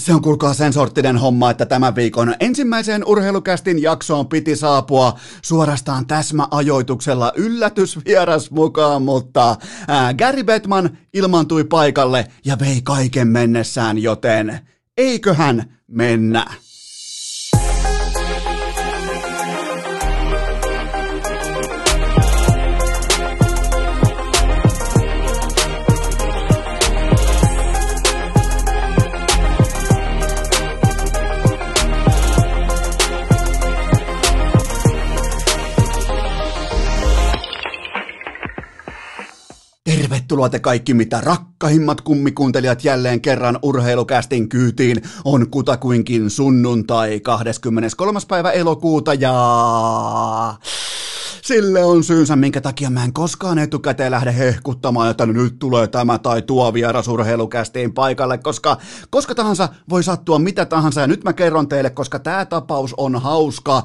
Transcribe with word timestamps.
Se 0.00 0.14
on 0.14 0.22
kuulkaa 0.22 0.54
sen 0.54 0.72
sorttinen 0.72 1.16
homma, 1.16 1.50
että 1.50 1.66
tämän 1.66 1.94
viikon 1.94 2.34
ensimmäiseen 2.40 3.04
urheilukästin 3.04 3.82
jaksoon 3.82 4.28
piti 4.28 4.56
saapua 4.56 5.18
suorastaan 5.42 6.06
täsmäajoituksella 6.06 7.32
yllätysvieras 7.36 8.50
mukaan, 8.50 9.02
mutta 9.02 9.56
ää, 9.88 10.14
Gary 10.14 10.42
Bettman 10.42 10.98
ilmaantui 11.14 11.64
paikalle 11.64 12.26
ja 12.44 12.58
vei 12.58 12.80
kaiken 12.82 13.28
mennessään, 13.28 13.98
joten 13.98 14.60
eiköhän 14.96 15.78
mennä. 15.86 16.46
Tervetuloa 40.30 40.48
te 40.48 40.58
kaikki 40.58 40.94
mitä 40.94 41.20
rakkahimmat 41.20 42.00
kummikuuntelijat 42.00 42.84
jälleen 42.84 43.20
kerran 43.20 43.58
urheilukästin 43.62 44.48
kyytiin. 44.48 45.02
On 45.24 45.50
kutakuinkin 45.50 46.30
sunnuntai 46.30 47.20
23. 47.20 48.20
päivä 48.28 48.50
elokuuta 48.50 49.14
ja... 49.14 49.34
Sille 51.50 51.84
on 51.84 52.04
syynsä, 52.04 52.36
minkä 52.36 52.60
takia 52.60 52.90
mä 52.90 53.04
en 53.04 53.12
koskaan 53.12 53.58
etukäteen 53.58 54.10
lähde 54.10 54.36
hehkuttamaan, 54.36 55.10
että 55.10 55.26
nyt 55.26 55.58
tulee 55.58 55.86
tämä 55.86 56.18
tai 56.18 56.42
tuo 56.42 56.74
vierasurheilukästiin 56.74 57.92
paikalle, 57.92 58.38
koska 58.38 58.76
koska 59.10 59.34
tahansa 59.34 59.68
voi 59.88 60.02
sattua 60.02 60.38
mitä 60.38 60.64
tahansa. 60.66 61.00
Ja 61.00 61.06
nyt 61.06 61.24
mä 61.24 61.32
kerron 61.32 61.68
teille, 61.68 61.90
koska 61.90 62.18
tämä 62.18 62.44
tapaus 62.44 62.94
on 62.96 63.20
hauska. 63.20 63.82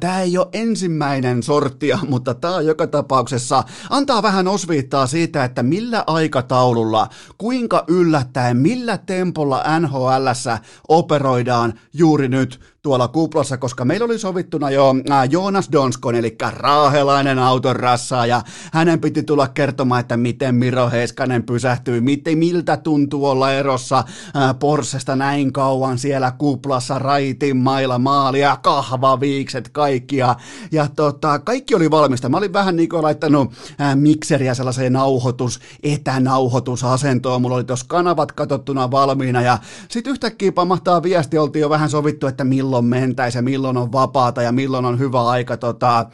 Tämä 0.00 0.20
ei 0.20 0.38
ole 0.38 0.48
ensimmäinen 0.52 1.42
sorttia, 1.42 1.98
mutta 2.10 2.34
tämä 2.34 2.60
joka 2.60 2.86
tapauksessa 2.86 3.64
antaa 3.90 4.22
vähän 4.22 4.48
osviittaa 4.48 5.06
siitä, 5.06 5.44
että 5.44 5.62
millä 5.62 6.04
aikataululla, 6.06 7.08
kuinka 7.38 7.84
yllättäen, 7.88 8.56
millä 8.56 8.98
tempolla 8.98 9.64
NHLssä 9.80 10.58
operoidaan 10.88 11.74
juuri 11.92 12.28
nyt 12.28 12.75
tuolla 12.86 13.08
kuplassa, 13.08 13.56
koska 13.56 13.84
meillä 13.84 14.04
oli 14.04 14.18
sovittuna 14.18 14.70
jo 14.70 14.94
äh, 15.10 15.28
Joonas 15.30 15.68
Donskon, 15.72 16.14
eli 16.14 16.36
raahelainen 16.50 17.38
auton 17.38 17.76
rassa, 17.76 18.26
ja 18.26 18.42
hänen 18.72 19.00
piti 19.00 19.22
tulla 19.22 19.48
kertomaan, 19.48 20.00
että 20.00 20.16
miten 20.16 20.54
Miro 20.54 20.90
Heiskanen 20.90 21.42
pysähtyi, 21.42 22.00
miten, 22.00 22.38
miltä 22.38 22.76
tuntuu 22.76 23.26
olla 23.26 23.52
erossa 23.52 23.98
äh, 23.98 24.58
Porschesta 24.58 25.16
näin 25.16 25.52
kauan 25.52 25.98
siellä 25.98 26.32
kuplassa, 26.38 26.98
raitin 26.98 27.56
mailla 27.56 27.98
maalia, 27.98 28.56
kahvaviikset, 28.62 29.68
kaikkia, 29.68 30.34
ja 30.72 30.88
tota, 30.96 31.38
kaikki 31.38 31.74
oli 31.74 31.90
valmista. 31.90 32.28
Mä 32.28 32.36
olin 32.36 32.52
vähän 32.52 32.76
niin 32.76 32.88
kuin 32.88 33.02
laittanut 33.02 33.52
äh, 33.80 33.96
mikseriä 33.96 34.54
sellaiseen 34.54 34.92
nauhoitus, 34.92 35.60
etänauhoitusasentoon, 35.82 37.42
mulla 37.42 37.56
oli 37.56 37.64
tuossa 37.64 37.86
kanavat 37.88 38.32
katsottuna 38.32 38.90
valmiina, 38.90 39.42
ja 39.42 39.58
sitten 39.88 40.10
yhtäkkiä 40.10 40.52
pamahtaa 40.52 41.02
viesti, 41.02 41.38
oltiin 41.38 41.60
jo 41.60 41.70
vähän 41.70 41.90
sovittu, 41.90 42.26
että 42.26 42.44
milloin 42.44 42.75
milloin 42.82 43.02
mentäisi 43.02 43.38
ja 43.38 43.42
milloin 43.42 43.76
on 43.76 43.92
vapaata 43.92 44.42
ja 44.42 44.52
milloin 44.52 44.84
on 44.84 44.98
hyvä 44.98 45.24
aika 45.26 45.56
tota, 45.56 46.06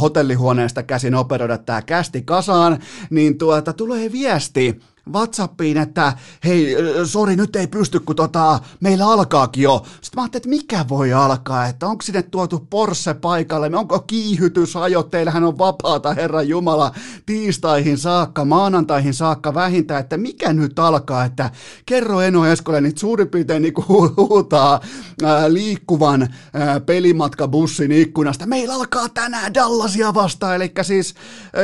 hotellihuoneesta 0.00 0.82
käsin 0.82 1.14
operoida 1.14 1.58
tämä 1.58 1.82
kästi 1.82 2.22
kasaan, 2.22 2.78
niin 3.10 3.38
tuota, 3.38 3.72
tulee 3.72 4.12
viesti, 4.12 4.80
Whatsappiin, 5.10 5.76
että 5.76 6.12
hei, 6.44 6.76
sori, 7.04 7.36
nyt 7.36 7.56
ei 7.56 7.66
pysty, 7.66 8.00
kun 8.00 8.16
tota, 8.16 8.60
meillä 8.80 9.06
alkaakin 9.06 9.62
jo. 9.62 9.82
Sitten 9.86 10.10
mä 10.14 10.22
ajattelin, 10.22 10.40
että 10.40 10.48
mikä 10.48 10.84
voi 10.88 11.12
alkaa, 11.12 11.66
että 11.66 11.86
onko 11.86 12.02
sinne 12.02 12.22
tuotu 12.22 12.66
Porsche 12.70 13.14
paikalle, 13.14 13.70
onko 13.74 13.98
kiihytysajot, 14.00 15.10
teillähän 15.10 15.44
on 15.44 15.58
vapaata, 15.58 16.14
Herra 16.14 16.42
Jumala, 16.42 16.92
tiistaihin 17.26 17.98
saakka, 17.98 18.44
maanantaihin 18.44 19.14
saakka 19.14 19.54
vähintään, 19.54 20.00
että 20.00 20.16
mikä 20.16 20.52
nyt 20.52 20.78
alkaa, 20.78 21.24
että 21.24 21.50
kerro 21.86 22.20
Eno 22.20 22.46
Eskolle, 22.46 22.80
niin 22.80 22.98
suurin 22.98 23.28
piirtein 23.28 23.62
niin 23.62 23.74
huutaa 24.16 24.80
ää, 25.24 25.52
liikkuvan 25.52 26.28
ää, 26.54 26.80
pelimatkabussin 26.80 27.92
ikkunasta, 27.92 28.46
meillä 28.46 28.74
alkaa 28.74 29.08
tänään 29.08 29.54
Dallasia 29.54 30.14
vastaan, 30.14 30.56
eli 30.56 30.72
siis, 30.82 31.14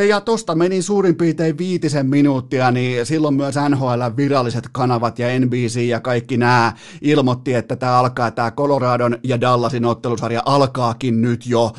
ja 0.08 0.20
tosta 0.20 0.54
meni 0.54 0.82
suurin 0.82 1.16
piirtein 1.16 1.58
viitisen 1.58 2.06
minuuttia, 2.06 2.70
niin 2.70 3.06
silloin 3.06 3.27
silloin 3.28 3.54
myös 3.54 3.70
NHL 3.70 4.16
viralliset 4.16 4.68
kanavat 4.72 5.18
ja 5.18 5.40
NBC 5.40 5.80
ja 5.80 6.00
kaikki 6.00 6.36
nämä 6.36 6.72
ilmoitti, 7.00 7.54
että 7.54 7.76
tämä 7.76 7.98
alkaa, 7.98 8.30
tämä 8.30 8.50
Coloradon 8.50 9.18
ja 9.22 9.40
Dallasin 9.40 9.84
ottelusarja 9.84 10.42
alkaakin 10.46 11.22
nyt 11.22 11.46
jo. 11.46 11.72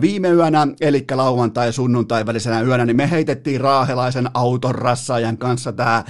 Viime 0.00 0.28
yönä, 0.28 0.68
eli 0.80 1.04
lauantai 1.14 1.72
sunnuntai 1.72 2.26
välisenä 2.26 2.60
yönä, 2.60 2.84
niin 2.84 2.96
me 2.96 3.10
heitettiin 3.10 3.60
raahelaisen 3.60 4.30
auton 4.34 4.74
rassaajan 4.74 5.38
kanssa 5.38 5.72
tämä 5.72 6.04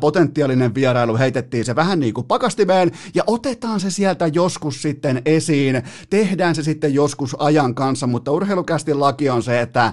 potentiaalinen 0.00 0.74
vierailu, 0.74 1.18
heitettiin 1.18 1.64
se 1.64 1.76
vähän 1.76 2.00
niin 2.00 2.14
kuin 2.14 2.26
pakastimeen 2.26 2.90
ja 3.14 3.22
otetaan 3.26 3.80
se 3.80 3.90
sieltä 3.90 4.26
joskus 4.26 4.82
sitten 4.82 5.22
esiin, 5.24 5.82
tehdään 6.10 6.54
se 6.54 6.62
sitten 6.62 6.94
joskus 6.94 7.36
ajan 7.38 7.74
kanssa, 7.74 8.06
mutta 8.06 8.32
urheilukästin 8.32 9.00
laki 9.00 9.30
on 9.30 9.42
se, 9.42 9.60
että 9.60 9.92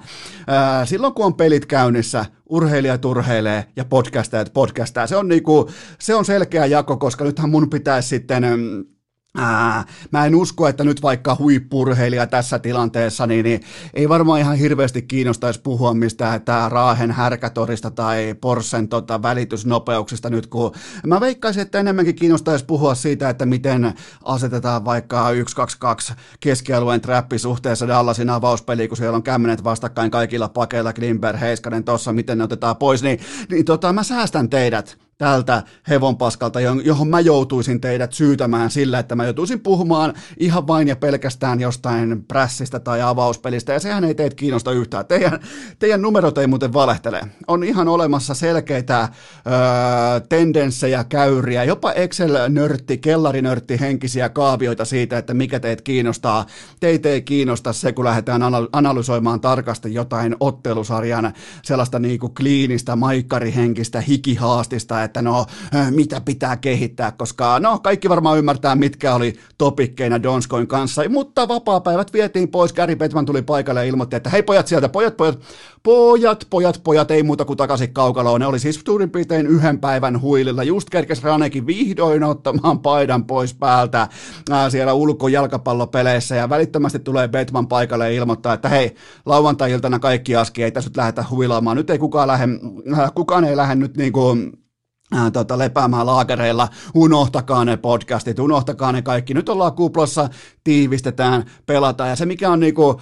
silloin 0.85 1.13
kun 1.13 1.25
on 1.25 1.33
pelit 1.33 1.65
käynnissä, 1.65 2.25
urheilijat 2.49 3.05
urheilee 3.05 3.65
ja 3.75 3.85
podcastajat 3.85 4.53
podcastaa. 4.53 5.07
Se 5.07 5.15
on, 5.15 5.27
niinku, 5.27 5.69
se 5.99 6.15
on 6.15 6.25
selkeä 6.25 6.65
jako, 6.65 6.97
koska 6.97 7.23
nythän 7.23 7.49
mun 7.49 7.69
pitäisi 7.69 8.09
sitten 8.09 8.43
mm, 8.43 8.85
Ää, 9.39 9.83
mä 10.11 10.25
en 10.25 10.35
usko, 10.35 10.67
että 10.67 10.83
nyt 10.83 11.01
vaikka 11.01 11.35
huippurheilija 11.39 12.27
tässä 12.27 12.59
tilanteessa, 12.59 13.27
niin, 13.27 13.43
niin 13.43 13.61
ei 13.93 14.09
varmaan 14.09 14.39
ihan 14.39 14.57
hirveästi 14.57 15.01
kiinnostaisi 15.01 15.61
puhua 15.61 15.93
mistään 15.93 16.35
että 16.35 16.69
Raahen 16.69 17.11
härkätorista 17.11 17.91
tai 17.91 18.35
Porsen 18.41 18.87
tota, 18.87 19.21
välitysnopeuksista 19.21 20.29
nyt, 20.29 20.47
kun 20.47 20.71
mä 21.05 21.21
veikkaisin, 21.21 21.61
että 21.61 21.79
enemmänkin 21.79 22.15
kiinnostaisi 22.15 22.65
puhua 22.65 22.95
siitä, 22.95 23.29
että 23.29 23.45
miten 23.45 23.93
asetetaan 24.23 24.85
vaikka 24.85 25.31
1-2-2 25.31 26.13
keskialueen 26.39 27.01
trappi 27.01 27.39
suhteessa 27.39 27.87
Dallasin 27.87 28.29
avauspeliin, 28.29 28.89
kun 28.89 28.97
siellä 28.97 29.15
on 29.15 29.23
kämmenet 29.23 29.63
vastakkain 29.63 30.11
kaikilla 30.11 30.49
pakeilla, 30.49 30.93
Klimber, 30.93 31.37
Heiskanen 31.37 31.83
tossa, 31.83 32.13
miten 32.13 32.37
ne 32.37 32.43
otetaan 32.43 32.77
pois, 32.77 33.03
niin, 33.03 33.19
niin 33.49 33.65
tota, 33.65 33.93
mä 33.93 34.03
säästän 34.03 34.49
teidät 34.49 35.06
tältä 35.17 35.63
hevonpaskalta, 35.89 36.59
johon 36.61 37.07
mä 37.07 37.19
joutuisin 37.19 37.81
teidät 37.81 38.13
syytämään 38.13 38.71
sillä, 38.71 38.99
että 38.99 39.15
mä 39.15 39.23
joutuisin 39.23 39.59
puhumaan 39.59 40.13
ihan 40.37 40.67
vain 40.67 40.87
ja 40.87 40.95
pelkästään 40.95 41.59
jostain 41.59 42.25
prässistä 42.27 42.79
tai 42.79 43.01
avauspelistä, 43.01 43.73
ja 43.73 43.79
sehän 43.79 44.03
ei 44.03 44.15
teitä 44.15 44.35
kiinnosta 44.35 44.71
yhtään. 44.71 45.05
Teidän, 45.05 45.39
teidän 45.79 46.01
numerot 46.01 46.37
ei 46.37 46.47
muuten 46.47 46.73
valehtele. 46.73 47.21
On 47.47 47.63
ihan 47.63 47.87
olemassa 47.87 48.33
selkeitä 48.33 48.99
öö, 49.01 50.19
tendenssejä, 50.29 51.03
käyriä, 51.03 51.63
jopa 51.63 51.91
Excel-nörtti, 51.91 52.97
kellarinörtti 52.97 53.79
henkisiä 53.79 54.29
kaavioita 54.29 54.85
siitä, 54.85 55.17
että 55.17 55.33
mikä 55.33 55.59
teitä 55.59 55.83
kiinnostaa. 55.83 56.45
Teitä 56.79 57.09
ei 57.09 57.21
kiinnosta 57.21 57.73
se, 57.73 57.91
kun 57.91 58.05
lähdetään 58.05 58.41
analysoimaan 58.71 59.41
tarkasti 59.41 59.93
jotain 59.93 60.35
ottelusarjan 60.39 61.33
sellaista 61.63 61.99
niinku 61.99 62.29
kliinistä, 62.29 62.95
maikkarihenkistä, 62.95 64.01
hikihaastista, 64.01 65.06
että 65.07 65.21
no 65.21 65.45
mitä 65.91 66.21
pitää 66.21 66.57
kehittää, 66.57 67.11
koska 67.11 67.59
no 67.59 67.79
kaikki 67.79 68.09
varmaan 68.09 68.37
ymmärtää, 68.37 68.75
mitkä 68.75 69.15
oli 69.15 69.33
topikkeina 69.57 70.23
Donskoin 70.23 70.67
kanssa, 70.67 71.09
mutta 71.09 71.47
vapaa-päivät 71.47 72.13
vietiin 72.13 72.47
pois, 72.47 72.73
Gary 72.73 72.95
Bettman 72.95 73.25
tuli 73.25 73.41
paikalle 73.41 73.79
ja 73.79 73.89
ilmoitti, 73.89 74.15
että 74.15 74.29
hei 74.29 74.43
pojat 74.43 74.67
sieltä, 74.67 74.89
pojat, 74.89 75.17
pojat, 75.17 75.39
pojat, 75.83 76.47
pojat, 76.49 76.81
pojat, 76.83 77.11
ei 77.11 77.23
muuta 77.23 77.45
kuin 77.45 77.57
takaisin 77.57 77.93
kaukaloon, 77.93 78.41
ne 78.41 78.47
oli 78.47 78.59
siis 78.59 78.81
suurin 78.85 79.09
piirtein 79.09 79.47
yhden 79.47 79.79
päivän 79.79 80.21
huililla, 80.21 80.63
just 80.63 80.89
kerkes 80.89 81.23
Ranekin 81.23 81.67
vihdoin 81.67 82.23
ottamaan 82.23 82.79
paidan 82.79 83.25
pois 83.25 83.53
päältä 83.53 84.07
ää, 84.51 84.69
siellä 84.69 84.93
ulkojalkapallopeleissä. 84.93 86.35
Ja 86.35 86.49
välittömästi 86.49 86.99
tulee 86.99 87.27
Bettman 87.27 87.67
paikalle 87.67 88.05
ja 88.05 88.17
ilmoittaa, 88.17 88.53
että 88.53 88.69
hei, 88.69 88.95
lauantai-iltana 89.25 89.99
kaikki 89.99 90.35
aski, 90.35 90.63
ei 90.63 90.71
tässä 90.71 90.89
nyt 90.89 90.97
lähdetä 90.97 91.25
huilaamaan, 91.29 91.77
nyt 91.77 91.89
ei 91.89 91.99
kukaan 91.99 92.27
lähde, 92.27 92.45
äh, 92.99 93.11
kukaan 93.15 93.43
ei 93.43 93.57
lähde 93.57 93.75
nyt 93.75 93.97
niin 93.97 94.13
kuin 94.13 94.66
ää, 95.11 95.31
tota, 95.31 95.57
lepäämään 95.57 96.05
laakereilla, 96.05 96.67
unohtakaa 96.93 97.65
ne 97.65 97.77
podcastit, 97.77 98.39
unohtakaa 98.39 98.91
ne 98.91 99.01
kaikki. 99.01 99.33
Nyt 99.33 99.49
ollaan 99.49 99.73
kuplassa, 99.73 100.29
tiivistetään, 100.63 101.45
pelataan 101.65 102.09
ja 102.09 102.15
se 102.15 102.25
mikä 102.25 102.49
on 102.49 102.59
niinku, 102.59 103.01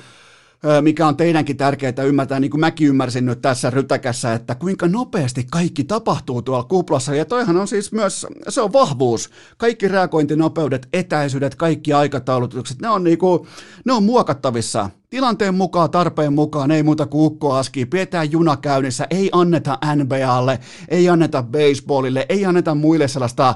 mikä 0.81 1.07
on 1.07 1.17
teidänkin 1.17 1.57
tärkeää 1.57 2.03
ymmärtää, 2.05 2.39
niin 2.39 2.51
kuin 2.51 2.61
mäkin 2.61 2.87
ymmärsin 2.87 3.25
nyt 3.25 3.41
tässä 3.41 3.69
rytäkässä, 3.69 4.33
että 4.33 4.55
kuinka 4.55 4.87
nopeasti 4.87 5.47
kaikki 5.51 5.83
tapahtuu 5.83 6.41
tuolla 6.41 6.63
kuplassa, 6.63 7.15
ja 7.15 7.25
toihan 7.25 7.57
on 7.57 7.67
siis 7.67 7.91
myös, 7.91 8.27
se 8.49 8.61
on 8.61 8.73
vahvuus. 8.73 9.29
Kaikki 9.57 9.87
reagointinopeudet, 9.87 10.87
etäisyydet, 10.93 11.55
kaikki 11.55 11.93
aikataulutukset, 11.93 12.81
ne 12.81 12.89
on, 12.89 13.03
niin 13.03 13.17
kuin, 13.17 13.47
ne 13.85 13.93
on 13.93 14.03
muokattavissa 14.03 14.89
tilanteen 15.09 15.55
mukaan, 15.55 15.91
tarpeen 15.91 16.33
mukaan, 16.33 16.71
ei 16.71 16.83
muuta 16.83 17.05
kuin 17.05 17.25
ukkoaski, 17.25 17.85
pidetään 17.85 18.31
juna 18.31 18.57
käynnissä, 18.57 19.07
ei 19.09 19.29
anneta 19.31 19.77
NBAlle, 19.95 20.59
ei 20.89 21.09
anneta 21.09 21.43
baseballille, 21.43 22.25
ei 22.29 22.45
anneta 22.45 22.75
muille 22.75 23.07
sellaista 23.07 23.55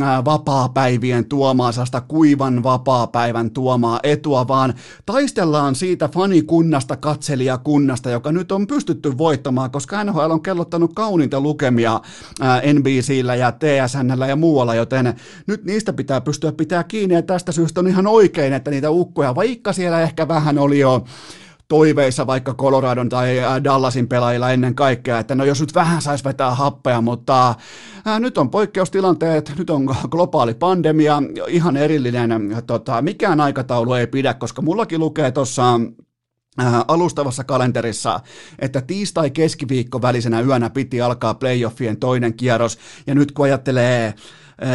ää, 0.00 0.24
vapaa-päivien 0.24 1.24
tuomaa, 1.24 1.72
sellaista 1.72 2.00
kuivan 2.00 2.62
vapaa-päivän 2.62 3.50
tuomaa 3.50 4.00
etua, 4.02 4.48
vaan 4.48 4.74
taistellaan 5.06 5.74
siitä 5.74 6.08
fanikunnasta, 6.08 6.96
katselijakunnasta, 6.96 8.10
joka 8.10 8.32
nyt 8.32 8.52
on 8.52 8.66
pystytty 8.66 9.18
voittamaan, 9.18 9.70
koska 9.70 10.04
NHL 10.04 10.30
on 10.30 10.42
kellottanut 10.42 10.94
kauniita 10.94 11.40
lukemia 11.40 12.00
ää, 12.40 12.62
NBCllä 12.72 13.34
ja 13.34 13.52
TSNllä 13.52 14.26
ja 14.26 14.36
muualla, 14.36 14.74
joten 14.74 15.14
nyt 15.46 15.64
niistä 15.64 15.92
pitää 15.92 16.20
pystyä 16.20 16.52
pitää 16.52 16.84
kiinni, 16.84 17.14
ja 17.14 17.22
tästä 17.22 17.52
syystä 17.52 17.80
on 17.80 17.88
ihan 17.88 18.06
oikein, 18.06 18.52
että 18.52 18.70
niitä 18.70 18.90
ukkoja, 18.90 19.34
vaikka 19.34 19.72
siellä 19.72 20.00
ehkä 20.00 20.28
vähän 20.28 20.58
oli 20.58 20.78
jo 20.78 20.87
toiveissa 21.68 22.26
vaikka 22.26 22.54
Coloradon 22.54 23.08
tai 23.08 23.36
Dallasin 23.64 24.08
pelaajilla 24.08 24.50
ennen 24.50 24.74
kaikkea, 24.74 25.18
että 25.18 25.34
no 25.34 25.44
jos 25.44 25.60
nyt 25.60 25.74
vähän 25.74 26.02
saisi 26.02 26.24
vetää 26.24 26.54
happea, 26.54 27.00
mutta 27.00 27.54
ää, 28.04 28.20
nyt 28.20 28.38
on 28.38 28.50
poikkeustilanteet, 28.50 29.52
nyt 29.58 29.70
on 29.70 29.84
globaali 30.10 30.54
pandemia, 30.54 31.22
ihan 31.48 31.76
erillinen, 31.76 32.62
tota, 32.66 33.02
mikään 33.02 33.40
aikataulu 33.40 33.92
ei 33.92 34.06
pidä, 34.06 34.34
koska 34.34 34.62
mullakin 34.62 35.00
lukee 35.00 35.30
tuossa 35.30 35.80
alustavassa 36.88 37.44
kalenterissa, 37.44 38.20
että 38.58 38.80
tiistai-keskiviikko 38.80 40.02
välisenä 40.02 40.40
yönä 40.40 40.70
piti 40.70 41.00
alkaa 41.00 41.34
playoffien 41.34 41.96
toinen 41.96 42.34
kierros, 42.34 42.78
ja 43.06 43.14
nyt 43.14 43.32
kun 43.32 43.44
ajattelee 43.44 44.14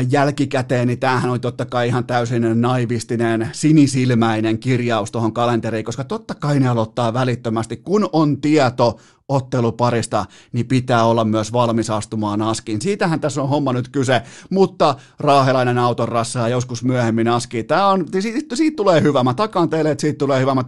jälkikäteen, 0.09 0.87
niin 0.87 0.99
tämähän 0.99 1.31
oli 1.31 1.39
totta 1.39 1.65
kai 1.65 1.87
ihan 1.87 2.05
täysin 2.05 2.61
naivistinen, 2.61 3.49
sinisilmäinen 3.51 4.59
kirjaus 4.59 5.11
tuohon 5.11 5.33
kalenteriin, 5.33 5.85
koska 5.85 6.03
totta 6.03 6.35
kai 6.35 6.59
ne 6.59 6.67
aloittaa 6.67 7.13
välittömästi, 7.13 7.77
kun 7.77 8.09
on 8.11 8.41
tieto 8.41 8.99
otteluparista, 9.29 10.25
niin 10.51 10.67
pitää 10.67 11.05
olla 11.05 11.25
myös 11.25 11.53
valmis 11.53 11.89
astumaan 11.89 12.41
askiin. 12.41 12.81
Siitähän 12.81 13.19
tässä 13.19 13.41
on 13.41 13.49
homma 13.49 13.73
nyt 13.73 13.89
kyse, 13.89 14.21
mutta 14.49 14.95
raahelainen 15.19 15.77
auton 15.77 16.07
rassaa 16.09 16.49
joskus 16.49 16.83
myöhemmin 16.83 17.27
askiin. 17.27 17.65
Tämä 17.65 17.87
on, 17.87 18.05
siitä, 18.19 18.55
siitä 18.55 18.75
tulee 18.75 19.01
hyvä. 19.01 19.23
Mä 19.23 19.33
takaan 19.33 19.69
teille, 19.69 19.91
että 19.91 20.01
siitä 20.01 20.17
tulee 20.17 20.39
hyvä. 20.39 20.55
Mä, 20.55 20.63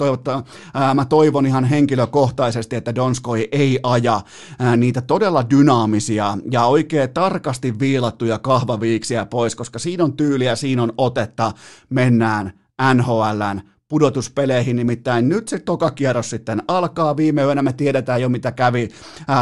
ää, 0.74 0.94
mä 0.94 1.06
toivon 1.06 1.46
ihan 1.46 1.66
henkilökohtaisesti, 1.66 2.76
että 2.76 2.96
Donskoi 2.96 3.48
ei 3.52 3.80
aja 3.84 4.22
ää, 4.60 4.78
niitä 4.78 5.02
todella 5.02 5.50
dynaamisia 5.50 6.38
ja 6.52 6.66
oikein 6.66 7.14
tarkasti 7.14 7.80
viilattuja 7.80 8.40
kahvaviiksiä 8.40 9.26
pois, 9.26 9.56
koska 9.56 9.80
siinä 9.80 10.04
on 10.04 10.18
tyyliä, 10.18 10.56
siinä 10.56 10.84
on 10.84 10.94
otetta, 10.98 11.52
mennään 11.90 12.54
NHLn 12.94 13.62
pudotuspeleihin, 13.90 14.76
nimittäin 14.76 15.30
nyt 15.30 15.48
se 15.48 15.60
toka 15.60 15.92
kierros 15.92 16.30
sitten 16.30 16.64
alkaa. 16.68 17.18
Viime 17.18 17.42
yönä 17.44 17.62
me 17.62 17.74
tiedetään 17.74 18.22
jo, 18.22 18.30
mitä 18.30 18.52
kävi. 18.52 18.90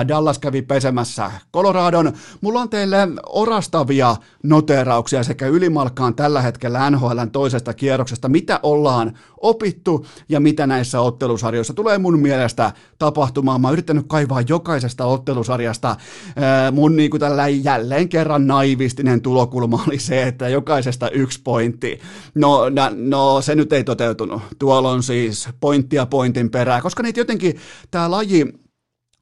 Dallas 0.07 0.40
kävi 0.40 0.62
pesemässä 0.62 1.31
Coloradon. 1.54 2.13
Mulla 2.42 2.62
on 2.62 2.69
teille 2.69 3.07
orastavia 3.25 4.16
noterauksia 4.44 5.24
sekä 5.24 5.48
ylimalkkaan 5.48 6.16
tällä 6.16 6.42
hetkellä 6.42 6.90
NHLn 6.90 7.31
toisesta 7.31 7.74
kierroksesta, 7.74 8.30
mitä 8.30 8.60
ollaan 8.63 9.18
opittu 9.42 10.06
ja 10.30 10.40
mitä 10.40 10.68
näissä 10.68 11.01
ottelusarjoissa 11.01 11.74
tulee 11.74 11.98
mun 11.98 12.19
mielestä 12.19 12.72
tapahtumaan. 13.00 13.62
Mä 13.62 13.68
oon 13.68 13.74
yrittänyt 13.74 14.06
kaivaa 14.07 14.42
jokaisesta 14.42 15.06
ottelusarjasta. 15.06 15.96
Mun 16.72 16.96
niin 16.96 17.10
kuin 17.10 17.22
tällä 17.22 17.48
jälleen 17.48 18.10
kerran 18.10 18.48
naivistinen 18.48 19.22
tulokulma 19.22 19.84
oli 19.88 20.00
se, 20.00 20.24
että 20.24 20.50
jokaisesta 20.50 21.10
yksi 21.10 21.42
pointti. 21.44 22.00
No, 22.36 22.62
no 22.96 23.42
se 23.42 23.56
nyt 23.56 23.74
ei 23.74 23.84
toteutunut. 23.84 24.32
Tuolla 24.59 24.91
on 24.91 25.03
siis 25.03 25.50
pointtia 25.59 26.06
pointin 26.06 26.50
perää, 26.50 26.81
koska 26.81 27.03
niitä 27.03 27.19
jotenkin 27.19 27.59
tämä 27.91 28.12
laji 28.12 28.62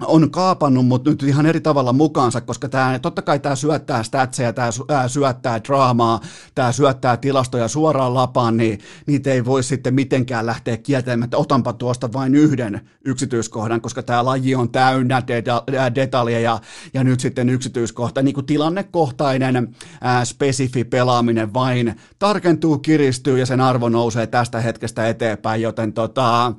on 0.06 0.32
kaapannut 0.32 0.86
mut 0.86 1.06
nyt 1.06 1.24
ihan 1.24 1.46
eri 1.46 1.62
tavalla 1.62 1.94
mukaansa, 1.94 2.42
koska 2.42 2.70
tämä, 2.70 3.00
totta 3.00 3.22
kai 3.22 3.40
tämä 3.40 3.56
syöttää 3.56 4.04
statseja, 4.04 4.54
tämä 4.54 5.08
syöttää 5.08 5.64
draamaa, 5.64 6.20
tämä 6.56 6.72
syöttää 6.72 7.18
tilastoja 7.18 7.68
suoraan 7.68 8.14
lapaan, 8.14 8.58
niin 8.58 8.80
niitä 9.08 9.32
ei 9.32 9.46
voi 9.46 9.64
sitten 9.64 9.94
mitenkään 9.94 10.46
lähteä 10.46 10.78
kieltämään, 10.78 11.24
että 11.24 11.38
otanpa 11.38 11.74
tuosta 11.74 12.14
vain 12.14 12.36
yhden 12.36 12.82
yksityiskohdan, 13.06 13.82
koska 13.82 14.04
tämä 14.04 14.26
laji 14.26 14.56
on 14.56 14.72
täynnä 14.72 15.22
deta- 15.22 15.96
detaljeja 15.96 16.60
ja 16.94 17.04
nyt 17.04 17.20
sitten 17.20 17.50
yksityiskohta, 17.50 18.22
niin 18.22 18.34
kuin 18.34 18.46
tilannekohtainen 18.46 19.76
ää, 20.02 20.26
spesifi 20.26 20.84
pelaaminen 20.84 21.54
vain 21.54 21.96
tarkentuu, 22.20 22.78
kiristyy 22.78 23.40
ja 23.40 23.46
sen 23.46 23.62
arvo 23.62 23.90
nousee 23.90 24.28
tästä 24.28 24.60
hetkestä 24.62 25.08
eteenpäin, 25.08 25.62
joten 25.62 25.94
tota, 25.94 26.54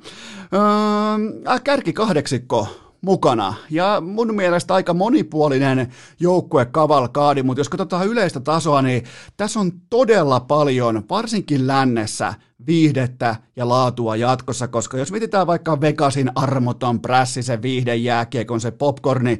ää, 1.45 1.59
kärki 1.63 1.93
kahdeksikko 1.93 2.82
mukana. 3.03 3.53
Ja 3.69 4.01
mun 4.01 4.35
mielestä 4.35 4.73
aika 4.73 4.93
monipuolinen 4.93 5.93
joukkue 6.19 6.65
kavalkaadi, 6.65 7.43
mutta 7.43 7.59
jos 7.59 7.69
katsotaan 7.69 8.07
yleistä 8.07 8.39
tasoa, 8.39 8.81
niin 8.81 9.03
tässä 9.37 9.59
on 9.59 9.71
todella 9.89 10.39
paljon, 10.39 11.03
varsinkin 11.09 11.67
lännessä, 11.67 12.33
viihdettä 12.67 13.35
ja 13.55 13.69
laatua 13.69 14.15
jatkossa, 14.15 14.67
koska 14.67 14.97
jos 14.97 15.11
mietitään 15.11 15.47
vaikka 15.47 15.81
Vegasin 15.81 16.31
armoton 16.35 16.99
prässi, 16.99 17.43
se 17.43 17.61
viihdejääkiekon, 17.61 18.61
se 18.61 18.71
popcorni 18.71 19.39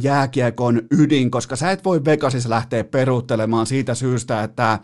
jääkiekon 0.00 0.82
ydin, 0.90 1.30
koska 1.30 1.56
sä 1.56 1.70
et 1.70 1.84
voi 1.84 2.04
Vegasissa 2.04 2.50
lähteä 2.50 2.84
peruuttelemaan 2.84 3.66
siitä 3.66 3.94
syystä, 3.94 4.42
että 4.42 4.78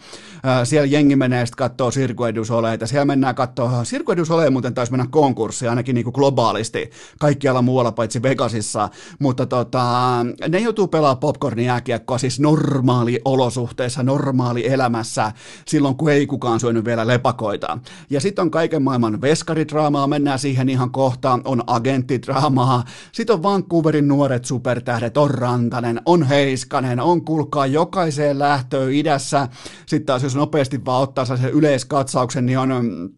siellä 0.65 0.87
jengi 0.87 1.17
menee 1.17 1.47
sitten 1.47 1.57
katsoo 1.57 1.91
sirkuedusoleita, 1.91 2.87
siellä 2.87 3.05
mennään 3.05 3.35
katsoa, 3.35 3.85
sirkuedusole 3.85 4.51
muuten 4.51 4.75
taisi 4.75 4.93
mennä 4.93 5.07
konkurssi 5.11 5.69
ainakin 5.69 5.95
niin 5.95 6.05
kuin 6.05 6.15
globaalisti, 6.15 6.91
kaikkialla 7.21 7.63
muualla 7.63 7.93
paitsi 7.93 8.23
Vegasissa, 8.23 8.89
mutta 9.19 9.47
tota, 9.47 9.83
ne 10.49 10.59
joutuu 10.59 10.89
pelaamaan 10.89 11.19
popcorni 11.19 11.67
jääkiekkoa 11.67 12.19
siis 12.19 12.41
normaali 12.41 13.21
olosuhteissa, 13.25 14.03
normaali 14.03 14.69
elämässä, 14.69 15.33
silloin 15.67 15.97
kun 15.97 16.11
ei 16.11 16.27
kukaan 16.27 16.61
syönyt 16.61 16.85
vielä 16.85 17.07
lepakoita. 17.07 17.74
Ja 18.11 18.21
sitten 18.21 18.43
on 18.43 18.51
kaiken 18.51 18.83
maailman 18.83 19.21
veskaridraamaa, 19.21 20.07
mennään 20.07 20.39
siihen 20.39 20.69
ihan 20.69 20.91
kohtaan, 20.91 21.43
on 21.45 21.63
agenttidraamaa, 21.67 22.85
sitten 23.13 23.35
on 23.35 23.43
Vancouverin 23.43 24.09
nuoret 24.09 24.45
supertähdet, 24.45 25.17
on 25.17 25.31
Rantanen, 25.31 26.01
on 26.07 26.23
Heiskanen, 26.23 27.01
on 27.01 27.25
kulkaa 27.25 27.67
jokaiseen 27.67 28.39
lähtöön 28.39 28.93
idässä. 28.93 29.49
Sitten 29.87 30.07
taas 30.07 30.23
jos 30.23 30.37
nopeasti 30.37 30.85
vaan 30.85 31.03
ottaa 31.03 31.25
sen 31.25 31.51
yleiskatsauksen, 31.51 32.47
niin 32.47 32.59
on 32.59 33.11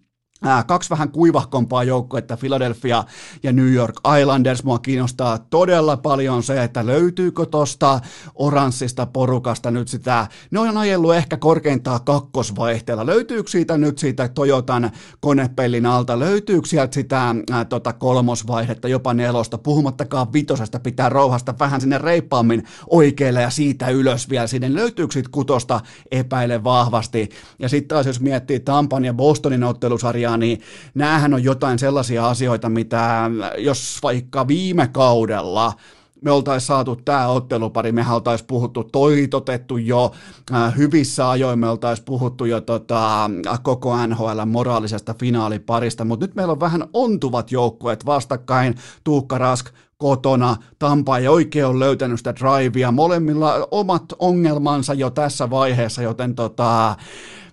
kaksi 0.67 0.91
vähän 0.91 1.11
kuivahkompaa 1.11 1.85
joukkuetta, 1.85 2.37
Philadelphia 2.37 3.05
ja 3.43 3.53
New 3.53 3.73
York 3.73 4.00
Islanders. 4.21 4.65
Mua 4.65 4.79
kiinnostaa 4.79 5.38
todella 5.38 5.97
paljon 5.97 6.43
se, 6.43 6.62
että 6.62 6.87
löytyykö 6.87 7.47
tosta 7.47 8.00
oranssista 8.35 9.06
porukasta 9.06 9.71
nyt 9.71 9.88
sitä, 9.88 10.27
ne 10.50 10.59
on 10.59 10.77
ajellut 10.77 11.15
ehkä 11.15 11.37
korkeintaan 11.37 12.05
kakkosvaihteella. 12.05 13.06
Löytyykö 13.06 13.50
siitä 13.50 13.79
nyt 13.79 13.99
siitä 13.99 14.29
Toyotan 14.29 14.90
konepellin 15.21 15.87
alta, 15.87 16.19
löytyykö 16.19 16.69
sieltä 16.69 16.95
sitä 16.95 17.35
ää, 17.50 17.64
tota 17.64 17.93
kolmosvaihdetta, 17.93 18.88
jopa 18.88 19.14
nelosta, 19.14 19.59
puhumattakaan 19.59 20.33
vitosesta, 20.33 20.81
pitää 20.81 21.09
rouhasta 21.09 21.55
vähän 21.59 21.81
sinne 21.81 21.99
reippaammin 21.99 22.64
oikealle 22.90 23.43
ja 23.43 23.50
siitä 23.50 23.88
ylös 23.88 24.31
vielä 24.31 24.47
sinne. 24.47 24.75
Löytyykö 24.75 25.12
siitä 25.12 25.28
kutosta 25.33 25.81
epäile 26.11 26.64
vahvasti. 26.64 27.28
Ja 27.59 27.69
sitten 27.69 27.88
taas 27.88 28.07
jos 28.07 28.21
miettii 28.21 28.61
Tampan 28.61 29.05
ja 29.05 29.14
Bostonin 29.14 29.64
ottelusarjaa, 29.64 30.25
sarjaa, 30.26 30.37
niin 30.37 30.61
näähän 30.95 31.35
on 31.35 31.45
jotain 31.45 31.78
sellaisia 31.78 32.28
asioita, 32.28 32.68
mitä 32.68 33.30
jos 33.59 33.99
vaikka 34.02 34.49
viime 34.49 34.88
kaudella 34.92 35.73
me 36.21 36.30
oltaisiin 36.30 36.66
saatu 36.66 36.97
tämä 36.97 37.26
ottelupari, 37.26 37.92
me 37.92 38.04
oltaisiin 38.11 38.47
puhuttu 38.47 38.85
toitotettu 38.85 39.76
jo 39.76 40.12
äh, 40.52 40.76
hyvissä 40.76 41.30
ajoin, 41.30 41.59
me 41.59 41.68
oltaisiin 41.68 42.04
puhuttu 42.04 42.45
jo 42.45 42.61
tota, 42.61 43.30
koko 43.62 44.06
NHL 44.06 44.45
moraalisesta 44.47 45.14
finaaliparista, 45.14 46.04
mutta 46.04 46.26
nyt 46.26 46.35
meillä 46.35 46.52
on 46.52 46.61
vähän 46.61 46.85
ontuvat 46.92 47.52
joukkueet 47.52 48.06
vastakkain, 48.06 48.75
Tuukka 49.04 49.38
Rask 49.38 49.66
kotona, 49.99 50.56
Tampa 50.78 51.18
ei 51.18 51.28
oikein 51.28 51.66
ole 51.66 51.78
löytänyt 51.78 52.21
sitä 52.21 52.35
drivea, 52.35 52.92
molemmilla 52.92 53.68
omat 53.71 54.04
ongelmansa 54.18 54.95
jo 54.95 55.11
tässä 55.11 55.50
vaiheessa, 55.50 56.02
joten 56.02 56.35
tota, 56.35 56.97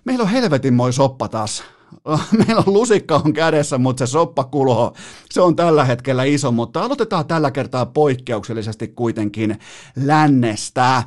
meillä 0.04 0.22
on 0.22 0.30
helvetin 0.30 0.74
moi 0.74 0.92
soppa 0.92 1.28
taas 1.28 1.73
meillä 2.46 2.62
on 2.66 2.74
lusikka 2.74 3.22
on 3.24 3.32
kädessä, 3.32 3.78
mutta 3.78 4.06
se 4.06 4.10
soppakulho, 4.10 4.94
se 5.30 5.40
on 5.40 5.56
tällä 5.56 5.84
hetkellä 5.84 6.24
iso, 6.24 6.52
mutta 6.52 6.82
aloitetaan 6.82 7.26
tällä 7.26 7.50
kertaa 7.50 7.86
poikkeuksellisesti 7.86 8.88
kuitenkin 8.88 9.58
lännestä. 9.96 11.02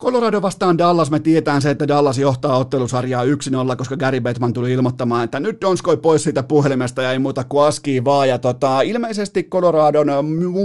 Colorado 0.00 0.42
vastaan 0.42 0.78
Dallas, 0.78 1.10
me 1.10 1.20
tietään 1.20 1.62
se, 1.62 1.70
että 1.70 1.88
Dallas 1.88 2.18
johtaa 2.18 2.56
ottelusarjaa 2.56 3.24
1-0, 3.24 3.76
koska 3.76 3.96
Gary 3.96 4.20
Bettman 4.20 4.52
tuli 4.52 4.72
ilmoittamaan, 4.72 5.24
että 5.24 5.40
nyt 5.40 5.60
Donskoi 5.60 5.96
pois 5.96 6.22
siitä 6.22 6.42
puhelimesta 6.42 7.02
ja 7.02 7.12
ei 7.12 7.18
muuta 7.18 7.44
kuin 7.44 7.64
askii 7.64 8.04
vaan. 8.04 8.28
Ja 8.28 8.38
tota, 8.38 8.80
ilmeisesti 8.80 9.42
Coloradon 9.42 10.06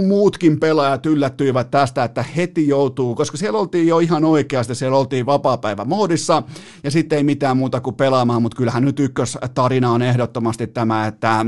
muutkin 0.06 0.60
pelaajat 0.60 1.06
yllättyivät 1.06 1.70
tästä, 1.70 2.04
että 2.04 2.22
heti 2.22 2.68
joutuu, 2.68 3.14
koska 3.14 3.36
siellä 3.36 3.58
oltiin 3.58 3.86
jo 3.86 3.98
ihan 3.98 4.24
oikeasti, 4.24 4.74
siellä 4.74 4.98
oltiin 4.98 5.26
vapaa-päivä 5.26 5.84
moodissa 5.84 6.42
ja 6.84 6.90
sitten 6.90 7.16
ei 7.16 7.24
mitään 7.24 7.56
muuta 7.56 7.80
kuin 7.80 7.96
pelaamaan, 7.96 8.42
mutta 8.42 8.56
kyllähän 8.56 8.84
nyt 8.84 9.00
ykköstarina 9.00 9.90
on 9.90 10.02
ehdottomasti 10.02 10.66
tämä, 10.66 11.06
että 11.06 11.46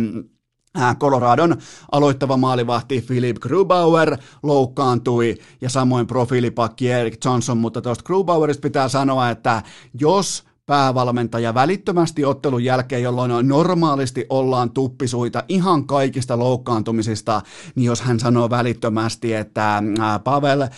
Coloradon 1.00 1.56
aloittava 1.92 2.36
maalivahti 2.36 3.04
Philip 3.06 3.36
Grubauer 3.36 4.16
loukkaantui 4.42 5.34
ja 5.60 5.70
samoin 5.70 6.06
profiilipakki 6.06 6.90
Eric 6.90 7.24
Johnson, 7.24 7.58
mutta 7.58 7.82
tuosta 7.82 8.04
Grubauerista 8.04 8.60
pitää 8.60 8.88
sanoa, 8.88 9.30
että 9.30 9.62
jos 10.00 10.47
päävalmentaja 10.68 11.54
välittömästi 11.54 12.24
ottelun 12.24 12.64
jälkeen, 12.64 13.02
jolloin 13.02 13.48
normaalisti 13.48 14.26
ollaan 14.30 14.70
tuppisuita 14.70 15.44
ihan 15.48 15.86
kaikista 15.86 16.38
loukkaantumisista, 16.38 17.42
niin 17.74 17.84
jos 17.84 18.00
hän 18.00 18.20
sanoo 18.20 18.50
välittömästi, 18.50 19.34
että 19.34 19.82
Pavel 20.24 20.68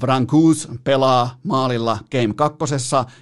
Frankus 0.00 0.68
pelaa 0.84 1.38
maalilla 1.42 1.98
Game 2.12 2.34
2 2.34 2.58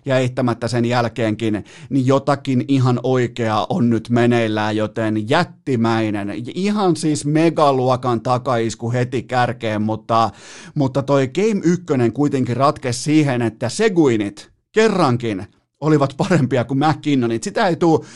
ja 0.04 0.18
eittämättä 0.18 0.68
sen 0.68 0.84
jälkeenkin, 0.84 1.64
niin 1.90 2.06
jotakin 2.06 2.64
ihan 2.68 3.00
oikeaa 3.02 3.66
on 3.68 3.90
nyt 3.90 4.10
meneillään, 4.10 4.76
joten 4.76 5.28
jättimäinen, 5.30 6.32
ihan 6.54 6.96
siis 6.96 7.24
megaluokan 7.24 8.20
takaisku 8.20 8.92
heti 8.92 9.22
kärkeen, 9.22 9.82
mutta, 9.82 10.30
mutta 10.74 11.02
toi 11.02 11.28
Game 11.28 11.60
1 11.64 11.84
kuitenkin 12.14 12.56
ratkesi 12.56 13.02
siihen, 13.02 13.42
että 13.42 13.68
Seguinit 13.68 14.50
kerrankin 14.72 15.46
olivat 15.80 16.14
parempia 16.16 16.64
kuin 16.64 16.78
McKinnonit. 16.78 17.42
Sitä 17.42 17.68
ei 17.68 17.76
tuu, 17.76 18.06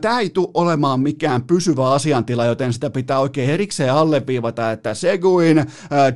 tämä 0.00 0.20
ei 0.20 0.30
tule 0.30 0.48
olemaan 0.54 1.00
mikään 1.00 1.42
pysyvä 1.42 1.90
asiantila, 1.90 2.44
joten 2.44 2.72
sitä 2.72 2.90
pitää 2.90 3.18
oikein 3.18 3.50
erikseen 3.50 3.92
alleviivata, 3.92 4.72
että 4.72 4.94
Seguin, 4.94 5.64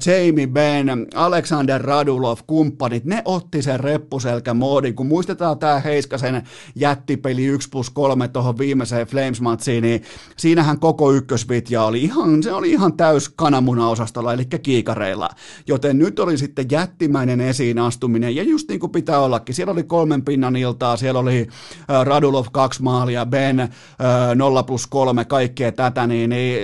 Jamie 0.07 0.47
Benn, 0.47 1.07
Alexander 1.15 1.81
Radulov, 1.81 2.39
kumppanit, 2.47 3.05
ne 3.05 3.23
otti 3.25 3.63
sen 3.63 3.81
reppuselkämoodin. 3.81 4.97
Kun 4.97 5.07
muistetaan 5.07 5.59
tämä 5.59 5.81
Heiskasen 5.81 6.43
jättipeli 6.75 7.45
1 7.45 7.69
plus 7.69 7.91
3 7.91 8.29
tuohon 8.29 8.59
viimeiseen 8.59 9.07
Flames-matsiin, 9.07 9.83
niin 9.83 10.03
siinähän 10.37 10.81
koko 10.81 11.13
ykkösvitja 11.13 11.85
oli 11.85 12.03
ihan, 12.03 12.43
se 12.43 12.53
oli 12.53 12.71
ihan 12.71 12.97
täys 12.97 13.29
kananmunaosastolla, 13.29 14.33
eli 14.33 14.45
kiikareilla. 14.45 15.29
Joten 15.67 15.99
nyt 15.99 16.19
oli 16.19 16.39
sitten 16.39 16.67
jättimäinen 16.71 17.41
esiin 17.41 17.79
astuminen, 17.79 18.37
ja 18.37 18.43
just 18.43 18.69
niin 18.69 18.81
kuin 18.81 18.93
pitää 18.93 19.19
ollakin. 19.19 19.55
Siellä 19.55 19.73
oli 19.73 19.83
kolmen 19.83 20.25
pinnan 20.25 20.57
iltaa, 20.57 20.92
kertaa. 20.93 20.97
Siellä 20.97 21.21
oli 21.21 21.49
Radulov 22.05 22.47
kaksi 22.53 22.83
maalia, 22.83 23.27
Ben 23.27 23.69
0 24.35 24.63
plus 24.63 24.87
3, 24.87 25.25
kaikkea 25.25 25.73
tätä, 25.73 26.07
niin, 26.07 26.31
niin 26.31 26.59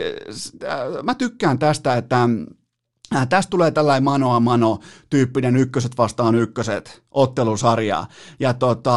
mä 1.03 1.15
tykkään 1.15 1.59
tästä, 1.59 1.97
että 1.97 2.29
Tästä 3.29 3.51
tulee 3.51 3.71
tällainen 3.71 4.05
manoa 4.05 4.41
mano 4.41 4.81
tyyppinen 5.11 5.57
ykköset 5.57 5.99
vastaan 5.99 6.35
ykköset 6.35 7.03
ottelusarja. 7.11 8.07
Ja 8.41 8.55
tota, 8.55 8.97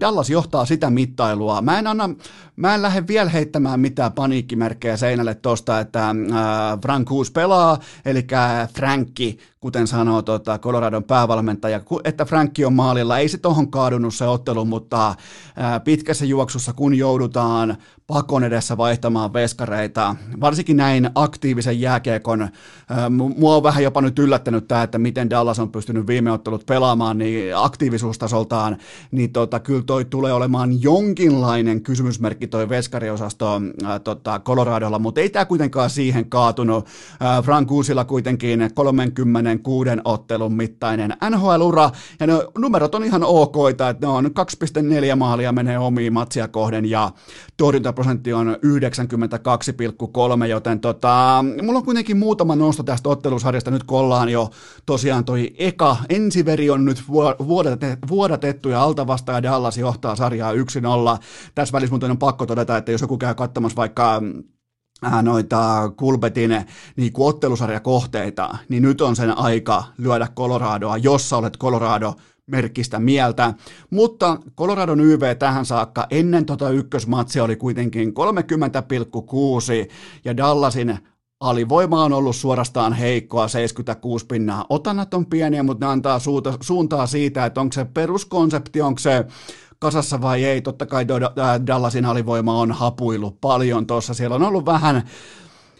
Dallas 0.00 0.30
johtaa 0.30 0.64
sitä 0.64 0.90
mittailua. 0.90 1.62
Mä 1.62 1.78
en, 1.78 1.86
anna, 1.86 2.10
mä 2.56 2.74
en 2.74 2.82
lähde 2.82 3.06
vielä 3.06 3.30
heittämään 3.30 3.80
mitään 3.80 4.12
paniikkimerkkejä 4.12 4.96
seinälle 4.96 5.34
tosta, 5.34 5.80
että 5.80 6.10
äh, 6.10 6.16
Frankuus 6.82 7.30
pelaa, 7.30 7.78
eli 8.04 8.26
Frankki, 8.74 9.38
kuten 9.60 9.86
sanoo 9.86 10.22
tota, 10.22 10.58
Coloradon 10.58 11.04
päävalmentaja, 11.04 11.80
että 12.04 12.24
Frankki 12.24 12.64
on 12.64 12.72
maalilla. 12.72 13.18
Ei 13.18 13.28
se 13.28 13.38
tohon 13.38 13.70
kaadunut 13.70 14.14
se 14.14 14.26
ottelu, 14.26 14.64
mutta 14.64 15.08
äh, 15.08 15.16
pitkässä 15.84 16.24
juoksussa, 16.24 16.72
kun 16.72 16.94
joudutaan 16.94 17.76
pakon 18.10 18.44
edessä 18.44 18.76
vaihtamaan 18.76 19.32
veskareita, 19.32 20.16
varsinkin 20.40 20.76
näin 20.76 21.10
aktiivisen 21.14 21.80
jääkiekon, 21.80 22.48
mua 23.36 23.56
on 23.56 23.62
vähän 23.62 23.82
jopa 23.82 24.00
nyt 24.00 24.18
yllättänyt 24.18 24.68
tämä, 24.68 24.82
että 24.82 24.98
miten 24.98 25.30
Dallas 25.30 25.58
on 25.58 25.72
pystynyt 25.72 26.06
viime 26.06 26.32
ottelut 26.32 26.66
pelaamaan, 26.66 27.18
niin 27.18 27.56
aktiivisuustasoltaan, 27.56 28.76
niin 29.10 29.32
tota, 29.32 29.60
kyllä 29.60 29.82
toi 29.82 30.04
tulee 30.04 30.32
olemaan 30.32 30.82
jonkinlainen 30.82 31.82
kysymysmerkki 31.82 32.46
toi 32.46 32.68
veskariosasto 32.68 33.60
äh, 33.84 34.00
tota, 34.00 34.40
Coloradolla, 34.44 34.98
mutta 34.98 35.20
ei 35.20 35.30
tämä 35.30 35.44
kuitenkaan 35.44 35.90
siihen 35.90 36.30
kaatunut. 36.30 36.86
Äh, 37.22 37.44
Frank 37.44 37.70
Uusilla 37.70 38.04
kuitenkin 38.04 38.70
36 39.58 39.90
ottelun 40.04 40.52
mittainen 40.52 41.14
NHL-ura, 41.30 41.90
ja 42.20 42.26
ne 42.26 42.32
numerot 42.58 42.94
on 42.94 43.04
ihan 43.04 43.24
okoita, 43.24 43.88
että 43.88 44.06
ne 44.06 44.12
on 44.12 44.24
2,4 44.26 45.16
maalia 45.16 45.52
menee 45.52 45.78
omiin 45.78 46.12
matsia 46.12 46.48
kohden, 46.48 46.90
ja 46.90 47.10
torjuntaprosentti 47.56 48.32
on 48.32 48.56
92,3, 50.40 50.46
joten 50.46 50.80
tota, 50.80 51.44
mulla 51.62 51.78
on 51.78 51.84
kuitenkin 51.84 52.16
muutama 52.16 52.56
nosto 52.56 52.82
tästä 52.82 53.08
ottelusarjasta 53.08 53.70
nyt, 53.70 53.84
kun 53.84 53.98
ollaan 53.98 54.28
jo 54.28 54.50
tosiaan 54.86 55.24
toi 55.24 55.50
eka, 55.58 55.96
ensiveri 56.08 56.70
on 56.70 56.84
nyt 56.84 57.04
vuodatettu 58.08 58.68
ja 58.68 58.82
alta 58.82 59.06
vastaan 59.06 59.42
Dallas 59.42 59.78
johtaa 59.78 60.16
sarjaa 60.16 60.52
1-0. 60.52 60.56
Tässä 61.54 61.72
välissä 61.72 61.94
on 61.94 62.18
pakko 62.18 62.46
todeta, 62.46 62.76
että 62.76 62.92
jos 62.92 63.00
joku 63.00 63.18
käy 63.18 63.34
katsomassa 63.34 63.76
vaikka 63.76 64.22
noita 65.22 65.92
Kulbetin 65.96 66.64
niin 66.96 67.12
ottelusarjakohteita, 67.18 68.58
niin 68.68 68.82
nyt 68.82 69.00
on 69.00 69.16
sen 69.16 69.38
aika 69.38 69.84
lyödä 69.98 70.28
Coloradoa, 70.36 70.96
jos 70.96 71.28
sä 71.28 71.36
olet 71.36 71.58
Colorado 71.58 72.14
merkistä 72.46 72.98
mieltä, 72.98 73.54
mutta 73.90 74.38
Coloradon 74.56 75.00
YV 75.00 75.36
tähän 75.36 75.66
saakka 75.66 76.06
ennen 76.10 76.46
tota 76.46 76.70
ykkösmatsia 76.70 77.44
oli 77.44 77.56
kuitenkin 77.56 78.08
30,6 78.08 79.90
ja 80.24 80.36
Dallasin 80.36 80.98
alivoima 81.40 82.04
on 82.04 82.12
ollut 82.12 82.36
suorastaan 82.36 82.92
heikkoa, 82.92 83.48
76 83.48 84.26
pinnaa. 84.26 84.66
Otannat 84.68 85.14
on 85.14 85.26
pieniä, 85.26 85.62
mutta 85.62 85.86
ne 85.86 85.92
antaa 85.92 86.18
suunta, 86.18 86.54
suuntaa 86.60 87.06
siitä, 87.06 87.46
että 87.46 87.60
onko 87.60 87.72
se 87.72 87.84
peruskonsepti, 87.84 88.80
onko 88.80 88.98
se 88.98 89.24
kasassa 89.80 90.20
vai 90.20 90.44
ei. 90.44 90.60
Totta 90.60 90.86
kai 90.86 91.06
Dallasin 91.66 92.04
alivoima 92.04 92.60
on 92.60 92.72
hapuillut 92.72 93.40
paljon 93.40 93.86
tuossa. 93.86 94.14
Siellä 94.14 94.36
on 94.36 94.42
ollut 94.42 94.66
vähän 94.66 95.02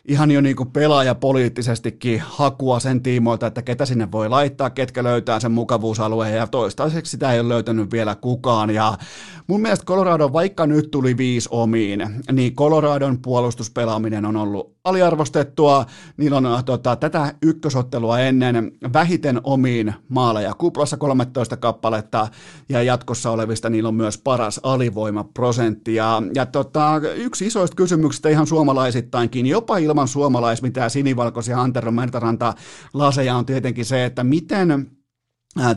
ihan 0.09 0.31
jo 0.31 0.41
niin 0.41 0.57
kuin 0.57 0.71
pelaaja 0.71 1.15
poliittisestikin 1.15 2.23
hakua 2.27 2.81
sen 2.81 3.03
tiimoilta, 3.03 3.47
että 3.47 3.63
ketä 3.63 3.87
sinne 3.87 4.13
voi 4.13 4.29
laittaa, 4.29 4.71
ketkä 4.71 5.05
löytää 5.05 5.41
sen 5.41 5.53
mukavuusalueen 5.53 6.37
ja 6.37 6.47
toistaiseksi 6.47 7.11
sitä 7.11 7.33
ei 7.33 7.41
ole 7.41 7.49
löytänyt 7.49 7.93
vielä 7.93 8.15
kukaan. 8.15 8.71
Ja 8.71 8.99
mun 9.47 9.61
mielestä 9.61 9.87
Colorado, 9.87 10.33
vaikka 10.33 10.67
nyt 10.67 10.91
tuli 10.91 11.17
viisi 11.17 11.49
omiin, 11.53 12.23
niin 12.33 12.55
Coloradon 12.55 13.23
puolustuspelaaminen 13.23 14.25
on 14.25 14.37
ollut 14.37 14.81
aliarvostettua, 14.85 15.87
niillä 16.17 16.37
on 16.37 16.65
tota, 16.65 16.97
tätä 16.97 17.35
ykkösottelua 17.43 18.19
ennen 18.19 18.73
vähiten 18.93 19.41
omiin 19.45 19.95
maaleja 20.09 20.55
kuplassa 20.55 20.97
13 20.97 21.57
kappaletta 21.57 22.29
ja 22.69 22.83
jatkossa 22.83 23.31
olevista 23.31 23.71
niillä 23.71 23.89
on 23.89 23.95
myös 23.95 24.19
paras 24.19 24.61
alivoimaprosentti. 24.63 25.95
Ja, 25.95 26.23
ja 26.35 26.47
tota, 26.47 27.01
yksi 27.15 27.47
isoista 27.47 27.77
kysymyksistä 27.77 28.29
ihan 28.29 28.47
suomalaisittainkin, 28.47 29.47
jopa 29.47 29.79
ilman 29.91 30.09
suomalais 30.09 30.63
mitään 30.63 30.91
sinivalkoisia 30.91 31.61
Antero 31.61 31.93
Mertaranta 31.93 32.55
laseja 32.95 33.37
on 33.37 33.47
tietenkin 33.47 33.85
se, 33.85 34.05
että 34.05 34.25
miten 34.25 34.91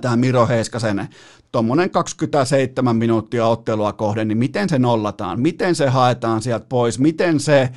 tämä 0.01 0.15
Miro 0.15 0.47
Heiskasen 0.47 1.07
tuommoinen 1.51 1.89
27 1.89 2.95
minuuttia 2.95 3.47
ottelua 3.47 3.93
kohden, 3.93 4.27
niin 4.27 4.37
miten 4.37 4.69
se 4.69 4.79
nollataan, 4.79 5.41
miten 5.41 5.75
se 5.75 5.87
haetaan 5.89 6.41
sieltä 6.41 6.65
pois, 6.69 6.99
miten 6.99 7.39
se 7.39 7.69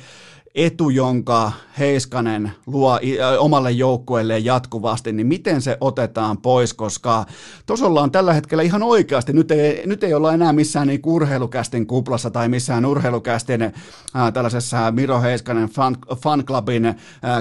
etu, 0.57 0.89
jonka 0.89 1.51
Heiskanen 1.79 2.51
luo 2.65 2.99
omalle 3.39 3.71
joukkueelle 3.71 4.39
jatkuvasti, 4.39 5.13
niin 5.13 5.27
miten 5.27 5.61
se 5.61 5.77
otetaan 5.81 6.37
pois, 6.37 6.73
koska 6.73 7.25
tuossa 7.65 7.85
ollaan 7.85 8.11
tällä 8.11 8.33
hetkellä 8.33 8.63
ihan 8.63 8.83
oikeasti, 8.83 9.33
nyt 9.33 9.51
ei, 9.51 9.83
nyt 9.85 10.03
ei 10.03 10.13
olla 10.13 10.33
enää 10.33 10.53
missään 10.53 10.87
niin 10.87 10.99
urheilukästin 11.05 11.87
kuplassa 11.87 12.31
tai 12.31 12.49
missään 12.49 12.85
urheilukästin 12.85 13.61
äh, 13.61 13.73
tällaisessa 14.33 14.91
Miro 14.91 15.21
Heiskanen 15.21 15.69
fan, 15.69 15.97
fanclubin 16.17 16.85
äh, 16.85 16.95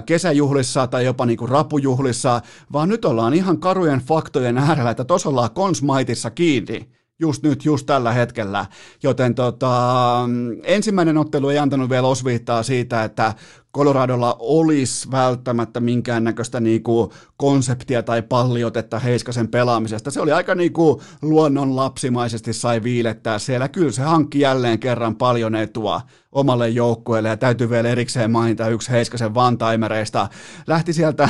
kesäjuhlissa 0.06 0.86
tai 0.86 1.04
jopa 1.04 1.26
niin 1.26 1.38
kuin 1.38 1.48
rapujuhlissa, 1.48 2.40
vaan 2.72 2.88
nyt 2.88 3.04
ollaan 3.04 3.34
ihan 3.34 3.58
karujen 3.58 4.00
faktojen 4.00 4.58
äärellä, 4.58 4.90
että 4.90 5.04
tuossa 5.04 5.28
ollaan 5.28 5.50
konsmaitissa 5.50 6.30
kiinni 6.30 6.96
just 7.18 7.42
nyt, 7.42 7.64
just 7.64 7.86
tällä 7.86 8.12
hetkellä. 8.12 8.66
Joten 9.02 9.34
tota, 9.34 10.20
ensimmäinen 10.62 11.18
ottelu 11.18 11.48
ei 11.48 11.58
antanut 11.58 11.90
vielä 11.90 12.06
osviittaa 12.06 12.62
siitä, 12.62 13.04
että 13.04 13.34
Coloradolla 13.76 14.36
olisi 14.38 15.10
välttämättä 15.10 15.80
minkäännäköistä 15.80 16.60
niinku 16.60 17.12
konseptia 17.36 18.02
tai 18.02 18.22
palliotetta 18.22 18.98
Heiskasen 18.98 19.48
pelaamisesta. 19.48 20.10
Se 20.10 20.20
oli 20.20 20.32
aika 20.32 20.54
niinku 20.54 21.02
luonnon 21.22 21.76
lapsimaisesti 21.76 22.52
sai 22.52 22.82
viilettää 22.82 23.38
siellä. 23.38 23.68
Kyllä 23.68 23.92
se 23.92 24.02
hankki 24.02 24.40
jälleen 24.40 24.78
kerran 24.78 25.16
paljon 25.16 25.54
etua 25.54 26.00
omalle 26.36 26.68
joukkueelle 26.68 27.28
ja 27.28 27.36
täytyy 27.36 27.70
vielä 27.70 27.88
erikseen 27.88 28.30
mainita 28.30 28.68
yksi 28.68 28.90
Heiskasen 28.90 29.34
vantaimereista. 29.34 30.28
Lähti 30.66 30.92
sieltä, 30.92 31.28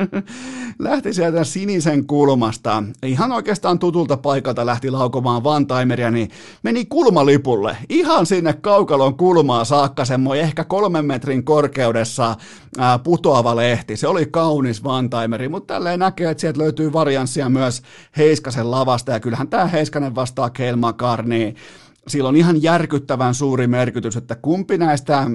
lähti 0.78 1.14
sieltä 1.14 1.44
sinisen 1.44 2.06
kulmasta. 2.06 2.82
Ihan 3.02 3.32
oikeastaan 3.32 3.78
tutulta 3.78 4.16
paikalta 4.16 4.66
lähti 4.66 4.90
laukomaan 4.90 5.44
vantaimeria, 5.44 6.10
niin 6.10 6.30
meni 6.62 6.84
kulmalipulle. 6.84 7.76
Ihan 7.88 8.26
sinne 8.26 8.52
kaukalon 8.52 9.16
kulmaa 9.16 9.64
saakka 9.64 10.04
semmoinen 10.04 10.44
ehkä 10.44 10.64
kolmen 10.64 11.04
metrin 11.04 11.44
korkeudessa 11.58 12.36
putoava 13.04 13.56
lehti. 13.56 13.96
Se 13.96 14.08
oli 14.08 14.26
kaunis 14.26 14.84
vantaimeri, 14.84 15.48
mutta 15.48 15.74
tälleen 15.74 15.98
näkee, 16.00 16.30
että 16.30 16.40
sieltä 16.40 16.58
löytyy 16.58 16.92
varianssia 16.92 17.48
myös 17.48 17.82
Heiskasen 18.16 18.70
lavasta, 18.70 19.12
ja 19.12 19.20
kyllähän 19.20 19.48
tämä 19.48 19.66
Heiskanen 19.66 20.14
vastaa 20.14 20.50
Keil 20.50 20.76
McCartney. 20.76 21.52
Sillä 22.08 22.28
on 22.28 22.36
ihan 22.36 22.62
järkyttävän 22.62 23.34
suuri 23.34 23.66
merkitys, 23.66 24.16
että 24.16 24.34
kumpi 24.34 24.78
näistä 24.78 25.30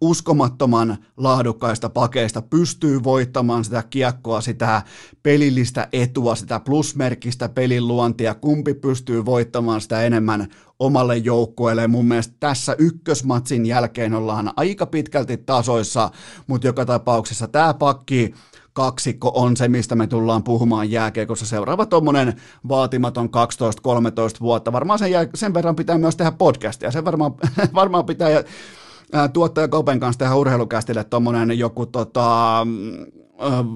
uskomattoman 0.00 0.96
laadukkaista 1.16 1.88
pakeista 1.88 2.42
pystyy 2.42 3.04
voittamaan 3.04 3.64
sitä 3.64 3.84
kiekkoa, 3.90 4.40
sitä 4.40 4.82
pelillistä 5.22 5.88
etua, 5.92 6.34
sitä 6.34 6.60
plusmerkistä 6.60 7.48
pelin 7.48 7.88
luontia, 7.88 8.34
kumpi 8.34 8.74
pystyy 8.74 9.24
voittamaan 9.24 9.80
sitä 9.80 10.02
enemmän 10.02 10.48
omalle 10.78 11.16
joukkueelle. 11.16 11.86
Mun 11.86 12.06
mielestä 12.06 12.34
tässä 12.40 12.74
ykkösmatsin 12.78 13.66
jälkeen 13.66 14.14
ollaan 14.14 14.52
aika 14.56 14.86
pitkälti 14.86 15.36
tasoissa, 15.36 16.10
mutta 16.46 16.66
joka 16.66 16.84
tapauksessa 16.84 17.48
tämä 17.48 17.74
pakki 17.74 18.34
kaksikko 18.76 19.32
on 19.34 19.56
se, 19.56 19.68
mistä 19.68 19.94
me 19.94 20.06
tullaan 20.06 20.42
puhumaan 20.42 20.90
jääkiekossa 20.90 21.46
seuraava 21.46 21.86
tuommoinen 21.86 22.40
vaatimaton 22.68 23.28
12-13 23.28 23.30
vuotta. 24.40 24.72
Varmaan 24.72 24.98
sen, 24.98 25.10
jää, 25.10 25.26
sen 25.34 25.54
verran 25.54 25.76
pitää 25.76 25.98
myös 25.98 26.16
tehdä 26.16 26.32
podcastia, 26.32 26.90
sen 26.90 27.04
varmaan, 27.04 27.34
varmaan 27.74 28.06
pitää 28.06 28.30
tuottaja 29.32 29.68
Kopen 29.68 30.00
kanssa 30.00 30.18
tehdä 30.18 30.34
urheilukästille 30.34 31.04
tuommoinen 31.04 31.58
joku 31.58 31.86
tota, 31.86 32.66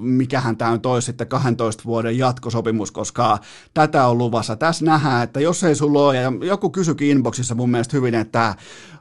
mikähän 0.01 0.57
tämä 0.57 0.71
nyt 0.71 0.85
olisi 0.85 1.05
sitten 1.05 1.27
12 1.27 1.83
vuoden 1.85 2.17
jatkosopimus, 2.17 2.91
koska 2.91 3.37
tätä 3.73 4.07
on 4.07 4.17
luvassa. 4.17 4.55
Tässä 4.55 4.85
nähdään, 4.85 5.23
että 5.23 5.39
jos 5.39 5.63
ei 5.63 5.75
sulla 5.75 6.05
ole, 6.05 6.17
ja 6.17 6.31
joku 6.41 6.69
kysyikin 6.69 7.09
inboxissa 7.09 7.55
mun 7.55 7.71
mielestä 7.71 7.97
hyvin, 7.97 8.15
että, 8.15 8.55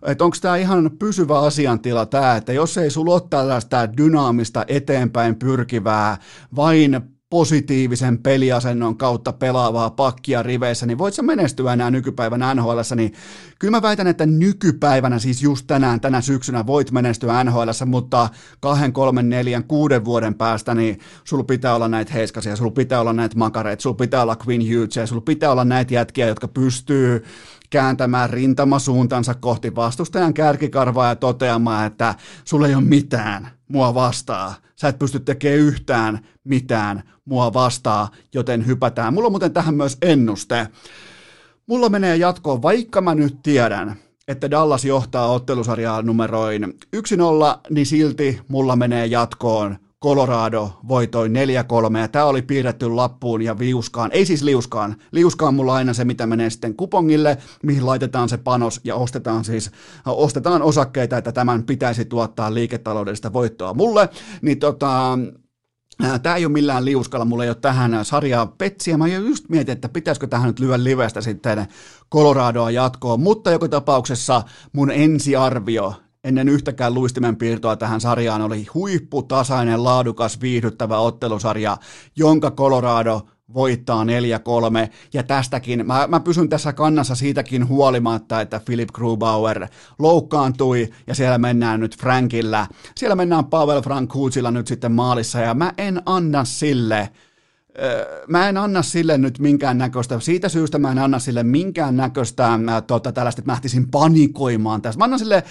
että 0.06 0.24
onko 0.24 0.36
tämä 0.40 0.56
ihan 0.56 0.90
pysyvä 0.98 1.38
asiantila 1.38 2.06
tämä, 2.06 2.36
että 2.36 2.52
jos 2.52 2.78
ei 2.78 2.90
sulla 2.90 3.12
ole 3.12 3.22
tällaista 3.30 3.96
dynaamista 3.96 4.64
eteenpäin 4.68 5.36
pyrkivää, 5.36 6.16
vain 6.56 7.19
positiivisen 7.30 8.18
peliasennon 8.18 8.96
kautta 8.96 9.32
pelaavaa 9.32 9.90
pakkia 9.90 10.42
riveissä, 10.42 10.86
niin 10.86 10.98
voit 10.98 11.14
sä 11.14 11.22
menestyä 11.22 11.72
enää 11.72 11.90
nykypäivänä 11.90 12.54
nhl 12.54 12.78
niin 12.96 13.12
kyllä 13.58 13.70
mä 13.70 13.82
väitän, 13.82 14.06
että 14.06 14.26
nykypäivänä, 14.26 15.18
siis 15.18 15.42
just 15.42 15.66
tänään, 15.66 16.00
tänä 16.00 16.20
syksynä 16.20 16.66
voit 16.66 16.90
menestyä 16.90 17.44
nhl 17.44 17.68
mutta 17.86 18.28
kahden, 18.60 18.92
kolmen, 18.92 19.28
neljän, 19.28 19.64
kuuden 19.64 20.04
vuoden 20.04 20.34
päästä, 20.34 20.74
niin 20.74 20.98
sulla 21.24 21.44
pitää 21.44 21.74
olla 21.74 21.88
näitä 21.88 22.12
heiskasia, 22.12 22.56
sulla 22.56 22.70
pitää 22.70 23.00
olla 23.00 23.12
näitä 23.12 23.38
makareita, 23.38 23.82
sulla 23.82 23.96
pitää 23.96 24.22
olla 24.22 24.36
Queen 24.46 24.62
Hughesia, 24.62 25.06
sulla 25.06 25.22
pitää 25.22 25.52
olla 25.52 25.64
näitä 25.64 25.94
jätkiä, 25.94 26.26
jotka 26.26 26.48
pystyy 26.48 27.24
kääntämään 27.70 28.30
rintamasuuntansa 28.30 29.34
kohti 29.34 29.74
vastustajan 29.74 30.34
kärkikarvaa 30.34 31.08
ja 31.08 31.16
toteamaan, 31.16 31.86
että 31.86 32.14
sulla 32.44 32.68
ei 32.68 32.74
ole 32.74 32.84
mitään 32.84 33.48
mua 33.68 33.94
vastaa. 33.94 34.54
Sä 34.76 34.88
et 34.88 34.98
pysty 34.98 35.20
tekemään 35.20 35.60
yhtään 35.60 36.26
mitään 36.44 37.02
mua 37.24 37.52
vastaa, 37.52 38.10
joten 38.34 38.66
hypätään. 38.66 39.14
Mulla 39.14 39.26
on 39.26 39.32
muuten 39.32 39.52
tähän 39.52 39.74
myös 39.74 39.98
ennuste. 40.02 40.68
Mulla 41.66 41.88
menee 41.88 42.16
jatkoon, 42.16 42.62
vaikka 42.62 43.00
mä 43.00 43.14
nyt 43.14 43.42
tiedän, 43.42 43.96
että 44.28 44.50
Dallas 44.50 44.84
johtaa 44.84 45.32
ottelusarjaa 45.32 46.02
numeroin 46.02 46.64
1-0, 46.96 46.98
niin 47.70 47.86
silti 47.86 48.40
mulla 48.48 48.76
menee 48.76 49.06
jatkoon 49.06 49.76
Colorado 50.04 50.70
voitoi 50.88 51.28
4-3 51.28 51.98
ja 51.98 52.08
tämä 52.08 52.24
oli 52.24 52.42
piirretty 52.42 52.88
lappuun 52.88 53.42
ja 53.42 53.56
liuskaan, 53.58 54.10
ei 54.12 54.26
siis 54.26 54.42
liuskaan, 54.42 54.96
liuskaan 55.12 55.54
mulla 55.54 55.74
aina 55.74 55.94
se 55.94 56.04
mitä 56.04 56.26
menee 56.26 56.50
sitten 56.50 56.76
kupongille, 56.76 57.38
mihin 57.62 57.86
laitetaan 57.86 58.28
se 58.28 58.36
panos 58.36 58.80
ja 58.84 58.94
ostetaan 58.94 59.44
siis, 59.44 59.70
ostetaan 60.06 60.62
osakkeita, 60.62 61.18
että 61.18 61.32
tämän 61.32 61.62
pitäisi 61.62 62.04
tuottaa 62.04 62.54
liiketaloudellista 62.54 63.32
voittoa 63.32 63.74
mulle, 63.74 64.08
niin 64.42 64.58
tota, 64.58 65.18
Tämä 66.22 66.36
ei 66.36 66.44
ole 66.44 66.52
millään 66.52 66.84
liuskalla, 66.84 67.24
mulla 67.24 67.44
ei 67.44 67.50
ole 67.50 67.56
tähän 67.60 68.04
sarjaa 68.04 68.46
petsiä. 68.46 68.96
Mä 68.96 69.06
just 69.06 69.48
mietin, 69.48 69.72
että 69.72 69.88
pitäisikö 69.88 70.26
tähän 70.26 70.46
nyt 70.46 70.58
lyödä 70.58 70.84
livestä 70.84 71.20
sitten 71.20 71.66
Coloradoa 72.12 72.70
jatkoon, 72.70 73.20
mutta 73.20 73.50
joka 73.50 73.68
tapauksessa 73.68 74.42
mun 74.72 74.90
ensiarvio 74.90 75.94
ennen 76.24 76.48
yhtäkään 76.48 76.94
luistimen 76.94 77.36
piirtoa 77.36 77.76
tähän 77.76 78.00
sarjaan 78.00 78.42
oli 78.42 78.66
huipputasainen, 78.74 79.84
laadukas, 79.84 80.40
viihdyttävä 80.40 80.98
ottelusarja, 80.98 81.76
jonka 82.16 82.50
Colorado 82.50 83.20
voittaa 83.54 84.04
4-3, 84.04 84.08
ja 85.12 85.22
tästäkin, 85.22 85.86
mä, 85.86 86.06
mä 86.06 86.20
pysyn 86.20 86.48
tässä 86.48 86.72
kannassa 86.72 87.14
siitäkin 87.14 87.68
huolimatta, 87.68 88.40
että 88.40 88.60
Philip 88.64 88.88
Grubauer 88.88 89.68
loukkaantui, 89.98 90.90
ja 91.06 91.14
siellä 91.14 91.38
mennään 91.38 91.80
nyt 91.80 91.98
Frankillä, 91.98 92.66
siellä 92.96 93.16
mennään 93.16 93.44
Pavel 93.44 93.82
Frankuutsilla 93.82 94.50
nyt 94.50 94.66
sitten 94.66 94.92
maalissa, 94.92 95.38
ja 95.38 95.54
mä 95.54 95.72
en 95.78 96.02
anna 96.06 96.44
sille 96.44 97.08
mä 98.28 98.48
en 98.48 98.56
anna 98.56 98.82
sille 98.82 99.18
nyt 99.18 99.38
minkään 99.38 99.78
näköistä, 99.78 100.20
siitä 100.20 100.48
syystä 100.48 100.78
mä 100.78 100.92
en 100.92 100.98
anna 100.98 101.18
sille 101.18 101.42
minkään 101.42 101.96
näköistä 101.96 102.48
tota, 102.86 103.12
tällaista, 103.12 103.40
että 103.40 103.50
mä 103.50 103.52
lähtisin 103.52 103.90
panikoimaan 103.90 104.82
tästä. 104.82 104.98
Mä 104.98 105.04
annan 105.04 105.18
sille 105.18 105.42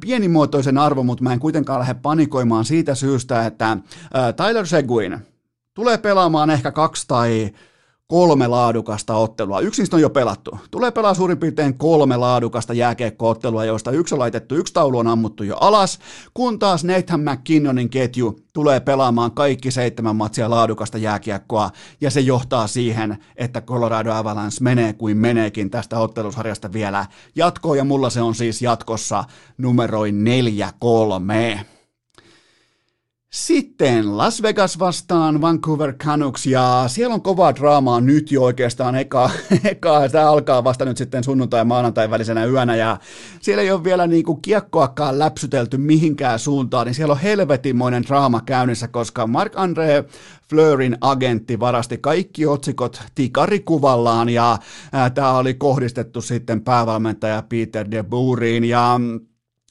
pienimuotoisen 0.00 0.78
arvon, 0.78 1.06
mutta 1.06 1.24
mä 1.24 1.32
en 1.32 1.40
kuitenkaan 1.40 1.80
lähde 1.80 1.94
panikoimaan 1.94 2.64
siitä 2.64 2.94
syystä, 2.94 3.46
että 3.46 3.76
Tyler 4.36 4.66
Seguin 4.66 5.18
tulee 5.74 5.98
pelaamaan 5.98 6.50
ehkä 6.50 6.72
kaksi 6.72 7.04
tai 7.08 7.50
kolme 8.06 8.46
laadukasta 8.46 9.14
ottelua. 9.14 9.60
Yksi 9.60 9.82
niistä 9.82 9.96
on 9.96 10.02
jo 10.02 10.10
pelattu. 10.10 10.58
Tulee 10.70 10.90
pelaa 10.90 11.14
suurin 11.14 11.38
piirtein 11.38 11.78
kolme 11.78 12.16
laadukasta 12.16 12.74
jääkiekko-ottelua, 12.74 13.64
joista 13.64 13.90
yksi 13.90 14.14
on 14.14 14.18
laitettu, 14.18 14.54
yksi 14.54 14.74
taulu 14.74 14.98
on 14.98 15.06
ammuttu 15.06 15.42
jo 15.42 15.56
alas, 15.60 15.98
kun 16.34 16.58
taas 16.58 16.84
Nathan 16.84 17.20
McKinnonin 17.20 17.90
ketju 17.90 18.40
tulee 18.52 18.80
pelaamaan 18.80 19.32
kaikki 19.32 19.70
seitsemän 19.70 20.16
matsia 20.16 20.50
laadukasta 20.50 20.98
jääkiekkoa, 20.98 21.70
ja 22.00 22.10
se 22.10 22.20
johtaa 22.20 22.66
siihen, 22.66 23.18
että 23.36 23.60
Colorado 23.60 24.12
Avalanche 24.12 24.58
menee 24.60 24.92
kuin 24.92 25.16
meneekin 25.16 25.70
tästä 25.70 25.98
ottelusarjasta 25.98 26.72
vielä 26.72 27.06
jatkoon, 27.36 27.78
ja 27.78 27.84
mulla 27.84 28.10
se 28.10 28.22
on 28.22 28.34
siis 28.34 28.62
jatkossa 28.62 29.24
numeroin 29.58 30.24
4-3. 31.60 31.73
Sitten 33.34 34.16
Las 34.16 34.42
Vegas 34.42 34.78
vastaan 34.78 35.40
Vancouver 35.40 35.92
Canucks 35.92 36.46
ja 36.46 36.84
siellä 36.86 37.14
on 37.14 37.22
kovaa 37.22 37.54
draamaa 37.54 38.00
nyt 38.00 38.32
jo 38.32 38.42
oikeastaan. 38.42 38.94
Eka, 38.94 39.30
eka 39.64 40.08
tämä 40.08 40.30
alkaa 40.30 40.64
vasta 40.64 40.84
nyt 40.84 40.96
sitten 40.96 41.24
sunnuntai 41.24 41.64
maanantai 41.64 42.10
välisenä 42.10 42.44
yönä 42.44 42.76
ja 42.76 42.96
siellä 43.40 43.62
ei 43.62 43.70
ole 43.70 43.84
vielä 43.84 44.06
niinku 44.06 44.36
kiekkoakaan 44.36 45.18
läpsytelty 45.18 45.76
mihinkään 45.76 46.38
suuntaan, 46.38 46.86
niin 46.86 46.94
siellä 46.94 47.12
on 47.12 47.20
helvetimoinen 47.20 48.02
draama 48.02 48.40
käynnissä, 48.40 48.88
koska 48.88 49.26
Mark-André 49.26 50.12
Fleurin 50.50 50.98
agentti 51.00 51.60
varasti 51.60 51.98
kaikki 51.98 52.46
otsikot 52.46 53.02
tikarikuvallaan 53.14 54.28
ja 54.28 54.58
tämä 55.14 55.38
oli 55.38 55.54
kohdistettu 55.54 56.20
sitten 56.20 56.60
päävalmentaja 56.60 57.42
Peter 57.48 57.90
de 57.90 58.02
Boeriin 58.02 58.64
ja 58.64 59.00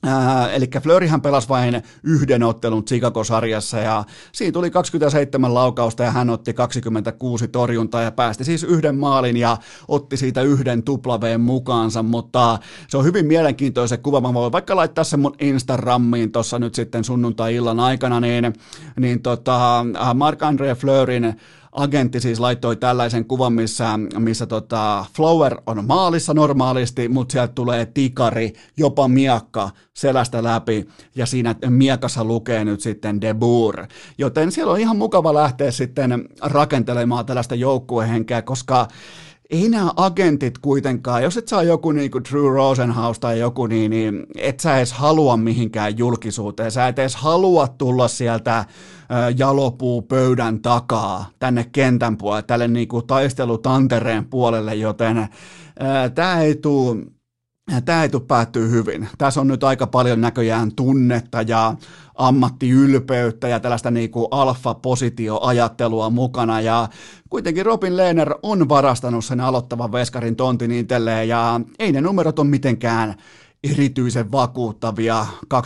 Äh, 0.07 0.53
eli 0.53 0.67
Flörihän 0.81 1.21
pelasi 1.21 1.49
vain 1.49 1.83
yhden 2.03 2.43
ottelun 2.43 2.85
Chicago-sarjassa 2.85 3.79
ja 3.79 4.03
siinä 4.31 4.51
tuli 4.51 4.71
27 4.71 5.53
laukausta 5.53 6.03
ja 6.03 6.11
hän 6.11 6.29
otti 6.29 6.53
26 6.53 7.47
torjuntaa 7.47 8.01
ja 8.01 8.11
päästi 8.11 8.43
siis 8.43 8.63
yhden 8.63 8.95
maalin 8.95 9.37
ja 9.37 9.57
otti 9.87 10.17
siitä 10.17 10.41
yhden 10.41 10.83
tuplaveen 10.83 11.41
mukaansa, 11.41 12.03
mutta 12.03 12.59
se 12.87 12.97
on 12.97 13.05
hyvin 13.05 13.25
mielenkiintoinen 13.25 13.99
kuva. 14.03 14.21
Mä 14.21 14.33
voin 14.33 14.51
vaikka 14.51 14.75
laittaa 14.75 15.03
sen 15.03 15.19
mun 15.19 15.35
Instagramiin 15.39 16.31
tuossa 16.31 16.59
nyt 16.59 16.75
sitten 16.75 17.03
sunnuntai-illan 17.03 17.79
aikana, 17.79 18.19
niin, 18.19 18.53
niin 18.99 19.21
tota, 19.21 19.85
Mark-André 20.13 20.75
Fleurin 20.75 21.35
agentti 21.73 22.19
siis 22.19 22.39
laittoi 22.39 22.75
tällaisen 22.75 23.25
kuvan, 23.25 23.53
missä, 23.53 23.99
missä 24.17 24.45
tota 24.45 25.05
Flower 25.15 25.61
on 25.67 25.85
maalissa 25.85 26.33
normaalisti, 26.33 27.07
mutta 27.07 27.31
sieltä 27.31 27.53
tulee 27.53 27.85
tikari, 27.85 28.53
jopa 28.77 29.07
miakka 29.07 29.69
selästä 29.93 30.43
läpi, 30.43 30.87
ja 31.15 31.25
siinä 31.25 31.55
miekassa 31.69 32.23
lukee 32.23 32.65
nyt 32.65 32.81
sitten 32.81 33.21
De. 33.21 33.35
Joten 34.17 34.51
siellä 34.51 34.73
on 34.73 34.79
ihan 34.79 34.97
mukava 34.97 35.33
lähteä 35.33 35.71
sitten 35.71 36.29
rakentelemaan 36.41 37.25
tällaista 37.25 37.55
joukkuehenkeä, 37.55 38.41
koska 38.41 38.87
ei 39.49 39.69
nämä 39.69 39.91
agentit 39.95 40.57
kuitenkaan, 40.57 41.23
jos 41.23 41.37
et 41.37 41.47
saa 41.47 41.63
joku 41.63 41.91
niin 41.91 42.11
kuin 42.11 42.23
Drew 42.31 42.53
Rosenhaus 42.53 43.19
tai 43.19 43.39
joku, 43.39 43.67
niin, 43.67 43.91
niin 43.91 44.25
et 44.37 44.59
sä 44.59 44.77
edes 44.77 44.93
halua 44.93 45.37
mihinkään 45.37 45.97
julkisuuteen. 45.97 46.71
Sä 46.71 46.87
et 46.87 46.99
edes 46.99 47.15
halua 47.15 47.67
tulla 47.67 48.07
sieltä 48.07 48.65
jalopuu 49.37 50.01
pöydän 50.01 50.61
takaa 50.61 51.29
tänne 51.39 51.65
kentän 51.71 52.17
puolelle, 52.17 52.43
tälle 52.43 52.67
niin 52.67 52.87
kuin 52.87 53.07
taistelutantereen 53.07 54.25
puolelle, 54.25 54.75
joten 54.75 55.27
tämä 56.15 56.41
ei 56.41 56.55
tule 56.55 56.97
Tämä 57.85 58.03
ei 58.03 58.09
tule 58.09 58.23
päättyä 58.27 58.67
hyvin. 58.67 59.07
Tässä 59.17 59.41
on 59.41 59.47
nyt 59.47 59.63
aika 59.63 59.87
paljon 59.87 60.21
näköjään 60.21 60.71
tunnetta 60.75 61.41
ja 61.41 61.75
ammattiylpeyttä 62.15 63.47
ja 63.47 63.59
tällaista 63.59 63.91
niin 63.91 64.11
kuin 64.11 64.27
alfa-positioajattelua 64.31 66.09
mukana 66.09 66.61
ja 66.61 66.89
kuitenkin 67.29 67.65
Robin 67.65 67.97
Lehner 67.97 68.35
on 68.43 68.69
varastanut 68.69 69.25
sen 69.25 69.39
aloittavan 69.39 69.91
veskarin 69.91 70.35
tontin 70.35 70.71
itselleen 70.71 71.27
ja 71.27 71.61
ei 71.79 71.91
ne 71.91 72.01
numerot 72.01 72.39
ole 72.39 72.47
mitenkään 72.47 73.15
erityisen 73.63 74.31
vakuuttavia 74.31 75.25
2,44 75.53 75.57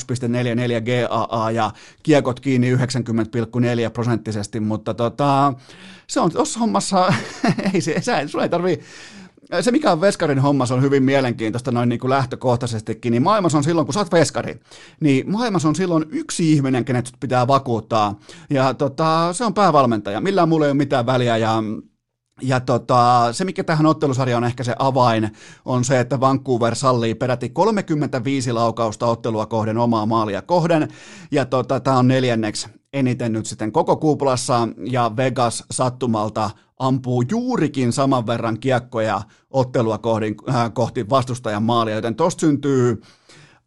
GAA 0.85 1.51
ja 1.51 1.71
kiekot 2.03 2.39
kiinni 2.39 2.75
90,4 2.75 2.81
prosenttisesti, 3.93 4.59
mutta 4.59 4.93
tota, 4.93 5.53
se 6.07 6.19
on 6.19 6.31
tuossa 6.31 6.59
hommassa, 6.59 7.13
ei 7.73 7.81
se, 7.81 8.01
sä, 8.01 8.27
sulla 8.27 8.43
ei 8.43 8.49
tarvii 8.49 8.79
se 9.61 9.71
mikä 9.71 9.91
on 9.91 10.01
veskarin 10.01 10.39
homma, 10.39 10.65
on 10.71 10.81
hyvin 10.81 11.03
mielenkiintoista 11.03 11.71
noin 11.71 11.89
niin 11.89 11.99
kuin 11.99 12.09
lähtökohtaisestikin, 12.09 13.11
niin 13.11 13.23
maailmassa 13.23 13.57
on 13.57 13.63
silloin, 13.63 13.87
kun 13.87 13.93
sä 13.93 13.99
oot 13.99 14.11
veskari, 14.11 14.59
niin 14.99 15.31
maailmassa 15.31 15.67
on 15.67 15.75
silloin 15.75 16.05
yksi 16.11 16.53
ihminen, 16.53 16.85
kenet 16.85 17.11
pitää 17.19 17.47
vakuuttaa, 17.47 18.19
ja 18.49 18.73
tota, 18.73 19.33
se 19.33 19.45
on 19.45 19.53
päävalmentaja. 19.53 20.21
Millään 20.21 20.49
mulla 20.49 20.65
ei 20.65 20.71
ole 20.71 20.77
mitään 20.77 21.05
väliä, 21.05 21.37
ja 21.37 21.63
ja 22.41 22.59
tota, 22.59 23.29
se, 23.31 23.45
mikä 23.45 23.63
tähän 23.63 23.85
ottelusarjaan 23.85 24.43
on 24.43 24.47
ehkä 24.47 24.63
se 24.63 24.75
avain, 24.79 25.31
on 25.65 25.85
se, 25.85 25.99
että 25.99 26.19
Vancouver 26.19 26.75
sallii 26.75 27.15
peräti 27.15 27.49
35 27.49 28.51
laukausta 28.51 29.05
ottelua 29.05 29.45
kohden 29.45 29.77
omaa 29.77 30.05
maalia 30.05 30.41
kohden, 30.41 30.87
ja 31.31 31.45
tota, 31.45 31.79
tämä 31.79 31.97
on 31.97 32.07
neljänneksi 32.07 32.67
eniten 32.99 33.33
nyt 33.33 33.45
sitten 33.45 33.71
koko 33.71 33.95
kuplassa, 33.95 34.67
ja 34.85 35.11
Vegas 35.17 35.63
sattumalta 35.71 36.49
ampuu 36.79 37.23
juurikin 37.31 37.93
saman 37.93 38.27
verran 38.27 38.59
kiekkoja 38.59 39.21
ottelua 39.49 39.97
kohti, 39.97 40.35
äh, 40.49 40.73
kohti 40.73 41.09
vastustajan 41.09 41.63
maalia, 41.63 41.95
joten 41.95 42.15
tosta 42.15 42.39
syntyy 42.39 43.01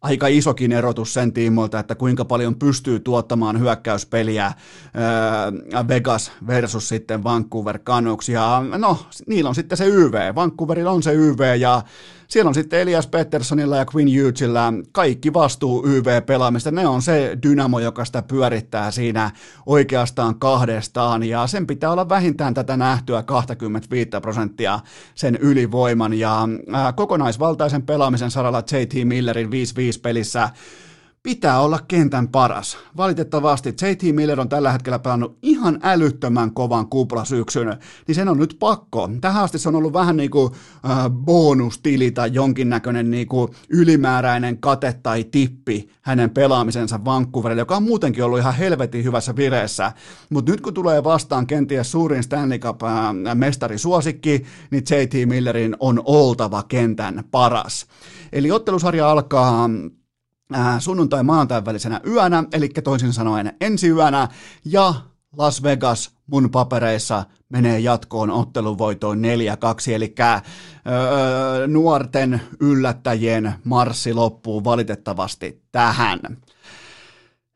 aika 0.01 0.27
isokin 0.27 0.71
erotus 0.71 1.13
sen 1.13 1.33
tiimoilta, 1.33 1.79
että 1.79 1.95
kuinka 1.95 2.25
paljon 2.25 2.55
pystyy 2.55 2.99
tuottamaan 2.99 3.59
hyökkäyspeliä 3.59 4.45
äh, 4.45 4.55
Vegas 5.87 6.31
versus 6.47 6.89
sitten 6.89 7.23
Vancouver 7.23 7.79
Canucks. 7.79 8.29
Ja 8.29 8.63
no, 8.77 8.97
niillä 9.27 9.47
on 9.47 9.55
sitten 9.55 9.77
se 9.77 9.85
YV. 9.85 10.35
Vancouverilla 10.35 10.91
on 10.91 11.03
se 11.03 11.13
YV 11.13 11.39
ja 11.59 11.81
siellä 12.31 12.49
on 12.49 12.53
sitten 12.55 12.79
Elias 12.79 13.07
Petterssonilla 13.07 13.77
ja 13.77 13.85
Quinn 13.95 14.09
Hughesilla 14.19 14.73
kaikki 14.91 15.33
vastuu 15.33 15.87
YV-pelaamista. 15.87 16.71
Ne 16.71 16.87
on 16.87 17.01
se 17.01 17.37
dynamo, 17.43 17.79
joka 17.79 18.05
sitä 18.05 18.21
pyörittää 18.21 18.91
siinä 18.91 19.31
oikeastaan 19.65 20.39
kahdestaan, 20.39 21.23
ja 21.23 21.47
sen 21.47 21.67
pitää 21.67 21.91
olla 21.91 22.09
vähintään 22.09 22.53
tätä 22.53 22.77
nähtyä 22.77 23.23
25 23.23 24.09
prosenttia 24.21 24.79
sen 25.15 25.35
ylivoiman, 25.35 26.13
ja 26.13 26.47
kokonaisvaltaisen 26.95 27.81
pelaamisen 27.81 28.31
saralla 28.31 28.63
JT 28.71 29.05
Millerin 29.05 29.49
5-5 29.49 29.51
pelissä 30.01 30.49
pitää 31.23 31.59
olla 31.59 31.79
kentän 31.87 32.27
paras. 32.27 32.77
Valitettavasti 32.97 33.69
JT 33.69 34.15
Miller 34.15 34.39
on 34.39 34.49
tällä 34.49 34.71
hetkellä 34.71 34.99
pelannut 34.99 35.37
ihan 35.41 35.79
älyttömän 35.83 36.53
kovan 36.53 36.87
kuplasyksyn, 36.87 37.77
niin 38.07 38.15
sen 38.15 38.29
on 38.29 38.37
nyt 38.37 38.55
pakko. 38.59 39.09
Tähän 39.21 39.43
asti 39.43 39.59
se 39.59 39.69
on 39.69 39.75
ollut 39.75 39.93
vähän 39.93 40.17
niin 40.17 40.31
kuin 40.31 40.53
äh, 40.89 41.09
bonustili 41.09 42.11
tai 42.11 42.29
jonkinnäköinen 42.33 43.11
niin 43.11 43.27
kuin 43.27 43.51
ylimääräinen 43.69 44.57
kate 44.57 44.99
tai 45.03 45.23
tippi 45.23 45.89
hänen 46.01 46.29
pelaamisensa 46.29 47.05
Vancouverille, 47.05 47.61
joka 47.61 47.77
on 47.77 47.83
muutenkin 47.83 48.23
ollut 48.23 48.39
ihan 48.39 48.55
helvetin 48.55 49.03
hyvässä 49.03 49.35
vireessä. 49.35 49.91
Mutta 50.29 50.51
nyt 50.51 50.61
kun 50.61 50.73
tulee 50.73 51.03
vastaan 51.03 51.47
kenties 51.47 51.91
suurin 51.91 52.23
Stanley 52.23 52.59
Cup 52.59 52.83
äh, 52.83 52.91
niin 54.71 54.83
JT 54.89 55.29
Millerin 55.29 55.75
on 55.79 56.01
oltava 56.05 56.63
kentän 56.63 57.23
paras. 57.31 57.85
Eli 58.31 58.51
ottelusarja 58.51 59.11
alkaa 59.11 59.69
äh, 60.55 60.79
sunnuntai 60.79 61.23
maanantain 61.23 61.65
välisenä 61.65 62.01
yönä, 62.07 62.43
eli 62.53 62.69
toisin 62.69 63.13
sanoen 63.13 63.53
ensi 63.61 63.89
yönä, 63.89 64.27
ja 64.65 64.93
Las 65.37 65.63
Vegas 65.63 66.11
mun 66.27 66.49
papereissa 66.51 67.23
menee 67.49 67.79
jatkoon 67.79 68.31
otteluvoitoon 68.31 69.17
4-2, 69.17 69.91
eli 69.91 70.15
öö, 70.87 71.67
nuorten 71.67 72.41
yllättäjien 72.59 73.53
marssi 73.63 74.13
loppuu 74.13 74.63
valitettavasti 74.63 75.63
tähän. 75.71 76.19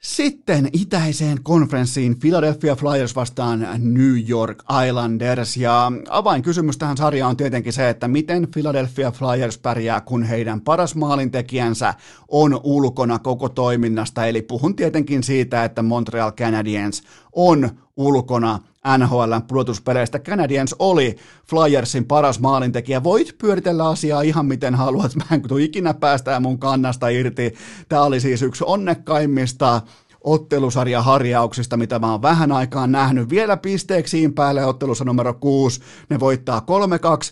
Sitten 0.06 0.70
itäiseen 0.74 1.44
konferenssiin 1.44 2.20
Philadelphia 2.20 2.76
Flyers 2.76 3.16
vastaan 3.16 3.68
New 3.78 4.30
York 4.30 4.64
Islanders. 4.88 5.58
Ja 5.58 5.92
avainkysymys 6.10 6.78
tähän 6.78 6.98
sarjaan 6.98 7.30
on 7.30 7.38
tietenkin 7.38 7.74
se, 7.74 7.90
että 7.90 8.08
miten 8.08 8.48
Philadelphia 8.54 9.12
Flyers 9.12 9.58
pärjää, 9.58 10.02
kun 10.02 10.24
heidän 10.24 10.62
paras 10.62 10.96
maalintekijänsä 10.96 11.94
on 12.28 12.60
ulkona 12.64 13.20
koko 13.20 13.50
toiminnasta, 13.50 14.26
eli 14.26 14.42
puhun 14.42 14.76
tietenkin 14.76 15.24
siitä, 15.24 15.64
että 15.64 15.82
Montreal 15.82 16.32
Canadiens 16.32 17.04
on 17.34 17.70
ulkona 17.98 18.60
NHLn 18.98 19.42
pudotuspeleistä. 19.48 20.20
Canadiens 20.20 20.76
oli 20.80 21.16
Flyersin 21.50 22.06
paras 22.06 22.40
maalintekijä. 22.40 23.04
Voit 23.04 23.38
pyöritellä 23.38 23.90
asiaa 23.90 24.22
ihan 24.22 24.46
miten 24.46 24.76
haluat. 24.76 25.16
Mä 25.16 25.24
en 25.32 25.42
tule 25.42 25.64
ikinä 25.64 25.94
päästään 25.94 26.42
mun 26.42 26.60
kannasta 26.60 27.10
irti. 27.10 27.54
Tämä 27.90 28.04
oli 28.04 28.20
siis 28.20 28.42
yksi 28.42 28.64
onnekkaimmista 28.68 29.82
ottelusarjaharjauksista, 30.24 31.78
mitä 31.78 32.00
mä 32.00 32.12
oon 32.12 32.22
vähän 32.22 32.52
aikaan 32.52 32.92
nähnyt. 32.92 33.30
Vielä 33.30 33.58
pisteeksiin 33.58 34.34
päälle 34.34 34.66
ottelussa 34.66 35.06
numero 35.06 35.34
6. 35.34 35.82
Ne 36.10 36.20
voittaa 36.20 36.62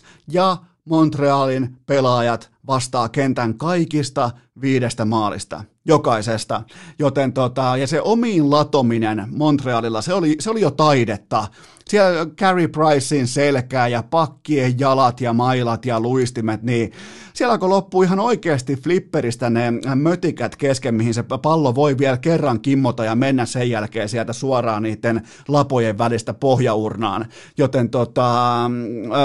3-2 0.00 0.02
ja 0.28 0.56
Montrealin 0.84 1.76
pelaajat 1.86 2.50
vastaa 2.66 3.08
kentän 3.08 3.58
kaikista 3.58 4.30
viidestä 4.60 5.04
maalista, 5.04 5.64
jokaisesta. 5.84 6.62
Joten 6.98 7.32
tota, 7.32 7.76
ja 7.76 7.86
se 7.86 8.00
omiin 8.00 8.50
latominen 8.50 9.26
Montrealilla, 9.30 10.02
se 10.02 10.14
oli, 10.14 10.36
se 10.40 10.50
oli 10.50 10.60
jo 10.60 10.70
taidetta. 10.70 11.48
Siellä 11.88 12.26
Carey 12.26 12.68
Pricein 12.68 13.26
selkää 13.26 13.88
ja 13.88 14.02
pakkien 14.02 14.78
jalat 14.78 15.20
ja 15.20 15.32
mailat 15.32 15.86
ja 15.86 16.00
luistimet, 16.00 16.62
niin 16.62 16.92
siellä 17.34 17.52
alkoi 17.52 17.68
loppu 17.68 18.02
ihan 18.02 18.20
oikeasti 18.20 18.76
flipperistä 18.76 19.50
ne 19.50 19.72
mötikät 19.94 20.56
kesken, 20.56 20.94
mihin 20.94 21.14
se 21.14 21.24
pallo 21.42 21.74
voi 21.74 21.98
vielä 21.98 22.16
kerran 22.16 22.60
kimmota 22.60 23.04
ja 23.04 23.14
mennä 23.14 23.46
sen 23.46 23.70
jälkeen 23.70 24.08
sieltä 24.08 24.32
suoraan 24.32 24.82
niiden 24.82 25.22
lapojen 25.48 25.98
välistä 25.98 26.34
pohjaurnaan. 26.34 27.26
Joten 27.58 27.90
tota, 27.90 28.70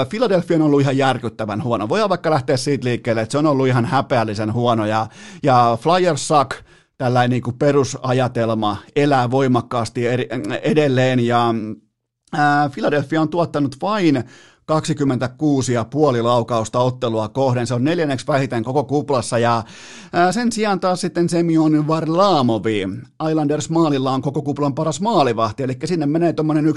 Philadelphia 0.08 0.56
on 0.56 0.62
ollut 0.62 0.80
ihan 0.80 0.96
järkyttävän 0.96 1.62
huono. 1.62 1.88
Voidaan 1.88 2.10
vaikka 2.10 2.30
lähteä 2.30 2.56
siitä 2.56 2.84
liikkeelle, 2.84 3.22
että 3.22 3.32
se 3.32 3.38
on 3.38 3.46
ollut 3.46 3.66
ihan 3.66 3.84
häpeällisen 3.84 4.52
huono 4.52 4.86
ja, 4.86 5.06
ja 5.42 5.78
Flyers 5.80 6.28
suck, 6.28 6.50
tällainen 6.98 7.30
niin 7.30 7.58
perusajatelma 7.58 8.76
elää 8.96 9.30
voimakkaasti 9.30 10.02
edelleen 10.62 11.20
ja 11.20 11.54
Philadelphia 12.72 13.20
on 13.20 13.28
tuottanut 13.28 13.76
vain 13.80 14.24
26,5 14.70 16.24
laukausta 16.24 16.78
ottelua 16.78 17.28
kohden. 17.28 17.66
Se 17.66 17.74
on 17.74 17.84
neljänneksi 17.84 18.26
vähiten 18.26 18.64
koko 18.64 18.84
kuplassa 18.84 19.38
ja 19.38 19.62
sen 20.30 20.52
sijaan 20.52 20.80
taas 20.80 21.00
sitten 21.00 21.28
Semyon 21.28 21.88
Varlamovi. 21.88 22.88
Islanders 23.30 23.70
maalilla 23.70 24.12
on 24.12 24.22
koko 24.22 24.42
kuplan 24.42 24.74
paras 24.74 25.00
maalivahti, 25.00 25.62
eli 25.62 25.76
sinne 25.84 26.06
menee 26.06 26.32
tuommoinen 26.32 26.64
1,67 26.64 26.70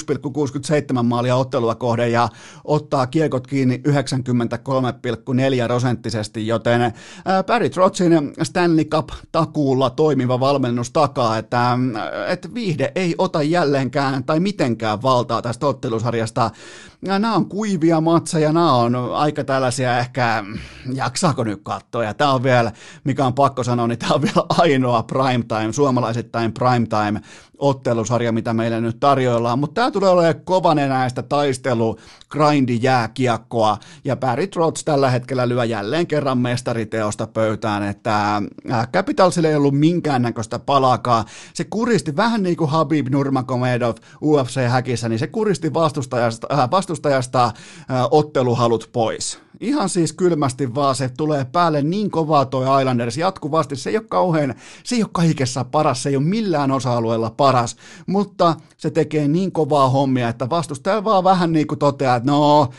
maalia 1.04 1.36
ottelua 1.36 1.76
kohden 1.76 2.12
ja 2.12 2.30
ottaa 2.64 3.08
kiekot 3.08 3.48
kiinni 3.48 3.82
93,4 3.88 3.94
prosenttisesti, 5.68 6.48
joten 6.48 6.94
Barry 7.48 7.70
Trotsin 7.70 8.34
Stanley 8.44 8.86
Cup 8.86 9.10
takuulla 9.32 9.90
toimiva 9.90 10.40
valmennus 10.40 10.92
takaa, 10.92 11.38
että, 11.38 11.78
että 12.28 12.54
viihde 12.54 12.92
ei 12.96 13.16
ota 13.18 13.44
jälleenkään 13.44 14.24
tai 14.24 14.40
mitenkään 14.40 15.02
valtaa 15.02 15.42
tästä 15.42 15.68
ottelusarjasta. 15.68 16.52
Nämä 17.08 17.36
on 17.36 17.46
kuivia 17.46 18.02
matseja, 18.02 18.54
nämä 18.54 18.74
on 18.74 18.96
aika 19.16 19.44
tällaisia 19.44 20.00
ehkä, 20.00 20.44
jaksaako 20.94 21.44
nyt 21.44 21.60
katsoa, 21.64 22.04
ja 22.04 22.14
tämä 22.14 22.32
on 22.32 22.44
vielä, 22.44 22.72
mikä 23.04 23.26
on 23.26 23.34
pakko 23.34 23.64
sanoa, 23.64 23.88
niin 23.88 24.00
tämä 24.00 24.14
on 24.14 24.22
vielä 24.22 24.46
ainoa 24.50 25.04
primetime, 25.04 25.74
suomalaisittain 25.74 26.54
primetime 26.54 27.22
ottelusarja, 27.58 28.32
mitä 28.32 28.54
meille 28.54 28.82
nyt 28.82 29.00
tarjoillaan, 29.00 29.60
mutta 29.60 29.74
tämä 29.74 29.92
tulee 29.92 30.10
olemaan 30.10 30.42
kovanenäistä 30.44 31.22
taistelu, 31.22 32.00
grindi 32.30 32.80
jääkiekkoa, 32.82 33.78
ja 34.06 34.16
Barry 34.16 34.48
Trotz 34.48 34.84
tällä 34.84 35.10
hetkellä 35.10 35.50
lyö 35.50 35.64
jälleen 35.64 36.08
kerran 36.08 36.38
mestariteosta 36.38 37.28
pöytään, 37.28 37.84
että 37.84 38.42
äh, 38.72 38.88
Capitalsille 38.94 39.50
ei 39.50 39.56
ollut 39.56 39.80
minkäännäköistä 39.80 40.60
palakaa, 40.60 41.26
se 41.54 41.64
kuristi 41.64 42.16
vähän 42.16 42.44
niin 42.44 42.58
kuin 42.58 42.70
Habib 42.70 43.08
Nurmagomedov 43.10 43.96
UFC-häkissä, 44.24 45.10
niin 45.10 45.20
se 45.20 45.28
kuristi 45.28 45.74
vastustajasta, 45.74 46.48
äh, 46.52 46.72
vastustajasta 46.72 47.46
äh, 47.46 47.54
otteluhalut 48.12 48.90
pois. 48.94 49.44
Ihan 49.60 49.90
siis 49.90 50.14
kylmästi 50.14 50.76
vaan 50.76 50.96
se 50.96 51.10
tulee 51.18 51.46
päälle 51.46 51.82
niin 51.82 52.12
kovaa 52.12 52.46
toi 52.46 52.82
Islanders 52.82 53.18
jatkuvasti. 53.18 53.76
Se 53.76 53.90
ei 53.90 53.98
ole 53.98 54.06
kauhean, 54.10 54.56
se 54.84 54.96
ei 54.96 55.04
ole 55.04 55.10
kaikessa 55.14 55.64
paras, 55.64 56.04
se 56.04 56.10
ei 56.10 56.16
ole 56.16 56.26
millään 56.26 56.72
osa-alueella 56.72 57.30
paras, 57.44 57.76
mutta 58.08 58.56
se 58.78 58.92
tekee 58.92 59.28
niin 59.28 59.52
kovaa 59.52 59.90
hommia, 59.90 60.30
että 60.30 60.50
vastustaja 60.50 61.04
vaan 61.04 61.24
vähän 61.24 61.52
niin 61.52 61.68
kuin 61.68 61.80
toteaa, 61.80 62.16
että 62.16 62.32
no, 62.32 62.70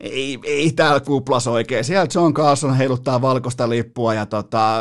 ei, 0.00 0.38
ei 0.44 0.72
täällä 0.72 1.00
kuplas 1.00 1.46
oikein. 1.46 1.84
Siellä 1.84 2.06
John 2.14 2.34
Carlson 2.34 2.76
heiluttaa 2.76 3.22
valkoista 3.22 3.68
lippua 3.68 4.14
ja 4.14 4.26
tota, 4.26 4.78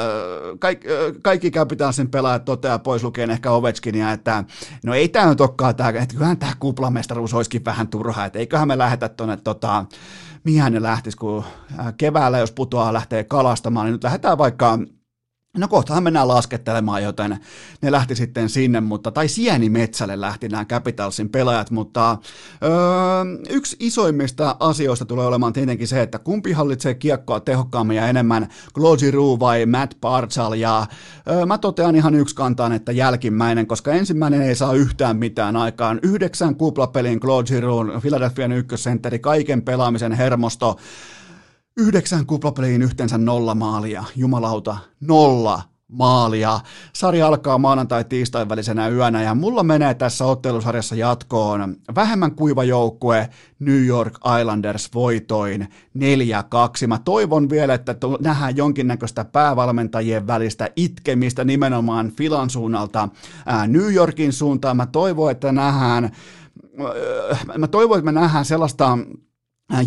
kaikki, 0.60 0.88
kaikki 1.22 1.52
Capitalsin 1.52 2.12
pelaajat 2.12 2.46
toteaa 2.46 2.80
pois 2.80 3.04
lukeen 3.04 3.30
ehkä 3.30 3.52
Ovechkinia, 3.52 4.12
että 4.12 4.44
no 4.86 4.94
ei 4.94 5.10
tämä 5.10 5.30
nyt 5.30 5.42
olekaan 5.42 5.76
tämä, 5.76 5.90
että 5.90 6.14
kyllähän 6.14 6.38
tämä 6.38 6.54
kuplamestaruus 6.60 7.34
olisikin 7.34 7.66
vähän 7.66 7.88
turhaa, 7.88 8.26
että 8.26 8.40
eiköhän 8.40 8.68
me 8.68 8.78
lähetä 8.78 9.10
tuonne 9.10 9.38
tota, 9.38 9.86
mihin 10.44 10.74
ne 10.74 10.82
lähtisi, 10.82 11.18
kun 11.18 11.44
keväällä 11.98 12.40
jos 12.40 12.52
putoaa 12.52 12.94
lähtee 12.94 13.24
kalastamaan, 13.24 13.86
niin 13.86 13.94
nyt 13.94 14.04
lähdetään 14.04 14.38
vaikka 14.38 14.80
No 15.58 15.68
kohtahan 15.68 16.04
mennään 16.04 16.28
laskettelemaan, 16.28 17.04
joten 17.04 17.38
ne 17.82 17.92
lähti 17.92 18.16
sitten 18.16 18.50
sinne, 18.50 18.82
mutta, 18.82 19.12
tai 19.12 19.28
Sienimetsälle 19.28 20.22
lähti 20.22 20.50
nämä 20.50 20.66
Capitalsin 20.66 21.30
pelaajat, 21.30 21.72
mutta 21.72 22.18
öö, 22.64 22.72
yksi 23.50 23.76
isoimmista 23.80 24.56
asioista 24.60 25.06
tulee 25.06 25.26
olemaan 25.26 25.54
tietenkin 25.54 25.88
se, 25.88 26.02
että 26.02 26.20
kumpi 26.20 26.52
hallitsee 26.52 26.94
kiekkoa 26.94 27.40
tehokkaammin 27.40 27.98
ja 27.98 28.08
enemmän, 28.08 28.48
Claude 28.76 29.00
Giroux 29.00 29.40
vai 29.40 29.66
Matt 29.66 29.94
Parchal, 30.02 30.54
ja 30.54 30.86
öö, 31.30 31.46
mä 31.46 31.58
totean 31.58 31.96
ihan 31.96 32.16
yksi 32.16 32.36
kantaan, 32.36 32.72
että 32.74 32.92
jälkimmäinen, 32.92 33.68
koska 33.68 33.92
ensimmäinen 33.92 34.42
ei 34.42 34.56
saa 34.56 34.74
yhtään 34.74 35.18
mitään 35.18 35.56
aikaan. 35.56 36.00
Yhdeksän 36.04 36.56
kuplapelin 36.56 37.20
Claude 37.20 37.48
Giroux, 37.48 38.02
Philadelphian 38.02 38.52
ykkössentteri, 38.52 39.20
kaiken 39.20 39.62
pelaamisen 39.62 40.12
hermosto, 40.12 40.78
Yhdeksän 41.78 42.26
kuplapeliin 42.26 42.82
yhteensä 42.82 43.18
nolla 43.18 43.56
maalia. 43.56 44.04
Jumalauta, 44.16 44.78
nolla 45.02 45.62
maalia. 45.88 46.60
Sarja 46.94 47.28
alkaa 47.28 47.58
maanantai 47.58 48.04
tiistain 48.04 48.50
välisenä 48.50 48.88
yönä 48.88 49.24
ja 49.24 49.36
mulla 49.36 49.64
menee 49.64 49.94
tässä 49.94 50.26
ottelusarjassa 50.26 50.96
jatkoon 50.96 51.76
vähemmän 51.96 52.36
kuiva 52.36 52.64
joukkue 52.64 53.30
New 53.60 53.86
York 53.86 54.14
Islanders 54.40 54.90
voitoin 54.94 55.68
4-2. 56.84 56.88
Mä 56.88 57.00
toivon 57.06 57.50
vielä, 57.50 57.74
että 57.74 57.96
nähdään 58.22 58.58
jonkinnäköistä 58.58 59.26
päävalmentajien 59.26 60.28
välistä 60.28 60.70
itkemistä 60.76 61.44
nimenomaan 61.44 62.12
Filan 62.12 62.50
suunnalta 62.50 63.10
New 63.68 63.94
Yorkin 63.94 64.34
suuntaan. 64.34 64.78
Mä 64.78 64.86
toivon, 64.86 65.32
että 65.32 65.52
nähdään 65.52 66.12
mä 67.58 67.68
toivon, 67.68 68.00
että 68.00 68.12
me 68.12 68.20
nähdään 68.20 68.46
sellaista 68.46 68.98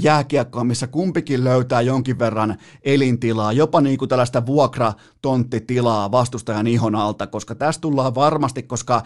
jääkiekkoa, 0.00 0.64
missä 0.64 0.86
kumpikin 0.86 1.44
löytää 1.44 1.80
jonkin 1.80 2.18
verran 2.18 2.56
elintilaa, 2.82 3.52
jopa 3.52 3.80
niin 3.80 3.98
kuin 3.98 4.08
tällaista 4.08 4.46
vuokratonttitilaa 4.46 6.10
vastustajan 6.10 6.66
ihon 6.66 6.94
alta, 6.94 7.26
koska 7.26 7.54
tästä 7.54 7.80
tullaan 7.80 8.14
varmasti, 8.14 8.62
koska 8.62 9.02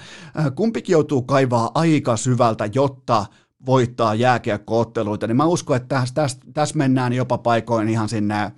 kumpikin 0.54 0.92
joutuu 0.92 1.22
kaivaa 1.22 1.70
aika 1.74 2.16
syvältä, 2.16 2.68
jotta 2.74 3.26
voittaa 3.66 4.14
jääkiekkootteluita, 4.14 5.26
niin 5.26 5.36
mä 5.36 5.44
uskon, 5.44 5.76
että 5.76 5.96
tässä, 5.96 6.14
tässä, 6.14 6.38
tässä 6.54 6.78
mennään 6.78 7.12
jopa 7.12 7.38
paikoin 7.38 7.88
ihan 7.88 8.08
sinne 8.08 8.52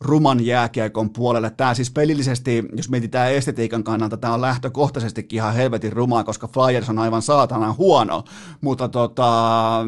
ruman 0.00 0.46
jääkiekon 0.46 1.10
puolelle. 1.10 1.50
Tämä 1.50 1.74
siis 1.74 1.90
pelillisesti, 1.90 2.64
jos 2.76 2.90
mietitään 2.90 3.32
estetiikan 3.32 3.84
kannalta, 3.84 4.16
tämä 4.16 4.34
on 4.34 4.40
lähtökohtaisestikin 4.40 5.36
ihan 5.36 5.54
helvetin 5.54 5.92
rumaa, 5.92 6.24
koska 6.24 6.48
Flyers 6.48 6.88
on 6.88 6.98
aivan 6.98 7.22
saatana 7.22 7.72
huono, 7.72 8.24
mutta 8.60 8.88
tota, 8.88 9.84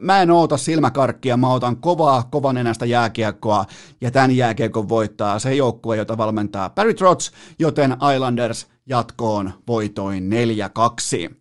mä 0.00 0.22
en 0.22 0.30
oota 0.30 0.56
silmäkarkkia, 0.56 1.36
mä 1.36 1.52
otan 1.52 1.76
kovaa, 1.76 2.28
kovan 2.30 2.56
enästä 2.56 2.86
jääkiekkoa, 2.86 3.64
ja 4.00 4.10
tämän 4.10 4.36
jääkiekon 4.36 4.88
voittaa 4.88 5.38
se 5.38 5.54
joukkue, 5.54 5.96
jota 5.96 6.18
valmentaa 6.18 6.70
Barry 6.70 6.94
Trotz, 6.94 7.30
joten 7.58 7.96
Islanders 8.14 8.66
jatkoon 8.86 9.52
voitoin 9.68 10.30
4-2. 11.28 11.34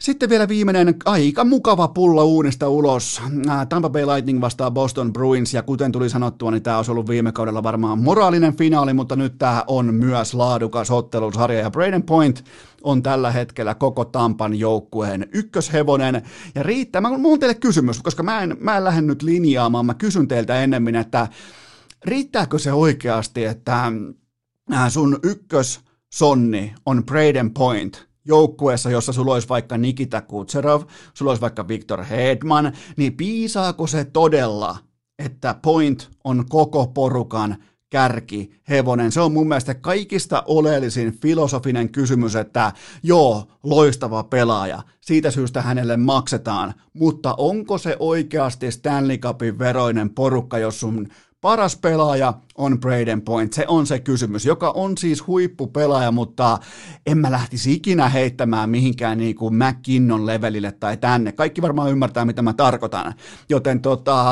Sitten 0.00 0.28
vielä 0.28 0.48
viimeinen 0.48 0.94
aika 1.04 1.44
mukava 1.44 1.88
pulla 1.88 2.24
uunista 2.24 2.68
ulos. 2.68 3.22
Tampa 3.68 3.90
Bay 3.90 4.06
Lightning 4.06 4.40
vastaa 4.40 4.70
Boston 4.70 5.12
Bruins 5.12 5.54
ja 5.54 5.62
kuten 5.62 5.92
tuli 5.92 6.10
sanottua, 6.10 6.50
niin 6.50 6.62
tämä 6.62 6.76
olisi 6.76 6.90
ollut 6.90 7.08
viime 7.08 7.32
kaudella 7.32 7.62
varmaan 7.62 7.98
moraalinen 7.98 8.56
finaali, 8.56 8.94
mutta 8.94 9.16
nyt 9.16 9.38
tämä 9.38 9.64
on 9.66 9.94
myös 9.94 10.34
laadukas 10.34 10.90
ottelusarja 10.90 11.60
ja 11.60 11.70
Braden 11.70 12.02
Point 12.02 12.44
on 12.82 13.02
tällä 13.02 13.30
hetkellä 13.30 13.74
koko 13.74 14.04
Tampan 14.04 14.58
joukkueen 14.58 15.28
ykköshevonen. 15.32 16.22
Ja 16.54 16.62
riittää, 16.62 17.00
mä, 17.00 17.08
on 17.08 17.40
teille 17.40 17.54
kysymys, 17.54 18.02
koska 18.02 18.22
mä 18.22 18.42
en, 18.42 18.56
mä 18.60 18.76
en 18.76 18.84
lähde 18.84 19.00
nyt 19.00 19.22
linjaamaan, 19.22 19.86
mä 19.86 19.94
kysyn 19.94 20.28
teiltä 20.28 20.62
ennemmin, 20.62 20.96
että 20.96 21.28
riittääkö 22.04 22.58
se 22.58 22.72
oikeasti, 22.72 23.44
että 23.44 23.92
sun 24.88 25.18
ykkös 25.22 25.80
sonni 26.14 26.74
on 26.86 27.04
Braden 27.06 27.50
Point– 27.50 28.04
joukkueessa, 28.24 28.90
jossa 28.90 29.12
sulla 29.12 29.34
olisi 29.34 29.48
vaikka 29.48 29.78
Nikita 29.78 30.22
Kutserov, 30.22 30.82
sulla 31.14 31.30
olisi 31.30 31.40
vaikka 31.40 31.68
Victor 31.68 32.04
Hedman, 32.04 32.72
niin 32.96 33.16
piisaako 33.16 33.86
se 33.86 34.04
todella, 34.04 34.76
että 35.18 35.54
Point 35.62 36.10
on 36.24 36.44
koko 36.48 36.86
porukan 36.86 37.56
kärki, 37.90 38.50
hevonen. 38.68 39.12
Se 39.12 39.20
on 39.20 39.32
mun 39.32 39.48
mielestä 39.48 39.74
kaikista 39.74 40.42
oleellisin 40.46 41.20
filosofinen 41.20 41.92
kysymys, 41.92 42.36
että 42.36 42.72
joo, 43.02 43.46
loistava 43.62 44.22
pelaaja, 44.22 44.82
siitä 45.00 45.30
syystä 45.30 45.62
hänelle 45.62 45.96
maksetaan, 45.96 46.74
mutta 46.92 47.34
onko 47.38 47.78
se 47.78 47.96
oikeasti 47.98 48.70
Stanley 48.70 49.18
Cupin 49.18 49.58
veroinen 49.58 50.10
porukka, 50.10 50.58
jos 50.58 50.80
sun 50.80 51.08
paras 51.40 51.76
pelaaja 51.76 52.34
on 52.54 52.80
Braden 52.80 53.22
Point, 53.22 53.52
se 53.52 53.64
on 53.68 53.86
se 53.86 53.98
kysymys, 53.98 54.46
joka 54.46 54.70
on 54.70 54.98
siis 54.98 55.26
huippupelaaja, 55.26 56.12
mutta 56.12 56.58
en 57.06 57.18
mä 57.18 57.30
lähtisi 57.30 57.72
ikinä 57.72 58.08
heittämään 58.08 58.70
mihinkään 58.70 59.18
niin 59.18 59.36
kuin 59.36 59.54
McKinnon 59.54 60.26
levelille 60.26 60.72
tai 60.72 60.96
tänne. 60.96 61.32
Kaikki 61.32 61.62
varmaan 61.62 61.90
ymmärtää, 61.90 62.24
mitä 62.24 62.42
mä 62.42 62.52
tarkoitan. 62.52 63.14
Joten 63.48 63.80
tota, 63.80 64.24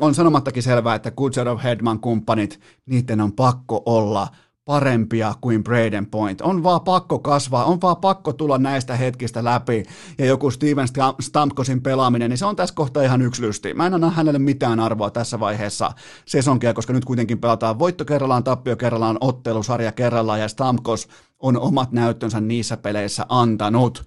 on 0.00 0.14
sanomattakin 0.14 0.62
selvää, 0.62 0.94
että 0.94 1.10
Kutserov 1.10 1.58
Hedman 1.58 2.00
kumppanit, 2.00 2.60
niiden 2.86 3.20
on 3.20 3.32
pakko 3.32 3.82
olla 3.86 4.28
parempia 4.70 5.34
kuin 5.40 5.64
Braden 5.64 6.06
Point. 6.06 6.40
On 6.40 6.62
vaan 6.62 6.80
pakko 6.80 7.18
kasvaa, 7.18 7.64
on 7.64 7.80
vaan 7.80 7.96
pakko 7.96 8.32
tulla 8.32 8.58
näistä 8.58 8.96
hetkistä 8.96 9.44
läpi. 9.44 9.84
Ja 10.18 10.26
joku 10.26 10.50
Steven 10.50 10.88
Stamkosin 11.20 11.82
pelaaminen, 11.82 12.30
niin 12.30 12.38
se 12.38 12.46
on 12.46 12.56
tässä 12.56 12.74
kohtaa 12.74 13.02
ihan 13.02 13.22
yksi 13.22 13.42
lysti. 13.42 13.74
Mä 13.74 13.86
en 13.86 13.94
anna 13.94 14.10
hänelle 14.10 14.38
mitään 14.38 14.80
arvoa 14.80 15.10
tässä 15.10 15.40
vaiheessa 15.40 15.92
sesonkia, 16.26 16.74
koska 16.74 16.92
nyt 16.92 17.04
kuitenkin 17.04 17.38
pelataan 17.38 17.78
voitto 17.78 18.04
kerrallaan, 18.04 18.44
tappio 18.44 18.76
kerrallaan, 18.76 19.18
ottelusarja 19.20 19.92
kerrallaan 19.92 20.40
ja 20.40 20.48
Stamkos 20.48 21.08
on 21.38 21.56
omat 21.56 21.92
näyttönsä 21.92 22.40
niissä 22.40 22.76
peleissä 22.76 23.26
antanut. 23.28 24.04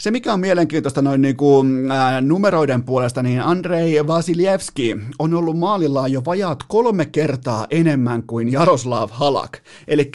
Se, 0.00 0.10
mikä 0.10 0.32
on 0.32 0.40
mielenkiintoista 0.40 1.02
noin 1.02 1.22
niin 1.22 1.36
kuin, 1.36 1.90
ää, 1.90 2.20
numeroiden 2.20 2.82
puolesta, 2.82 3.22
niin 3.22 3.42
Andrei 3.42 4.06
Vasiljevski 4.06 4.96
on 5.18 5.34
ollut 5.34 5.58
maalillaan 5.58 6.12
jo 6.12 6.22
vajaat 6.24 6.58
kolme 6.68 7.06
kertaa 7.06 7.66
enemmän 7.70 8.22
kuin 8.22 8.52
Jaroslav 8.52 9.08
Halak. 9.12 9.58
Eli 9.88 10.10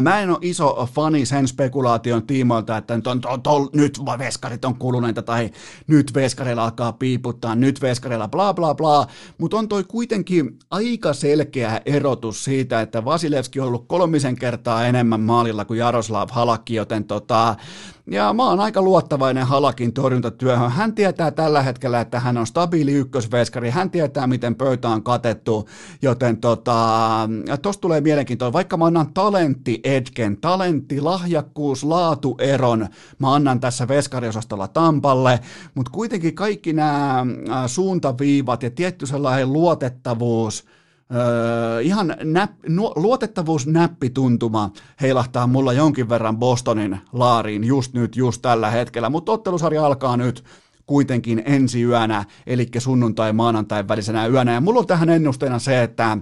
Mä 0.00 0.20
en 0.20 0.30
ole 0.30 0.38
iso 0.40 0.88
fani 0.92 1.26
sen 1.26 1.48
spekulaation 1.48 2.26
tiimoilta, 2.26 2.76
että 2.76 2.96
nyt, 2.96 3.06
on, 3.06 3.20
to, 3.20 3.38
to, 3.38 3.70
nyt 3.72 4.00
veskarit 4.18 4.64
on 4.64 4.74
kuluneita 4.78 5.22
tai 5.22 5.50
nyt 5.86 6.14
veskarilla 6.14 6.64
alkaa 6.64 6.92
piiputtaa, 6.92 7.54
nyt 7.54 7.82
veskarilla 7.82 8.28
bla 8.28 8.54
bla 8.54 8.74
bla, 8.74 9.06
mutta 9.38 9.56
on 9.56 9.68
toi 9.68 9.84
kuitenkin 9.84 10.58
aika 10.70 11.12
selkeä 11.12 11.80
erotus 11.86 12.44
siitä, 12.44 12.80
että 12.80 13.04
Vasilevski 13.04 13.60
on 13.60 13.66
ollut 13.66 13.88
kolmisen 13.88 14.36
kertaa 14.36 14.86
enemmän 14.86 15.20
maalilla 15.20 15.64
kuin 15.64 15.78
Jaroslav 15.78 16.28
Halakki, 16.32 16.74
joten 16.74 17.04
tota, 17.04 17.56
ja 18.06 18.32
mä 18.32 18.44
oon 18.48 18.60
aika 18.60 18.82
luottavainen 18.82 19.46
Halakin 19.46 19.92
torjuntatyöhön. 19.92 20.70
Hän 20.70 20.94
tietää 20.94 21.30
tällä 21.30 21.62
hetkellä, 21.62 22.00
että 22.00 22.20
hän 22.20 22.36
on 22.36 22.46
stabiili 22.46 22.92
ykkösveskari, 22.92 23.70
hän 23.70 23.90
tietää, 23.90 24.26
miten 24.26 24.54
pöytä 24.54 24.88
on 24.88 25.02
katettu, 25.02 25.68
joten 26.02 26.36
tota, 26.36 27.28
tosta 27.62 27.80
tulee 27.80 28.00
mielenkiintoinen. 28.00 28.52
Vaikka 28.52 28.76
mä 28.76 28.84
annan 28.84 29.14
talentti 29.14 29.80
Edgen, 29.84 30.36
talentti, 30.36 31.00
lahjakkuus, 31.00 31.84
laatueron, 31.84 32.88
mä 33.18 33.34
annan 33.34 33.60
tässä 33.60 33.88
veskariosastolla 33.88 34.68
Tampalle, 34.68 35.40
mutta 35.74 35.92
kuitenkin 35.92 36.34
kaikki 36.34 36.72
nämä 36.72 37.26
suuntaviivat 37.66 38.62
ja 38.62 38.70
tietty 38.70 39.06
sellainen 39.06 39.52
luotettavuus, 39.52 40.64
Öö, 41.14 41.80
ihan 41.80 42.16
näp, 42.24 42.50
nu, 42.68 42.92
luotettavuusnäppituntuma 42.96 44.70
heilahtaa 45.00 45.46
mulla 45.46 45.72
jonkin 45.72 46.08
verran 46.08 46.36
Bostonin 46.36 46.98
laariin 47.12 47.64
just 47.64 47.92
nyt, 47.92 48.16
just 48.16 48.42
tällä 48.42 48.70
hetkellä, 48.70 49.10
mutta 49.10 49.32
ottelusarja 49.32 49.86
alkaa 49.86 50.16
nyt 50.16 50.44
kuitenkin 50.86 51.42
ensi 51.46 51.82
yönä, 51.82 52.24
eli 52.46 52.68
sunnuntai-maanantai 52.78 53.88
välisenä 53.88 54.26
yönä, 54.26 54.52
ja 54.52 54.60
mulla 54.60 54.80
on 54.80 54.86
tähän 54.86 55.08
ennusteena 55.08 55.58
se, 55.58 55.82
että 55.82 56.18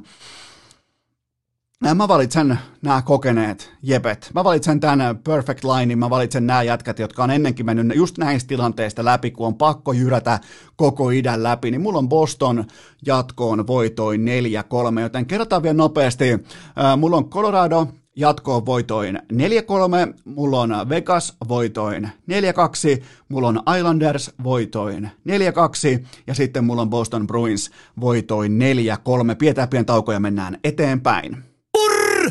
Mä 1.83 2.09
valitsen 2.09 2.59
nämä 2.83 3.03
kokeneet 3.03 3.73
jepet. 3.83 4.31
Mä 4.35 4.45
valitsen 4.45 4.81
tämän 4.81 5.19
perfect 5.25 5.65
linein, 5.65 5.99
mä 5.99 6.11
valitsen 6.11 6.47
nämä 6.47 6.63
jätkät, 6.63 6.99
jotka 6.99 7.25
on 7.25 7.31
ennenkin 7.31 7.67
mennyt 7.67 7.97
just 7.97 8.19
näistä 8.19 8.49
tilanteista 8.49 9.05
läpi, 9.05 9.31
kun 9.31 9.47
on 9.47 9.55
pakko 9.55 9.93
jyrätä 9.93 10.41
koko 10.77 11.11
idän 11.11 11.43
läpi, 11.43 11.71
niin 11.71 11.81
mulla 11.81 11.99
on 11.99 12.09
Boston 12.09 12.65
jatkoon 13.07 13.67
voitoin 13.67 14.25
4-3, 14.97 15.01
joten 15.01 15.27
kerrotaan 15.27 15.63
vielä 15.63 15.75
nopeasti. 15.75 16.25
Mulla 16.97 17.17
on 17.17 17.31
Colorado 17.31 17.87
jatkoon 18.17 18.67
voitoin 18.67 19.19
4-3, 19.33 19.37
mulla 20.25 20.61
on 20.61 20.75
Vegas 20.89 21.37
voitoin 21.49 22.11
4-2, 23.01 23.03
mulla 23.29 23.49
on 23.49 23.63
Islanders 23.79 24.31
voitoin 24.45 25.11
4-2 26.01 26.07
ja 26.27 26.35
sitten 26.35 26.65
mulla 26.65 26.83
on 26.83 26.91
Boston 26.91 27.27
Bruins 27.27 27.71
voitoin 28.01 28.59
4-3. 29.33 29.35
Pidetään 29.39 29.69
pieni 29.69 29.85
tauko 29.85 30.13
ja 30.13 30.21
mennään 30.21 30.59
eteenpäin. 30.65 31.52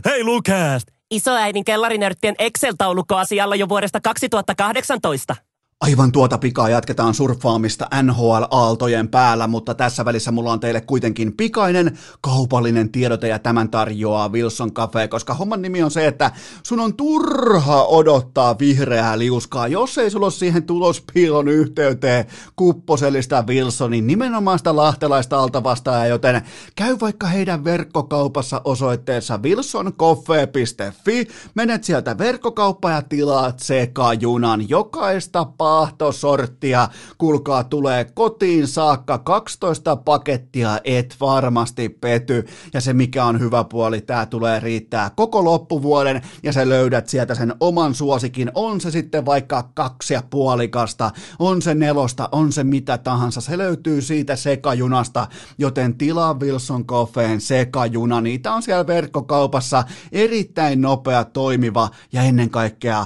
Hei 0.05 0.23
Lukas! 0.23 0.83
Isoäidin 1.11 1.63
kellarinörttien 1.63 2.35
Excel-taulukko 2.39 3.15
asialla 3.15 3.55
jo 3.55 3.69
vuodesta 3.69 4.01
2018. 4.01 5.35
Aivan 5.81 6.11
tuota 6.11 6.37
pikaa 6.37 6.69
jatketaan 6.69 7.13
surffaamista 7.13 7.87
NHL-aaltojen 8.03 9.07
päällä, 9.07 9.47
mutta 9.47 9.75
tässä 9.75 10.05
välissä 10.05 10.31
mulla 10.31 10.51
on 10.51 10.59
teille 10.59 10.81
kuitenkin 10.81 11.33
pikainen 11.33 11.97
kaupallinen 12.21 12.91
tiedote 12.91 13.27
ja 13.27 13.39
tämän 13.39 13.69
tarjoaa 13.69 14.29
Wilson 14.29 14.73
Cafe, 14.73 15.07
koska 15.07 15.33
homman 15.33 15.61
nimi 15.61 15.83
on 15.83 15.91
se, 15.91 16.07
että 16.07 16.31
sun 16.63 16.79
on 16.79 16.93
turha 16.93 17.83
odottaa 17.83 18.59
vihreää 18.59 19.19
liuskaa, 19.19 19.67
jos 19.67 19.97
ei 19.97 20.11
sulla 20.11 20.25
ole 20.25 20.31
siihen 20.31 20.63
tulospiilon 20.63 21.47
yhteyteen 21.47 22.25
kupposellista 22.55 23.43
Wilsonin 23.47 24.07
nimenomaan 24.07 24.57
sitä 24.57 24.75
lahtelaista 24.75 25.39
altavastaa, 25.39 26.07
joten 26.07 26.41
käy 26.75 26.97
vaikka 27.01 27.27
heidän 27.27 27.63
verkkokaupassa 27.63 28.61
osoitteessa 28.63 29.37
wilsoncoffee.fi, 29.37 31.27
menet 31.55 31.83
sieltä 31.83 32.17
verkkokauppaan 32.17 32.93
ja 32.95 33.01
tilaat 33.01 33.59
sekajunan 33.59 34.69
jokaista 34.69 35.45
paahtosorttia. 35.71 36.89
Kuulkaa, 37.17 37.63
tulee 37.63 38.05
kotiin 38.05 38.67
saakka 38.67 39.17
12 39.17 39.95
pakettia, 39.95 40.79
et 40.83 41.15
varmasti 41.19 41.89
pety. 41.89 42.45
Ja 42.73 42.81
se 42.81 42.93
mikä 42.93 43.25
on 43.25 43.39
hyvä 43.39 43.63
puoli, 43.63 44.01
tää 44.01 44.25
tulee 44.25 44.59
riittää 44.59 45.11
koko 45.15 45.45
loppuvuoden 45.45 46.21
ja 46.43 46.53
sä 46.53 46.69
löydät 46.69 47.09
sieltä 47.09 47.35
sen 47.35 47.53
oman 47.59 47.95
suosikin. 47.95 48.51
On 48.55 48.81
se 48.81 48.91
sitten 48.91 49.25
vaikka 49.25 49.69
kaksi 49.73 50.13
ja 50.13 50.23
puolikasta, 50.29 51.11
on 51.39 51.61
se 51.61 51.75
nelosta, 51.75 52.29
on 52.31 52.51
se 52.51 52.63
mitä 52.63 52.97
tahansa. 52.97 53.41
Se 53.41 53.57
löytyy 53.57 54.01
siitä 54.01 54.35
sekajunasta, 54.35 55.27
joten 55.57 55.97
tilaa 55.97 56.39
Wilson 56.39 56.85
Coffeen 56.85 57.41
sekajuna. 57.41 58.21
Niitä 58.21 58.53
on 58.53 58.63
siellä 58.63 58.87
verkkokaupassa 58.87 59.83
erittäin 60.11 60.81
nopea, 60.81 61.23
toimiva 61.23 61.89
ja 62.11 62.23
ennen 62.23 62.49
kaikkea 62.49 63.05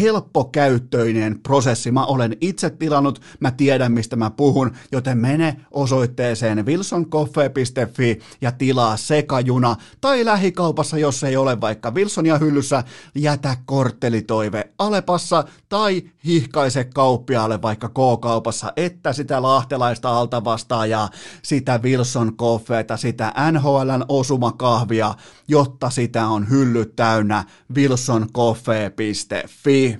helppokäyttöinen 0.00 1.40
prosessi. 1.40 1.90
Mä 1.90 2.04
olen 2.04 2.36
itse 2.40 2.70
tilannut, 2.70 3.20
mä 3.40 3.50
tiedän 3.50 3.92
mistä 3.92 4.16
mä 4.16 4.30
puhun, 4.30 4.72
joten 4.92 5.18
mene 5.18 5.56
osoitteeseen 5.70 6.66
wilsoncoffee.fi 6.66 8.18
ja 8.40 8.52
tilaa 8.52 8.96
sekajuna 8.96 9.76
tai 10.00 10.24
lähikaupassa, 10.24 10.98
jos 10.98 11.24
ei 11.24 11.36
ole 11.36 11.60
vaikka 11.60 11.90
Wilsonia 11.90 12.38
hyllyssä, 12.38 12.84
jätä 13.14 13.56
korttelitoive 13.66 14.70
Alepassa 14.78 15.44
tai 15.74 16.02
hihkaise 16.26 16.84
kauppiaalle 16.84 17.62
vaikka 17.62 17.88
K-kaupassa, 17.88 18.72
että 18.76 19.12
sitä 19.12 19.42
lahtelaista 19.42 20.18
altavastaajaa, 20.18 21.10
sitä 21.42 21.80
Wilson 21.82 22.36
Coffeeta, 22.36 22.96
sitä 22.96 23.32
NHLn 23.52 24.04
osumakahvia, 24.08 25.14
jotta 25.48 25.90
sitä 25.90 26.26
on 26.26 26.50
hyllyt 26.50 26.96
täynnä 26.96 27.44
wilsoncoffee.fi. 27.74 29.98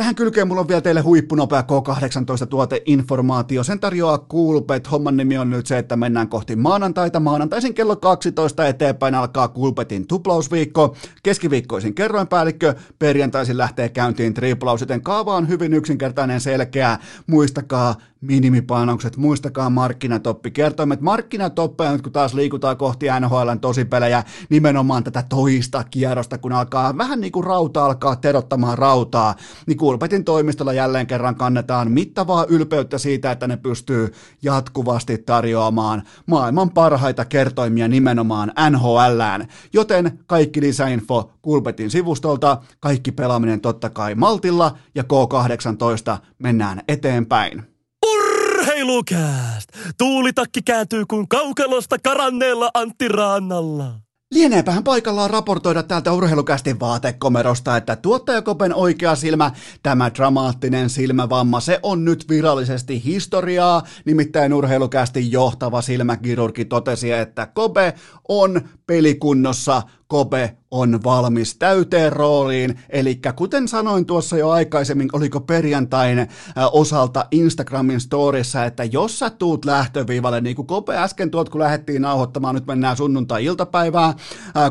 Tähän 0.00 0.14
kylkeen 0.14 0.48
mulla 0.48 0.60
on 0.60 0.68
vielä 0.68 0.80
teille 0.80 1.00
huippunopea 1.00 1.62
K18 1.62 2.46
tuoteinformaatio. 2.46 3.64
Sen 3.64 3.80
tarjoaa 3.80 4.18
Coolbet. 4.18 4.90
Homman 4.90 5.16
nimi 5.16 5.38
on 5.38 5.50
nyt 5.50 5.66
se, 5.66 5.78
että 5.78 5.96
mennään 5.96 6.28
kohti 6.28 6.56
maanantaita. 6.56 7.20
Maanantaisin 7.20 7.74
kello 7.74 7.96
12 7.96 8.66
eteenpäin 8.66 9.14
alkaa 9.14 9.48
Coolbetin 9.48 10.06
tuplausviikko. 10.06 10.96
Keskiviikkoisin 11.22 11.94
kerroinpäällikkö. 11.94 12.74
Perjantaisin 12.98 13.58
lähtee 13.58 13.88
käyntiin 13.88 14.34
triplaus, 14.34 14.80
joten 14.80 15.02
kaava 15.02 15.36
on 15.36 15.48
hyvin 15.48 15.74
yksinkertainen 15.74 16.40
selkeä. 16.40 16.98
Muistakaa 17.26 17.94
minimipainokset, 18.20 19.16
muistakaa 19.16 19.70
markkinatoppi. 19.70 20.50
Kertoimet 20.50 21.00
markkinatoppeja 21.00 21.92
nyt 21.92 22.02
kun 22.02 22.12
taas 22.12 22.34
liikutaan 22.34 22.76
kohti 22.76 23.06
NHLn 23.20 23.60
tosipelejä, 23.60 24.24
nimenomaan 24.48 25.04
tätä 25.04 25.24
toista 25.28 25.84
kierrosta, 25.84 26.38
kun 26.38 26.52
alkaa 26.52 26.98
vähän 26.98 27.20
niin 27.20 27.32
kuin 27.32 27.44
rauta 27.44 27.84
alkaa 27.84 28.16
terottamaan 28.16 28.78
rautaa, 28.78 29.34
niin 29.66 29.76
Kulpetin 29.90 30.24
toimistolla 30.24 30.72
jälleen 30.72 31.06
kerran 31.06 31.34
kannetaan 31.34 31.90
mittavaa 31.90 32.46
ylpeyttä 32.48 32.98
siitä, 32.98 33.30
että 33.30 33.46
ne 33.46 33.56
pystyy 33.56 34.12
jatkuvasti 34.42 35.18
tarjoamaan 35.18 36.02
maailman 36.26 36.70
parhaita 36.70 37.24
kertoimia 37.24 37.88
nimenomaan 37.88 38.52
NHLään. 38.70 39.48
Joten 39.72 40.18
kaikki 40.26 40.60
lisäinfo 40.60 41.32
Kulpetin 41.42 41.90
sivustolta, 41.90 42.58
kaikki 42.80 43.12
pelaaminen 43.12 43.60
totta 43.60 43.90
kai 43.90 44.14
Maltilla 44.14 44.78
ja 44.94 45.02
K18 45.02 46.18
mennään 46.38 46.80
eteenpäin. 46.88 47.62
Urheilukääst! 48.06 49.68
Tuulitakki 49.98 50.62
kääntyy 50.62 51.06
kuin 51.06 51.28
kaukalosta 51.28 51.96
karanneella 51.98 52.70
Antti 52.74 53.08
Raannalla. 53.08 54.09
Lieneepähän 54.34 54.84
paikallaan 54.84 55.30
raportoida 55.30 55.82
täältä 55.82 56.12
urheilukästin 56.12 56.80
vaatekomerosta, 56.80 57.76
että 57.76 57.96
tuottajakopen 57.96 58.74
oikea 58.74 59.14
silmä, 59.14 59.50
tämä 59.82 60.10
dramaattinen 60.14 60.90
silmävamma, 60.90 61.60
se 61.60 61.80
on 61.82 62.04
nyt 62.04 62.28
virallisesti 62.28 63.04
historiaa. 63.04 63.82
Nimittäin 64.04 64.54
urheilukästin 64.54 65.32
johtava 65.32 65.82
silmäkirurgi 65.82 66.64
totesi, 66.64 67.12
että 67.12 67.46
Kobe 67.46 67.94
on 68.28 68.60
pelikunnossa, 68.86 69.82
Kobe 70.10 70.56
on 70.70 71.00
valmis 71.04 71.56
täyteen 71.56 72.12
rooliin, 72.12 72.78
eli 72.88 73.20
kuten 73.36 73.68
sanoin 73.68 74.06
tuossa 74.06 74.38
jo 74.38 74.50
aikaisemmin, 74.50 75.08
oliko 75.12 75.40
perjantain 75.40 76.28
osalta 76.72 77.26
Instagramin 77.30 78.00
storissa, 78.00 78.64
että 78.64 78.84
jos 78.84 79.18
sä 79.18 79.30
tuut 79.30 79.64
lähtöviivalle, 79.64 80.40
niin 80.40 80.56
kuin 80.56 80.66
Kobe 80.66 80.96
äsken 80.96 81.30
tuot, 81.30 81.48
kun 81.48 81.60
lähdettiin 81.60 82.02
nauhoittamaan, 82.02 82.54
nyt 82.54 82.66
mennään 82.66 82.96
sunnuntai-iltapäivää, 82.96 84.14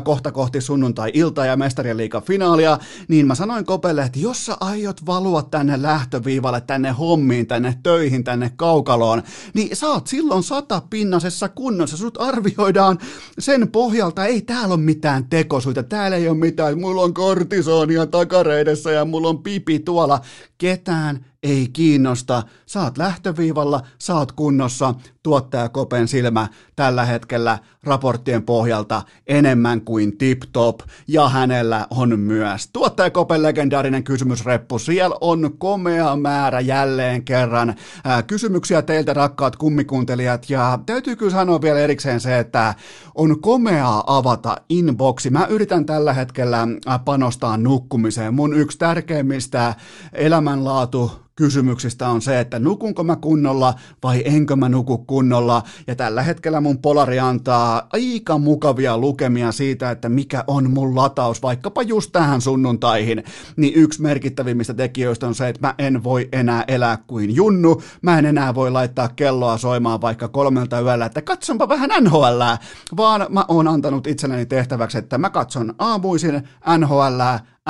kohta 0.04 0.32
kohti 0.32 0.60
sunnuntai-iltaa 0.60 1.46
ja 1.46 1.56
mestarien 1.56 1.96
liikan 1.96 2.22
finaalia, 2.22 2.78
niin 3.08 3.26
mä 3.26 3.34
sanoin 3.34 3.64
Kopelle, 3.64 4.02
että 4.02 4.18
jos 4.18 4.46
sä 4.46 4.56
aiot 4.60 5.06
valua 5.06 5.42
tänne 5.42 5.82
lähtöviivalle, 5.82 6.60
tänne 6.60 6.90
hommiin, 6.90 7.46
tänne 7.46 7.78
töihin, 7.82 8.24
tänne 8.24 8.52
kaukaloon, 8.56 9.22
niin 9.54 9.70
oot 9.86 10.06
silloin 10.06 10.42
satapinnasessa 10.42 11.48
kunnossa, 11.48 11.96
sut 11.96 12.20
arvioidaan 12.20 12.98
sen 13.38 13.68
pohjalta, 13.68 14.24
ei 14.24 14.42
täällä 14.42 14.74
ole 14.74 14.82
mitään 14.82 15.29
tekosuita, 15.30 15.82
täällä 15.82 16.16
ei 16.16 16.28
ole 16.28 16.36
mitään, 16.36 16.80
mulla 16.80 17.02
on 17.02 17.14
kortisonia 17.14 18.06
takareidessä 18.06 18.90
ja 18.90 19.04
mulla 19.04 19.28
on 19.28 19.42
pipi 19.42 19.78
tuolla, 19.78 20.20
ketään 20.58 21.29
ei 21.42 21.68
kiinnosta, 21.72 22.42
saat 22.66 22.98
lähtöviivalla, 22.98 23.80
saat 23.98 24.32
kunnossa, 24.32 24.94
tuottaja 25.22 25.68
Kopen 25.68 26.08
silmä 26.08 26.48
tällä 26.76 27.04
hetkellä 27.04 27.58
raporttien 27.84 28.42
pohjalta 28.42 29.02
enemmän 29.26 29.80
kuin 29.80 30.18
tip-top, 30.18 30.80
ja 31.08 31.28
hänellä 31.28 31.86
on 31.90 32.20
myös 32.20 32.68
tuottaja 32.72 33.10
Kopen 33.10 33.42
legendaarinen 33.42 34.04
kysymysreppu, 34.04 34.78
siellä 34.78 35.16
on 35.20 35.50
komea 35.58 36.16
määrä 36.16 36.60
jälleen 36.60 37.24
kerran 37.24 37.74
ää, 38.04 38.22
kysymyksiä 38.22 38.82
teiltä 38.82 39.14
rakkaat 39.14 39.56
kummikuuntelijat, 39.56 40.50
ja 40.50 40.78
täytyy 40.86 41.16
kyllä 41.16 41.32
sanoa 41.32 41.60
vielä 41.60 41.78
erikseen 41.78 42.20
se, 42.20 42.38
että 42.38 42.74
on 43.14 43.40
komeaa 43.40 44.04
avata 44.06 44.56
inboxi, 44.68 45.30
mä 45.30 45.46
yritän 45.46 45.86
tällä 45.86 46.12
hetkellä 46.12 46.68
panostaa 47.04 47.56
nukkumiseen, 47.56 48.34
mun 48.34 48.54
yksi 48.54 48.78
tärkeimmistä 48.78 49.74
elämänlaatu 50.12 51.29
kysymyksistä 51.40 52.08
on 52.08 52.22
se, 52.22 52.40
että 52.40 52.58
nukunko 52.58 53.04
mä 53.04 53.16
kunnolla 53.16 53.74
vai 54.02 54.22
enkö 54.24 54.56
mä 54.56 54.68
nuku 54.68 54.98
kunnolla. 54.98 55.62
Ja 55.86 55.96
tällä 55.96 56.22
hetkellä 56.22 56.60
mun 56.60 56.78
polari 56.78 57.18
antaa 57.18 57.88
aika 57.92 58.38
mukavia 58.38 58.98
lukemia 58.98 59.52
siitä, 59.52 59.90
että 59.90 60.08
mikä 60.08 60.44
on 60.46 60.70
mun 60.70 60.96
lataus 60.96 61.42
vaikkapa 61.42 61.82
just 61.82 62.12
tähän 62.12 62.40
sunnuntaihin. 62.40 63.24
Niin 63.56 63.74
yksi 63.74 64.02
merkittävimmistä 64.02 64.74
tekijöistä 64.74 65.26
on 65.26 65.34
se, 65.34 65.48
että 65.48 65.66
mä 65.66 65.74
en 65.78 66.04
voi 66.04 66.28
enää 66.32 66.64
elää 66.68 66.98
kuin 67.06 67.34
junnu. 67.34 67.82
Mä 68.02 68.18
en 68.18 68.26
enää 68.26 68.54
voi 68.54 68.70
laittaa 68.70 69.08
kelloa 69.08 69.58
soimaan 69.58 70.00
vaikka 70.00 70.28
kolmelta 70.28 70.80
yöllä, 70.80 71.06
että 71.06 71.22
katsonpa 71.22 71.68
vähän 71.68 71.90
NHL, 72.00 72.42
vaan 72.96 73.26
mä 73.28 73.44
oon 73.48 73.68
antanut 73.68 74.06
itselleni 74.06 74.46
tehtäväksi, 74.46 74.98
että 74.98 75.18
mä 75.18 75.30
katson 75.30 75.74
aamuisin 75.78 76.48
NHL, 76.78 77.20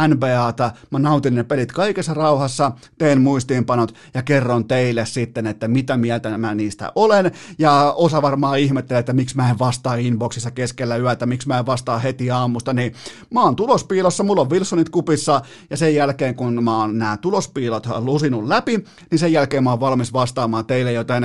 NBAta, 0.09 0.71
mä 0.91 0.99
nautin 0.99 1.35
ne 1.35 1.45
pelit 1.45 1.73
kaikessa 1.73 2.15
rauhassa, 2.15 2.73
teen 2.99 3.21
muistiinpanot 3.21 3.95
ja 4.15 4.23
kerron 4.23 4.65
teille 4.65 5.07
sitten, 5.07 5.47
että 5.47 5.69
mitä 5.69 5.97
mieltä 5.97 6.39
mä 6.39 6.55
niistä 6.55 6.93
olen, 6.95 7.31
ja 7.59 7.95
osa 7.97 8.23
varmaan 8.23 8.59
ihmettelee, 8.59 9.01
että 9.01 9.13
miksi 9.13 9.37
mä 9.37 9.51
en 9.51 9.59
vastaa 9.59 9.95
inboxissa 9.95 10.51
keskellä 10.51 10.97
yötä, 10.97 11.27
miksi 11.27 11.49
mä 11.49 11.59
en 11.59 11.67
vastaa 11.67 11.99
heti 11.99 12.31
aamusta, 12.31 12.73
niin 12.73 12.95
mä 13.35 13.43
oon 13.43 13.57
tulospiilossa, 13.57 14.25
mulla 14.25 14.41
on 14.41 14.51
Wilsonit 14.51 14.89
kupissa, 14.89 15.43
ja 15.71 15.77
sen 15.77 15.95
jälkeen 15.95 16.35
kun 16.35 16.65
mä 16.65 16.77
oon 16.77 16.99
nämä 16.99 17.17
tulospiilot 17.17 17.87
lusinut 17.99 18.49
läpi, 18.49 18.85
niin 19.11 19.19
sen 19.19 19.33
jälkeen 19.33 19.65
mä 19.65 19.71
oon 19.71 19.81
valmis 19.81 20.13
vastaamaan 20.13 20.67
teille, 20.67 20.93
joten 20.93 21.23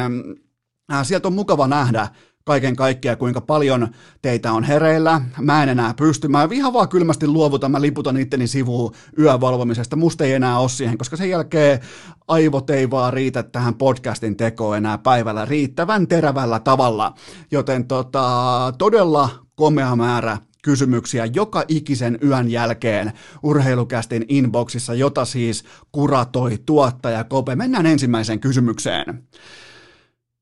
sieltä 1.04 1.28
on 1.28 1.34
mukava 1.34 1.68
nähdä, 1.68 2.08
kaiken 2.46 2.76
kaikkiaan, 2.76 3.18
kuinka 3.18 3.42
paljon 3.42 3.88
teitä 4.22 4.54
on 4.54 4.64
hereillä. 4.64 5.22
Mä 5.42 5.64
en 5.64 5.70
enää 5.70 5.94
pysty. 5.94 6.28
Mä 6.28 6.48
ihan 6.52 6.74
vaan 6.74 6.90
kylmästi 6.90 7.28
luovutan, 7.28 7.72
mä 7.72 7.82
liputan 7.82 8.18
itteni 8.18 8.48
sivuun 8.48 8.94
yövalvomisesta. 9.20 9.96
Musta 9.96 10.24
ei 10.24 10.34
enää 10.34 10.60
ole 10.60 10.70
siihen, 10.70 10.98
koska 10.98 11.18
sen 11.18 11.30
jälkeen 11.30 11.80
aivot 12.28 12.70
ei 12.70 12.92
vaan 12.92 13.14
riitä 13.14 13.44
tähän 13.44 13.76
podcastin 13.76 14.38
tekoon 14.38 14.78
enää 14.78 14.98
päivällä 14.98 15.46
riittävän 15.46 16.08
terävällä 16.08 16.60
tavalla. 16.60 17.14
Joten 17.52 17.88
tota, 17.88 18.74
todella 18.78 19.30
komea 19.56 19.96
määrä 19.96 20.38
kysymyksiä 20.62 21.26
joka 21.26 21.64
ikisen 21.68 22.20
yön 22.24 22.52
jälkeen 22.52 23.12
urheilukästin 23.44 24.26
inboxissa, 24.28 24.94
jota 24.94 25.26
siis 25.26 25.64
kuratoi 25.92 26.58
tuottaja 26.66 27.24
Kope. 27.24 27.56
Mennään 27.56 27.86
ensimmäiseen 27.86 28.40
kysymykseen. 28.40 29.24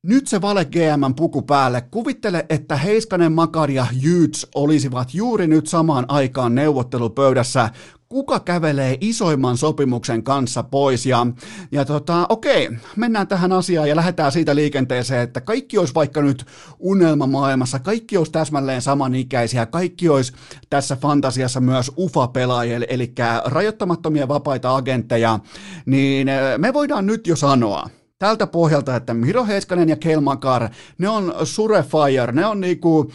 Nyt 0.08 0.28
se 0.28 0.42
vale 0.42 0.66
GM 0.66 1.16
puku 1.16 1.42
päälle. 1.42 1.82
Kuvittele, 1.82 2.46
että 2.50 2.76
Heiskanen, 2.76 3.32
Makari 3.32 3.76
ja 3.76 3.88
Jyts 4.02 4.48
olisivat 4.56 5.14
juuri 5.14 5.48
nyt 5.48 5.68
samaan 5.68 6.06
aikaan 6.08 6.56
neuvottelupöydässä. 6.56 7.70
Kuka 8.10 8.40
kävelee 8.40 8.98
isoimman 9.02 9.58
sopimuksen 9.58 10.24
kanssa 10.24 10.64
pois? 10.64 11.06
Ja, 11.06 11.28
ja 11.72 11.86
tota, 11.86 12.26
okei, 12.30 12.70
mennään 12.96 13.28
tähän 13.28 13.52
asiaan 13.52 13.90
ja 13.90 13.96
lähdetään 13.96 14.32
siitä 14.32 14.56
liikenteeseen, 14.56 15.22
että 15.22 15.42
kaikki 15.42 15.78
olisi 15.78 15.96
vaikka 15.96 16.22
nyt 16.22 16.46
unelmamaailmassa, 16.80 17.80
kaikki 17.80 18.18
olisi 18.18 18.32
täsmälleen 18.32 18.82
samanikäisiä, 18.82 19.66
kaikki 19.66 20.10
olisi 20.10 20.34
tässä 20.70 20.96
fantasiassa 20.96 21.60
myös 21.60 21.92
UFA-pelaajia, 21.98 22.80
eli 22.88 23.14
rajoittamattomia 23.46 24.28
vapaita 24.28 24.76
agentteja, 24.76 25.40
niin 25.86 26.28
me 26.58 26.74
voidaan 26.74 27.06
nyt 27.06 27.28
jo 27.28 27.36
sanoa, 27.36 27.90
tältä 28.24 28.48
pohjalta, 28.48 28.96
että 28.96 29.14
Miro 29.14 29.46
Heiskanen 29.46 29.90
ja 29.90 29.96
Kelmakar, 29.96 30.70
ne 30.98 31.10
on 31.10 31.34
surefire, 31.44 32.32
ne 32.32 32.46
on 32.46 32.62
niinku, 32.62 33.12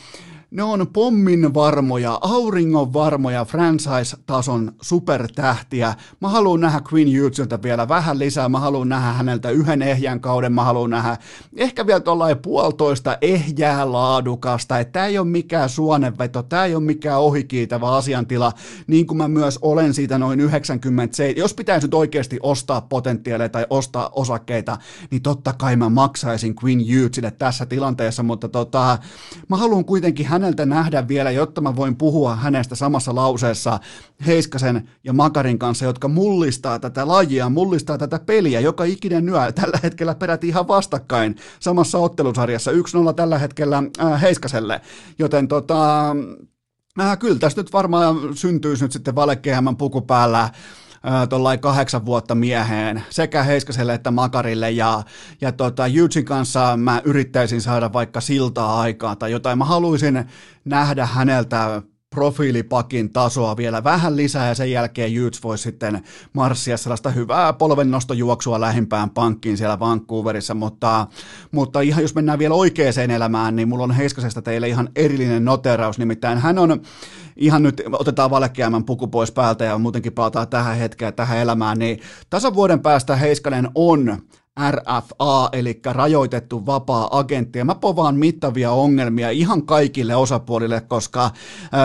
ne 0.51 0.63
on 0.63 0.87
pommin 0.93 1.55
varmoja, 1.55 2.19
auringon 2.21 2.93
varmoja 2.93 3.45
franchise-tason 3.45 4.73
supertähtiä. 4.83 5.95
Mä 6.21 6.29
haluan 6.29 6.61
nähdä 6.61 6.81
Queen 6.93 7.09
Hughesilta 7.09 7.63
vielä 7.63 7.89
vähän 7.89 8.19
lisää, 8.19 8.49
mä 8.49 8.61
haluan 8.61 8.89
nähdä 8.89 9.13
häneltä 9.13 9.51
yhden 9.51 9.83
ehjän 9.83 10.21
kauden, 10.21 10.53
mä 10.53 10.65
haluan 10.65 10.91
nähdä 10.91 11.17
ehkä 11.57 11.87
vielä 11.87 12.01
tuollain 12.01 12.39
puolitoista 12.39 13.19
ehjää 13.21 13.93
laadukasta, 13.93 14.79
että 14.79 14.93
tämä 14.93 15.07
ei 15.07 15.19
ole 15.19 15.27
mikään 15.27 15.69
suonenveto, 15.69 16.43
tämä 16.43 16.65
ei 16.65 16.75
ole 16.75 16.85
mikään 16.85 17.21
ohikiitävä 17.21 17.97
asiantila, 17.97 18.53
niin 18.87 19.07
kuin 19.07 19.19
mä 19.19 19.29
myös 19.29 19.59
olen 19.63 19.95
siitä 19.95 20.19
noin 20.19 20.41
97. 20.41 21.09
Jos 21.37 21.55
pitäisi 21.55 21.87
nyt 21.87 21.95
oikeasti 21.95 22.39
ostaa 22.43 22.81
potentiaaleja 22.81 23.49
tai 23.49 23.67
ostaa 23.71 24.11
osakkeita, 24.13 24.79
niin 25.11 25.23
totta 25.23 25.53
kai 25.53 25.77
mä 25.77 25.89
maksaisin 25.89 26.55
Queen 26.65 26.81
Hughesille 26.81 27.31
tässä 27.31 27.67
tilanteessa, 27.67 28.23
mutta 28.23 28.49
tota, 28.49 28.99
mä 29.49 29.57
haluan 29.57 29.85
kuitenkin 29.85 30.27
häneltä 30.39 30.67
nähdä 30.67 31.09
vielä, 31.09 31.31
jotta 31.31 31.61
mä 31.61 31.77
voin 31.77 31.97
puhua 31.97 32.37
hänestä 32.37 32.75
samassa 32.75 33.15
lauseessa 33.15 33.81
Heiskasen 34.27 34.89
ja 35.05 35.13
Makarin 35.13 35.59
kanssa, 35.59 35.85
jotka 35.85 36.09
mullistaa 36.09 36.79
tätä 36.79 37.09
lajia, 37.09 37.49
mullistaa 37.49 37.99
tätä 37.99 38.19
peliä, 38.19 38.61
joka 38.61 38.85
ikinen 38.85 39.29
yö. 39.29 39.53
Tällä 39.53 39.79
hetkellä 39.83 40.15
peräti 40.15 40.49
ihan 40.49 40.69
vastakkain 40.69 41.37
samassa 41.61 41.99
ottelusarjassa. 41.99 42.71
1-0 42.71 42.75
tällä 43.17 43.39
hetkellä 43.39 43.83
äh, 44.01 44.21
Heiskaselle, 44.21 44.81
joten 45.19 45.49
tota, 45.49 46.11
äh, 47.01 47.19
kyllä 47.19 47.39
tässä 47.39 47.61
nyt 47.61 47.73
varmaan 47.73 48.17
syntyisi 48.35 48.85
nyt 48.85 48.93
sitten 48.93 49.15
valekehämän 49.15 49.77
puku 49.77 50.01
päällä 50.01 50.51
tuollain 51.29 51.61
kahdeksan 51.61 52.07
vuotta 52.07 52.35
mieheen 52.35 53.03
sekä 53.11 53.43
Heiskaselle 53.43 53.95
että 53.95 54.11
Makarille 54.11 54.71
ja, 54.71 55.03
ja 55.41 55.53
tota, 55.53 55.87
Jutsin 55.87 56.25
kanssa 56.25 56.77
mä 56.77 57.03
yrittäisin 57.05 57.61
saada 57.61 57.93
vaikka 57.93 58.21
siltaa 58.21 58.81
aikaa 58.81 59.17
tai 59.17 59.31
jotain. 59.31 59.59
Mä 59.59 59.65
haluaisin 59.65 60.25
nähdä 60.65 61.07
häneltä 61.07 61.83
profiilipakin 62.15 63.13
tasoa 63.13 63.57
vielä 63.57 63.85
vähän 63.85 64.17
lisää 64.17 64.49
ja 64.49 64.55
sen 64.55 64.71
jälkeen 64.71 65.15
Jyts 65.15 65.43
voisi 65.43 65.63
sitten 65.63 66.03
marssia 66.33 66.77
sellaista 66.77 67.11
hyvää 67.11 67.53
polvennostojuoksua 67.53 68.61
lähimpään 68.61 69.11
pankkiin 69.11 69.57
siellä 69.57 69.81
Vancouverissa, 69.81 70.55
mutta, 70.55 71.07
mutta 71.53 71.81
ihan 71.81 72.03
jos 72.03 72.15
mennään 72.15 72.39
vielä 72.39 72.55
oikeaan 72.55 73.11
elämään, 73.11 73.57
niin 73.57 73.69
mulla 73.69 73.85
on 73.85 73.91
Heiskasesta 73.91 74.43
teille 74.43 74.69
ihan 74.69 74.89
erillinen 74.97 75.45
noteraus, 75.45 75.99
nimittäin 75.99 76.39
hän 76.39 76.59
on 76.59 76.83
ihan 77.37 77.63
nyt 77.63 77.83
otetaan 77.93 78.31
valekeämän 78.31 78.85
puku 78.85 79.07
pois 79.07 79.33
päältä 79.33 79.65
ja 79.65 79.79
muutenkin 79.79 80.13
palataan 80.13 80.49
tähän 80.49 80.77
hetkeen, 80.77 81.15
tähän 81.15 81.39
elämään, 81.39 81.79
niin 81.79 82.01
tasan 82.31 82.55
vuoden 82.55 82.81
päästä 82.81 83.17
Heiskanen 83.17 83.69
on 83.75 84.19
RFA, 84.71 85.49
eli 85.53 85.81
rajoitettu 85.87 86.67
vapaa 86.67 87.19
agentti. 87.19 87.59
Ja 87.59 87.65
mä 87.65 87.75
povaan 87.75 88.17
mittavia 88.17 88.71
ongelmia 88.71 89.31
ihan 89.31 89.67
kaikille 89.67 90.17
osapuolille, 90.17 90.81
koska 90.81 91.31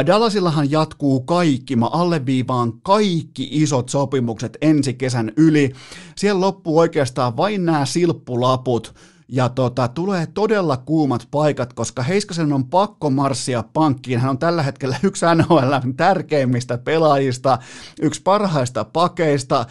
Dallasillahan 0.06 0.72
jatkuu 0.72 1.22
kaikki, 1.22 1.76
mä 1.76 1.88
alleviivaan 1.88 2.74
kaikki 2.82 3.48
isot 3.52 3.90
sopimukset 3.90 4.58
ensi 4.62 4.94
kesän 4.94 5.32
yli. 5.38 5.74
Siellä 6.16 6.42
loppuu 6.42 6.80
oikeastaan 6.80 7.38
vain 7.38 7.66
nämä 7.66 7.86
silppulaput, 7.86 8.96
ja 9.28 9.50
tota, 9.50 9.88
tulee 9.88 10.28
todella 10.34 10.78
kuumat 10.78 11.28
paikat, 11.32 11.74
koska 11.74 12.04
Heiskasen 12.04 12.54
on 12.54 12.66
pakko 12.66 13.10
marssia 13.10 13.64
pankkiin. 13.74 14.20
Hän 14.20 14.30
on 14.30 14.38
tällä 14.38 14.64
hetkellä 14.64 14.98
yksi 15.04 15.26
NHL 15.36 15.74
tärkeimmistä 15.98 16.78
pelaajista, 16.78 17.58
yksi 18.02 18.22
parhaista 18.22 18.86
pakeista, 18.86 19.66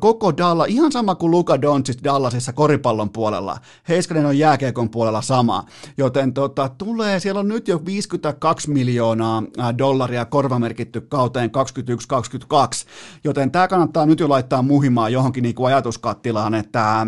koko 0.00 0.36
Dalla, 0.36 0.64
ihan 0.64 0.92
sama 0.92 1.14
kuin 1.14 1.30
Luka 1.30 1.62
Doncic 1.62 2.04
Dallasissa 2.04 2.52
koripallon 2.52 3.10
puolella. 3.10 3.58
Heiskanen 3.88 4.26
on 4.26 4.38
jääkiekon 4.38 4.90
puolella 4.90 5.22
sama, 5.22 5.64
joten 5.98 6.32
tota, 6.32 6.68
tulee, 6.68 7.20
siellä 7.20 7.40
on 7.40 7.48
nyt 7.48 7.68
jo 7.68 7.84
52 7.84 8.70
miljoonaa 8.70 9.42
dollaria 9.78 10.24
korvamerkitty 10.24 11.00
kauteen 11.00 11.50
21-22, 11.50 12.86
joten 13.24 13.50
tämä 13.50 13.68
kannattaa 13.68 14.06
nyt 14.06 14.20
jo 14.20 14.28
laittaa 14.28 14.62
muhimaan 14.62 15.12
johonkin 15.12 15.42
niin 15.42 15.54
kuin 15.54 15.66
ajatuskattilaan, 15.66 16.54
että 16.54 17.06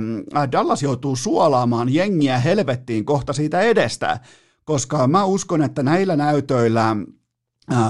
Dallas 0.52 0.82
joutuu 0.82 1.16
suolaamaan 1.16 1.71
ajamaan 1.72 1.94
jengiä 1.94 2.38
helvettiin 2.38 3.04
kohta 3.04 3.32
siitä 3.32 3.60
edestä, 3.60 4.20
koska 4.64 5.06
mä 5.06 5.24
uskon, 5.24 5.62
että 5.62 5.82
näillä 5.82 6.16
näytöillä 6.16 6.96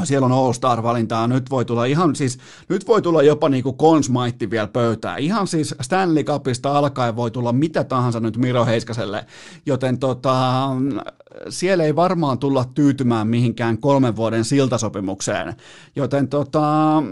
siellä 0.04 0.26
on 0.26 0.32
All-Star-valintaa, 0.32 1.26
nyt 1.26 1.50
voi 1.50 1.64
tulla 1.64 1.84
ihan 1.84 2.16
siis, 2.16 2.38
nyt 2.68 2.86
voi 2.86 3.02
tulla 3.02 3.22
jopa 3.22 3.48
niinku 3.48 3.76
Consmaitti 3.76 4.50
vielä 4.50 4.66
pöytään. 4.66 5.18
Ihan 5.18 5.46
siis 5.46 5.74
Stanley 5.80 6.24
Cupista 6.24 6.78
alkaen 6.78 7.16
voi 7.16 7.30
tulla 7.30 7.52
mitä 7.52 7.84
tahansa 7.84 8.20
nyt 8.20 8.36
Miro 8.36 8.64
Heiskaselle, 8.64 9.26
joten 9.66 9.98
tota, 9.98 10.68
siellä 11.48 11.84
ei 11.84 11.96
varmaan 11.96 12.38
tulla 12.38 12.64
tyytymään 12.74 13.26
mihinkään 13.26 13.78
kolmen 13.78 14.16
vuoden 14.16 14.44
siltasopimukseen, 14.44 15.54
joten 15.96 16.28
tota, 16.28 17.02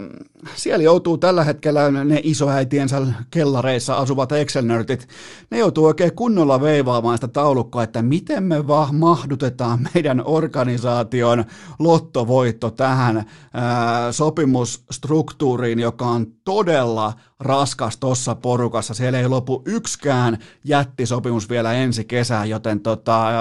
siellä 0.55 0.83
joutuu 0.83 1.17
tällä 1.17 1.43
hetkellä 1.43 1.91
ne 1.91 2.21
isoäitiensä 2.23 3.01
kellareissa 3.31 3.95
asuvat 3.95 4.31
Excel-nörtit, 4.31 5.07
ne 5.51 5.57
joutuu 5.57 5.85
oikein 5.85 6.15
kunnolla 6.15 6.61
veivaamaan 6.61 7.17
sitä 7.17 7.27
taulukkoa, 7.27 7.83
että 7.83 8.01
miten 8.01 8.43
me 8.43 8.67
vaan 8.67 8.95
mahdutetaan 8.95 9.79
meidän 9.93 10.21
organisaation 10.25 11.45
lottovoitto 11.79 12.71
tähän 12.71 13.25
ää, 13.53 14.11
sopimusstruktuuriin, 14.11 15.79
joka 15.79 16.05
on 16.05 16.27
todella 16.43 17.13
raskas 17.41 17.97
tuossa 17.97 18.35
porukassa. 18.35 18.93
Siellä 18.93 19.19
ei 19.19 19.27
lopu 19.27 19.61
yksikään 19.65 20.37
jättisopimus 20.63 21.49
vielä 21.49 21.73
ensi 21.73 22.05
kesään, 22.05 22.49
joten 22.49 22.79
tota, 22.79 23.31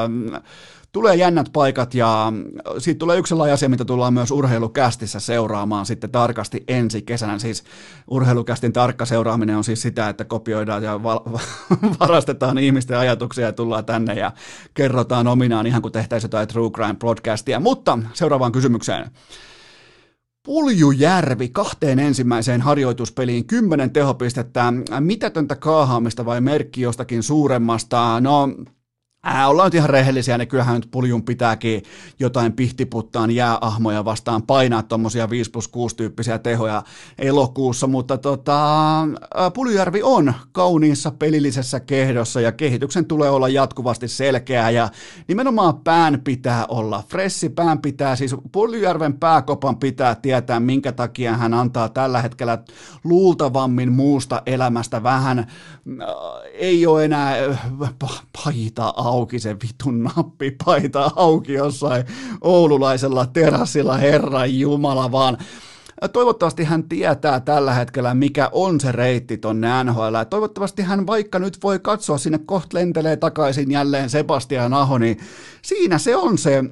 tulee 0.92 1.16
jännät 1.16 1.50
paikat 1.52 1.94
ja 1.94 2.32
siitä 2.78 2.98
tulee 2.98 3.18
yksi 3.18 3.28
sellainen 3.28 3.54
asia, 3.54 3.68
mitä 3.68 3.84
tullaan 3.84 4.14
myös 4.14 4.30
urheilukästissä 4.30 5.20
seuraamaan 5.20 5.86
sitten 5.86 6.10
tarkasti 6.10 6.64
ensi 6.68 7.02
kesänä. 7.02 7.38
Siis 7.38 7.64
urheilukästin 8.10 8.72
tarkka 8.72 9.04
seuraaminen 9.04 9.56
on 9.56 9.64
siis 9.64 9.82
sitä, 9.82 10.08
että 10.08 10.24
kopioidaan 10.24 10.82
ja 10.82 11.02
varastetaan 12.00 12.58
ihmisten 12.58 12.98
ajatuksia 12.98 13.46
ja 13.46 13.52
tullaan 13.52 13.84
tänne 13.84 14.14
ja 14.14 14.32
kerrotaan 14.74 15.26
ominaan 15.26 15.66
ihan 15.66 15.82
kuin 15.82 15.92
tehtäisiin 15.92 16.28
jotain 16.28 16.48
True 16.48 16.70
Crime 16.70 16.96
podcastia. 16.98 17.60
Mutta 17.60 17.98
seuraavaan 18.12 18.52
kysymykseen. 18.52 19.10
Puljujärvi 20.46 21.48
kahteen 21.48 21.98
ensimmäiseen 21.98 22.60
harjoituspeliin, 22.60 23.46
kymmenen 23.46 23.90
tehopistettä, 23.90 24.72
mitätöntä 25.00 25.56
kaahaamista 25.56 26.24
vai 26.24 26.40
merkki 26.40 26.80
jostakin 26.80 27.22
suuremmasta? 27.22 28.20
No, 28.20 28.48
Ää, 29.22 29.48
ollaan 29.48 29.66
nyt 29.66 29.74
ihan 29.74 29.90
rehellisiä, 29.90 30.38
niin 30.38 30.48
kyllähän 30.48 30.74
nyt 30.74 30.90
puljun 30.90 31.22
pitääkin 31.22 31.82
jotain 32.18 32.52
pihtiputtaan 32.52 33.30
jääahmoja 33.30 34.04
vastaan 34.04 34.42
painaa 34.42 34.82
tuommoisia 34.82 35.30
5 35.30 35.50
plus 35.50 35.68
6 35.68 35.96
tyyppisiä 35.96 36.38
tehoja 36.38 36.82
elokuussa, 37.18 37.86
mutta 37.86 38.18
tota, 38.18 38.58
Puljujärvi 39.54 40.02
on 40.02 40.34
kauniissa 40.52 41.10
pelillisessä 41.10 41.80
kehdossa 41.80 42.40
ja 42.40 42.52
kehityksen 42.52 43.06
tulee 43.06 43.30
olla 43.30 43.48
jatkuvasti 43.48 44.08
selkeää 44.08 44.70
ja 44.70 44.88
nimenomaan 45.28 45.76
pään 45.76 46.20
pitää 46.24 46.66
olla 46.68 47.02
fressi, 47.08 47.48
pään 47.48 47.78
pitää, 47.78 48.16
siis 48.16 48.36
Puljujärven 48.52 49.18
pääkopan 49.18 49.76
pitää 49.76 50.14
tietää, 50.14 50.60
minkä 50.60 50.92
takia 50.92 51.36
hän 51.36 51.54
antaa 51.54 51.88
tällä 51.88 52.22
hetkellä 52.22 52.58
luultavammin 53.04 53.92
muusta 53.92 54.42
elämästä 54.46 55.02
vähän, 55.02 55.46
ei 56.52 56.86
ole 56.86 57.04
enää 57.04 57.36
paita 58.44 58.94
auki, 59.10 59.38
se 59.38 59.56
vitun 59.62 60.02
nappipaita 60.16 61.10
auki 61.16 61.52
jossain 61.52 62.04
oululaisella 62.40 63.26
terassilla, 63.26 63.96
Herran 63.96 64.58
Jumala, 64.58 65.12
vaan 65.12 65.38
Toivottavasti 66.12 66.64
hän 66.64 66.88
tietää 66.88 67.40
tällä 67.40 67.74
hetkellä, 67.74 68.14
mikä 68.14 68.48
on 68.52 68.80
se 68.80 68.92
reitti 68.92 69.38
tonne 69.38 69.84
NHL. 69.84 70.16
Toivottavasti 70.30 70.82
hän 70.82 71.06
vaikka 71.06 71.38
nyt 71.38 71.58
voi 71.62 71.78
katsoa 71.78 72.18
sinne, 72.18 72.38
kohta 72.38 72.78
lentelee 72.78 73.16
takaisin 73.16 73.70
jälleen 73.70 74.10
Sebastian 74.10 74.74
Aho, 74.74 74.98
niin 74.98 75.18
siinä 75.62 75.98
se 75.98 76.16
on 76.16 76.38
se 76.38 76.64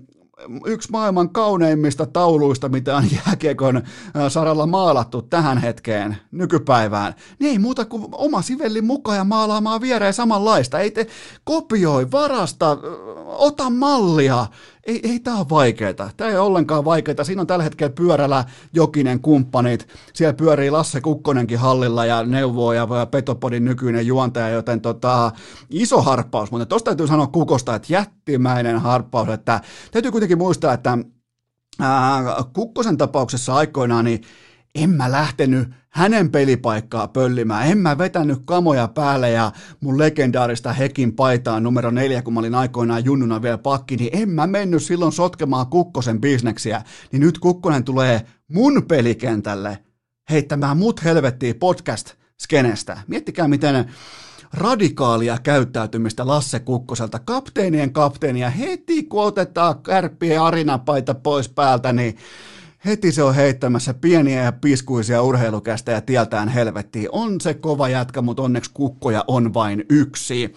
yksi 0.66 0.90
maailman 0.90 1.30
kauneimmista 1.30 2.06
tauluista, 2.06 2.68
mitä 2.68 2.96
on 2.96 3.04
jääkiekon 3.26 3.82
saralla 4.28 4.66
maalattu 4.66 5.22
tähän 5.22 5.58
hetkeen, 5.58 6.16
nykypäivään, 6.30 7.14
niin 7.38 7.50
ei 7.50 7.58
muuta 7.58 7.84
kuin 7.84 8.08
oma 8.12 8.42
sivellin 8.42 8.84
mukaan 8.84 9.18
ja 9.18 9.24
maalaamaan 9.24 9.80
viereen 9.80 10.14
samanlaista. 10.14 10.78
Ei 10.78 10.90
te 10.90 11.06
kopioi, 11.44 12.10
varasta, 12.10 12.78
ota 13.26 13.70
mallia. 13.70 14.46
Ei, 14.88 15.00
ei 15.02 15.20
tämä 15.20 15.38
ole 15.38 15.46
vaikeaa. 15.50 16.10
Tämä 16.16 16.30
ei 16.30 16.36
ole 16.36 16.46
ollenkaan 16.46 16.84
vaikeaa. 16.84 17.24
Siinä 17.24 17.40
on 17.40 17.46
tällä 17.46 17.64
hetkellä 17.64 17.92
pyörällä 17.92 18.44
Jokinen 18.72 19.20
kumppanit. 19.20 19.88
Siellä 20.12 20.34
pyörii 20.34 20.70
Lasse 20.70 21.00
Kukkonenkin 21.00 21.58
hallilla 21.58 22.04
ja 22.06 22.22
neuvoo 22.22 22.72
ja 22.72 22.86
Petopodin 23.10 23.64
nykyinen 23.64 24.06
juontaja, 24.06 24.48
joten 24.48 24.80
tota, 24.80 25.32
iso 25.70 26.02
harppaus. 26.02 26.50
Mutta 26.50 26.66
tuosta 26.66 26.84
täytyy 26.84 27.06
sanoa 27.06 27.26
Kukosta, 27.26 27.74
että 27.74 27.92
jättimäinen 27.92 28.78
harppaus. 28.78 29.28
Että 29.28 29.60
täytyy 29.90 30.10
kuitenkin 30.10 30.38
muistaa, 30.38 30.72
että 30.72 30.98
ää, 31.80 32.22
Kukkosen 32.52 32.96
tapauksessa 32.96 33.54
aikoinaan 33.54 34.04
niin 34.04 34.22
en 34.74 34.90
mä 34.90 35.12
lähtenyt 35.12 35.68
hänen 35.98 36.30
pelipaikkaa 36.30 37.08
pöllimään. 37.08 37.66
En 37.66 37.78
mä 37.78 37.98
vetänyt 37.98 38.38
kamoja 38.44 38.88
päälle 38.88 39.30
ja 39.30 39.52
mun 39.80 39.98
legendaarista 39.98 40.72
Hekin 40.72 41.12
paitaa 41.12 41.60
numero 41.60 41.90
neljä, 41.90 42.22
kun 42.22 42.34
mä 42.34 42.40
olin 42.40 42.54
aikoinaan 42.54 43.04
junnuna 43.04 43.42
vielä 43.42 43.58
pakki, 43.58 43.96
niin 43.96 44.10
en 44.12 44.30
mä 44.30 44.46
mennyt 44.46 44.82
silloin 44.82 45.12
sotkemaan 45.12 45.66
Kukkosen 45.66 46.20
bisneksiä. 46.20 46.82
Niin 47.12 47.20
nyt 47.20 47.38
Kukkonen 47.38 47.84
tulee 47.84 48.26
mun 48.48 48.82
pelikentälle 48.88 49.78
heittämään 50.30 50.76
mut 50.76 51.04
helvettiin 51.04 51.56
podcast-skenestä. 51.56 52.98
Miettikää, 53.06 53.48
miten 53.48 53.92
radikaalia 54.52 55.38
käyttäytymistä 55.42 56.26
Lasse 56.26 56.60
Kukkoselta, 56.60 57.18
kapteenien 57.18 57.92
kapteenia, 57.92 58.50
heti 58.50 59.02
kun 59.02 59.24
otetaan 59.24 59.82
kärppien 59.82 60.42
arinapaita 60.42 61.14
pois 61.14 61.48
päältä, 61.48 61.92
niin 61.92 62.16
heti 62.84 63.12
se 63.12 63.22
on 63.22 63.34
heittämässä 63.34 63.94
pieniä 63.94 64.42
ja 64.42 64.52
piskuisia 64.52 65.22
urheilukästä 65.22 65.92
ja 65.92 66.00
tieltään 66.00 66.48
helvettiin. 66.48 67.08
On 67.12 67.40
se 67.40 67.54
kova 67.54 67.88
jätkä, 67.88 68.22
mutta 68.22 68.42
onneksi 68.42 68.70
kukkoja 68.74 69.24
on 69.28 69.54
vain 69.54 69.84
yksi. 69.90 70.54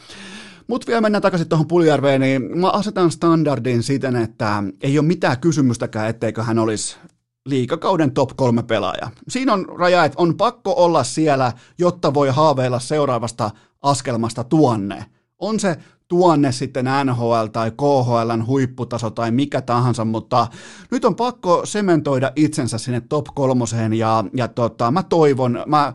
Mutta 0.68 0.88
vielä 0.88 1.02
mennään 1.02 1.22
takaisin 1.22 1.50
tuohon 1.50 1.68
Puljärveen, 1.68 2.22
niin 2.22 2.60
mä 2.60 2.70
asetan 2.70 3.12
standardin 3.12 3.84
siten, 3.84 4.16
että 4.16 4.64
ei 4.82 5.00
ole 5.00 5.08
mitään 5.08 5.40
kysymystäkään, 5.40 6.10
etteikö 6.10 6.44
hän 6.44 6.60
olisi 6.60 6.98
liikakauden 7.46 8.12
top 8.12 8.30
kolme 8.36 8.64
pelaaja. 8.64 9.12
Siinä 9.28 9.54
on 9.54 9.66
raja, 9.78 10.06
että 10.06 10.22
on 10.22 10.38
pakko 10.38 10.74
olla 10.78 11.04
siellä, 11.04 11.52
jotta 11.78 12.14
voi 12.14 12.30
haaveilla 12.30 12.80
seuraavasta 12.80 13.52
askelmasta 13.82 14.44
tuonne. 14.44 15.06
On 15.40 15.60
se 15.60 15.78
tuonne 16.12 16.52
sitten 16.52 16.86
NHL 17.06 17.46
tai 17.46 17.72
KHLn 17.72 18.46
huipputaso 18.48 19.10
tai 19.10 19.32
mikä 19.32 19.62
tahansa, 19.62 20.06
mutta 20.06 20.48
nyt 20.92 21.06
on 21.06 21.16
pakko 21.16 21.66
sementoida 21.66 22.32
itsensä 22.36 22.78
sinne 22.78 23.02
top 23.02 23.26
kolmoseen 23.36 23.94
ja, 23.94 24.24
ja 24.36 24.48
tota, 24.48 24.92
mä 24.92 25.04
toivon, 25.04 25.64
mä, 25.66 25.94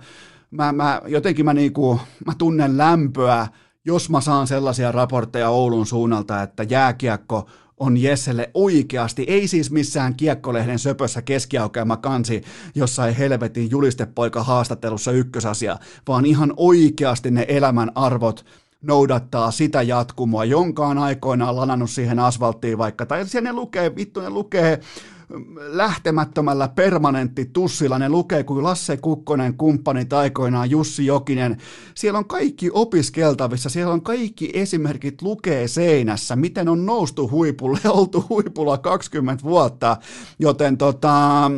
mä, 0.51 0.73
mä 0.73 1.03
jotenkin 1.07 1.45
mä, 1.45 1.55
niinku, 1.55 2.01
mä 2.27 2.33
tunnen 2.39 2.79
lämpöä, 2.79 3.47
jos 3.85 4.11
mä 4.11 4.21
saan 4.21 4.47
sellaisia 4.47 4.93
raportteja 4.93 5.49
Oulun 5.49 5.87
suunnalta, 5.87 6.43
että 6.43 6.63
jääkiekko 6.63 7.49
on 7.77 7.97
Jesselle 7.97 8.51
oikeasti, 8.55 9.25
ei 9.29 9.49
siis 9.49 9.71
missään 9.71 10.15
kiekkolehden 10.15 10.79
söpössä 10.79 11.23
keskiaukeama 11.23 11.97
kansi 11.97 12.43
jossain 12.75 13.15
helvetin 13.15 13.71
julistepoika 13.71 14.43
haastattelussa 14.43 15.13
ykkösasia, 15.13 15.79
vaan 16.09 16.27
ihan 16.27 16.53
oikeasti 16.57 17.31
ne 17.31 17.45
elämän 17.49 17.93
arvot, 17.95 18.45
noudattaa 18.83 19.51
sitä 19.51 19.83
jatkumoa, 19.83 20.45
jonka 20.45 20.87
on 20.87 20.99
aikoinaan 20.99 21.57
lanannut 21.57 21.91
siihen 21.91 22.19
asfalttiin 22.19 22.79
vaikka, 22.79 23.07
tai 23.07 23.27
siellä 23.27 23.49
ne 23.49 23.57
lukee, 23.57 23.97
vittu 23.97 24.21
ne 24.21 24.31
lukee 24.31 24.81
mm, 25.29 25.45
lähtemättömällä 25.57 26.69
permanentti 26.69 27.45
tussilla, 27.45 27.99
ne 27.99 28.09
lukee 28.09 28.45
kuin 28.45 28.65
Lasse 28.65 28.97
Kukkonen, 28.97 29.57
kumppanit 29.57 30.13
aikoinaan, 30.13 30.71
Jussi 30.71 31.07
Jokinen, 31.07 31.57
siellä 31.95 32.19
on 32.19 32.29
kaikki 32.29 32.71
opiskeltavissa, 32.73 33.69
siellä 33.69 33.93
on 33.93 34.03
kaikki 34.03 34.51
esimerkit 34.55 35.23
lukee 35.23 35.69
seinässä, 35.69 36.37
miten 36.37 36.69
on 36.69 36.87
noustu 36.87 37.31
huipulle, 37.31 37.81
oltu 37.89 38.25
huipulla 38.29 38.79
20 38.79 39.45
vuotta, 39.45 39.97
joten 40.39 40.77
tota, 40.79 41.51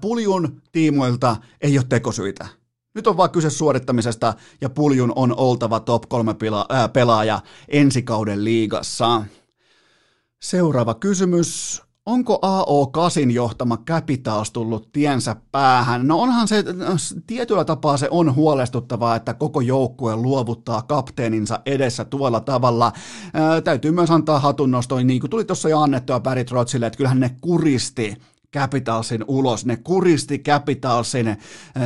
puljun 0.00 0.62
tiimoilta 0.72 1.36
ei 1.60 1.78
ole 1.78 1.86
tekosyitä. 1.88 2.57
Nyt 2.98 3.06
on 3.06 3.16
vaan 3.16 3.30
kyse 3.30 3.50
suorittamisesta 3.50 4.34
ja 4.60 4.70
Puljun 4.70 5.12
on 5.16 5.34
oltava 5.36 5.80
top 5.80 6.02
3 6.08 6.34
pelaaja 6.92 7.40
ensi 7.68 8.02
kauden 8.02 8.44
liigassa. 8.44 9.24
Seuraava 10.42 10.94
kysymys. 10.94 11.82
Onko 12.06 12.40
AO8 12.46 13.30
johtama 13.30 13.76
Capitals 13.76 14.50
tullut 14.50 14.92
tiensä 14.92 15.36
päähän? 15.52 16.08
No 16.08 16.20
onhan 16.20 16.48
se, 16.48 16.64
tietyllä 17.26 17.64
tapaa 17.64 17.96
se 17.96 18.08
on 18.10 18.34
huolestuttavaa, 18.34 19.16
että 19.16 19.34
koko 19.34 19.60
joukkue 19.60 20.16
luovuttaa 20.16 20.82
kapteeninsa 20.82 21.60
edessä 21.66 22.04
tuolla 22.04 22.40
tavalla. 22.40 22.92
Ää, 23.34 23.60
täytyy 23.60 23.90
myös 23.90 24.10
antaa 24.10 24.40
hatunnostoin, 24.40 25.06
niin 25.06 25.20
kuin 25.20 25.30
tuli 25.30 25.44
tuossa 25.44 25.68
jo 25.68 25.80
annettua 25.80 26.20
Barry 26.20 26.44
Trotsille, 26.44 26.86
että 26.86 26.96
kyllähän 26.96 27.20
ne 27.20 27.36
kuristi 27.40 28.16
Capitalsin 28.54 29.24
ulos. 29.28 29.66
Ne 29.66 29.76
kuristi 29.76 30.38
Capitalsin 30.38 31.28
äh, 31.28 31.36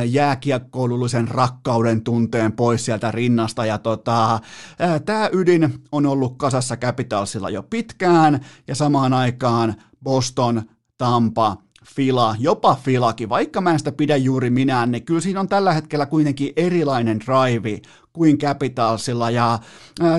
jääkiekkoilullisen 0.05 1.27
rakkauden 1.27 2.03
tunteen 2.03 2.51
pois 2.51 2.85
sieltä 2.85 3.11
rinnasta. 3.11 3.65
Ja 3.65 3.77
tota, 3.77 4.33
äh, 4.33 5.01
tämä 5.05 5.29
ydin 5.33 5.73
on 5.91 6.05
ollut 6.05 6.37
kasassa 6.37 6.77
Capitalsilla 6.77 7.49
jo 7.49 7.63
pitkään 7.63 8.45
ja 8.67 8.75
samaan 8.75 9.13
aikaan 9.13 9.75
Boston, 10.03 10.61
Tampa, 10.97 11.57
Fila, 11.85 12.35
jopa 12.39 12.75
Filakin, 12.83 13.29
vaikka 13.29 13.61
mä 13.61 13.71
en 13.71 13.79
sitä 13.79 13.91
pidä 13.91 14.15
juuri 14.15 14.49
minään, 14.49 14.91
niin 14.91 15.05
kyllä 15.05 15.21
siinä 15.21 15.39
on 15.39 15.47
tällä 15.47 15.73
hetkellä 15.73 16.05
kuitenkin 16.05 16.53
erilainen 16.55 17.19
drive 17.19 17.81
kuin 18.13 18.37
Capitalsilla, 18.37 19.29
ja 19.29 19.59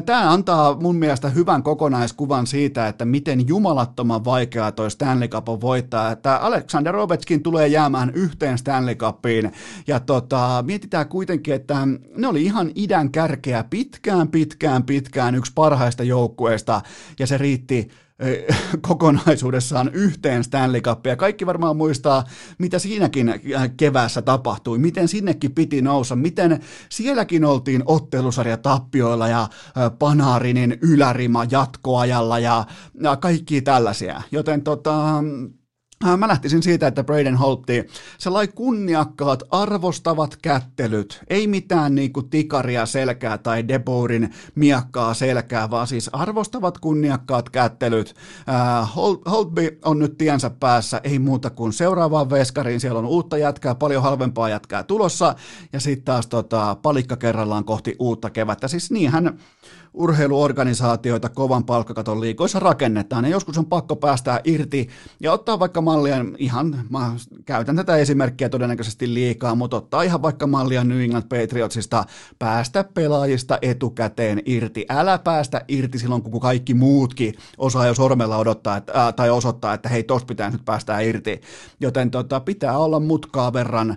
tämä 0.07 0.33
antaa 0.33 0.81
mun 0.81 0.97
mielestä 0.97 1.29
hyvän 1.29 1.63
kokonaiskuvan 1.63 2.47
siitä, 2.47 2.89
että 2.89 3.05
miten 3.05 3.49
jumalattoman 3.49 4.25
vaikeaa 4.25 4.73
toi 4.73 4.91
Stanley 4.91 5.29
Cup 5.29 5.49
on 5.49 5.61
voittaa, 5.61 6.11
että 6.11 6.37
Alexander 6.37 6.97
Ovechkin 6.97 7.43
tulee 7.43 7.69
jäämään 7.69 8.11
yhteen 8.15 8.59
Stanley 8.59 8.95
Cupiin, 8.95 9.53
ja 9.87 10.01
tota, 10.01 10.65
mietitään 10.67 11.09
kuitenkin, 11.09 11.55
että 11.55 11.89
ne 12.17 12.29
oli 12.29 12.45
ihan 12.45 12.71
idän 12.75 13.11
kärkeä 13.11 13.65
pitkään, 13.71 14.29
pitkään, 14.29 14.83
pitkään 14.83 15.35
yksi 15.35 15.53
parhaista 15.55 16.03
joukkueista, 16.03 16.81
ja 17.19 17.27
se 17.27 17.39
riitti 17.39 17.91
kokonaisuudessaan 18.89 19.91
yhteen 19.93 20.45
Stanley 20.45 20.81
Cupia. 20.81 21.17
Kaikki 21.17 21.47
varmaan 21.47 21.77
muistaa, 21.77 22.25
mitä 22.59 22.79
siinäkin 22.79 23.29
äh, 23.29 23.71
keväässä 23.77 24.23
tapahtui, 24.23 24.79
miten 24.79 25.09
sinnekin 25.09 25.55
piti 25.55 25.83
nousta, 25.83 26.17
miten 26.17 26.61
sielläkin 26.89 27.45
oltiin 27.45 27.83
ottelusarja 27.87 28.57
tappioilla 28.57 29.29
ja 29.29 29.49
Panarinin 29.99 30.79
ylärima 30.83 31.45
jatkoajalla 31.51 32.39
ja, 32.39 32.65
kaikki 33.21 33.63
tällaisia. 33.63 34.23
Joten 34.33 34.63
tota, 34.63 35.25
mä 36.17 36.29
lähtisin 36.29 36.63
siitä, 36.63 36.87
että 36.87 37.05
Braden 37.05 37.37
Holtti, 37.37 37.87
sellai 38.19 38.49
kunniakkaat, 38.49 39.43
arvostavat 39.51 40.37
kättelyt, 40.43 41.25
ei 41.29 41.47
mitään 41.47 41.95
niinku 41.95 42.23
tikaria 42.23 42.87
selkää 42.87 43.39
tai 43.39 43.69
Debourin 43.69 44.35
miakkaa 44.55 45.15
selkää, 45.15 45.71
vaan 45.71 45.87
siis 45.87 46.11
arvostavat 46.13 46.79
kunniakkaat 46.79 47.51
kättelyt. 47.51 48.15
Äh, 48.49 48.95
Holtby 49.31 49.79
on 49.85 49.99
nyt 49.99 50.19
tiensä 50.19 50.51
päässä, 50.51 51.01
ei 51.05 51.19
muuta 51.19 51.51
kuin 51.51 51.73
seuraavaan 51.73 52.31
veskariin, 52.31 52.81
siellä 52.81 52.99
on 52.99 53.07
uutta 53.07 53.39
jätkää, 53.39 53.75
paljon 53.75 54.03
halvempaa 54.03 54.49
jätkää 54.49 54.83
tulossa, 54.83 55.35
ja 55.73 55.81
sitten 55.81 56.05
taas 56.05 56.27
tota, 56.27 56.77
palikka 56.83 57.17
kerrallaan 57.17 57.65
kohti 57.65 57.97
uutta 57.99 58.31
kevättä. 58.31 58.69
Siis 58.69 58.91
niinhän 58.91 59.39
urheiluorganisaatioita 59.95 61.29
kovan 61.29 61.65
palkkakaton 61.65 62.21
liikoissa 62.21 62.59
rakennetaan, 62.59 63.25
ja 63.25 63.31
joskus 63.31 63.59
on 63.59 63.67
pakko 63.67 63.97
päästää 63.97 64.41
irti 64.45 64.89
ja 65.21 65.33
ottaa 65.33 65.59
vaikka 65.59 65.81
mallia, 65.81 66.17
ihan, 66.39 66.85
mä 66.91 67.15
käytän 67.45 67.77
tätä 67.77 67.97
esimerkkiä 67.97 68.49
todennäköisesti 68.49 69.15
liikaa, 69.15 69.55
mutta 69.55 69.77
ottaa 69.77 70.03
ihan 70.03 70.23
vaikka 70.23 70.47
mallia 70.47 70.85
New 70.85 71.01
England 71.01 71.25
Patriotsista, 71.29 72.05
päästä 72.39 72.85
pelaajista 72.95 73.59
etukäteen 73.63 74.43
irti, 74.47 74.87
älä 74.89 75.19
päästä 75.19 75.65
irti 75.69 75.99
silloin, 75.99 76.23
kun 76.23 76.41
kaikki 76.41 76.75
muutkin 76.75 77.35
osaa 77.59 77.87
jo 77.87 77.95
sormella 77.95 78.37
odottaa 78.37 78.77
että, 78.77 78.93
ää, 78.95 79.13
tai 79.13 79.31
osoittaa, 79.31 79.75
että 79.75 79.89
hei, 79.89 80.03
tosta 80.03 80.27
pitää 80.27 80.51
nyt 80.51 80.65
päästää 80.65 81.01
irti, 81.01 81.41
joten 81.81 82.11
tota, 82.11 82.41
pitää 82.41 82.79
olla 82.79 83.01
mutkaa 83.01 83.53
verran 83.53 83.97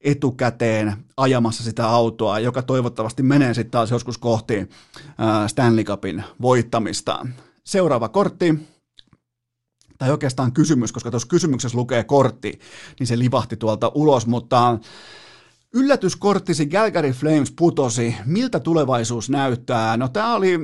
etukäteen 0.00 0.96
ajamassa 1.16 1.64
sitä 1.64 1.88
autoa, 1.88 2.38
joka 2.38 2.62
toivottavasti 2.62 3.22
menee 3.22 3.54
sitten 3.54 3.70
taas 3.70 3.90
joskus 3.90 4.18
kohti 4.18 4.68
Stanley 5.46 5.84
Cupin 5.84 6.24
voittamista. 6.42 7.26
Seuraava 7.64 8.08
kortti, 8.08 8.54
tai 9.98 10.10
oikeastaan 10.10 10.52
kysymys, 10.52 10.92
koska 10.92 11.10
tuossa 11.10 11.28
kysymyksessä 11.28 11.78
lukee 11.78 12.04
kortti, 12.04 12.60
niin 12.98 13.06
se 13.06 13.18
livahti 13.18 13.56
tuolta 13.56 13.92
ulos, 13.94 14.26
mutta 14.26 14.78
yllätyskorttisi 15.74 16.66
Calgary 16.66 17.10
Flames 17.10 17.50
putosi. 17.50 18.16
Miltä 18.26 18.60
tulevaisuus 18.60 19.30
näyttää? 19.30 19.96
No 19.96 20.08
tämä 20.08 20.34
oli 20.34 20.58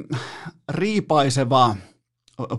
riipaiseva 0.69 1.77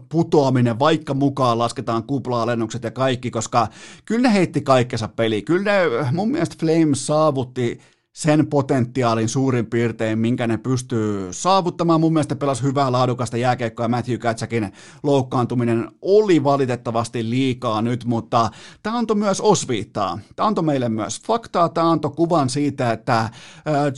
putoaminen, 0.09 0.80
vaikka 0.80 1.13
mukaan 1.13 1.59
lasketaan 1.59 2.03
kupla-alennukset 2.03 2.84
ja 2.84 2.91
kaikki, 2.91 3.32
koska 3.32 3.67
kyllä 4.05 4.30
ne 4.30 4.34
heitti 4.34 4.61
kaikkensa 4.61 5.07
peli. 5.07 5.41
Kyllä 5.41 5.71
ne, 5.71 6.11
mun 6.11 6.32
mielestä 6.32 6.55
Flames 6.59 7.07
saavutti 7.07 7.80
sen 8.13 8.47
potentiaalin 8.47 9.30
suurin 9.30 9.65
piirtein, 9.65 10.19
minkä 10.19 10.47
ne 10.47 10.57
pystyy 10.57 11.34
saavuttamaan. 11.34 12.01
Mun 12.01 12.13
mielestä 12.13 12.36
pelasi 12.36 12.63
hyvää 12.63 12.91
laadukasta 12.91 13.38
jääkeikkoa 13.38 13.84
ja 13.84 13.89
Matthew 13.89 14.17
Katsakin 14.17 14.73
loukkaantuminen 15.03 15.91
oli 16.01 16.43
valitettavasti 16.43 17.30
liikaa 17.30 17.82
nyt, 17.82 18.05
mutta 18.05 18.49
tämä 18.84 18.97
antoi 18.97 19.15
myös 19.15 19.41
osviittaa. 19.41 20.19
Tämä 20.36 20.47
antoi 20.47 20.63
meille 20.63 20.89
myös 20.89 21.21
faktaa, 21.21 21.69
tämä 21.69 21.91
antoi 21.91 22.11
kuvan 22.11 22.49
siitä, 22.49 22.91
että 22.91 23.30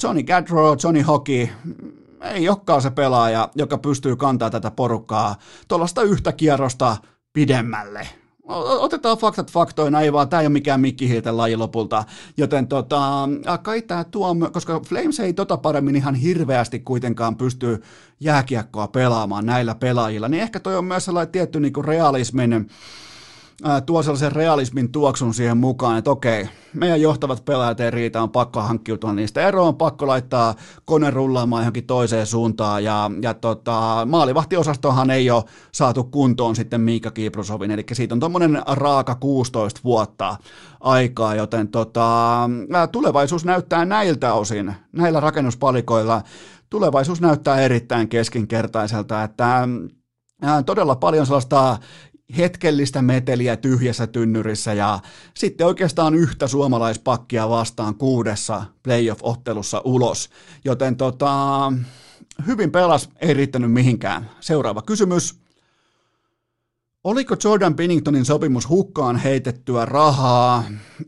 Johnny 0.04 0.24
Gadro, 0.24 0.78
Johnny 0.84 1.02
Hockey, 1.02 1.48
ei 2.22 2.50
olekaan 2.50 2.82
se 2.82 2.90
pelaaja, 2.90 3.50
joka 3.56 3.78
pystyy 3.78 4.16
kantaa 4.16 4.50
tätä 4.50 4.72
porukkaa 4.72 5.36
tuollaista 5.68 6.02
yhtä 6.02 6.32
kierrosta 6.32 6.98
pidemmälle. 7.34 8.08
Otetaan 8.80 9.18
faktat 9.18 9.52
faktoina, 9.52 10.02
ei 10.02 10.14
vaan, 10.14 10.30
tämä 10.30 10.42
ei 10.42 10.48
ole 10.48 10.54
mikään 10.54 10.82
mikkihiilten 10.82 11.38
laji 11.38 11.58
lopulta, 11.58 12.04
joten 12.38 12.68
tota, 12.68 13.30
kai 13.64 13.82
tämä 13.82 14.04
tuo, 14.04 14.36
koska 14.52 14.80
Flames 14.80 15.20
ei 15.20 15.34
tota 15.34 15.58
paremmin 15.58 15.96
ihan 15.96 16.16
hirveästi 16.16 16.80
kuitenkaan 16.80 17.36
pysty 17.36 17.82
jääkiekkoa 18.20 18.88
pelaamaan 18.88 19.46
näillä 19.46 19.76
pelaajilla, 19.76 20.28
niin 20.28 20.44
ehkä 20.44 20.60
toi 20.60 20.78
on 20.78 20.86
myös 20.86 21.06
sellainen 21.06 21.32
tietty 21.32 21.60
niin 21.60 21.86
realismin, 21.86 22.70
tuo 23.86 24.04
sellaisen 24.04 24.32
realismin 24.32 24.92
tuoksun 24.92 25.34
siihen 25.34 25.58
mukaan, 25.58 25.98
että 25.98 26.12
okei, 26.12 26.50
meidän 26.74 27.02
johtavat 27.02 27.46
pelaajat 27.46 27.80
ei 27.80 27.92
riitä, 27.92 28.22
on 28.22 28.30
pakko 28.30 28.62
hankkiutua 28.62 29.14
niistä 29.14 29.48
eroon, 29.48 29.68
on 29.68 29.76
pakko 29.76 30.08
laittaa 30.08 30.56
kone 30.86 31.12
rullaamaan 31.12 31.62
johonkin 31.62 31.86
toiseen 31.86 32.26
suuntaan, 32.26 32.84
ja, 32.84 33.12
ja 33.22 33.34
tota, 33.34 34.08
maalivahtiosastohan 34.10 35.10
ei 35.10 35.32
ole 35.32 35.44
saatu 35.72 36.04
kuntoon 36.04 36.56
sitten 36.56 36.82
Miika 36.82 37.12
Kiprusovin, 37.12 37.72
eli 37.72 37.84
siitä 37.94 38.16
on 38.16 38.20
tuommoinen 38.20 38.62
raaka 38.68 39.16
16 39.16 39.82
vuotta 39.84 40.38
aikaa, 40.80 41.36
joten 41.36 41.68
tota, 41.68 42.50
tulevaisuus 42.92 43.46
näyttää 43.46 43.86
näiltä 43.86 44.34
osin, 44.34 44.74
näillä 44.92 45.20
rakennuspalikoilla, 45.20 46.22
tulevaisuus 46.70 47.22
näyttää 47.22 47.62
erittäin 47.62 48.10
keskinkertaiselta, 48.10 49.24
että 49.24 49.68
todella 50.66 50.96
paljon 50.96 51.26
sellaista 51.26 51.78
hetkellistä 52.38 53.02
meteliä 53.02 53.58
tyhjässä 53.58 54.08
tynnyrissä 54.08 54.74
ja 54.74 55.00
sitten 55.34 55.68
oikeastaan 55.68 56.16
yhtä 56.16 56.48
suomalaispakkia 56.48 57.50
vastaan 57.50 57.96
kuudessa 57.96 58.64
playoff-ottelussa 58.84 59.82
ulos. 59.84 60.30
Joten 60.66 60.96
tota, 60.96 61.74
hyvin 62.48 62.72
pelas, 62.72 63.10
ei 63.22 63.34
riittänyt 63.34 63.72
mihinkään. 63.72 64.30
Seuraava 64.40 64.82
kysymys. 64.82 65.49
Oliko 67.04 67.36
Jordan 67.44 67.76
Pinningtonin 67.76 68.26
sopimus 68.26 68.70
hukkaan 68.70 69.16
heitettyä 69.16 69.86
rahaa? 69.86 70.64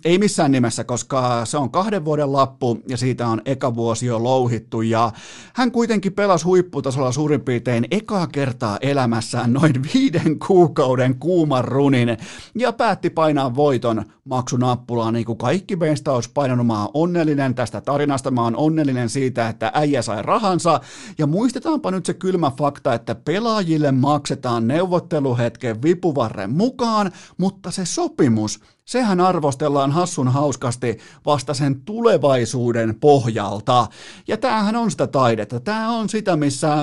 Ei 0.06 0.18
missään 0.18 0.52
nimessä, 0.52 0.84
koska 0.84 1.46
se 1.46 1.58
on 1.58 1.72
kahden 1.72 2.06
vuoden 2.06 2.34
lappu 2.34 2.80
ja 2.88 2.98
siitä 2.98 3.28
on 3.28 3.42
eka 3.46 3.76
vuosi 3.76 4.06
jo 4.06 4.24
louhittu 4.24 4.82
ja 4.82 5.12
hän 5.54 5.72
kuitenkin 5.72 6.14
pelasi 6.14 6.46
huipputasolla 6.46 7.12
suurin 7.12 7.42
piirtein 7.42 7.88
ekaa 7.92 8.28
kertaa 8.28 8.78
elämässään 8.82 9.54
noin 9.54 9.74
viiden 9.94 10.40
kuukauden 10.40 11.20
kuuman 11.20 11.66
runin 11.66 12.18
ja 12.56 12.74
päätti 12.74 13.10
painaa 13.10 13.56
voiton 13.56 14.06
maksunappulaa 14.24 15.12
niin 15.12 15.26
kuin 15.26 15.38
kaikki 15.38 15.76
meistä 15.76 16.12
olisi 16.12 16.30
painanut. 16.34 16.68
Mä 16.68 16.82
oon 16.82 16.92
onnellinen 16.94 17.56
tästä 17.56 17.82
tarinasta, 17.82 18.32
mä 18.32 18.44
oon 18.44 18.56
onnellinen 18.56 19.10
siitä, 19.10 19.50
että 19.50 19.72
äijä 19.74 20.02
sai 20.02 20.22
rahansa 20.22 20.80
ja 21.18 21.28
muistetaanpa 21.28 21.92
nyt 21.92 22.06
se 22.06 22.14
kylmä 22.14 22.52
fakta, 22.58 22.94
että 22.94 23.16
pelaajille 23.16 23.92
maksetaan 23.92 24.68
neuvotteluhetken 24.68 25.81
vipuvarren 25.84 26.52
mukaan, 26.52 27.12
mutta 27.38 27.72
se 27.72 27.86
sopimus 27.86 28.60
sehän 28.86 29.20
arvostellaan 29.20 29.92
hassun 29.92 30.28
hauskasti 30.28 30.98
vasta 31.26 31.54
sen 31.54 31.82
tulevaisuuden 31.82 32.96
pohjalta. 33.00 33.88
Ja 34.28 34.38
tämähän 34.38 34.76
on 34.76 34.92
sitä 34.92 35.08
taidetta. 35.08 35.60
Tämä 35.60 35.90
on 35.90 36.10
sitä, 36.10 36.36
missä 36.36 36.78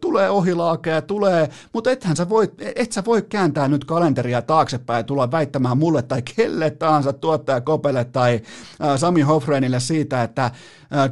tulee 0.00 0.30
ohilaakea, 0.30 1.02
tulee, 1.02 1.48
mutta 1.72 1.90
ethän 1.90 2.16
sä 2.16 2.28
voi, 2.28 2.52
et 2.76 2.92
sä 2.92 3.02
voi 3.06 3.22
kääntää 3.22 3.68
nyt 3.68 3.84
kalenteria 3.84 4.42
taaksepäin 4.42 4.98
ja 4.98 5.04
tulla 5.04 5.30
väittämään 5.30 5.78
mulle 5.78 6.02
tai 6.02 6.22
kelle 6.36 6.70
tahansa 6.70 7.12
tuottaja 7.12 7.60
Kopelle 7.60 8.04
tai 8.04 8.40
Sami 8.96 9.20
Hofreinille 9.20 9.80
siitä, 9.80 10.22
että 10.22 10.50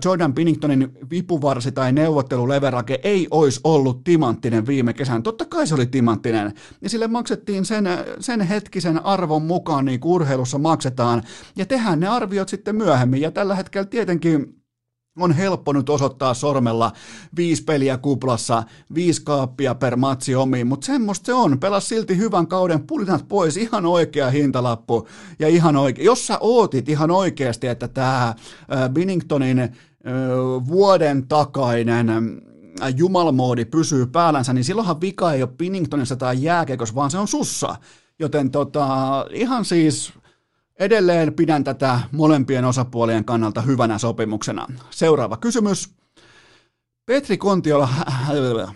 Jordan 0.04 0.34
Pinningtonin 0.34 0.92
vipuvarsi 1.10 1.72
tai 1.72 1.92
neuvotteluleverake 1.92 3.00
ei 3.02 3.28
olisi 3.30 3.60
ollut 3.64 4.04
timanttinen 4.04 4.66
viime 4.66 4.92
kesän. 4.92 5.22
Totta 5.22 5.44
kai 5.44 5.66
se 5.66 5.74
oli 5.74 5.86
timanttinen. 5.86 6.52
Ja 6.80 6.88
sille 6.88 7.06
maksettiin 7.06 7.64
sen, 7.64 7.88
sen 8.20 8.40
hetkisen 8.40 9.06
arvon 9.06 9.42
mukaan 9.42 9.84
niin 9.84 10.00
urheilussa 10.28 10.58
maksetaan. 10.58 11.22
Ja 11.56 11.66
tehdään 11.66 12.00
ne 12.00 12.08
arviot 12.08 12.48
sitten 12.48 12.76
myöhemmin. 12.76 13.20
Ja 13.20 13.30
tällä 13.30 13.54
hetkellä 13.54 13.86
tietenkin 13.86 14.54
on 15.20 15.32
helppo 15.32 15.72
nyt 15.72 15.90
osoittaa 15.90 16.34
sormella 16.34 16.92
viisi 17.36 17.64
peliä 17.64 17.98
kuplassa, 17.98 18.62
viisi 18.94 19.22
kaappia 19.24 19.74
per 19.74 19.96
matsi 19.96 20.34
omiin, 20.34 20.66
mutta 20.66 20.86
semmoista 20.86 21.26
se 21.26 21.32
on. 21.32 21.60
Pelas 21.60 21.88
silti 21.88 22.16
hyvän 22.16 22.46
kauden, 22.46 22.86
pulinat 22.86 23.28
pois, 23.28 23.56
ihan 23.56 23.86
oikea 23.86 24.30
hintalappu. 24.30 25.08
Ja 25.38 25.48
ihan 25.48 25.76
oikein, 25.76 26.06
jos 26.06 26.26
sä 26.26 26.38
ootit 26.40 26.88
ihan 26.88 27.10
oikeasti, 27.10 27.66
että 27.66 27.88
tämä 27.88 28.34
Binningtonin 28.92 29.76
vuoden 30.68 31.28
takainen 31.28 32.06
jumalmoodi 32.96 33.64
pysyy 33.64 34.06
päällänsä, 34.06 34.52
niin 34.52 34.64
silloinhan 34.64 35.00
vika 35.00 35.32
ei 35.32 35.42
ole 35.42 35.50
Binningtonissa 35.58 36.16
tai 36.16 36.42
jääkekossa, 36.42 36.94
vaan 36.94 37.10
se 37.10 37.18
on 37.18 37.28
sussa. 37.28 37.76
Joten 38.18 38.50
tota, 38.50 38.86
ihan 39.30 39.64
siis 39.64 40.12
Edelleen 40.78 41.34
pidän 41.34 41.64
tätä 41.64 42.00
molempien 42.12 42.64
osapuolien 42.64 43.24
kannalta 43.24 43.60
hyvänä 43.60 43.98
sopimuksena. 43.98 44.66
Seuraava 44.90 45.36
kysymys. 45.36 45.94
Petri 47.06 47.36
Kontiola, 47.38 47.88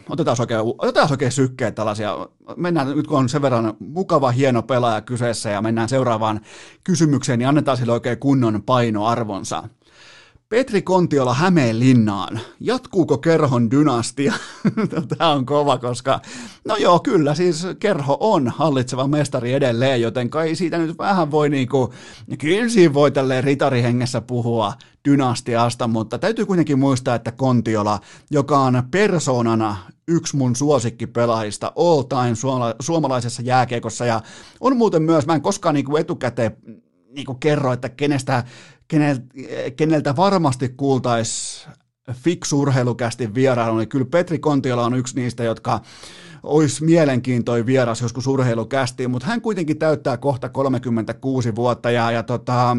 otetaan 0.09 0.37
oikein, 0.41 0.61
otetaan 0.79 1.11
oikein 1.11 1.33
sykkeet 1.33 1.75
tällaisia. 1.75 2.29
Mennään 2.57 2.97
nyt 2.97 3.07
kun 3.07 3.19
on 3.19 3.29
sen 3.29 3.43
verran 3.43 3.75
mukava, 3.79 4.31
hieno 4.31 4.63
pelaaja 4.63 5.01
kyseessä 5.01 5.51
ja 5.51 5.63
mennään 5.63 5.89
seuraavaan 5.89 6.41
kysymykseen, 6.85 7.39
niin 7.39 7.49
annetaan 7.49 7.77
sille 7.77 7.93
oikein 7.93 8.19
kunnon 8.19 8.63
painoarvonsa. 8.63 9.69
Petri 10.53 10.83
Kontiola 10.83 11.35
Hämeenlinnaan. 11.35 12.41
Jatkuuko 12.61 13.19
kerhon 13.19 13.71
dynastia? 13.71 14.33
Tämä 15.19 15.31
on 15.31 15.47
kova, 15.47 15.79
koska 15.79 16.21
no 16.65 16.77
joo, 16.77 17.01
kyllä 17.01 17.35
siis 17.35 17.67
kerho 17.79 18.17
on 18.21 18.49
hallitseva 18.49 19.07
mestari 19.07 19.53
edelleen, 19.53 20.01
joten 20.01 20.31
kai 20.31 20.55
siitä 20.55 20.79
nyt 20.79 20.99
vähän 20.99 21.31
voi 21.31 21.49
niinku, 21.49 21.95
kyllä 22.39 22.69
siinä 22.69 22.95
voi 22.95 23.11
tälleen 23.11 23.45
ritarihengessä 23.45 24.21
puhua 24.21 24.73
dynastiasta, 25.09 25.89
mutta 25.89 26.19
täytyy 26.19 26.47
kuitenkin 26.47 26.79
muistaa, 26.79 27.15
että 27.15 27.33
Kontiola, 27.33 28.01
joka 28.31 28.59
on 28.59 28.83
persoonana 28.91 29.77
yksi 30.09 30.37
mun 30.37 30.57
suosikkipelaajista 30.57 31.73
all 31.77 32.03
time 32.03 32.35
suomalaisessa 32.81 33.43
jääkiekossa 33.43 34.07
ja 34.07 34.21
on 34.61 34.77
muuten 34.77 35.03
myös, 35.03 35.27
mä 35.27 35.35
en 35.35 35.43
koskaan 35.43 35.75
niinku 35.75 35.97
etukäteen 35.97 36.57
niin 37.15 37.27
kuin 37.27 37.39
kerro, 37.39 37.73
että 37.73 37.89
kenestä, 37.89 38.45
keneltä, 38.89 39.23
keneltä 39.77 40.17
varmasti 40.17 40.69
kuultaisi 40.69 41.69
fiksurheilukästi 42.13 43.35
vierailu, 43.35 43.79
niin 43.79 43.89
kyllä 43.89 44.07
Petri 44.11 44.39
Kontiola 44.39 44.85
on 44.85 44.95
yksi 44.95 45.15
niistä, 45.15 45.45
jotka 45.45 45.81
olisi 46.43 46.85
mielenkiintoinen 46.85 47.67
vieras 47.67 48.01
joskus 48.01 48.27
urheilukästiin, 48.27 49.11
mutta 49.11 49.27
hän 49.27 49.41
kuitenkin 49.41 49.79
täyttää 49.79 50.17
kohta 50.17 50.49
36 50.49 51.55
vuotta 51.55 51.91
ja, 51.91 52.11
ja 52.11 52.23
tota, 52.23 52.77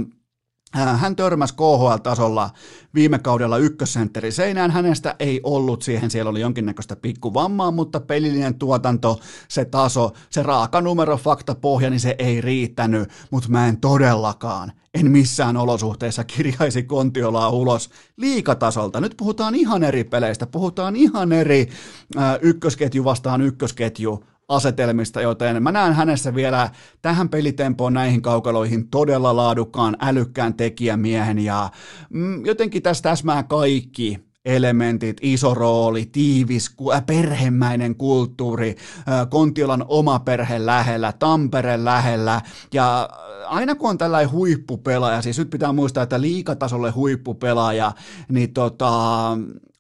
hän 0.74 1.16
törmäsi 1.16 1.54
KHL-tasolla 1.54 2.50
viime 2.94 3.20
kaudella 3.20 3.58
ykkössentteri 3.58 4.32
seinään. 4.32 4.72
Hänestä 4.72 5.16
ei 5.20 5.42
ollut 5.44 5.82
siihen, 5.82 6.12
siellä 6.12 6.30
oli 6.30 6.42
jonkinnäköistä 6.42 6.96
pikkuvammaa, 6.96 7.72
mutta 7.72 8.00
pelillinen 8.00 8.56
tuotanto, 8.56 9.20
se 9.48 9.66
taso, 9.66 10.12
se 10.30 10.44
raaka 10.44 10.82
numero, 10.82 11.18
fakta, 11.18 11.56
pohja, 11.56 11.90
niin 11.90 12.00
se 12.00 12.16
ei 12.20 12.42
riittänyt. 12.42 13.10
Mutta 13.32 13.50
mä 13.50 13.68
en 13.68 13.80
todellakaan, 13.80 14.72
en 14.94 15.12
missään 15.12 15.58
olosuhteissa 15.58 16.24
kirjaisi 16.24 16.84
Kontiolaa 16.84 17.50
ulos 17.50 17.90
liikatasolta. 18.18 19.02
Nyt 19.02 19.14
puhutaan 19.18 19.56
ihan 19.56 19.84
eri 19.84 20.04
peleistä, 20.04 20.48
puhutaan 20.48 20.96
ihan 20.96 21.32
eri 21.32 21.70
äh, 22.18 22.38
ykkösketju 22.42 23.04
vastaan 23.04 23.42
ykkösketju 23.42 24.24
asetelmista, 24.48 25.22
joten 25.22 25.64
mä 25.64 25.72
näen 25.72 25.94
hänessä 25.94 26.36
vielä 26.36 26.70
tähän 27.02 27.30
pelitempoon 27.30 27.94
näihin 27.94 28.22
kaukaloihin 28.22 28.90
todella 28.90 29.36
laadukkaan, 29.36 29.98
älykkään 30.00 30.54
tekijämiehen 30.54 31.40
ja 31.40 31.70
mm, 32.10 32.46
jotenkin 32.46 32.84
tässä 32.84 33.04
täsmää 33.04 33.44
kaikki 33.44 34.20
elementit, 34.46 35.18
iso 35.22 35.54
rooli, 35.54 36.06
tiivis, 36.06 36.76
äh, 36.94 37.06
perhemäinen 37.06 37.96
kulttuuri, 37.96 38.70
äh, 38.70 39.30
Kontiolan 39.30 39.86
oma 39.88 40.20
perhe 40.20 40.66
lähellä, 40.66 41.14
Tampere 41.20 41.86
lähellä 41.86 42.42
ja 42.74 43.10
aina 43.46 43.76
kun 43.76 43.90
on 43.90 43.98
tällainen 43.98 44.32
huippupelaaja, 44.32 45.22
siis 45.22 45.40
nyt 45.40 45.50
pitää 45.50 45.74
muistaa, 45.74 46.04
että 46.04 46.22
liikatasolle 46.22 46.92
huippupelaaja, 46.92 47.92
niin 48.30 48.54
tota, 48.54 48.92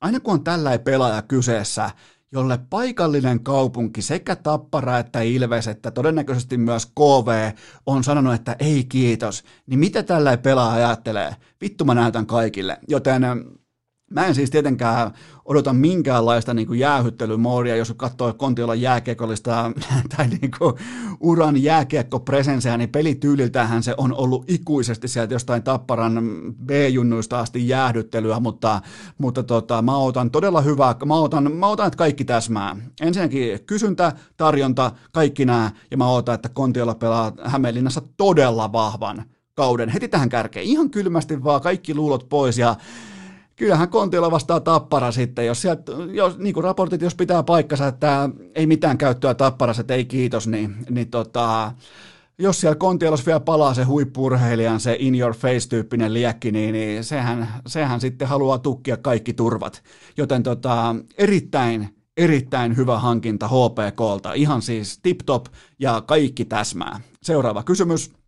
aina 0.01 0.19
kun 0.19 0.33
on 0.33 0.43
tällainen 0.43 0.83
pelaaja 0.83 1.21
kyseessä, 1.21 1.89
jolle 2.33 2.59
paikallinen 2.69 3.43
kaupunki 3.43 4.01
sekä 4.01 4.35
Tappara 4.35 4.99
että 4.99 5.21
Ilves, 5.21 5.67
että 5.67 5.91
todennäköisesti 5.91 6.57
myös 6.57 6.85
KV 6.85 7.51
on 7.85 8.03
sanonut, 8.03 8.33
että 8.33 8.55
ei 8.59 8.83
kiitos, 8.83 9.43
niin 9.67 9.79
mitä 9.79 10.03
tällä 10.03 10.37
pelaa 10.37 10.73
ajattelee? 10.73 11.35
Vittu 11.61 11.85
mä 11.85 11.93
näytän 11.93 12.25
kaikille. 12.25 12.77
Joten 12.87 13.23
Mä 14.13 14.25
en 14.25 14.35
siis 14.35 14.49
tietenkään 14.49 15.11
odota 15.45 15.73
minkäänlaista 15.73 16.53
niin 16.53 16.79
jäähyttelymoodia, 16.79 17.75
jos 17.75 17.93
katsoo 17.97 18.33
Kontiolan 18.33 18.81
jääkiekollista 18.81 19.71
tai 20.17 20.27
niin 20.27 20.51
kuin 20.57 20.73
uran 21.19 21.63
jääkiekkopresenseä, 21.63 22.77
niin 22.77 22.89
pelityyliltähän 22.89 23.83
se 23.83 23.93
on 23.97 24.13
ollut 24.13 24.45
ikuisesti 24.47 25.07
sieltä 25.07 25.33
jostain 25.33 25.63
Tapparan 25.63 26.21
B-junnuista 26.65 27.39
asti 27.39 27.67
jäähdyttelyä, 27.67 28.39
mutta, 28.39 28.81
mutta 29.17 29.43
tota, 29.43 29.81
mä 29.81 29.97
otan 29.97 30.31
todella 30.31 30.61
hyvää, 30.61 30.95
mä 31.05 31.15
otan, 31.15 31.51
mä 31.51 31.67
otan, 31.67 31.87
että 31.87 31.97
kaikki 31.97 32.25
täsmää. 32.25 32.75
Ensinnäkin 33.01 33.59
kysyntä, 33.65 34.11
tarjonta, 34.37 34.91
kaikki 35.11 35.45
nämä, 35.45 35.71
ja 35.91 35.97
mä 35.97 36.09
otan, 36.09 36.35
että 36.35 36.49
Kontiola 36.49 36.95
pelaa 36.95 37.31
Hämeenlinnassa 37.43 38.01
todella 38.17 38.71
vahvan 38.71 39.25
kauden 39.55 39.89
heti 39.89 40.07
tähän 40.07 40.29
kärkeen. 40.29 40.65
Ihan 40.65 40.89
kylmästi 40.89 41.43
vaan 41.43 41.61
kaikki 41.61 41.95
luulot 41.95 42.29
pois 42.29 42.57
ja 42.57 42.75
kyllähän 43.55 43.89
Kontiola 43.89 44.31
vastaa 44.31 44.59
tappara 44.59 45.11
sitten, 45.11 45.45
jos, 45.45 45.61
sieltä, 45.61 45.91
jos 46.11 46.37
niin 46.37 46.53
kuin 46.53 46.63
raportit, 46.63 47.01
jos 47.01 47.15
pitää 47.15 47.43
paikkansa, 47.43 47.87
että 47.87 48.29
ei 48.55 48.67
mitään 48.67 48.97
käyttöä 48.97 49.33
tapparassa, 49.33 49.81
että 49.81 49.93
ei 49.93 50.05
kiitos, 50.05 50.47
niin, 50.47 50.75
niin 50.89 51.09
tota, 51.09 51.71
jos 52.37 52.61
siellä 52.61 52.75
Kontiolas 52.75 53.25
vielä 53.25 53.39
palaa 53.39 53.73
se 53.73 53.83
huippurheilijan, 53.83 54.79
se 54.79 54.95
in 54.99 55.15
your 55.19 55.33
face-tyyppinen 55.33 56.13
liekki, 56.13 56.51
niin, 56.51 56.73
niin 56.73 57.03
sehän, 57.03 57.47
sehän 57.67 58.01
sitten 58.01 58.27
haluaa 58.27 58.57
tukkia 58.57 58.97
kaikki 58.97 59.33
turvat. 59.33 59.83
Joten 60.17 60.43
tota, 60.43 60.95
erittäin, 61.17 61.89
erittäin 62.17 62.77
hyvä 62.77 62.99
hankinta 62.99 63.47
HPKlta, 63.47 64.33
ihan 64.33 64.61
siis 64.61 64.99
tip-top 65.03 65.45
ja 65.79 66.01
kaikki 66.01 66.45
täsmää. 66.45 66.99
Seuraava 67.23 67.63
kysymys. 67.63 68.22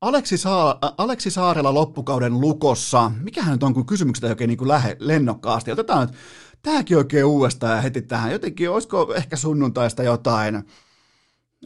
Aleksi, 0.00 0.38
Saa, 0.38 0.78
Aleksi 0.98 1.30
Saarella 1.30 1.74
loppukauden 1.74 2.40
lukossa. 2.40 3.10
Mikähän 3.22 3.52
nyt 3.52 3.62
on, 3.62 3.74
kun 3.74 3.86
kysymykset 3.86 4.24
oikein 4.24 4.48
niin 4.48 4.58
kuin 4.58 4.68
lähe 4.68 4.96
lennokkaasti. 5.00 5.72
Otetaan 5.72 6.06
nyt 6.06 6.16
tämäkin 6.62 6.96
oikein 6.96 7.24
uudestaan 7.24 7.76
ja 7.76 7.82
heti 7.82 8.02
tähän. 8.02 8.32
Jotenkin, 8.32 8.70
olisiko 8.70 9.14
ehkä 9.14 9.36
sunnuntaista 9.36 10.02
jotain? 10.02 10.54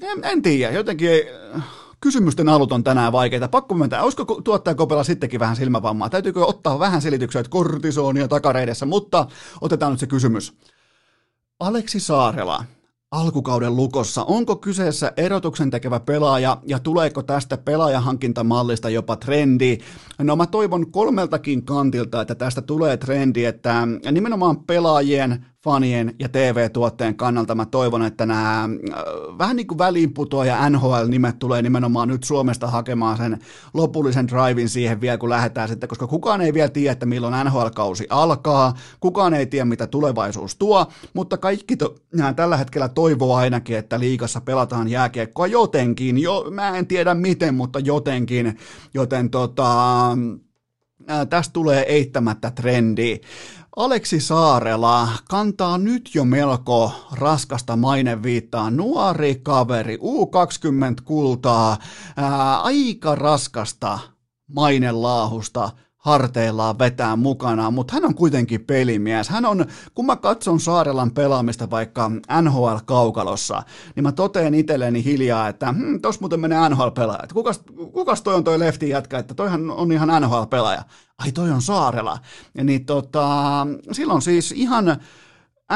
En, 0.02 0.24
en 0.24 0.42
tiedä, 0.42 0.72
jotenkin 0.72 1.10
kysymysten 2.00 2.48
alut 2.48 2.72
on 2.72 2.84
tänään 2.84 3.12
vaikeita. 3.12 3.48
Pakko 3.48 3.74
myöntää, 3.74 4.02
olisiko 4.02 4.40
tuottaja 4.44 4.74
Kopela 4.74 5.04
sittenkin 5.04 5.40
vähän 5.40 5.56
silmävammaa? 5.56 6.10
Täytyykö 6.10 6.44
ottaa 6.46 6.78
vähän 6.78 7.02
selityksiä, 7.02 7.40
että 7.40 7.50
kortisonia 7.50 8.28
takareidessä, 8.28 8.86
mutta 8.86 9.26
otetaan 9.60 9.92
nyt 9.92 10.00
se 10.00 10.06
kysymys. 10.06 10.56
Aleksi 11.60 12.00
Saarela, 12.00 12.64
alkukauden 13.14 13.76
lukossa. 13.76 14.24
Onko 14.24 14.56
kyseessä 14.56 15.12
erotuksen 15.16 15.70
tekevä 15.70 16.00
pelaaja 16.00 16.58
ja 16.66 16.78
tuleeko 16.78 17.22
tästä 17.22 17.56
pelaajahankintamallista 17.58 18.90
jopa 18.90 19.16
trendi? 19.16 19.78
No 20.18 20.36
mä 20.36 20.46
toivon 20.46 20.90
kolmeltakin 20.90 21.64
kantilta, 21.64 22.20
että 22.20 22.34
tästä 22.34 22.62
tulee 22.62 22.96
trendi, 22.96 23.44
että 23.44 23.88
nimenomaan 24.12 24.56
pelaajien 24.56 25.46
fanien 25.64 26.14
ja 26.18 26.28
TV-tuotteen 26.28 27.16
kannalta. 27.16 27.54
Mä 27.54 27.66
toivon, 27.66 28.02
että 28.02 28.26
nämä 28.26 28.62
äh, 28.62 28.68
vähän 29.38 29.56
niin 29.56 29.66
kuin 29.66 29.78
väliinputoa 29.78 30.44
ja 30.44 30.70
NHL-nimet 30.70 31.38
tulee 31.38 31.62
nimenomaan 31.62 32.08
nyt 32.08 32.24
Suomesta 32.24 32.66
hakemaan 32.66 33.16
sen 33.16 33.38
lopullisen 33.74 34.28
drivin 34.28 34.68
siihen 34.68 35.00
vielä, 35.00 35.18
kun 35.18 35.30
lähdetään 35.30 35.68
sitten, 35.68 35.88
koska 35.88 36.06
kukaan 36.06 36.40
ei 36.40 36.54
vielä 36.54 36.68
tiedä, 36.68 36.92
että 36.92 37.06
milloin 37.06 37.46
NHL-kausi 37.46 38.06
alkaa, 38.10 38.74
kukaan 39.00 39.34
ei 39.34 39.46
tiedä, 39.46 39.64
mitä 39.64 39.86
tulevaisuus 39.86 40.56
tuo, 40.56 40.86
mutta 41.14 41.36
kaikki 41.36 41.76
to, 41.76 41.94
tällä 42.36 42.56
hetkellä 42.56 42.88
toivoo 42.88 43.34
ainakin, 43.34 43.78
että 43.78 44.00
liikassa 44.00 44.40
pelataan 44.40 44.88
jääkiekkoa 44.88 45.46
jotenkin, 45.46 46.18
jo, 46.18 46.46
mä 46.50 46.78
en 46.78 46.86
tiedä 46.86 47.14
miten, 47.14 47.54
mutta 47.54 47.78
jotenkin, 47.78 48.58
joten 48.94 49.30
tota, 49.30 49.76
tästä 51.30 51.52
tulee 51.52 51.82
eittämättä 51.82 52.50
trendi. 52.50 53.20
Aleksi 53.76 54.20
Saarela 54.20 55.08
kantaa 55.28 55.78
nyt 55.78 56.10
jo 56.14 56.24
melko 56.24 56.92
raskasta 57.12 57.76
maineviittaa. 57.76 58.70
Nuori 58.70 59.34
kaveri, 59.34 59.96
U20 59.96 61.02
kultaa, 61.04 61.76
ää, 62.16 62.60
aika 62.60 63.14
raskasta 63.14 63.98
mainelaahusta 64.54 65.70
harteillaan 65.96 66.78
vetää 66.78 67.16
mukanaan, 67.16 67.74
mutta 67.74 67.94
hän 67.94 68.04
on 68.04 68.14
kuitenkin 68.14 68.64
pelimies. 68.64 69.28
Hän 69.28 69.44
on, 69.44 69.66
kun 69.94 70.06
mä 70.06 70.16
katson 70.16 70.60
Saarelan 70.60 71.10
pelaamista 71.10 71.70
vaikka 71.70 72.10
NHL-kaukalossa, 72.42 73.62
niin 73.96 74.04
mä 74.04 74.12
toteen 74.12 74.54
itselleni 74.54 75.04
hiljaa, 75.04 75.48
että 75.48 75.72
hm, 75.72 76.00
tos 76.02 76.20
muuten 76.20 76.40
menee 76.40 76.68
NHL-pelaaja. 76.68 77.28
Kukas, 77.34 77.60
kukas 77.92 78.22
toi 78.22 78.34
on 78.34 78.44
toi 78.44 78.58
lefti 78.58 78.88
jätkä, 78.88 79.18
että 79.18 79.34
toihan 79.34 79.70
on 79.70 79.92
ihan 79.92 80.22
NHL-pelaaja. 80.22 80.82
Ai 81.18 81.32
toi 81.32 81.50
on 81.50 81.62
Saarela. 81.62 82.18
Niin 82.64 82.86
tota, 82.86 83.66
silloin 83.92 84.22
siis 84.22 84.52
ihan 84.52 84.96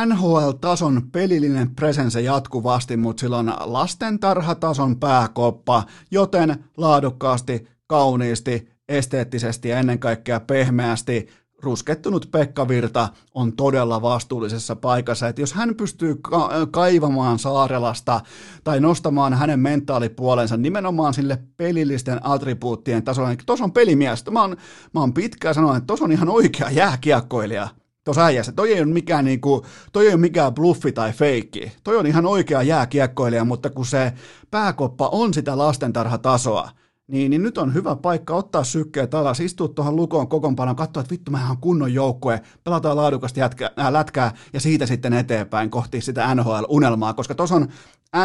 NHL-tason 0.06 1.02
pelillinen 1.12 1.74
presense 1.74 2.20
jatkuvasti, 2.20 2.96
mutta 2.96 3.20
silloin 3.20 3.52
lastentarhatason 3.60 5.00
pääkoppa, 5.00 5.82
joten 6.10 6.64
laadukkaasti, 6.76 7.68
kauniisti, 7.86 8.68
esteettisesti 8.88 9.68
ja 9.68 9.78
ennen 9.78 9.98
kaikkea 9.98 10.40
pehmeästi 10.40 11.28
ruskettunut 11.62 12.28
Pekka 12.30 12.68
Virta 12.68 13.08
on 13.34 13.52
todella 13.52 14.02
vastuullisessa 14.02 14.76
paikassa, 14.76 15.28
että 15.28 15.42
jos 15.42 15.52
hän 15.52 15.74
pystyy 15.74 16.14
ka- 16.14 16.50
kaivamaan 16.70 17.38
Saarelasta 17.38 18.20
tai 18.64 18.80
nostamaan 18.80 19.34
hänen 19.34 19.60
mentaalipuolensa 19.60 20.56
nimenomaan 20.56 21.14
sille 21.14 21.38
pelillisten 21.56 22.20
attribuuttien 22.22 23.04
tasolla, 23.04 23.28
niin 23.28 23.38
tuossa 23.46 23.64
on 23.64 23.72
pelimies. 23.72 24.24
Mä 24.30 24.40
oon, 24.40 24.56
mä 24.94 25.00
oon 25.00 25.14
pitkään 25.14 25.54
sanonut, 25.54 25.76
että 25.76 25.86
tuossa 25.86 26.04
on 26.04 26.12
ihan 26.12 26.28
oikea 26.28 26.70
jääkiekkoilija 26.70 27.68
tuossa 28.04 28.24
äijässä. 28.24 28.52
Toi 28.52 28.72
ei 28.72 28.80
ole 28.80 28.92
mikään, 28.92 29.24
niinku, 29.24 29.66
toi 29.92 30.06
ei 30.06 30.12
ole 30.12 30.20
mikään 30.20 30.54
bluffi 30.54 30.92
tai 30.92 31.12
feikki. 31.12 31.72
Toi 31.84 31.96
on 31.96 32.06
ihan 32.06 32.26
oikea 32.26 32.62
jääkiekkoilija, 32.62 33.44
mutta 33.44 33.70
kun 33.70 33.86
se 33.86 34.12
pääkoppa 34.50 35.08
on 35.08 35.34
sitä 35.34 35.58
lastentarhatasoa, 35.58 36.70
niin, 37.08 37.30
niin 37.30 37.42
nyt 37.42 37.58
on 37.58 37.74
hyvä 37.74 37.96
paikka 37.96 38.34
ottaa 38.34 38.64
sykkeet 38.64 39.14
alas, 39.14 39.40
istua 39.40 39.68
tuohon 39.68 39.96
lukoon 39.96 40.28
kokoonpanoon, 40.28 40.76
katsoa, 40.76 41.00
että 41.00 41.10
vittu, 41.10 41.30
mehän 41.30 41.50
on 41.50 41.58
kunnon 41.58 41.94
joukkue, 41.94 42.40
pelataan 42.64 42.96
laadukasta 42.96 43.40
jätkä, 43.40 43.70
äh, 43.80 43.92
lätkää 43.92 44.34
ja 44.52 44.60
siitä 44.60 44.86
sitten 44.86 45.12
eteenpäin 45.12 45.70
kohti 45.70 46.00
sitä 46.00 46.34
NHL-unelmaa, 46.34 47.14
koska 47.14 47.34
tuossa 47.34 47.54
on 47.54 47.68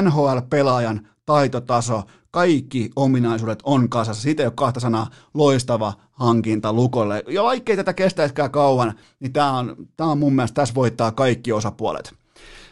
NHL-pelaajan 0.02 1.08
taitotaso, 1.26 2.04
kaikki 2.32 2.90
ominaisuudet 2.96 3.60
on 3.64 3.90
kasassa. 3.90 4.24
Siitä 4.24 4.44
ei 4.44 4.48
ole 4.48 4.54
kahta 4.56 4.80
sanaa 4.80 5.10
loistava 5.34 5.94
hankinta 6.12 6.74
lukolle. 6.74 7.24
Ja 7.28 7.44
vaikkei 7.44 7.76
tätä 7.76 7.94
kestäisikään 7.94 8.52
kauan, 8.52 8.94
niin 9.20 9.34
tämä 9.34 9.58
on, 9.58 9.76
tämä 9.98 10.12
on 10.12 10.18
mun 10.18 10.36
mielestä, 10.36 10.56
tässä 10.56 10.76
voittaa 10.76 11.12
kaikki 11.12 11.52
osapuolet. 11.52 12.14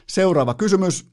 Seuraava 0.08 0.54
kysymys. 0.54 1.12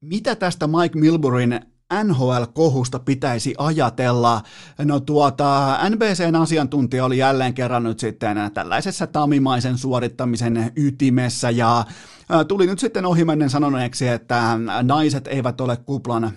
Mitä 0.00 0.36
tästä 0.36 0.66
Mike 0.66 0.98
Milburyn 0.98 1.66
NHL-kohusta 1.94 2.98
pitäisi 2.98 3.54
ajatella? 3.58 4.42
No 4.84 5.00
tuota, 5.00 5.78
NBCn 5.90 6.36
asiantuntija 6.36 7.04
oli 7.04 7.18
jälleen 7.18 7.54
kerran 7.54 7.84
nyt 7.84 7.98
sitten 7.98 8.36
tällaisessa 8.54 9.06
tamimaisen 9.06 9.78
suorittamisen 9.78 10.72
ytimessä 10.76 11.50
ja 11.50 11.84
tuli 12.48 12.66
nyt 12.66 12.78
sitten 12.78 13.06
ohimennen 13.06 13.50
sanoneeksi, 13.50 14.08
että 14.08 14.58
naiset 14.82 15.26
eivät 15.26 15.60
ole 15.60 15.76
kuplan, 15.76 16.30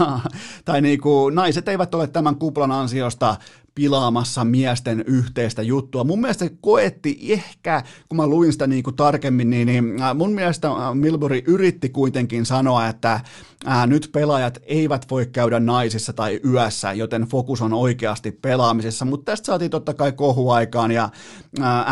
tai 0.64 0.80
niin 0.80 1.00
kuin, 1.00 1.34
naiset 1.34 1.68
eivät 1.68 1.94
ole 1.94 2.06
tämän 2.06 2.36
kuplan 2.36 2.72
ansiosta 2.72 3.36
pilaamassa 3.74 4.44
miesten 4.44 5.04
yhteistä 5.06 5.62
juttua. 5.62 6.04
Mun 6.04 6.20
mielestä 6.20 6.44
se 6.44 6.52
koetti 6.60 7.18
ehkä, 7.28 7.82
kun 8.08 8.16
mä 8.16 8.26
luin 8.26 8.52
sitä 8.52 8.66
niin 8.66 8.82
kuin 8.82 8.96
tarkemmin, 8.96 9.50
niin, 9.50 9.66
niin 9.66 9.84
mun 10.14 10.32
mielestä 10.32 10.68
Milbury 10.94 11.42
yritti 11.46 11.88
kuitenkin 11.88 12.46
sanoa, 12.46 12.88
että 12.88 13.20
ää, 13.66 13.86
nyt 13.86 14.08
pelaajat 14.12 14.58
eivät 14.62 15.06
voi 15.10 15.26
käydä 15.26 15.60
naisissa 15.60 16.12
tai 16.12 16.40
yössä, 16.44 16.92
joten 16.92 17.22
fokus 17.22 17.62
on 17.62 17.72
oikeasti 17.72 18.32
pelaamisessa, 18.32 19.04
mutta 19.04 19.32
tästä 19.32 19.46
saatiin 19.46 19.70
totta 19.70 19.94
kai 19.94 20.12
kohuaikaan 20.12 20.92
ja 20.92 21.08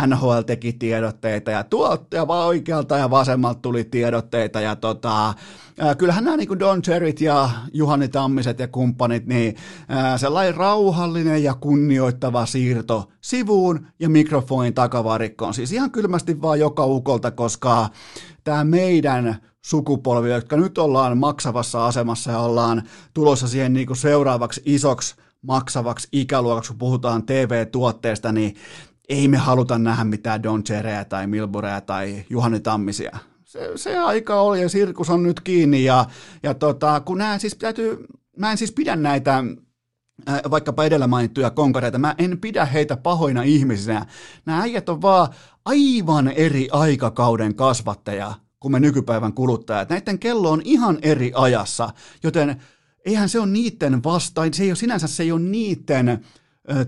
NHL 0.07 0.41
teki 0.47 0.73
tiedotteita 0.73 1.51
ja 1.51 1.65
tuolta 1.65 2.17
ja 2.17 2.23
oikealta 2.23 2.99
ja 2.99 3.11
vasemmalta 3.11 3.61
tuli 3.63 3.85
tiedotteita 3.85 4.61
ja 4.61 4.77
tota, 4.77 5.35
kyllähän 5.99 6.25
nämä 6.25 6.37
niin 6.37 6.59
Don 6.59 6.83
Cherryt 6.83 7.21
ja 7.21 7.51
Juhani 7.73 8.09
Tammiset 8.09 8.59
ja 8.59 8.69
kumppanit, 8.69 9.27
niin 9.27 9.57
ää, 9.89 10.19
sellainen 10.19 10.55
rauhallinen 10.55 11.43
ja 11.43 11.55
kunnioittava 11.55 12.47
siirto 12.47 13.09
sivuun 13.21 13.87
ja 14.01 14.09
mikrofonin 14.09 14.75
takavarikkoon. 14.75 15.55
Siis 15.55 15.73
ihan 15.73 15.91
kylmästi 15.91 16.43
vaan 16.43 16.61
joka 16.61 16.87
ukolta, 16.87 17.31
koska 17.31 17.89
tämä 18.45 18.65
meidän 18.65 19.37
sukupolvi, 19.65 20.31
jotka 20.31 20.57
nyt 20.57 20.79
ollaan 20.79 21.19
maksavassa 21.19 21.87
asemassa 21.87 22.31
ja 22.31 22.39
ollaan 22.39 22.83
tulossa 23.15 23.49
siihen 23.49 23.73
niin 23.73 23.97
seuraavaksi 23.97 24.63
isoksi 24.65 25.15
maksavaksi 25.43 26.09
ikäluokaksi, 26.13 26.71
kun 26.71 26.79
puhutaan 26.79 27.27
TV-tuotteesta, 27.27 28.33
niin 28.33 28.55
ei 29.09 29.29
me 29.29 29.37
haluta 29.37 29.79
nähdä 29.79 30.05
mitään 30.05 30.43
Don 30.43 30.65
Chereä 30.65 31.05
tai 31.05 31.27
Milburea 31.27 31.81
tai 31.81 32.25
Juhani 32.31 32.61
Tammisia. 32.61 33.19
Se, 33.51 33.73
se 33.77 33.99
aika 33.99 34.41
oli 34.41 34.63
ja 34.63 34.69
sirkus 34.69 35.11
on 35.11 35.23
nyt 35.23 35.41
kiinni 35.41 35.85
ja, 35.85 36.05
ja 36.43 36.55
tota, 36.55 37.01
kun 37.01 37.19
nämä 37.19 37.39
siis 37.39 37.55
täytyy, 37.55 38.07
mä 38.37 38.51
en 38.51 38.59
siis 38.59 38.73
pidä 38.73 38.97
näitä 38.97 39.45
vaikkapa 40.51 40.85
edellä 40.85 41.07
mainittuja 41.07 41.51
konkareita. 41.51 41.99
Mä 41.99 42.15
en 42.19 42.39
pidä 42.41 42.65
heitä 42.65 42.97
pahoina 42.97 43.43
ihmisinä. 43.43 44.07
Nämä 44.47 44.63
äijät 44.63 44.89
on 44.89 45.03
vaan 45.03 45.29
aivan 45.65 46.29
eri 46.29 46.69
aikakauden 46.73 47.55
kasvatteja 47.55 48.35
kuin 48.61 48.73
me 48.73 48.81
nykypäivän 48.81 49.33
kuluttajat. 49.33 49.89
Näiden 49.89 50.19
kello 50.19 50.51
on 50.51 50.63
ihan 50.65 50.99
eri 51.03 51.33
ajassa, 51.35 51.91
joten 52.23 52.63
eihän 53.05 53.29
se 53.29 53.41
ole 53.41 53.49
niiden 53.49 54.05
vastaan, 54.05 54.55
se 54.55 54.63
ei 54.63 54.71
ole 54.71 54.77
sinänsä 54.77 55.07
se 55.07 55.23
ei 55.23 55.33
ole 55.33 55.41
niiden 55.41 56.25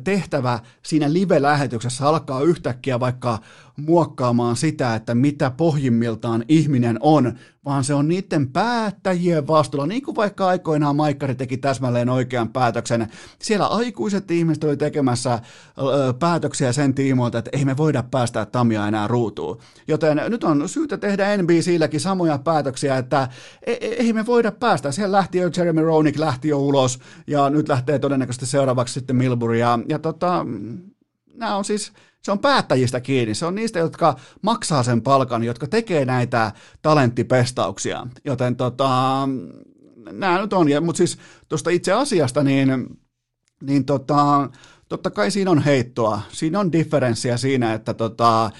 tehtävä 0.05 0.61
siinä 0.83 1.13
live-lähetyksessä 1.13 2.09
alkaa 2.09 2.43
yhtäkkiä 2.43 3.01
vaikka 3.01 3.39
muokkaamaan 3.87 4.57
sitä, 4.57 4.95
että 4.95 5.14
mitä 5.14 5.51
pohjimmiltaan 5.51 6.45
ihminen 6.49 6.99
on, 7.01 7.33
vaan 7.64 7.85
se 7.85 7.95
on 7.95 8.09
niiden 8.09 8.53
päättäjien 8.53 9.47
vastuulla, 9.47 9.87
niin 9.87 10.03
kuin 10.03 10.16
vaikka 10.16 10.47
aikoinaan 10.47 10.97
Maikkari 10.97 11.35
teki 11.35 11.57
täsmälleen 11.57 12.09
oikean 12.09 12.49
päätöksen. 12.49 13.09
Siellä 13.39 13.66
aikuiset 13.66 14.30
ihmiset 14.30 14.64
oli 14.64 14.76
tekemässä 14.76 15.41
päätöksiä 16.18 16.72
sen 16.72 16.95
tiimoilta, 16.95 17.39
että 17.39 17.51
ei 17.53 17.64
me 17.64 17.76
voida 17.76 18.03
päästä 18.03 18.47
Tamia 18.47 18.89
enää 18.89 19.09
ruutuun. 19.09 19.59
Joten 19.89 20.20
nyt 20.28 20.45
on 20.45 20.68
syytä 20.68 20.97
tehdä 20.97 21.37
NBClläkin 21.37 22.01
samoja 22.01 22.39
päätöksiä, 22.39 22.97
että 22.97 23.28
e, 23.66 23.72
e, 23.72 23.87
ei 23.87 24.12
me 24.12 24.26
voida 24.26 24.53
päästä. 24.53 24.93
Siellä 24.93 25.16
lähti 25.16 25.39
jo 25.39 25.51
Jeremy 25.57 25.83
Roenick 25.83 26.18
lähti 26.18 26.49
jo 26.49 26.59
ulos, 26.59 26.99
ja 27.26 27.51
nyt 27.51 27.68
lähtee 27.68 27.99
todennäköisesti 27.99 28.47
seuraavaksi 28.47 28.95
sitten 28.95 29.16
Milbury, 29.16 29.59
ja, 29.59 29.78
ja 29.89 29.99
tota, 29.99 30.47
nämä 31.35 31.57
on 31.57 31.64
siis 31.64 31.93
se 32.23 32.33
on 32.33 32.39
päättäjistä 32.39 33.01
kiinni, 33.01 33.35
se 33.35 33.47
on 33.47 33.55
niistä, 33.55 33.79
jotka 33.79 34.16
maksaa 34.43 34.83
sen 34.83 35.03
palkan, 35.03 35.45
jotka 35.45 35.66
tekee 35.66 36.05
näitä 36.05 36.53
talenttipestauksia, 36.83 38.07
joten 38.25 38.57
tota, 38.57 39.29
nämä 40.12 40.41
nyt 40.41 40.53
on, 40.53 40.66
mutta 40.81 40.99
siis 40.99 41.18
tuosta 41.49 41.70
itse 41.70 41.93
asiasta, 41.93 42.43
niin, 42.43 42.99
niin 43.62 43.85
tota, 43.85 44.51
totta 44.89 45.11
kai 45.11 45.31
siinä 45.31 45.51
on 45.51 45.62
heittoa, 45.62 46.20
siinä 46.33 46.61
on 46.61 46.73
differenssiä 46.73 47.37
siinä, 47.37 47.75
että 47.75 47.95
tota, 47.95 48.51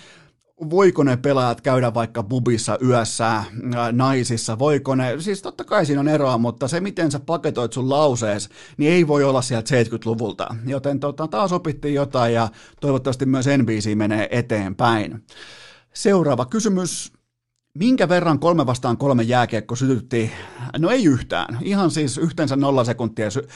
voiko 0.71 1.05
ne 1.05 1.17
pelaajat 1.17 1.61
käydä 1.61 1.95
vaikka 1.95 2.23
bubissa 2.23 2.79
yössä, 2.85 3.37
äh, 3.37 3.47
naisissa, 3.93 4.59
voiko 4.59 4.95
ne, 4.95 5.21
siis 5.21 5.43
totta 5.43 5.65
kai 5.65 5.87
siinä 5.87 6.01
on 6.01 6.09
eroa, 6.09 6.39
mutta 6.39 6.69
se 6.69 6.81
miten 6.81 7.11
sä 7.11 7.21
paketoit 7.21 7.73
sun 7.73 7.91
lausees, 7.91 8.49
niin 8.77 8.93
ei 8.93 9.07
voi 9.07 9.25
olla 9.25 9.43
sieltä 9.43 9.83
70-luvulta, 9.83 10.55
joten 10.67 11.01
tota, 11.01 11.29
taas 11.29 11.53
opittiin 11.53 11.95
jotain 11.95 12.35
ja 12.35 12.49
toivottavasti 12.81 13.27
myös 13.27 13.47
NBC 13.59 13.95
menee 13.95 14.29
eteenpäin. 14.31 15.25
Seuraava 15.95 16.47
kysymys. 16.47 17.13
Minkä 17.79 18.09
verran 18.09 18.39
kolme 18.39 18.67
vastaan 18.67 18.97
kolme 18.97 19.23
jääkiekko 19.23 19.77
sytytti? 19.77 20.33
No 20.79 20.91
ei 20.91 21.05
yhtään. 21.05 21.59
Ihan 21.63 21.91
siis 21.91 22.19
yhteensä 22.19 22.57
nolla 22.57 22.85
sekuntia 22.85 23.31
sy- 23.31 23.49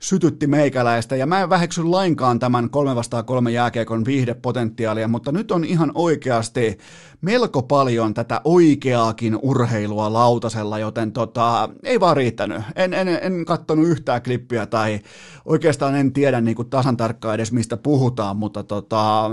sytytti 0.00 0.46
meikäläistä. 0.46 1.16
Ja 1.16 1.26
mä 1.26 1.40
en 1.40 1.50
väheksy 1.50 1.84
lainkaan 1.84 2.38
tämän 2.38 2.70
kolme 2.70 2.94
vastaan 2.96 3.24
kolme 3.24 3.50
jääkiekon 3.50 4.04
viihdepotentiaalia, 4.04 5.08
mutta 5.08 5.32
nyt 5.32 5.50
on 5.50 5.64
ihan 5.64 5.92
oikeasti 5.94 6.78
melko 7.20 7.62
paljon 7.62 8.14
tätä 8.14 8.40
oikeaakin 8.44 9.38
urheilua 9.42 10.12
lautasella, 10.12 10.78
joten 10.78 11.12
tota, 11.12 11.68
ei 11.82 12.00
vaan 12.00 12.16
riittänyt. 12.16 12.62
En, 12.76 12.94
en, 12.94 13.08
en 13.08 13.44
kattonut 13.44 13.88
yhtään 13.88 14.22
klippiä 14.22 14.66
tai 14.66 15.00
oikeastaan 15.44 15.94
en 15.94 16.12
tiedä 16.12 16.40
niin 16.40 16.56
kuin 16.56 16.70
tasan 16.70 16.96
tarkkaan 16.96 17.34
edes 17.34 17.52
mistä 17.52 17.76
puhutaan, 17.76 18.36
mutta 18.36 18.62
tota, 18.62 19.30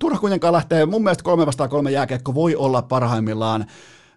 turha 0.00 0.18
kuitenkaan 0.18 0.52
lähtee. 0.52 0.86
Mun 0.86 1.02
mielestä 1.02 1.24
kolme 1.24 1.46
vastaan 1.46 1.70
kolme 1.70 1.90
jääkiekko 1.90 2.34
voi 2.34 2.56
olla 2.56 2.82
parhaimmillaan 2.82 3.65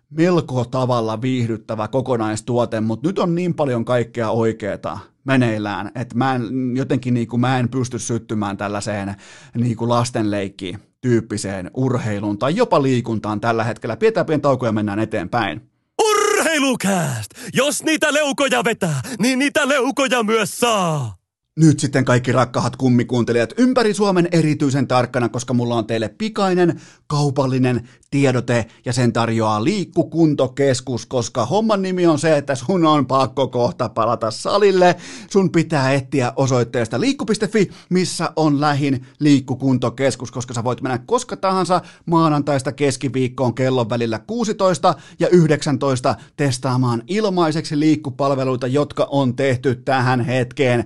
melko 0.10 0.66
tavalla 0.66 1.22
viihdyttävä 1.22 1.88
kokonaistuote, 1.88 2.82
mutta 2.82 3.08
nyt 3.08 3.20
on 3.20 3.36
niin 3.36 3.54
paljon 3.54 3.86
kaikkea 3.86 4.30
oikeaa 4.30 5.00
meneillään, 5.24 5.91
että 5.95 6.18
mä 6.18 6.36
en, 6.36 6.43
jotenkin 6.76 7.14
niin 7.14 7.28
kuin 7.28 7.39
mä 7.39 7.60
en 7.60 7.70
pysty 7.70 8.00
syttymään 8.00 8.58
tällaiseen 8.58 9.16
niin 9.56 9.78
kuin 9.78 9.89
lastenleikkiin 9.89 10.80
tyyppiseen 11.02 11.72
urheiluun 11.74 12.38
tai 12.38 12.56
jopa 12.56 12.82
liikuntaan 12.82 13.41
tällä 13.41 13.64
hetkellä. 13.64 13.97
Pidetään 13.97 14.26
pieni 14.26 14.41
tauko 14.41 14.66
ja 14.66 14.72
mennään 14.72 15.00
eteenpäin. 15.00 15.70
Urheilukääst! 16.10 17.32
Jos 17.54 17.84
niitä 17.84 18.14
leukoja 18.14 18.64
vetää, 18.64 19.02
niin 19.20 19.39
niitä 19.39 19.68
leukoja 19.68 20.24
myös 20.24 20.60
saa! 20.60 21.18
Nyt 21.58 21.80
sitten 21.80 22.06
kaikki 22.06 22.32
rakkahat 22.32 22.76
kummikuuntelijat 22.76 23.54
ympäri 23.58 23.93
Suomen 23.93 24.28
erityisen 24.32 24.88
tarkkana, 24.88 25.30
koska 25.30 25.54
mulla 25.54 25.76
on 25.76 25.88
teille 25.88 26.10
pikainen, 26.18 26.82
kaupallinen 27.08 27.89
tiedote 28.12 28.66
ja 28.86 28.93
sen 28.93 29.14
tarjoaa 29.14 29.64
Liikkukuntokeskus, 29.64 31.06
koska 31.06 31.45
homman 31.45 31.82
nimi 31.82 32.08
on 32.08 32.20
se, 32.20 32.38
että 32.38 32.56
sun 32.56 32.86
on 32.86 33.06
pakko 33.06 33.47
kohta 33.47 33.89
palata 33.89 34.32
salille. 34.32 34.95
Sun 35.30 35.52
pitää 35.52 35.93
etsiä 35.93 36.34
osoitteesta 36.36 37.00
liikku.fi, 37.00 37.70
missä 37.89 38.32
on 38.36 38.62
lähin 38.62 39.06
Liikkukuntokeskus, 39.20 40.32
koska 40.32 40.54
sä 40.54 40.64
voit 40.64 40.82
mennä 40.82 40.97
koska 40.97 41.38
tahansa 41.38 41.82
maanantaista 42.06 42.72
keskiviikkoon 42.72 43.54
kellon 43.54 43.89
välillä 43.89 44.20
16 44.20 44.95
ja 45.20 45.28
19 45.28 46.16
testaamaan 46.38 47.04
ilmaiseksi 47.08 47.80
liikkupalveluita, 47.80 48.68
jotka 48.68 49.08
on 49.12 49.36
tehty 49.36 49.76
tähän 49.76 50.22
hetkeen. 50.22 50.86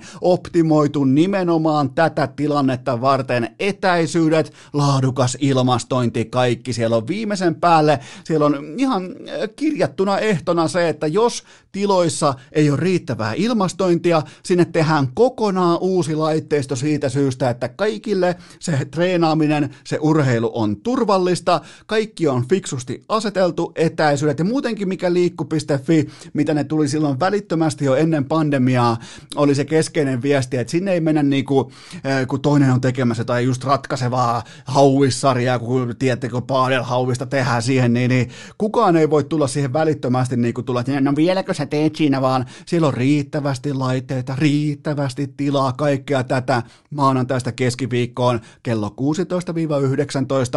Optimoitu 0.54 1.04
nimenomaan 1.04 1.90
tätä 1.90 2.28
tilannetta 2.28 3.02
varten. 3.02 3.56
Etäisyydet, 3.60 4.54
laadukas 4.74 5.38
ilmastointi, 5.42 6.26
kaikki 6.26 6.74
siellä 6.74 6.96
on 6.96 7.08
viimeisen 7.08 7.56
päälle. 7.56 8.00
Siellä 8.24 8.46
on 8.46 8.56
ihan 8.78 9.04
äh, 9.04 9.50
kirjattuna 9.56 10.20
ehtona 10.20 10.68
se, 10.68 10.90
että 10.90 11.08
jos 11.08 11.44
tiloissa 11.72 12.34
ei 12.52 12.70
ole 12.70 12.80
riittävää 12.80 13.34
ilmastointia, 13.34 14.22
sinne 14.44 14.66
tehdään 14.66 15.08
kokonaan 15.14 15.78
uusi 15.82 16.16
laitteisto 16.16 16.76
siitä 16.76 17.10
syystä, 17.10 17.50
että 17.50 17.70
kaikille 17.70 18.36
se 18.60 18.86
treenaaminen, 18.92 19.70
se 19.84 19.98
urheilu 20.02 20.52
on 20.54 20.76
turvallista, 20.76 21.62
kaikki 21.86 22.28
on 22.28 22.48
fiksusti 22.48 23.04
aseteltu, 23.10 23.72
etäisyydet. 23.76 24.40
Ja 24.40 24.46
muutenkin 24.46 24.88
mikä 24.88 25.14
liikku.fi, 25.14 26.10
mitä 26.34 26.54
ne 26.54 26.64
tuli 26.64 26.88
silloin 26.88 27.20
välittömästi 27.20 27.86
jo 27.86 27.96
ennen 27.96 28.26
pandemiaa, 28.26 28.98
oli 29.36 29.56
se 29.56 29.66
keskeinen 29.66 30.22
viesti, 30.22 30.43
että 30.44 30.72
sinne 30.72 30.92
ei 30.92 31.02
mennä 31.02 31.24
niin 31.24 31.46
kuin, 31.46 31.74
äh, 31.96 32.28
kun 32.28 32.42
toinen 32.42 32.72
on 32.72 32.82
tekemässä 32.82 33.24
tai 33.24 33.44
just 33.44 33.64
ratkaisevaa 33.64 34.44
hauissarjaa, 34.66 35.60
kun 35.60 35.96
tiedättekö 36.00 36.42
Paadel 36.42 36.84
hauvista 36.84 37.26
tehdään 37.26 37.62
siihen, 37.62 37.94
niin, 37.94 38.10
niin 38.10 38.30
kukaan 38.58 38.96
ei 38.96 39.10
voi 39.10 39.24
tulla 39.24 39.48
siihen 39.48 39.74
välittömästi 39.74 40.38
niin 40.38 40.54
kuin 40.54 40.66
tulla, 40.66 40.80
että 40.80 41.02
no 41.02 41.16
vieläkö 41.16 41.54
sä 41.54 41.66
teet 41.66 41.96
siinä, 41.96 42.22
vaan 42.22 42.46
siellä 42.66 42.88
on 42.88 42.94
riittävästi 42.94 43.74
laitteita, 43.74 44.36
riittävästi 44.38 45.34
tilaa, 45.38 45.74
kaikkea 45.74 46.24
tätä. 46.24 46.64
Maanantaista 46.90 47.52
keskiviikkoon 47.52 48.40
kello 48.64 48.96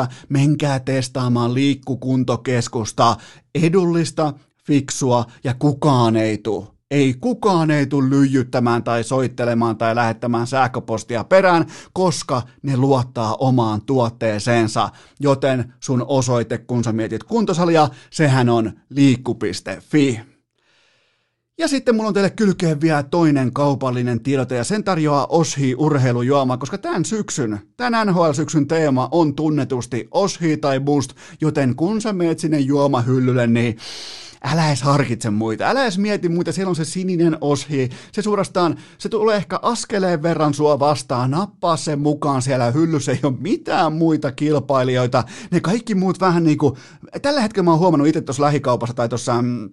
16-19. 0.04 0.06
Menkää 0.28 0.80
testaamaan 0.80 1.54
liikkukuntokeskusta, 1.54 3.16
edullista, 3.54 4.32
fiksua 4.66 5.24
ja 5.44 5.54
kukaan 5.54 6.16
ei 6.16 6.38
tule 6.38 6.75
ei 6.90 7.14
kukaan 7.20 7.70
ei 7.70 7.86
tule 7.86 8.10
lyijyttämään 8.10 8.82
tai 8.82 9.04
soittelemaan 9.04 9.76
tai 9.76 9.94
lähettämään 9.94 10.46
sähköpostia 10.46 11.24
perään, 11.24 11.66
koska 11.92 12.42
ne 12.62 12.76
luottaa 12.76 13.36
omaan 13.38 13.82
tuotteeseensa. 13.82 14.88
Joten 15.20 15.72
sun 15.80 16.04
osoite, 16.08 16.58
kun 16.58 16.84
sä 16.84 16.92
mietit 16.92 17.24
kuntosalia, 17.24 17.88
sehän 18.10 18.48
on 18.48 18.72
liikku.fi. 18.90 20.20
Ja 21.58 21.68
sitten 21.68 21.96
mulla 21.96 22.08
on 22.08 22.14
teille 22.14 22.30
kylkeen 22.30 22.80
vielä 22.80 23.02
toinen 23.02 23.52
kaupallinen 23.52 24.20
tiedote 24.20 24.56
ja 24.56 24.64
sen 24.64 24.84
tarjoaa 24.84 25.26
Oshi 25.26 25.74
urheilujuoma, 25.74 26.56
koska 26.56 26.78
tämän 26.78 27.04
syksyn, 27.04 27.60
tämän 27.76 28.06
NHL-syksyn 28.06 28.66
teema 28.66 29.08
on 29.12 29.34
tunnetusti 29.34 30.08
Oshi 30.10 30.56
tai 30.56 30.80
Boost, 30.80 31.12
joten 31.40 31.76
kun 31.76 32.00
sä 32.00 32.12
meet 32.12 32.38
sinne 32.38 32.58
juomahyllylle, 32.58 33.46
niin 33.46 33.76
älä 34.44 34.66
edes 34.68 34.82
harkitse 34.82 35.30
muita, 35.30 35.64
älä 35.64 35.82
edes 35.82 35.98
mieti 35.98 36.28
muita, 36.28 36.52
siellä 36.52 36.70
on 36.70 36.76
se 36.76 36.84
sininen 36.84 37.38
oshi, 37.40 37.90
se 38.12 38.22
suorastaan, 38.22 38.76
se 38.98 39.08
tulee 39.08 39.36
ehkä 39.36 39.58
askeleen 39.62 40.22
verran 40.22 40.54
sua 40.54 40.78
vastaan, 40.78 41.30
nappaa 41.30 41.76
sen 41.76 41.98
mukaan 41.98 42.42
siellä 42.42 42.70
hyllyssä, 42.70 43.12
ei 43.12 43.20
ole 43.22 43.34
mitään 43.40 43.92
muita 43.92 44.32
kilpailijoita, 44.32 45.24
ne 45.50 45.60
kaikki 45.60 45.94
muut 45.94 46.20
vähän 46.20 46.44
niin 46.44 46.58
kuin, 46.58 46.74
tällä 47.22 47.40
hetkellä 47.40 47.64
mä 47.64 47.70
oon 47.70 47.80
huomannut 47.80 48.08
itse 48.08 48.20
tuossa 48.20 48.42
lähikaupassa 48.42 48.94
tai 48.94 49.08
tuossa 49.08 49.42
mm, 49.42 49.70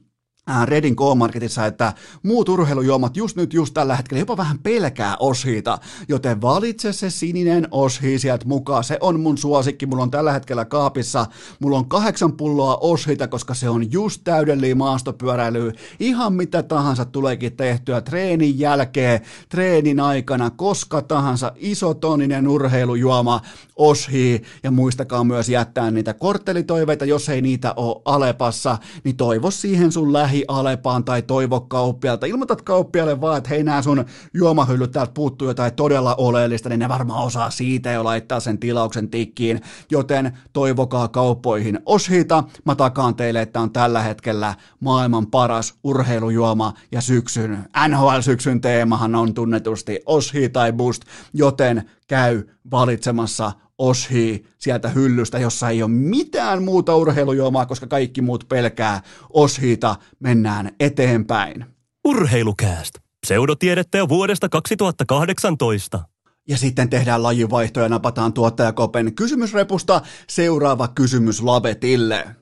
Redin 0.65 0.95
K-Marketissa, 0.95 1.65
että 1.65 1.93
muut 2.23 2.49
urheilujuomat 2.49 3.17
just 3.17 3.37
nyt, 3.37 3.53
just 3.53 3.73
tällä 3.73 3.95
hetkellä 3.95 4.19
jopa 4.19 4.37
vähän 4.37 4.59
pelkää 4.59 5.17
oshiita, 5.19 5.77
joten 6.07 6.41
valitse 6.41 6.93
se 6.93 7.09
sininen 7.09 7.67
oshi 7.71 8.19
sieltä 8.19 8.45
mukaan. 8.47 8.83
Se 8.83 8.97
on 9.01 9.19
mun 9.19 9.37
suosikki, 9.37 9.85
mulla 9.85 10.03
on 10.03 10.11
tällä 10.11 10.33
hetkellä 10.33 10.65
kaapissa, 10.65 11.25
mulla 11.59 11.77
on 11.77 11.89
kahdeksan 11.89 12.33
pulloa 12.33 12.77
oshiita, 12.81 13.27
koska 13.27 13.53
se 13.53 13.69
on 13.69 13.91
just 13.91 14.21
täydellinen 14.23 14.77
maastopyöräilyä. 14.77 15.73
Ihan 15.99 16.33
mitä 16.33 16.63
tahansa 16.63 17.05
tuleekin 17.05 17.57
tehtyä 17.57 18.01
treenin 18.01 18.59
jälkeen, 18.59 19.21
treenin 19.49 19.99
aikana, 19.99 20.49
koska 20.49 21.01
tahansa 21.01 21.51
isotoninen 21.55 22.47
urheilujuoma, 22.47 23.41
oshi 23.75 24.43
ja 24.63 24.71
muistakaa 24.71 25.23
myös 25.23 25.49
jättää 25.49 25.91
niitä 25.91 26.13
korttelitoiveita, 26.13 27.05
jos 27.05 27.29
ei 27.29 27.41
niitä 27.41 27.73
ole 27.75 28.01
Alepassa, 28.05 28.77
niin 29.03 29.17
toivo 29.17 29.51
siihen 29.51 29.91
sun 29.91 30.13
lähi 30.13 30.32
lähi-Alepaan 30.33 31.03
tai 31.03 31.21
toivo 31.21 31.61
kauppialta. 31.61 32.25
Ilmoitat 32.25 32.61
kauppialle 32.61 33.21
vaan, 33.21 33.37
että 33.37 33.49
hei 33.49 33.63
nää 33.63 33.81
sun 33.81 34.05
juomahyllyt 34.33 34.91
täältä 34.91 35.11
puuttuu 35.13 35.47
jotain 35.47 35.73
todella 35.73 36.15
oleellista, 36.15 36.69
niin 36.69 36.79
ne 36.79 36.89
varmaan 36.89 37.25
osaa 37.25 37.49
siitä 37.49 37.91
jo 37.91 38.03
laittaa 38.03 38.39
sen 38.39 38.57
tilauksen 38.57 39.09
tikkiin, 39.09 39.61
joten 39.91 40.37
toivokaa 40.53 41.07
kauppoihin 41.07 41.79
Oshita. 41.85 42.43
Mä 42.65 42.75
takaan 42.75 43.15
teille, 43.15 43.41
että 43.41 43.59
on 43.59 43.71
tällä 43.71 44.01
hetkellä 44.01 44.55
maailman 44.79 45.27
paras 45.27 45.73
urheilujuoma 45.83 46.73
ja 46.91 47.01
syksyn, 47.01 47.65
NHL-syksyn 47.87 48.61
teemahan 48.61 49.15
on 49.15 49.33
tunnetusti 49.33 49.99
Oshi 50.05 50.49
tai 50.49 50.73
Boost, 50.73 51.03
joten 51.33 51.89
käy 52.07 52.43
valitsemassa 52.71 53.51
Oshi 53.77 54.45
sieltä 54.57 54.89
hyllystä, 54.89 55.39
jossa 55.39 55.69
ei 55.69 55.83
ole 55.83 55.91
mitään 55.91 56.63
muuta 56.63 56.95
urheilujuomaa, 56.95 57.65
koska 57.65 57.87
kaikki 57.87 58.21
muut 58.21 58.45
pelkää 58.49 59.01
Oshita. 59.29 59.95
Mennään 60.19 60.71
eteenpäin. 60.79 61.65
Urheilukääst. 62.05 62.95
Pseudotiedettä 63.21 63.97
jo 63.97 64.09
vuodesta 64.09 64.49
2018. 64.49 65.99
Ja 66.47 66.57
sitten 66.57 66.89
tehdään 66.89 67.23
lajivaihto 67.23 67.79
ja 67.79 67.89
napataan 67.89 68.33
tuottajakopen 68.33 69.15
kysymysrepusta 69.15 70.01
seuraava 70.29 70.87
kysymys 70.87 71.41
Lavetille. 71.41 72.35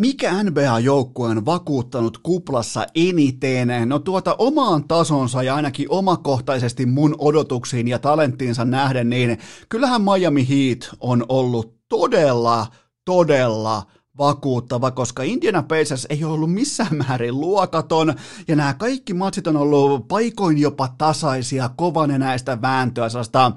Mikä 0.00 0.42
NBA-joukkue 0.42 1.28
on 1.28 1.46
vakuuttanut 1.46 2.18
kuplassa 2.18 2.86
eniten? 2.94 3.88
No 3.88 3.98
tuota 3.98 4.34
omaan 4.38 4.88
tasonsa 4.88 5.42
ja 5.42 5.54
ainakin 5.54 5.86
omakohtaisesti 5.90 6.86
mun 6.86 7.14
odotuksiin 7.18 7.88
ja 7.88 7.98
talenttiinsa 7.98 8.64
nähden, 8.64 9.10
niin 9.10 9.38
kyllähän 9.68 10.02
Miami 10.02 10.48
Heat 10.48 10.90
on 11.00 11.24
ollut 11.28 11.74
todella, 11.88 12.66
todella 13.04 13.82
vakuuttava, 14.18 14.90
koska 14.90 15.22
Indiana 15.22 15.62
Pacers 15.62 16.06
ei 16.10 16.24
ole 16.24 16.32
ollut 16.32 16.52
missään 16.52 16.96
määrin 16.96 17.40
luokaton, 17.40 18.14
ja 18.48 18.56
nämä 18.56 18.74
kaikki 18.74 19.14
matsit 19.14 19.46
on 19.46 19.56
ollut 19.56 20.08
paikoin 20.08 20.58
jopa 20.58 20.88
tasaisia, 20.98 21.70
kovanenäistä 21.76 22.62
vääntöä, 22.62 23.08
sellaista 23.08 23.52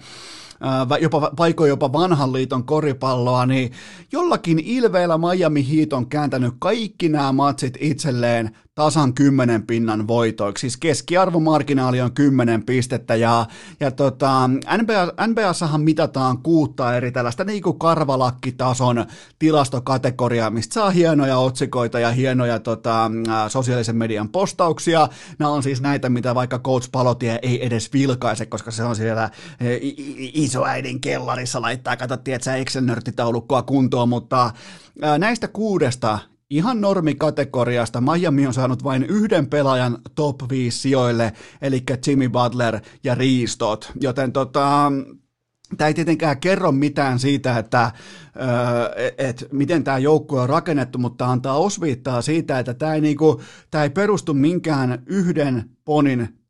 jopa, 1.02 1.32
paikoin 1.36 1.70
jopa 1.70 1.94
vanhan 1.94 2.34
liiton 2.34 2.64
koripalloa, 2.64 3.46
niin 3.46 3.72
jollakin 4.12 4.60
ilveellä 4.60 5.18
Miami 5.18 5.68
Heat 5.72 5.94
on 5.94 6.08
kääntänyt 6.08 6.54
kaikki 6.60 7.10
nämä 7.10 7.32
matsit 7.32 7.78
itselleen 7.80 8.58
tasan 8.76 9.14
10 9.14 9.68
pinnan 9.68 10.08
voitoiksi. 10.08 10.62
Siis 10.62 10.78
keskiarvomarginaali 10.78 12.02
on 12.02 12.14
10 12.14 12.66
pistettä 12.66 13.16
ja, 13.16 13.46
ja 13.80 13.92
tota, 13.92 14.48
NBA, 14.82 15.28
NBAssahan 15.28 15.82
mitataan 15.82 16.38
kuutta 16.38 16.96
eri 16.96 17.12
tällaista 17.12 17.44
niin 17.44 17.64
kuin 17.64 17.80
karvalakkitason 17.80 19.06
tilastokategoriaa, 19.40 20.50
mistä 20.50 20.74
saa 20.74 20.90
hienoja 20.90 21.38
otsikoita 21.38 22.00
ja 22.00 22.12
hienoja 22.12 22.60
tota, 22.60 23.12
sosiaalisen 23.48 23.96
median 23.96 24.30
postauksia. 24.30 25.10
Nämä 25.40 25.52
on 25.52 25.64
siis 25.64 25.82
näitä, 25.82 26.10
mitä 26.10 26.36
vaikka 26.36 26.60
Coach 26.60 26.90
Palotie 26.92 27.40
ei 27.42 27.66
edes 27.66 27.94
vilkaise, 27.94 28.46
koska 28.46 28.72
se 28.72 28.84
on 28.84 28.96
siellä 28.96 29.30
isoäidin 30.18 31.02
kellarissa 31.02 31.62
laittaa, 31.62 31.98
kato, 31.98 32.18
tiedätkö, 32.18 32.52
Excel-nörttitaulukkoa 32.52 33.62
kuntoon, 33.62 34.10
mutta 34.10 34.52
näistä 35.18 35.48
kuudesta 35.48 36.20
ihan 36.58 36.82
normikategoriasta. 36.82 38.02
Miami 38.02 38.48
on 38.48 38.54
saanut 38.54 38.84
vain 38.84 39.04
yhden 39.04 39.48
pelaajan 39.48 39.98
top 40.16 40.36
5 40.50 40.80
sijoille, 40.80 41.34
eli 41.62 41.84
Jimmy 42.08 42.30
Butler 42.30 42.80
ja 43.04 43.16
Riistot, 43.16 43.92
joten 44.02 44.32
tota, 44.32 44.92
Tämä 45.78 45.88
ei 45.88 45.94
tietenkään 45.94 46.40
kerro 46.40 46.72
mitään 46.72 47.20
siitä, 47.20 47.58
että 47.58 47.92
et, 48.96 49.14
et, 49.18 49.48
miten 49.52 49.84
tämä 49.84 49.98
joukkue 49.98 50.42
on 50.42 50.50
rakennettu, 50.50 50.98
mutta 50.98 51.32
antaa 51.32 51.58
osviittaa 51.58 52.22
siitä, 52.22 52.60
että 52.60 52.74
tämä 52.74 52.94
ei, 52.94 53.02
niinku, 53.02 53.42
ei 53.84 53.90
perustu 53.90 54.34
minkään 54.34 55.04
yhden 55.06 55.70
ponin 55.86 56.43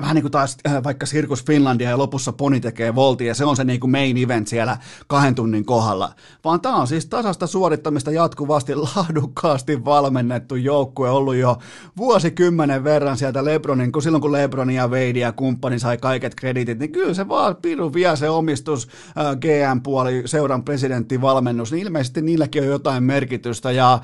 vähän 0.00 0.14
niin 0.14 0.22
kuin 0.22 0.32
taas 0.32 0.56
äh, 0.68 0.84
vaikka 0.84 1.06
Sirkus 1.06 1.44
Finlandia 1.44 1.90
ja 1.90 1.98
lopussa 1.98 2.32
Poni 2.32 2.60
tekee 2.60 2.94
volti 2.94 3.26
ja 3.26 3.34
se 3.34 3.44
on 3.44 3.56
se 3.56 3.64
niin 3.64 3.80
kuin 3.80 3.90
main 3.90 4.16
event 4.16 4.48
siellä 4.48 4.78
kahden 5.06 5.34
tunnin 5.34 5.64
kohdalla. 5.64 6.14
Vaan 6.44 6.60
tämä 6.60 6.76
on 6.76 6.86
siis 6.86 7.06
tasasta 7.06 7.46
suorittamista 7.46 8.10
jatkuvasti 8.10 8.74
laadukkaasti 8.96 9.84
valmennettu 9.84 10.56
joukkue 10.56 11.10
ollut 11.10 11.34
jo 11.34 11.58
vuosikymmenen 11.96 12.84
verran 12.84 13.16
sieltä 13.16 13.44
Lebronin, 13.44 13.92
kun 13.92 14.02
silloin 14.02 14.22
kun 14.22 14.32
Lebron 14.32 14.70
ja 14.70 14.88
Wade 14.88 15.18
ja 15.18 15.32
kumppani 15.32 15.78
sai 15.78 15.98
kaiket 15.98 16.34
kreditit, 16.34 16.78
niin 16.78 16.92
kyllä 16.92 17.14
se 17.14 17.28
vaan 17.28 17.56
piru 17.56 17.92
vie 17.94 18.16
se 18.16 18.30
omistus, 18.30 18.88
äh, 19.18 19.36
GM-puoli, 19.36 20.22
seuran 20.26 20.64
presidentti, 20.64 21.20
valmennus, 21.20 21.72
niin 21.72 21.86
ilmeisesti 21.86 22.22
niilläkin 22.22 22.62
on 22.62 22.68
jotain 22.68 23.04
merkitystä 23.04 23.70
ja, 23.70 23.98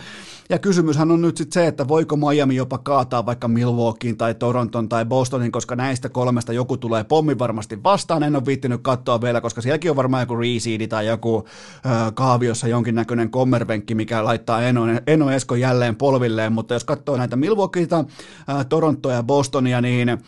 ja 0.48 0.58
kysymyshän 0.58 1.10
on 1.10 1.22
nyt 1.22 1.36
sitten 1.36 1.62
se, 1.62 1.66
että 1.66 1.88
voiko 1.88 2.16
Miami 2.16 2.56
jopa 2.56 2.78
kaataa 2.78 3.26
vaikka 3.26 3.48
Milwaukeein 3.48 4.16
tai 4.16 4.34
Toronton 4.34 4.88
tai 4.88 5.04
Bostonin, 5.16 5.52
koska 5.52 5.76
näistä 5.76 6.08
kolmesta 6.08 6.52
joku 6.52 6.76
tulee 6.76 7.04
pommi 7.04 7.38
varmasti 7.38 7.82
vastaan. 7.82 8.22
En 8.22 8.36
ole 8.36 8.46
viittinyt 8.46 8.80
katsoa 8.82 9.20
vielä, 9.20 9.40
koska 9.40 9.60
sielläkin 9.60 9.90
on 9.90 9.96
varmaan 9.96 10.22
joku 10.22 10.36
reseedi 10.36 10.88
tai 10.88 11.06
joku 11.06 11.44
äh, 11.86 12.14
kaaviossa 12.14 12.68
jonkinnäköinen 12.68 13.30
kommervenkki, 13.30 13.94
mikä 13.94 14.24
laittaa 14.24 14.62
Eno, 14.62 14.82
Eno 15.06 15.30
Esko 15.30 15.54
jälleen 15.54 15.96
polvilleen, 15.96 16.52
mutta 16.52 16.74
jos 16.74 16.84
katsoo 16.84 17.16
näitä 17.16 17.36
Milwaukeeita, 17.36 17.98
äh, 17.98 18.66
Torontoa 18.68 19.12
ja 19.12 19.22
Bostonia, 19.22 19.80
niin 19.80 20.18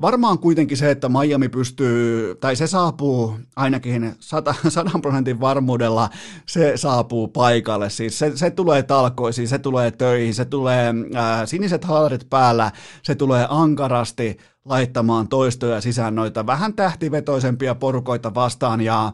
varmaan 0.00 0.38
kuitenkin 0.38 0.76
se, 0.76 0.90
että 0.90 1.08
Miami 1.08 1.48
pystyy, 1.48 2.34
tai 2.34 2.56
se 2.56 2.66
saapuu 2.66 3.38
ainakin 3.56 4.14
100, 4.20 4.54
100 4.68 4.98
prosentin 5.02 5.40
varmuudella, 5.40 6.10
se 6.46 6.72
saapuu 6.76 7.28
paikalle. 7.28 7.90
Siis 7.90 8.18
se, 8.18 8.32
se 8.34 8.50
tulee 8.50 8.82
talkoisiin, 8.82 9.48
se 9.48 9.58
tulee 9.58 9.90
töihin, 9.90 10.34
se 10.34 10.44
tulee 10.44 10.94
ää, 11.14 11.46
siniset 11.46 11.84
haalarit 11.84 12.30
päällä, 12.30 12.72
se 13.02 13.14
tulee 13.14 13.46
ankarasti 13.50 14.36
laittamaan 14.64 15.28
toistoja 15.28 15.80
sisään 15.80 16.14
noita 16.14 16.46
vähän 16.46 16.74
tähtivetoisempia 16.74 17.74
porukoita 17.74 18.34
vastaan, 18.34 18.80
ja 18.80 19.12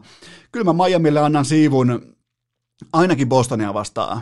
kyllä 0.51 0.73
mä 0.73 0.85
Miamille 0.85 1.19
annan 1.19 1.45
siivun 1.45 2.15
ainakin 2.93 3.29
Bostonia 3.29 3.73
vastaan 3.73 4.21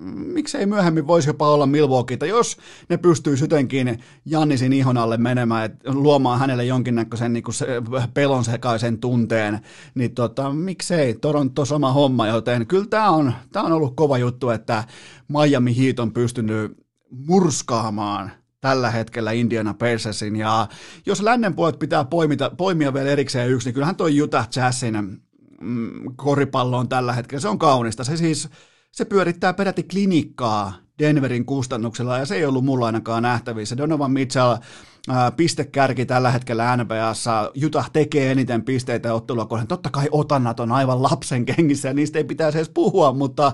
miksei 0.00 0.66
myöhemmin 0.66 1.06
voisi 1.06 1.28
jopa 1.28 1.50
olla 1.50 1.66
Milwaukeeita, 1.66 2.26
jos 2.26 2.56
ne 2.88 2.96
pystyy 2.96 3.34
jotenkin 3.40 3.98
Jannisin 4.24 4.72
ihon 4.72 4.96
alle 4.96 5.16
menemään, 5.16 5.64
että 5.64 5.92
luomaan 5.92 6.38
hänelle 6.38 6.64
jonkinnäköisen 6.64 7.32
niin 7.32 7.42
kuin 7.42 7.54
se, 7.54 7.66
pelon 8.14 8.44
sekaisen 8.44 8.98
tunteen, 8.98 9.60
niin 9.94 10.14
tota, 10.14 10.52
miksei, 10.52 11.14
Toronto 11.14 11.64
sama 11.64 11.92
homma, 11.92 12.26
joten 12.26 12.66
kyllä 12.66 12.86
tämä 12.86 13.10
on, 13.10 13.32
tämä 13.52 13.66
on 13.66 13.72
ollut 13.72 13.96
kova 13.96 14.18
juttu, 14.18 14.50
että 14.50 14.84
Miami 15.28 15.76
Heat 15.76 15.98
on 15.98 16.12
pystynyt 16.12 16.72
murskaamaan 17.10 18.30
tällä 18.60 18.90
hetkellä 18.90 19.32
Indiana 19.32 19.74
Pacersin, 19.74 20.36
ja 20.36 20.68
jos 21.06 21.22
lännen 21.22 21.54
puolet 21.54 21.78
pitää 21.78 22.04
poimita, 22.04 22.50
poimia 22.56 22.94
vielä 22.94 23.10
erikseen 23.10 23.50
yksi, 23.50 23.68
niin 23.68 23.74
kyllähän 23.74 23.96
toi 23.96 24.22
Utah 24.22 24.48
Jazzin 24.56 25.22
mm, 25.60 25.90
koripallo 26.16 26.78
on 26.78 26.88
tällä 26.88 27.12
hetkellä, 27.12 27.40
se 27.40 27.48
on 27.48 27.58
kaunista, 27.58 28.04
se 28.04 28.16
siis 28.16 28.48
se 28.94 29.04
pyörittää 29.04 29.54
peräti 29.54 29.82
klinikkaa 29.82 30.72
Denverin 30.98 31.44
kustannuksella, 31.44 32.18
ja 32.18 32.26
se 32.26 32.34
ei 32.34 32.44
ollut 32.46 32.64
mulla 32.64 32.86
ainakaan 32.86 33.22
nähtävissä. 33.22 33.76
Donovan 33.76 34.10
Mitchell 34.10 34.56
pistekärki 35.36 36.06
tällä 36.06 36.30
hetkellä 36.30 36.76
NBAssa. 36.76 37.50
Juta 37.54 37.84
tekee 37.92 38.30
eniten 38.30 38.64
pisteitä 38.64 39.14
ottelua 39.14 39.46
kohden. 39.46 39.66
Totta 39.66 39.90
kai 39.90 40.08
otannat 40.10 40.60
on 40.60 40.72
aivan 40.72 41.02
lapsen 41.02 41.44
kengissä 41.44 41.88
ja 41.88 41.94
niistä 41.94 42.18
ei 42.18 42.24
pitäisi 42.24 42.58
edes 42.58 42.68
puhua, 42.68 43.12
mutta 43.12 43.52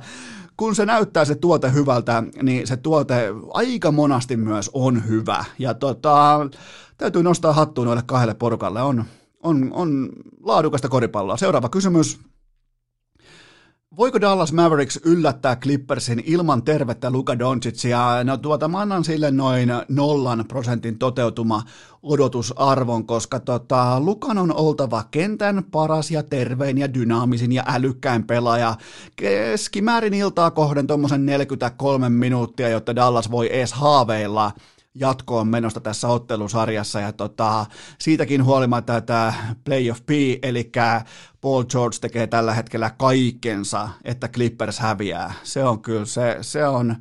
kun 0.56 0.74
se 0.74 0.86
näyttää 0.86 1.24
se 1.24 1.34
tuote 1.34 1.72
hyvältä, 1.72 2.22
niin 2.42 2.66
se 2.66 2.76
tuote 2.76 3.28
aika 3.54 3.92
monasti 3.92 4.36
myös 4.36 4.70
on 4.72 5.08
hyvä. 5.08 5.44
Ja 5.58 5.74
tota, 5.74 6.40
täytyy 6.98 7.22
nostaa 7.22 7.52
hattuun 7.52 7.86
noille 7.86 8.02
kahdelle 8.06 8.34
porukalle. 8.34 8.82
On, 8.82 9.04
on, 9.42 9.70
on 9.72 10.08
laadukasta 10.42 10.88
koripalloa. 10.88 11.36
Seuraava 11.36 11.68
kysymys. 11.68 12.29
Voiko 13.96 14.20
Dallas 14.20 14.52
Mavericks 14.52 15.00
yllättää 15.04 15.56
Clippersin 15.56 16.22
ilman 16.26 16.62
tervettä 16.62 17.10
Luka 17.10 17.38
Doncicia? 17.38 18.24
No 18.24 18.36
tuota, 18.36 18.68
mä 18.68 18.80
annan 18.80 19.04
sille 19.04 19.30
noin 19.30 19.68
nollan 19.88 20.44
prosentin 20.48 20.98
toteutuma 20.98 21.62
odotusarvon, 22.02 23.06
koska 23.06 23.40
tota, 23.40 24.00
Lukan 24.00 24.38
on 24.38 24.54
oltava 24.56 25.04
kentän 25.10 25.64
paras 25.70 26.10
ja 26.10 26.22
tervein 26.22 26.78
ja 26.78 26.94
dynaamisin 26.94 27.52
ja 27.52 27.62
älykkäin 27.66 28.26
pelaaja 28.26 28.76
keskimäärin 29.16 30.14
iltaa 30.14 30.50
kohden 30.50 30.86
tuommoisen 30.86 31.26
43 31.26 32.08
minuuttia, 32.08 32.68
jotta 32.68 32.96
Dallas 32.96 33.30
voi 33.30 33.56
edes 33.56 33.72
haaveilla 33.72 34.52
jatkoon 34.94 35.48
menosta 35.48 35.80
tässä 35.80 36.08
ottelusarjassa 36.08 37.00
ja 37.00 37.12
tota, 37.12 37.66
siitäkin 37.98 38.44
huolimatta, 38.44 38.96
että 38.96 39.34
playoff 39.64 40.06
P, 40.06 40.10
eli 40.42 40.72
Paul 41.40 41.64
George 41.64 41.96
tekee 42.00 42.26
tällä 42.26 42.54
hetkellä 42.54 42.90
kaikkensa, 42.90 43.88
että 44.04 44.28
Clippers 44.28 44.78
häviää. 44.78 45.32
Se 45.42 45.64
on 45.64 45.82
kyllä, 45.82 46.04
se, 46.04 46.38
se 46.40 46.66
on, 46.66 46.96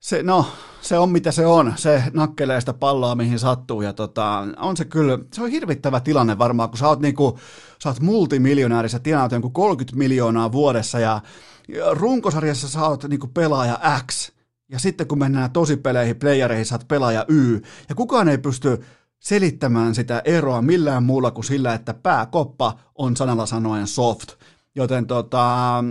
se, 0.00 0.22
no, 0.22 0.46
se 0.80 0.98
on 0.98 1.10
mitä 1.10 1.32
se 1.32 1.46
on. 1.46 1.72
Se 1.76 2.02
nakkelee 2.12 2.60
sitä 2.60 2.74
palloa, 2.74 3.14
mihin 3.14 3.38
sattuu. 3.38 3.82
Ja 3.82 3.92
tota, 3.92 4.46
on 4.56 4.76
se 4.76 4.84
kyllä, 4.84 5.18
se 5.32 5.42
on 5.42 5.50
hirvittävä 5.50 6.00
tilanne 6.00 6.38
varmaan, 6.38 6.68
kun 6.68 6.78
sä 6.78 6.88
oot, 6.88 7.00
niinku, 7.00 7.38
sä 7.82 7.88
oot 7.88 8.00
multimiljonääri, 8.00 8.88
sä 8.88 8.98
tienaat 8.98 9.32
jonkun 9.32 9.52
30 9.52 9.98
miljoonaa 9.98 10.52
vuodessa 10.52 10.98
ja 10.98 11.20
runkosarjassa 11.90 12.68
sä 12.68 12.86
oot 12.86 13.04
niinku 13.04 13.26
pelaaja 13.26 13.78
X, 14.10 14.35
ja 14.68 14.78
sitten 14.78 15.06
kun 15.06 15.18
mennään 15.18 15.50
tosipeleihin, 15.50 16.16
playereihin, 16.16 16.66
oot 16.72 16.88
pelaaja 16.88 17.24
Y, 17.28 17.60
ja 17.88 17.94
kukaan 17.94 18.28
ei 18.28 18.38
pysty 18.38 18.84
selittämään 19.20 19.94
sitä 19.94 20.22
eroa 20.24 20.62
millään 20.62 21.02
muulla 21.02 21.30
kuin 21.30 21.44
sillä, 21.44 21.74
että 21.74 21.94
pääkoppa 21.94 22.78
on 22.94 23.16
sanalla 23.16 23.46
sanoen 23.46 23.86
soft. 23.86 24.28
Joten 24.74 25.06
tota, 25.06 25.84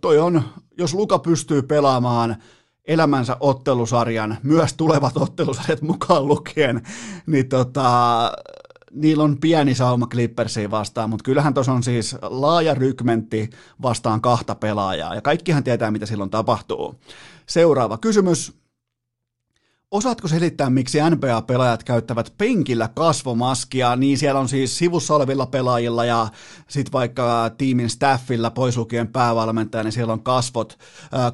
toi 0.00 0.18
on, 0.18 0.42
jos 0.78 0.94
Luka 0.94 1.18
pystyy 1.18 1.62
pelaamaan 1.62 2.36
elämänsä 2.84 3.36
ottelusarjan, 3.40 4.38
myös 4.42 4.74
tulevat 4.74 5.16
ottelusarjat 5.16 5.82
mukaan 5.82 6.26
lukien, 6.26 6.82
niin 7.26 7.48
tota, 7.48 8.32
niillä 8.92 9.24
on 9.24 9.38
pieni 9.40 9.74
sauma 9.74 10.06
Clippersiin 10.06 10.70
vastaan, 10.70 11.10
mutta 11.10 11.24
kyllähän 11.24 11.54
tuossa 11.54 11.72
on 11.72 11.82
siis 11.82 12.16
laaja 12.22 12.74
rykmentti 12.74 13.50
vastaan 13.82 14.20
kahta 14.20 14.54
pelaajaa, 14.54 15.14
ja 15.14 15.20
kaikkihan 15.20 15.64
tietää, 15.64 15.90
mitä 15.90 16.06
silloin 16.06 16.30
tapahtuu. 16.30 16.94
Seuraava 17.46 17.98
kysymys. 17.98 18.61
Osaatko 19.92 20.28
selittää, 20.28 20.70
miksi 20.70 20.98
NBA-pelaajat 21.10 21.84
käyttävät 21.84 22.32
penkillä 22.38 22.88
kasvomaskia, 22.94 23.96
niin 23.96 24.18
siellä 24.18 24.40
on 24.40 24.48
siis 24.48 24.78
sivussa 24.78 25.14
olevilla 25.14 25.46
pelaajilla 25.46 26.04
ja 26.04 26.28
sitten 26.68 26.92
vaikka 26.92 27.50
tiimin 27.58 27.90
staffilla, 27.90 28.50
pois 28.50 28.76
lukien 28.76 29.08
päävalmentaja, 29.08 29.84
niin 29.84 29.92
siellä 29.92 30.12
on 30.12 30.22
kasvot, 30.22 30.78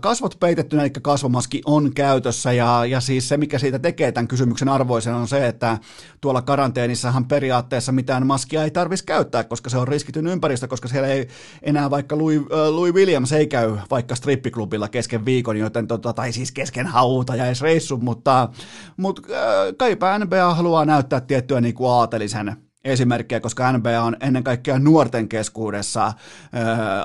kasvot 0.01 0.37
peitettynä, 0.41 0.83
eli 0.83 0.91
kasvomaski 0.91 1.63
on 1.67 1.95
käytössä 1.95 2.53
ja, 2.53 2.85
ja 2.85 3.01
siis 3.01 3.29
se, 3.29 3.37
mikä 3.37 3.59
siitä 3.59 3.79
tekee 3.79 4.13
tämän 4.13 4.29
kysymyksen 4.29 4.69
arvoisen 4.69 5.15
on 5.15 5.29
se, 5.29 5.47
että 5.47 5.79
tuolla 6.21 6.43
karanteenissahan 6.43 7.25
periaatteessa 7.25 7.93
mitään 7.93 8.27
maskia 8.27 8.65
ei 8.65 8.71
tarvitsisi 8.71 9.07
käyttää, 9.07 9.45
koska 9.45 9.71
se 9.71 9.79
on 9.79 9.89
riskityn 9.89 10.27
ympäristö, 10.27 10.69
koska 10.69 10.89
siellä 10.89 11.09
ei 11.09 11.29
enää 11.63 11.91
vaikka 11.91 12.19
Louis, 12.19 12.41
Louis 12.71 12.95
Williams 12.95 13.33
ei 13.33 13.47
käy 13.47 13.77
vaikka 13.91 14.15
strippiklubilla 14.15 14.89
kesken 14.89 15.25
viikon, 15.25 15.57
joten 15.57 15.87
tota, 15.87 16.13
tai 16.13 16.33
siis 16.33 16.53
kesken 16.53 16.87
hauta 16.87 17.37
ja 17.37 17.47
edes 17.47 17.63
reissu, 17.63 17.97
mutta 17.97 18.48
mutta 18.97 19.23
äh, 19.31 19.75
kaipa 19.77 20.19
NBA 20.19 20.55
haluaa 20.55 20.85
näyttää 20.85 21.21
tiettyä 21.21 21.61
niin 21.61 21.75
kuin 21.75 21.91
aatelisen 21.91 22.57
esimerkkiä, 22.85 23.41
koska 23.41 23.73
NBA 23.73 24.03
on 24.03 24.17
ennen 24.21 24.45
kaikkea 24.45 24.79
nuorten 24.79 25.29
keskuudessa 25.29 26.07
äh, 26.07 26.15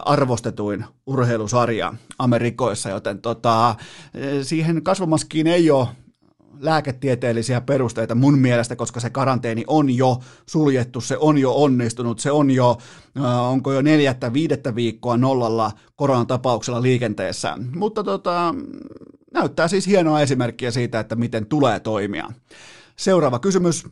arvostetuin 0.06 0.86
urheilusarja 1.08 1.94
Amerikoissa, 2.20 2.90
joten 2.90 3.22
tota, 3.22 3.70
äh, 3.70 3.76
siihen 4.42 4.84
kasvomaskiin 4.84 5.48
ei 5.48 5.72
ole 5.72 5.88
lääketieteellisiä 6.60 7.62
perusteita 7.62 8.16
mun 8.16 8.40
mielestä, 8.40 8.76
koska 8.76 9.00
se 9.00 9.10
karanteeni 9.10 9.64
on 9.68 9.90
jo 9.90 10.20
suljettu, 10.46 11.02
se 11.02 11.18
on 11.18 11.38
jo 11.38 11.54
onnistunut, 11.56 12.20
se 12.20 12.32
on 12.32 12.52
jo, 12.52 12.78
onko 13.50 13.74
jo 13.74 13.82
neljättä, 13.82 14.34
viidettä 14.34 14.76
viikkoa 14.76 15.18
nollalla 15.18 15.72
koronatapauksella 15.96 16.82
liikenteessä. 16.82 17.58
Mutta 17.76 18.04
tota, 18.04 18.56
näyttää 19.34 19.68
siis 19.68 19.88
hienoa 19.88 20.22
esimerkkiä 20.22 20.72
siitä, 20.72 21.00
että 21.00 21.16
miten 21.16 21.46
tulee 21.46 21.80
toimia. 21.80 22.30
Seuraava 22.96 23.40
kysymys. 23.40 23.86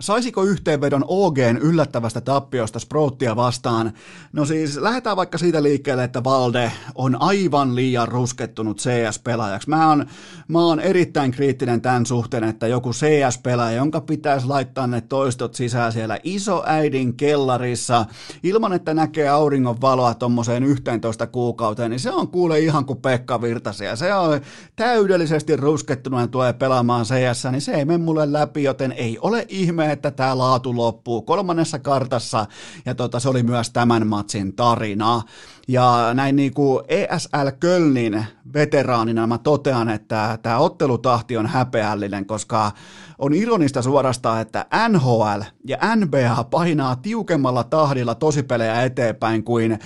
Saisiko 0.00 0.42
yhteenvedon 0.42 1.04
OGn 1.08 1.58
yllättävästä 1.60 2.20
tappiosta 2.20 2.78
Sprouttia 2.78 3.36
vastaan? 3.36 3.92
No 4.32 4.44
siis 4.44 4.76
lähdetään 4.76 5.16
vaikka 5.16 5.38
siitä 5.38 5.62
liikkeelle, 5.62 6.04
että 6.04 6.24
Valde 6.24 6.72
on 6.94 7.22
aivan 7.22 7.74
liian 7.74 8.08
ruskettunut 8.08 8.78
CS-pelaajaksi. 8.78 9.68
Mä 9.68 9.88
oon, 9.88 10.06
mä 10.48 10.58
oon 10.58 10.80
erittäin 10.80 11.30
kriittinen 11.30 11.80
tämän 11.80 12.06
suhteen, 12.06 12.44
että 12.44 12.66
joku 12.66 12.90
CS-pelaaja, 12.90 13.76
jonka 13.76 14.00
pitäisi 14.00 14.46
laittaa 14.46 14.86
ne 14.86 15.00
toistot 15.00 15.54
sisään 15.54 15.92
siellä 15.92 16.18
isoäidin 16.22 17.16
kellarissa, 17.16 18.06
ilman 18.42 18.72
että 18.72 18.94
näkee 18.94 19.28
auringon 19.28 19.80
valoa 19.80 20.14
tommoseen 20.14 20.64
11 20.64 21.26
kuukauteen, 21.26 21.90
niin 21.90 22.00
se 22.00 22.10
on 22.10 22.28
kuule 22.28 22.60
ihan 22.60 22.84
kuin 22.84 23.02
Pekka 23.02 23.42
Virtasia. 23.42 23.96
Se 23.96 24.14
on 24.14 24.40
täydellisesti 24.76 25.56
ruskettunut 25.56 26.20
ja 26.20 26.26
tulee 26.26 26.52
pelaamaan 26.52 27.04
CS, 27.04 27.44
niin 27.50 27.60
se 27.60 27.72
ei 27.72 27.84
mene 27.84 27.98
mulle 27.98 28.32
läpi, 28.32 28.62
joten 28.62 28.92
ei 28.92 29.18
ole 29.20 29.46
ihme, 29.48 29.89
että 29.90 30.10
tämä 30.10 30.38
laatu 30.38 30.76
loppuu 30.76 31.22
kolmannessa 31.22 31.78
kartassa, 31.78 32.46
ja 32.86 32.94
tota, 32.94 33.20
se 33.20 33.28
oli 33.28 33.42
myös 33.42 33.70
tämän 33.70 34.06
matsin 34.06 34.56
tarina. 34.56 35.22
Ja 35.68 36.10
näin 36.14 36.36
niin 36.36 36.54
kuin 36.54 36.84
ESL 36.88 37.48
Kölnin 37.60 38.24
veteraanina 38.54 39.26
mä 39.26 39.38
totean, 39.38 39.88
että 39.88 40.38
tämä 40.42 40.58
ottelutahti 40.58 41.36
on 41.36 41.46
häpeällinen, 41.46 42.26
koska 42.26 42.72
on 43.18 43.34
ironista 43.34 43.82
suorastaan, 43.82 44.40
että 44.40 44.66
NHL 44.88 45.40
ja 45.66 45.78
NBA 45.96 46.44
painaa 46.44 46.96
tiukemmalla 46.96 47.64
tahdilla 47.64 48.14
tosipelejä 48.14 48.82
eteenpäin 48.82 49.44
kuin 49.44 49.78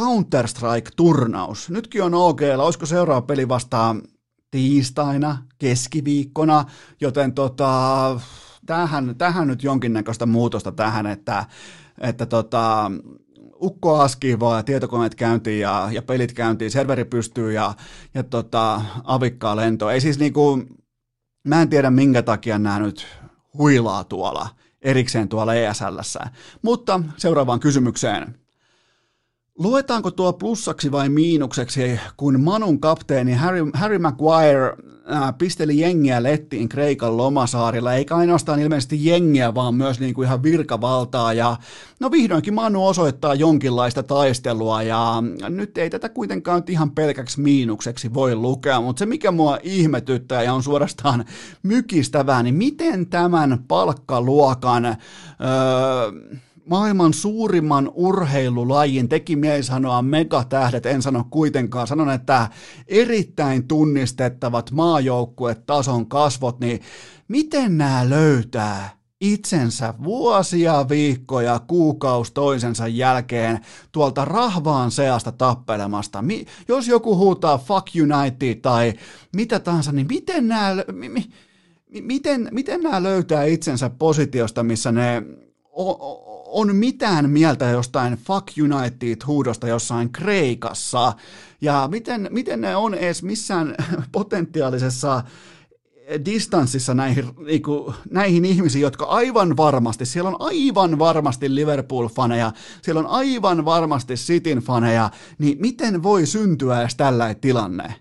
Counter-Strike-turnaus. 0.00 1.70
Nytkin 1.70 2.02
on 2.02 2.14
OK, 2.14 2.40
olisiko 2.58 2.86
seuraava 2.86 3.22
peli 3.22 3.48
vastaan 3.48 4.02
tiistaina, 4.50 5.38
keskiviikkona, 5.58 6.64
joten 7.00 7.32
tota, 7.32 8.20
tähän, 8.66 9.14
tähän 9.18 9.48
nyt 9.48 9.62
jonkinnäköistä 9.62 10.26
muutosta 10.26 10.72
tähän, 10.72 11.06
että, 11.06 11.44
että 12.00 12.26
tota, 12.26 12.90
ukko 13.62 14.00
askii 14.00 14.40
vaan 14.40 14.64
tietokoneet 14.64 15.14
käyntiin 15.14 15.60
ja, 15.60 15.88
ja 15.92 16.02
pelit 16.02 16.32
käyntiin, 16.32 16.70
serveri 16.70 17.04
pystyy 17.04 17.52
ja, 17.52 17.74
ja 18.14 18.22
tota, 18.22 18.80
avikkaa 19.04 19.56
lento. 19.56 19.90
Ei 19.90 20.00
siis 20.00 20.18
niinku, 20.18 20.62
mä 21.44 21.62
en 21.62 21.68
tiedä 21.68 21.90
minkä 21.90 22.22
takia 22.22 22.58
nämä 22.58 22.78
nyt 22.78 23.06
huilaa 23.58 24.04
tuolla 24.04 24.48
erikseen 24.84 25.28
tuolla 25.28 25.54
ESLssä. 25.54 26.20
Mutta 26.62 27.00
seuraavaan 27.16 27.60
kysymykseen. 27.60 28.43
Luetaanko 29.58 30.10
tuo 30.10 30.32
plussaksi 30.32 30.92
vai 30.92 31.08
miinukseksi, 31.08 32.00
kun 32.16 32.40
Manun 32.40 32.80
kapteeni 32.80 33.32
Harry, 33.32 33.70
Harry 33.74 33.98
Maguire 33.98 34.76
äh, 35.12 35.34
pisteli 35.38 35.80
jengiä 35.80 36.22
lettiin 36.22 36.68
Kreikan 36.68 37.16
lomasaarilla, 37.16 37.94
eikä 37.94 38.16
ainoastaan 38.16 38.60
ilmeisesti 38.60 39.04
jengiä, 39.06 39.54
vaan 39.54 39.74
myös 39.74 40.00
niin 40.00 40.14
kuin 40.14 40.26
ihan 40.26 40.42
virkavaltaa, 40.42 41.32
ja 41.32 41.56
no 42.00 42.10
vihdoinkin 42.10 42.54
Manu 42.54 42.86
osoittaa 42.86 43.34
jonkinlaista 43.34 44.02
taistelua, 44.02 44.82
ja 44.82 45.22
nyt 45.48 45.78
ei 45.78 45.90
tätä 45.90 46.08
kuitenkaan 46.08 46.62
ihan 46.68 46.90
pelkäksi 46.90 47.40
miinukseksi 47.40 48.14
voi 48.14 48.34
lukea, 48.34 48.80
mutta 48.80 48.98
se 48.98 49.06
mikä 49.06 49.30
mua 49.30 49.58
ihmetyttää 49.62 50.42
ja 50.42 50.54
on 50.54 50.62
suorastaan 50.62 51.24
mykistävää, 51.62 52.42
niin 52.42 52.54
miten 52.54 53.06
tämän 53.06 53.64
palkkaluokan... 53.68 54.84
Öö, 54.86 56.38
maailman 56.66 57.14
suurimman 57.14 57.90
urheilulajin, 57.94 59.08
teki 59.08 59.36
mieli 59.36 59.62
sanoa 59.62 60.02
megatähdet, 60.02 60.86
en 60.86 61.02
sano 61.02 61.24
kuitenkaan, 61.30 61.86
sanon, 61.86 62.10
että 62.10 62.48
erittäin 62.88 63.68
tunnistettavat 63.68 64.70
maajoukkuetason 64.70 66.08
kasvot, 66.08 66.60
niin 66.60 66.80
miten 67.28 67.78
nämä 67.78 68.10
löytää 68.10 68.90
itsensä 69.20 69.94
vuosia, 70.04 70.88
viikkoja, 70.88 71.60
kuukaus 71.66 72.30
toisensa 72.32 72.88
jälkeen 72.88 73.60
tuolta 73.92 74.24
rahvaan 74.24 74.90
seasta 74.90 75.32
tappelemasta. 75.32 76.22
Mi- 76.22 76.46
jos 76.68 76.88
joku 76.88 77.16
huutaa 77.16 77.58
fuck 77.58 77.88
United 78.02 78.54
tai 78.54 78.92
mitä 79.36 79.60
tahansa, 79.60 79.92
niin 79.92 80.06
miten 80.06 80.48
nämä, 80.48 80.74
mi- 80.92 81.08
mi- 81.08 81.30
miten, 82.00 82.48
miten 82.50 82.82
nämä 82.82 83.02
löytää 83.02 83.44
itsensä 83.44 83.90
positiosta, 83.90 84.62
missä 84.62 84.92
ne 84.92 85.22
on 86.54 86.76
mitään 86.76 87.30
mieltä 87.30 87.64
jostain 87.64 88.14
Fuck 88.14 88.48
United-huudosta 88.58 89.68
jossain 89.68 90.12
Kreikassa, 90.12 91.12
ja 91.60 91.88
miten, 91.90 92.28
miten 92.30 92.60
ne 92.60 92.76
on 92.76 92.94
edes 92.94 93.22
missään 93.22 93.74
potentiaalisessa 94.12 95.22
distanssissa 96.24 96.94
näihin, 96.94 97.30
niinku, 97.46 97.94
näihin 98.10 98.44
ihmisiin, 98.44 98.82
jotka 98.82 99.04
aivan 99.04 99.56
varmasti, 99.56 100.06
siellä 100.06 100.30
on 100.30 100.36
aivan 100.38 100.98
varmasti 100.98 101.54
Liverpool-faneja, 101.54 102.52
siellä 102.82 103.00
on 103.00 103.06
aivan 103.06 103.64
varmasti 103.64 104.14
Cityn 104.14 104.58
faneja, 104.58 105.10
niin 105.38 105.58
miten 105.60 106.02
voi 106.02 106.26
syntyä 106.26 106.80
edes 106.80 106.94
tällainen 106.94 107.40
tilanne? 107.40 107.94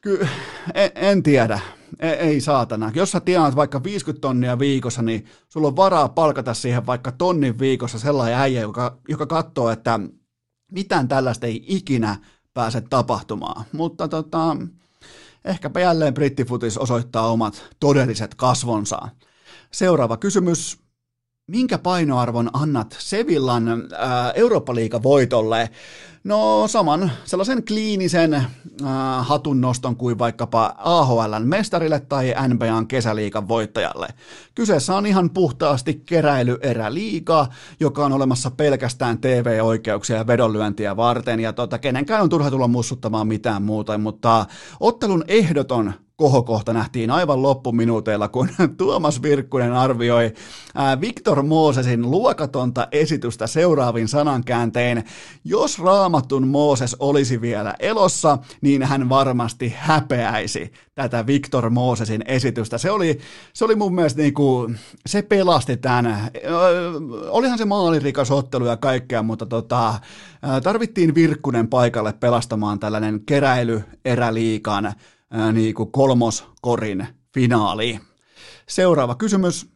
Ky- 0.00 0.28
en, 0.74 0.90
en 0.94 1.22
tiedä. 1.22 1.60
Ei, 2.00 2.10
ei 2.10 2.40
saatana. 2.40 2.92
Jos 2.94 3.10
sä 3.10 3.20
tienaat 3.20 3.56
vaikka 3.56 3.82
50 3.82 4.20
tonnia 4.20 4.58
viikossa, 4.58 5.02
niin 5.02 5.24
sulla 5.48 5.68
on 5.68 5.76
varaa 5.76 6.08
palkata 6.08 6.54
siihen 6.54 6.86
vaikka 6.86 7.12
tonnin 7.12 7.58
viikossa 7.58 7.98
sellainen 7.98 8.38
äijä, 8.38 8.60
joka, 8.60 8.98
joka 9.08 9.26
katsoo, 9.26 9.70
että 9.70 10.00
mitään 10.72 11.08
tällaista 11.08 11.46
ei 11.46 11.64
ikinä 11.66 12.16
pääse 12.54 12.80
tapahtumaan. 12.80 13.64
Mutta 13.72 14.08
tota, 14.08 14.56
ehkäpä 15.44 15.80
jälleen 15.80 16.14
brittifutis 16.14 16.78
osoittaa 16.78 17.28
omat 17.32 17.64
todelliset 17.80 18.34
kasvonsa. 18.34 18.98
Seuraava 19.70 20.16
kysymys. 20.16 20.78
Minkä 21.46 21.78
painoarvon 21.78 22.50
annat 22.52 22.96
Sevillan 22.98 23.68
ää, 23.96 24.32
Eurooppa-liiga 24.32 25.02
voitolle? 25.02 25.70
No 26.26 26.68
saman 26.68 27.10
sellaisen 27.24 27.64
kliinisen 27.64 28.34
äh, 28.34 28.46
hatunnoston 29.20 29.96
kuin 29.96 30.18
vaikkapa 30.18 30.74
AHLn 30.78 31.42
mestarille 31.48 32.00
tai 32.00 32.34
NBAn 32.48 32.86
kesäliikan 32.86 33.48
voittajalle. 33.48 34.08
Kyseessä 34.54 34.96
on 34.96 35.06
ihan 35.06 35.30
puhtaasti 35.30 36.02
keräilyeräliiga, 36.06 37.46
joka 37.80 38.04
on 38.04 38.12
olemassa 38.12 38.50
pelkästään 38.50 39.18
TV-oikeuksia 39.18 40.16
ja 40.16 40.26
vedonlyöntiä 40.26 40.96
varten, 40.96 41.40
ja 41.40 41.52
tota, 41.52 41.78
kenenkään 41.78 42.22
on 42.22 42.28
turha 42.28 42.50
tulla 42.50 42.68
mussuttamaan 42.68 43.26
mitään 43.26 43.62
muuta, 43.62 43.98
mutta 43.98 44.46
ottelun 44.80 45.24
ehdoton 45.28 45.92
kohokohta 46.16 46.72
nähtiin 46.72 47.10
aivan 47.10 47.42
loppuminuuteilla, 47.42 48.28
kun 48.28 48.48
Tuomas 48.78 49.22
Virkkunen 49.22 49.72
arvioi 49.72 50.32
Viktor 51.00 51.42
Moosesin 51.42 52.10
luokatonta 52.10 52.88
esitystä 52.92 53.46
seuraavin 53.46 54.08
sanankääntein. 54.08 55.04
Jos 55.44 55.78
Raamattun 56.16 56.48
Mooses 56.48 56.96
olisi 56.98 57.40
vielä 57.40 57.74
elossa, 57.78 58.38
niin 58.60 58.82
hän 58.82 59.08
varmasti 59.08 59.74
häpeäisi 59.76 60.72
tätä 60.94 61.26
Viktor 61.26 61.70
Moosesin 61.70 62.22
esitystä. 62.26 62.78
Se 62.78 62.90
oli, 62.90 63.18
se 63.52 63.64
oli 63.64 63.74
mun 63.74 63.94
mielestä 63.94 64.22
niin 64.22 64.34
kuin, 64.34 64.78
se 65.06 65.22
pelasti 65.22 65.76
tämän. 65.76 66.30
Olihan 67.28 67.58
se 67.58 67.64
maalirikas 67.64 68.30
ottelu 68.30 68.66
ja 68.66 68.76
kaikkea, 68.76 69.22
mutta 69.22 69.46
tota, 69.46 69.94
tarvittiin 70.62 71.14
Virkkunen 71.14 71.68
paikalle 71.68 72.12
pelastamaan 72.12 72.78
tällainen 72.78 73.20
keräily 73.26 73.82
eräliikan 74.04 74.92
niin 75.52 75.74
kuin 75.74 75.92
kolmoskorin 75.92 77.06
finaali. 77.34 78.00
Seuraava 78.68 79.14
kysymys. 79.14 79.75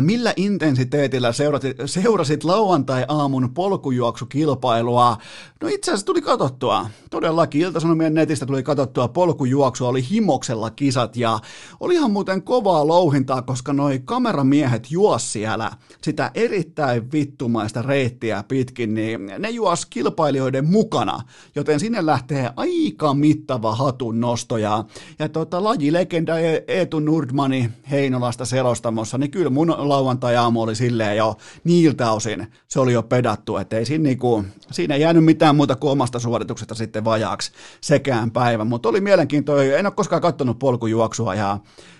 Millä 0.00 0.32
intensiteetillä 0.36 1.32
seurasit, 1.32 1.76
seurasit 1.86 2.44
lauantai-aamun 2.44 3.54
polkujuoksukilpailua? 3.54 5.16
No 5.60 5.68
itse 5.68 5.90
asiassa 5.90 6.06
tuli 6.06 6.22
katsottua. 6.22 6.86
Todellakin 7.10 7.60
Ilta-Sanomien 7.60 8.14
netistä 8.14 8.46
tuli 8.46 8.62
katsottua 8.62 9.08
polkujuoksua, 9.08 9.88
oli 9.88 10.10
himoksella 10.10 10.70
kisat 10.70 11.16
ja 11.16 11.38
oli 11.80 11.94
ihan 11.94 12.10
muuten 12.10 12.42
kovaa 12.42 12.86
louhintaa, 12.86 13.42
koska 13.42 13.72
noi 13.72 14.00
kameramiehet 14.04 14.90
juos 14.90 15.32
siellä 15.32 15.70
sitä 16.02 16.30
erittäin 16.34 17.12
vittumaista 17.12 17.82
reittiä 17.82 18.44
pitkin, 18.48 18.94
niin 18.94 19.32
ne 19.38 19.50
juos 19.50 19.86
kilpailijoiden 19.86 20.66
mukana, 20.66 21.20
joten 21.54 21.80
sinne 21.80 22.06
lähtee 22.06 22.50
aika 22.56 23.14
mittava 23.14 23.74
hatun 23.74 24.20
nosto 24.20 24.56
ja, 24.56 24.84
ja 25.18 25.28
tota, 25.28 25.64
lajilegenda 25.64 26.38
e- 26.38 26.64
Eetu 26.68 27.00
Nurdmani 27.00 27.70
Heinolasta 27.90 28.44
selostamossa, 28.44 29.18
niin 29.18 29.30
kyllä 29.30 29.50
mun 29.50 29.71
lauantai-aamu 29.78 30.62
oli 30.62 30.74
silleen 30.74 31.16
jo 31.16 31.36
niiltä 31.64 32.12
osin, 32.12 32.46
se 32.68 32.80
oli 32.80 32.92
jo 32.92 33.02
pedattu, 33.02 33.56
että 33.56 33.76
ei 33.76 33.84
siinä, 33.84 34.02
niinku, 34.02 34.44
siinä 34.70 34.94
ei 34.94 35.00
jäänyt 35.00 35.24
mitään 35.24 35.56
muuta 35.56 35.76
kuin 35.76 35.90
omasta 35.90 36.18
suorituksesta 36.18 36.74
sitten 36.74 37.04
vajaaksi 37.04 37.52
sekään 37.80 38.30
päivä, 38.30 38.64
mutta 38.64 38.88
oli 38.88 39.00
mielenkiintoinen, 39.00 39.78
en 39.78 39.86
ole 39.86 39.92
koskaan 39.96 40.22
katsonut 40.22 40.58
polkujuoksua 40.58 41.34
ja, 41.34 41.58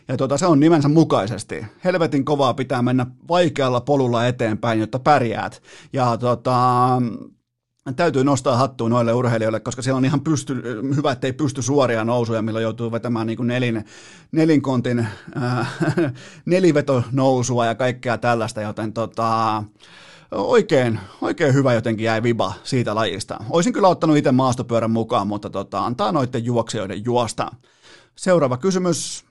ja 0.09 0.17
tota, 0.17 0.39
se 0.39 0.47
on 0.47 0.61
nimensä 0.61 0.89
mukaisesti. 0.89 1.67
Helvetin 1.85 2.25
kovaa 2.25 2.55
pitää 2.55 2.83
mennä 2.83 3.07
vaikealla 3.29 3.81
polulla 3.81 4.27
eteenpäin, 4.27 4.81
jotta 4.81 4.99
pärjäät. 4.99 5.63
Ja 5.93 6.17
tota, 6.17 6.89
täytyy 7.97 8.25
nostaa 8.25 8.57
hattua 8.57 8.89
noille 8.89 9.13
urheilijoille, 9.13 9.61
koska 9.61 9.83
siellä 9.83 9.97
on 9.97 10.05
ihan 10.05 10.21
pysty, 10.21 10.63
hyvä, 10.97 11.13
ettei 11.13 11.33
pysty 11.33 11.63
suoria 11.63 12.05
nousuja, 12.05 12.43
millä 12.43 12.61
joutuu 12.61 12.93
vetämään 12.93 13.27
niin 13.27 13.37
kuin 13.37 13.47
nelin, 13.47 13.85
nelinkontin 14.33 14.99
äh, 15.43 15.79
nelivetonousua 16.47 17.67
ja 17.67 17.75
kaikkea 17.75 18.19
tällaista, 18.19 18.61
joten 18.61 18.93
tota, 18.93 19.65
oikein, 20.31 21.01
oikein 21.21 21.55
hyvä 21.55 21.75
jotenkin 21.75 22.05
jäi 22.05 22.23
viba 22.23 22.53
siitä 22.65 22.95
lajista. 22.95 23.45
Olisin 23.51 23.73
kyllä 23.73 23.89
ottanut 23.89 24.17
itse 24.17 24.33
maastopyörän 24.33 24.91
mukaan, 24.91 25.27
mutta 25.27 25.51
tota, 25.51 25.85
antaa 25.85 26.13
noiden 26.13 26.45
juoksijoiden 26.45 27.05
juosta. 27.05 27.51
Seuraava 28.17 28.57
kysymys. 28.57 29.25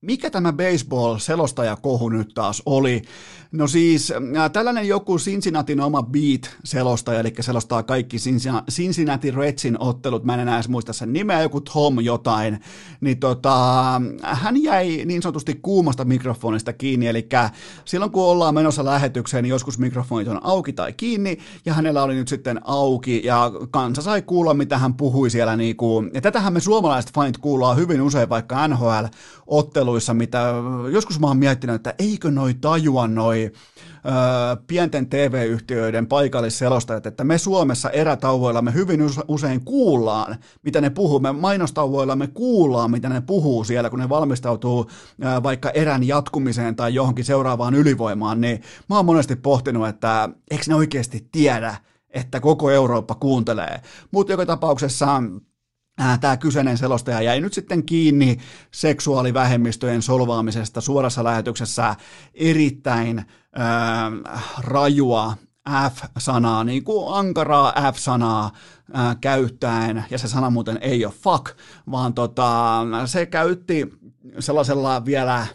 Mikä 0.00 0.30
tämä 0.30 0.52
baseball-selostajakohu 0.52 2.08
nyt 2.08 2.28
taas 2.34 2.62
oli? 2.66 3.02
No 3.54 3.66
siis 3.66 4.10
äh, 4.10 4.50
tällainen 4.52 4.88
joku 4.88 5.18
Cincinnatin 5.18 5.80
oma 5.80 6.02
beat-selostaja, 6.02 7.20
eli 7.20 7.34
selostaa 7.40 7.82
kaikki 7.82 8.16
Cincinnati 8.70 9.30
Redsin 9.30 9.76
ottelut, 9.80 10.24
mä 10.24 10.34
en 10.34 10.40
enää 10.40 10.54
edes 10.54 10.68
muista 10.68 10.92
sen 10.92 11.12
nimeä, 11.12 11.42
joku 11.42 11.60
Tom 11.60 12.00
jotain, 12.00 12.60
niin 13.00 13.18
tota, 13.18 13.52
hän 14.22 14.62
jäi 14.62 15.02
niin 15.04 15.22
sanotusti 15.22 15.58
kuumasta 15.62 16.04
mikrofonista 16.04 16.72
kiinni, 16.72 17.06
eli 17.06 17.28
silloin 17.84 18.10
kun 18.10 18.24
ollaan 18.24 18.54
menossa 18.54 18.84
lähetykseen, 18.84 19.42
niin 19.42 19.50
joskus 19.50 19.78
mikrofonit 19.78 20.28
on 20.28 20.40
auki 20.44 20.72
tai 20.72 20.92
kiinni, 20.92 21.38
ja 21.64 21.74
hänellä 21.74 22.02
oli 22.02 22.14
nyt 22.14 22.28
sitten 22.28 22.60
auki, 22.64 23.20
ja 23.24 23.52
kansa 23.70 24.02
sai 24.02 24.22
kuulla, 24.22 24.54
mitä 24.54 24.78
hän 24.78 24.94
puhui 24.94 25.30
siellä, 25.30 25.56
niin 25.56 25.76
kuin, 25.76 26.10
ja 26.14 26.20
tätähän 26.20 26.52
me 26.52 26.60
suomalaiset 26.60 27.12
fanit 27.14 27.38
kuullaan 27.38 27.76
hyvin 27.76 28.02
usein 28.02 28.28
vaikka 28.28 28.68
NHL-otteluissa, 28.68 30.14
mitä 30.14 30.54
joskus 30.92 31.20
mä 31.20 31.26
oon 31.26 31.36
miettinyt, 31.36 31.76
että 31.76 31.94
eikö 31.98 32.30
noi 32.30 32.54
tajua 32.54 33.08
noi 33.08 33.43
pienten 34.66 35.08
TV-yhtiöiden 35.08 36.06
paikallisselostajat, 36.06 37.06
että 37.06 37.24
me 37.24 37.38
Suomessa 37.38 37.90
erätauvoillamme 37.90 38.74
hyvin 38.74 39.00
usein 39.28 39.64
kuullaan, 39.64 40.36
mitä 40.62 40.80
ne 40.80 40.90
puhuu. 40.90 41.20
Me 41.20 41.32
mainostauvoillamme 41.32 42.26
kuullaan, 42.26 42.90
mitä 42.90 43.08
ne 43.08 43.20
puhuu 43.20 43.64
siellä, 43.64 43.90
kun 43.90 43.98
ne 43.98 44.08
valmistautuu 44.08 44.90
vaikka 45.42 45.70
erän 45.70 46.04
jatkumiseen 46.04 46.76
tai 46.76 46.94
johonkin 46.94 47.24
seuraavaan 47.24 47.74
ylivoimaan, 47.74 48.40
niin 48.40 48.62
mä 48.88 48.96
oon 48.96 49.06
monesti 49.06 49.36
pohtinut, 49.36 49.88
että 49.88 50.28
eikö 50.50 50.64
ne 50.68 50.74
oikeasti 50.74 51.28
tiedä, 51.32 51.76
että 52.10 52.40
koko 52.40 52.70
Eurooppa 52.70 53.14
kuuntelee. 53.14 53.80
Mutta 54.10 54.32
joka 54.32 54.46
tapauksessa 54.46 55.22
Tämä 56.20 56.36
kyseinen 56.36 56.78
selostaja 56.78 57.20
jäi 57.20 57.40
nyt 57.40 57.52
sitten 57.52 57.84
kiinni 57.84 58.38
seksuaalivähemmistöjen 58.70 60.02
solvaamisesta 60.02 60.80
suorassa 60.80 61.24
lähetyksessä. 61.24 61.96
Erittäin 62.34 63.18
äh, 63.18 64.44
rajua 64.58 65.36
F-sanaa, 65.90 66.64
niin 66.64 66.84
kuin 66.84 67.18
ankaraa 67.18 67.72
F-sanaa 67.92 68.50
äh, 68.96 69.16
käyttäen, 69.20 70.04
ja 70.10 70.18
se 70.18 70.28
sana 70.28 70.50
muuten 70.50 70.78
ei 70.80 71.04
ole 71.04 71.14
fuck, 71.22 71.58
vaan 71.90 72.14
tota, 72.14 72.80
se 73.06 73.26
käytti 73.26 73.90
sellaisella 74.38 75.04
vielä 75.04 75.46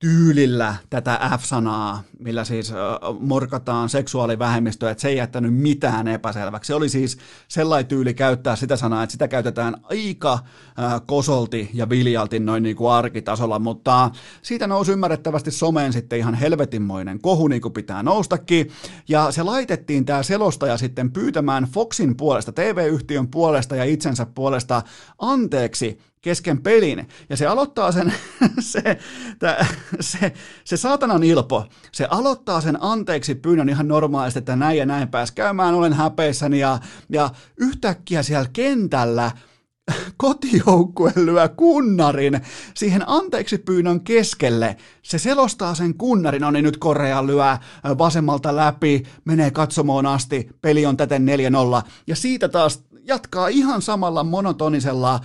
tyylillä 0.00 0.76
tätä 0.90 1.20
F-sanaa, 1.38 2.02
millä 2.18 2.44
siis 2.44 2.72
morkataan 3.18 3.88
seksuaalivähemmistöä, 3.88 4.90
että 4.90 5.00
se 5.02 5.08
ei 5.08 5.16
jättänyt 5.16 5.54
mitään 5.54 6.08
epäselväksi. 6.08 6.66
Se 6.66 6.74
oli 6.74 6.88
siis 6.88 7.18
sellainen 7.48 7.86
tyyli 7.86 8.14
käyttää 8.14 8.56
sitä 8.56 8.76
sanaa, 8.76 9.02
että 9.02 9.12
sitä 9.12 9.28
käytetään 9.28 9.76
aika 9.82 10.38
kosolti 11.06 11.70
ja 11.74 11.88
viljalti 11.88 12.40
noin 12.40 12.62
niin 12.62 12.76
kuin 12.76 12.92
arkitasolla, 12.92 13.58
mutta 13.58 14.10
siitä 14.42 14.66
nousi 14.66 14.92
ymmärrettävästi 14.92 15.50
someen 15.50 15.92
sitten 15.92 16.18
ihan 16.18 16.34
helvetinmoinen 16.34 17.20
kohu, 17.20 17.48
niin 17.48 17.62
kuin 17.62 17.74
pitää 17.74 18.02
noustakin, 18.02 18.70
ja 19.08 19.32
se 19.32 19.42
laitettiin 19.42 20.04
tämä 20.04 20.22
selostaja 20.22 20.78
sitten 20.78 21.12
pyytämään 21.12 21.64
Foxin 21.64 22.16
puolesta, 22.16 22.52
TV-yhtiön 22.52 23.28
puolesta 23.28 23.76
ja 23.76 23.84
itsensä 23.84 24.26
puolesta 24.26 24.82
anteeksi 25.18 25.98
kesken 26.20 26.62
pelin, 26.62 27.08
ja 27.28 27.36
se 27.36 27.46
aloittaa 27.46 27.92
sen, 27.92 28.12
se, 28.72 28.98
tä, 29.38 29.66
se, 30.00 30.32
se 30.64 30.76
saatanan 30.76 31.22
ilpo, 31.22 31.66
se 31.92 32.06
aloittaa 32.10 32.60
sen 32.60 32.78
anteeksi 32.80 33.34
pyynnön 33.34 33.68
ihan 33.68 33.88
normaalisti, 33.88 34.38
että 34.38 34.56
näin 34.56 34.78
ja 34.78 34.86
näin 34.86 35.08
pääs 35.08 35.32
käymään, 35.32 35.74
olen 35.74 35.92
häpeissäni, 35.92 36.58
ja, 36.58 36.78
ja 37.08 37.30
yhtäkkiä 37.56 38.22
siellä 38.22 38.48
kentällä 38.52 39.30
kotijoukkue 40.16 41.12
lyö 41.16 41.48
kunnarin 41.48 42.40
siihen 42.74 43.02
anteeksi 43.06 43.58
pyynnön 43.58 44.00
keskelle. 44.00 44.76
Se 45.02 45.18
selostaa 45.18 45.74
sen 45.74 45.94
kunnarin, 45.94 46.44
on 46.44 46.46
no 46.46 46.50
niin 46.50 46.64
nyt 46.64 46.76
Korea 46.76 47.26
lyö 47.26 47.58
vasemmalta 47.98 48.56
läpi, 48.56 49.02
menee 49.24 49.50
katsomoon 49.50 50.06
asti, 50.06 50.48
peli 50.62 50.86
on 50.86 50.96
täten 50.96 51.26
4-0. 51.82 51.88
Ja 52.06 52.16
siitä 52.16 52.48
taas 52.48 52.84
jatkaa 53.04 53.48
ihan 53.48 53.82
samalla 53.82 54.24
monotonisella 54.24 55.20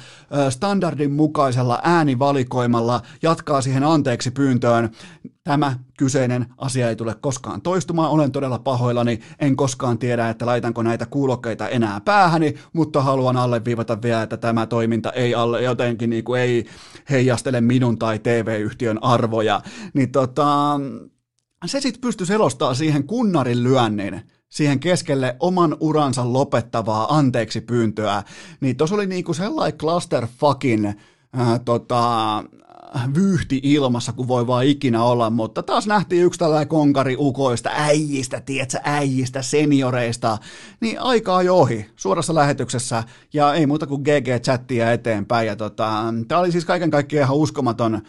standardin 0.50 1.12
mukaisella 1.12 1.80
äänivalikoimalla, 1.84 3.02
jatkaa 3.22 3.62
siihen 3.62 3.84
anteeksi 3.84 4.32
pyyntöön. 4.32 4.90
Tämä 5.44 5.80
kyseinen 5.98 6.46
asia 6.58 6.90
ei 6.90 6.96
tule 6.96 7.16
koskaan 7.22 7.62
toistumaan, 7.62 8.12
olen 8.12 8.32
todella 8.32 8.60
pahoillani, 8.60 9.20
en 9.40 9.56
koskaan 9.56 9.98
tiedä, 9.98 10.30
että 10.30 10.46
laitanko 10.46 10.84
näitä 10.84 11.06
kuulokkeita 11.06 11.70
enää 11.70 12.02
päähäni, 12.02 12.56
mutta 12.74 13.02
haluan 13.02 13.38
alleviivata 13.38 14.02
vielä, 14.02 14.22
että 14.22 14.38
tämä 14.38 14.66
toiminta 14.66 15.12
ei 15.12 15.36
alle, 15.36 15.62
jotenkin 15.62 16.10
niin 16.10 16.24
kuin 16.24 16.42
ei 16.42 16.66
heijastele 17.10 17.62
minun 17.62 18.00
tai 18.00 18.20
TV-yhtiön 18.20 19.04
arvoja. 19.04 19.62
Niin 19.94 20.12
tota, 20.12 20.80
se 21.66 21.82
sitten 21.82 22.02
pystyi 22.02 22.28
selostaa 22.28 22.74
siihen 22.74 23.08
kunnarin 23.08 23.64
lyönnin, 23.64 24.22
siihen 24.56 24.80
keskelle 24.80 25.36
oman 25.40 25.78
uransa 25.80 26.34
lopettavaa 26.34 27.18
anteeksi 27.18 27.62
pyyntöä, 27.62 28.24
niin 28.62 28.78
tuossa 28.78 28.96
oli 28.96 29.06
niinku 29.06 29.34
sellainen 29.34 29.78
clusterfucking 29.78 30.88
äh, 30.88 30.96
tota, 31.66 32.44
vyyhti 33.16 33.60
ilmassa 33.64 34.14
kuin 34.14 34.28
voi 34.28 34.48
vaan 34.48 34.66
ikinä 34.66 35.04
olla, 35.04 35.30
mutta 35.30 35.64
taas 35.64 35.88
nähtiin 35.88 36.24
yksi 36.24 36.40
tällainen 36.40 36.68
konkari 36.68 37.16
ukoista, 37.20 37.70
äijistä, 37.74 38.42
tietsä, 38.42 38.82
äijistä, 38.84 39.42
senioreista, 39.42 40.38
niin 40.82 41.00
aikaa 41.00 41.44
jo 41.44 41.56
ohi 41.56 41.86
suorassa 41.96 42.36
lähetyksessä 42.36 43.04
ja 43.34 43.54
ei 43.54 43.66
muuta 43.66 43.88
kuin 43.88 44.02
GG-chattia 44.02 44.92
eteenpäin. 44.92 45.48
Ja 45.48 45.56
tota, 45.56 46.14
tämä 46.28 46.42
oli 46.42 46.52
siis 46.52 46.66
kaiken 46.66 46.92
kaikkiaan 46.92 47.26
ihan 47.26 47.38
uskomaton 47.38 48.02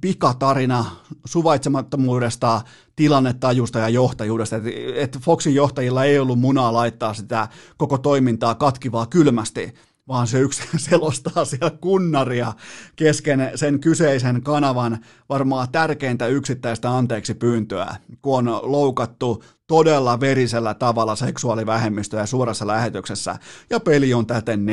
pikatarina 0.00 0.84
suvaitsemattomuudesta, 1.24 2.60
tilannetajusta 2.96 3.78
ja 3.78 3.88
johtajuudesta. 3.88 4.56
Että 4.56 4.70
et 4.94 5.18
Foxin 5.20 5.54
johtajilla 5.54 6.04
ei 6.04 6.18
ollut 6.18 6.40
munaa 6.40 6.72
laittaa 6.72 7.14
sitä 7.14 7.48
koko 7.76 7.98
toimintaa 7.98 8.54
katkivaa 8.54 9.06
kylmästi, 9.06 9.74
vaan 10.08 10.26
se 10.26 10.40
yksi 10.40 10.62
selostaa 10.88 11.44
siellä 11.44 11.70
kunnaria 11.80 12.52
kesken 12.96 13.52
sen 13.54 13.80
kyseisen 13.80 14.42
kanavan 14.42 14.98
varmaan 15.28 15.68
tärkeintä 15.72 16.26
yksittäistä 16.26 16.96
anteeksi 16.96 17.34
pyyntöä, 17.34 17.96
kun 18.22 18.48
on 18.48 18.72
loukattu 18.72 19.44
todella 19.66 20.20
verisellä 20.20 20.74
tavalla 20.74 21.16
seksuaalivähemmistöä 21.16 22.26
suorassa 22.26 22.66
lähetyksessä, 22.66 23.36
ja 23.70 23.80
peli 23.80 24.14
on 24.14 24.26
täten 24.26 24.66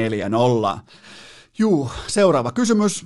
4-0. 0.76 0.80
Juu, 1.60 1.92
seuraava 2.08 2.52
kysymys. 2.52 3.06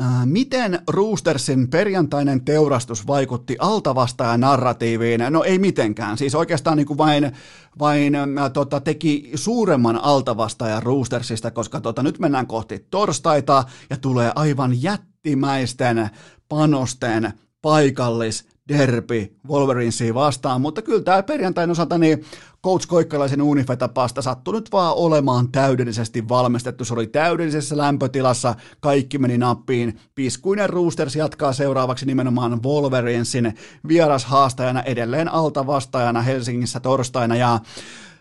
Äh, 0.00 0.26
miten 0.26 0.78
Roostersin 0.90 1.68
perjantainen 1.68 2.44
teurastus 2.44 3.06
vaikutti 3.06 3.56
altavastaajan 3.58 4.40
narratiiviin? 4.40 5.20
No 5.30 5.44
ei 5.44 5.58
mitenkään, 5.58 6.18
siis 6.18 6.34
oikeastaan 6.34 6.76
niin 6.76 6.86
kuin 6.86 6.98
vain, 6.98 7.32
vain 7.78 8.14
äh, 8.14 8.52
tota, 8.52 8.80
teki 8.80 9.30
suuremman 9.34 10.04
altavastaajan 10.04 10.82
Roostersista, 10.82 11.50
koska 11.50 11.80
tota, 11.80 12.02
nyt 12.02 12.18
mennään 12.18 12.46
kohti 12.46 12.86
torstaita 12.90 13.64
ja 13.90 13.96
tulee 13.96 14.32
aivan 14.34 14.82
jättimäisten 14.82 16.10
panosten 16.48 17.32
paikallis 17.62 18.44
derby 18.68 19.36
Wolverinesiin 19.48 20.14
vastaan, 20.14 20.60
mutta 20.60 20.82
kyllä 20.82 21.02
tämä 21.02 21.22
perjantain 21.22 21.70
osalta 21.70 21.98
niin 21.98 22.24
Coach 22.64 22.88
Koikkalaisen 22.88 23.42
unifetapasta 23.42 24.22
sattui 24.22 24.54
nyt 24.54 24.72
vaan 24.72 24.94
olemaan 24.94 25.52
täydellisesti 25.52 26.28
valmistettu. 26.28 26.84
Se 26.84 26.94
oli 26.94 27.06
täydellisessä 27.06 27.76
lämpötilassa, 27.76 28.54
kaikki 28.80 29.18
meni 29.18 29.38
nappiin. 29.38 30.00
Piskuinen 30.14 30.70
Roosters 30.70 31.16
jatkaa 31.16 31.52
seuraavaksi 31.52 32.06
nimenomaan 32.06 32.62
Wolverinsin 32.62 33.54
vierashaastajana 33.88 34.82
edelleen 34.82 35.28
alta 35.28 35.66
vastaajana 35.66 36.22
Helsingissä 36.22 36.80
torstaina 36.80 37.36
ja 37.36 37.60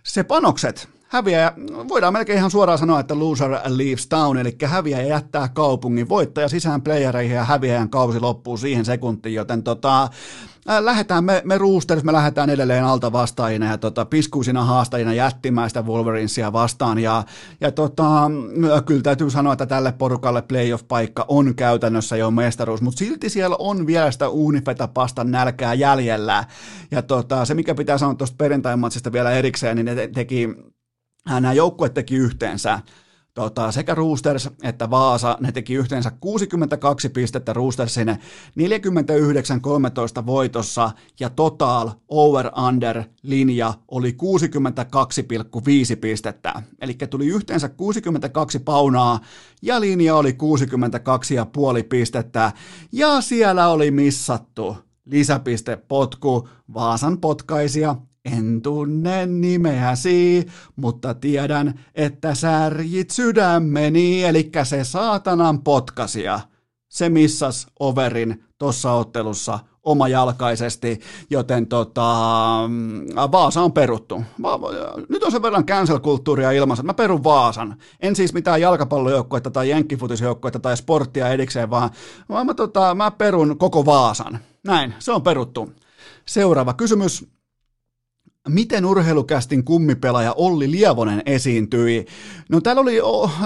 se 0.04 0.24
panokset, 0.24 0.90
häviäjä, 1.12 1.54
voidaan 1.88 2.14
melkein 2.14 2.38
ihan 2.38 2.52
suoraan 2.52 2.80
sanoa, 2.80 3.00
että 3.00 3.20
loser 3.20 3.52
leaves 3.68 4.08
town, 4.08 4.38
eli 4.38 4.56
häviäjä 4.64 5.04
jättää 5.04 5.48
kaupungin, 5.48 6.10
voittaja 6.10 6.50
sisään 6.50 6.82
playereihin 6.82 7.36
ja 7.36 7.44
häviäjän 7.44 7.90
kausi 7.90 8.20
loppuu 8.20 8.58
siihen 8.58 8.86
sekuntiin, 8.86 9.36
joten 9.36 9.64
tota, 9.64 10.04
äh, 10.70 10.80
lähdetään 10.80 11.24
me, 11.24 11.42
me 11.46 11.58
Roosters, 11.58 12.04
me 12.04 12.14
lähdetään 12.14 12.50
edelleen 12.50 12.84
alta 12.84 13.12
vastaajina 13.12 13.66
ja 13.66 13.78
tota, 13.78 14.06
piskuisina 14.06 14.66
haastajina 14.66 15.14
jättimäistä 15.14 15.82
Wolverinsia 15.82 16.54
vastaan 16.54 17.00
ja, 17.00 17.24
ja 17.62 17.72
tota, 17.72 18.26
äh, 18.26 18.84
kyllä 18.86 19.02
täytyy 19.02 19.30
sanoa, 19.30 19.54
että 19.54 19.66
tälle 19.66 19.92
porukalle 19.92 20.42
playoff-paikka 20.42 21.26
on 21.28 21.56
käytännössä 21.56 22.18
jo 22.18 22.32
mestaruus, 22.32 22.82
mutta 22.82 23.00
silti 23.00 23.30
siellä 23.30 23.56
on 23.60 23.88
vielä 23.88 24.12
sitä 24.12 24.30
uunifetapastan 24.30 25.32
nälkää 25.32 25.74
jäljellä. 25.74 26.44
Ja 26.92 27.02
tota, 27.02 27.46
se 27.46 27.54
mikä 27.54 27.76
pitää 27.76 27.98
sanoa 27.98 28.16
tuosta 28.16 28.36
perjantain 28.38 28.80
vielä 29.12 29.32
erikseen, 29.32 29.76
niin 29.76 29.86
ne 29.86 29.96
te- 29.96 30.08
teki 30.08 30.50
nämä 31.30 31.54
joukkueet 31.54 31.94
teki 31.94 32.16
yhteensä 32.16 32.80
tota, 33.34 33.72
sekä 33.72 33.96
Roosters 33.96 34.50
että 34.64 34.90
Vaasa, 34.90 35.38
ne 35.40 35.52
teki 35.52 35.74
yhteensä 35.74 36.12
62 36.20 37.10
pistettä 37.10 37.54
Roostersin 37.54 38.10
49-13 38.10 38.14
voitossa 40.26 40.92
ja 41.20 41.30
total 41.30 41.90
over-under 42.08 43.04
linja 43.24 43.74
oli 43.88 44.18
62,5 45.94 45.98
pistettä. 46.02 46.54
Eli 46.82 46.94
tuli 46.94 47.28
yhteensä 47.28 47.70
62 47.70 48.60
paunaa 48.60 49.20
ja 49.62 49.82
linja 49.82 50.16
oli 50.16 50.32
62,5 50.32 50.38
pistettä 51.90 52.52
ja 52.92 53.22
siellä 53.22 53.68
oli 53.68 53.92
missattu 53.92 54.78
lisäpistepotku 55.06 56.50
Vaasan 56.74 57.18
potkaisia 57.18 57.96
en 58.26 58.62
tunne 58.62 59.26
nimeäsi, 59.26 60.48
mutta 60.76 61.14
tiedän, 61.14 61.80
että 61.96 62.36
särjit 62.36 63.10
sydämeni, 63.10 64.24
eli 64.24 64.52
se 64.64 64.84
saatanan 64.84 65.62
potkasia. 65.62 66.40
Se 66.90 67.10
missas 67.10 67.68
overin 67.80 68.44
tuossa 68.58 68.92
ottelussa 68.92 69.60
omajalkaisesti, 69.84 71.00
joten 71.30 71.68
tota, 71.68 72.06
Vaasa 73.32 73.62
on 73.62 73.74
peruttu. 73.74 74.24
Nyt 75.10 75.24
on 75.24 75.32
sen 75.32 75.42
verran 75.42 75.66
cancel-kulttuuria 75.66 76.52
ilmassa, 76.52 76.82
että 76.82 76.88
mä 76.88 76.94
perun 76.94 77.24
Vaasan. 77.24 77.78
En 78.00 78.16
siis 78.16 78.34
mitään 78.34 78.62
jalkapallojoukkuetta 78.62 79.52
tai 79.52 79.70
jenkkifutisjoukkuetta 79.70 80.60
tai 80.60 80.78
sporttia 80.78 81.30
edikseen, 81.30 81.70
vaan, 81.70 81.90
vaan 82.30 82.46
mä, 82.46 82.54
tota, 82.54 82.96
mä 82.96 83.12
perun 83.12 83.58
koko 83.58 83.86
Vaasan. 83.86 84.40
Näin, 84.68 84.94
se 85.00 85.12
on 85.12 85.22
peruttu. 85.22 85.72
Seuraava 86.26 86.74
kysymys 86.74 87.28
miten 88.50 88.86
urheilukästin 88.86 89.64
kummipelaaja 89.64 90.34
Olli 90.34 90.72
Lievonen 90.72 91.22
esiintyi. 91.26 92.06
No 92.50 92.62
täällä 92.62 92.82
oli, 92.82 92.98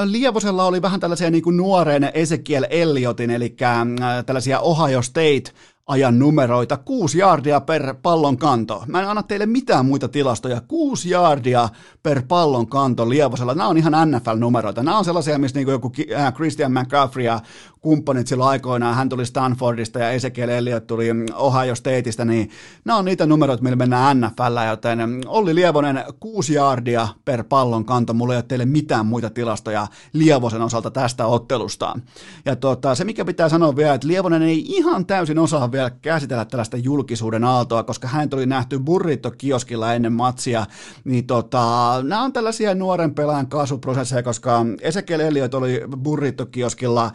Lievosella 0.06 0.66
oli 0.66 0.82
vähän 0.82 1.00
tällaisia 1.00 1.32
niin 1.32 1.44
kuin 1.44 1.58
nuoren 1.58 2.12
Ezekiel 2.14 2.66
Elliotin, 2.70 3.30
eli 3.30 3.56
äh, 3.62 4.26
tällaisia 4.26 4.60
Ohio 4.60 5.02
State 5.02 5.52
ajan 5.88 6.20
numeroita, 6.20 6.78
kuusi 6.78 7.18
jaardia 7.18 7.62
per 7.62 7.96
pallon 8.02 8.38
kanto. 8.38 8.84
Mä 8.88 9.02
en 9.02 9.08
anna 9.08 9.24
teille 9.24 9.46
mitään 9.46 9.86
muita 9.86 10.08
tilastoja, 10.08 10.62
kuusi 10.62 11.10
jaardia 11.10 11.70
per 12.04 12.22
pallon 12.28 12.68
kanto 12.68 13.10
Lievosella. 13.10 13.56
Nämä 13.56 13.70
on 13.70 13.78
ihan 13.78 13.94
NFL-numeroita. 13.94 14.84
Nämä 14.84 14.98
on 14.98 15.06
sellaisia, 15.06 15.38
missä 15.38 15.60
niin 15.60 15.68
joku 15.68 15.92
äh, 16.16 16.34
Christian 16.34 16.72
McCaffrey 16.72 17.26
ja 17.26 17.40
kumppanit 17.86 18.28
silloin 18.28 18.50
aikoinaan, 18.50 18.96
hän 18.96 19.10
tuli 19.10 19.26
Stanfordista 19.26 20.00
ja 20.00 20.12
Ezekiel 20.12 20.50
Elliott 20.50 20.88
tuli 20.88 21.08
Ohio 21.34 21.76
Stateista, 21.76 22.26
niin 22.26 22.50
nämä 22.86 23.00
on 23.00 23.06
niitä 23.06 23.26
numeroita, 23.26 23.64
millä 23.64 23.76
mennään 23.76 24.22
NFL, 24.22 24.68
joten 24.70 25.00
Olli 25.26 25.56
Lievonen 25.56 26.04
kuusi 26.20 26.54
jaardia 26.54 27.08
per 27.26 27.44
pallon 27.44 27.86
kanto, 27.86 28.14
mulla 28.14 28.34
ei 28.34 28.38
ole 28.38 28.46
teille 28.48 28.66
mitään 28.66 29.06
muita 29.06 29.30
tilastoja 29.30 29.88
Lievosen 30.14 30.62
osalta 30.62 30.92
tästä 30.92 31.26
ottelusta. 31.26 32.00
Ja 32.46 32.56
tota, 32.56 32.96
se 32.96 33.04
mikä 33.04 33.26
pitää 33.26 33.50
sanoa 33.50 33.76
vielä, 33.76 33.94
että 33.94 34.08
Lievonen 34.08 34.42
ei 34.42 34.66
ihan 34.68 35.06
täysin 35.06 35.40
osaa 35.40 35.72
vielä 35.72 35.90
käsitellä 35.90 36.46
tällaista 36.46 36.78
julkisuuden 36.78 37.44
aaltoa, 37.44 37.84
koska 37.84 38.08
hän 38.08 38.30
tuli 38.30 38.46
nähty 38.46 38.80
burrito-kioskilla 38.80 39.94
ennen 39.94 40.14
matsia, 40.14 40.66
niin 41.04 41.28
tota, 41.28 41.96
nämä 42.04 42.24
on 42.24 42.34
tällaisia 42.34 42.76
nuoren 42.76 43.16
pelaajan 43.16 43.48
kasvuprosesseja, 43.48 44.24
koska 44.24 44.66
Ezekiel 44.82 45.20
Elliott 45.20 45.54
oli 45.54 45.82
burrito-kioskilla 46.04 47.12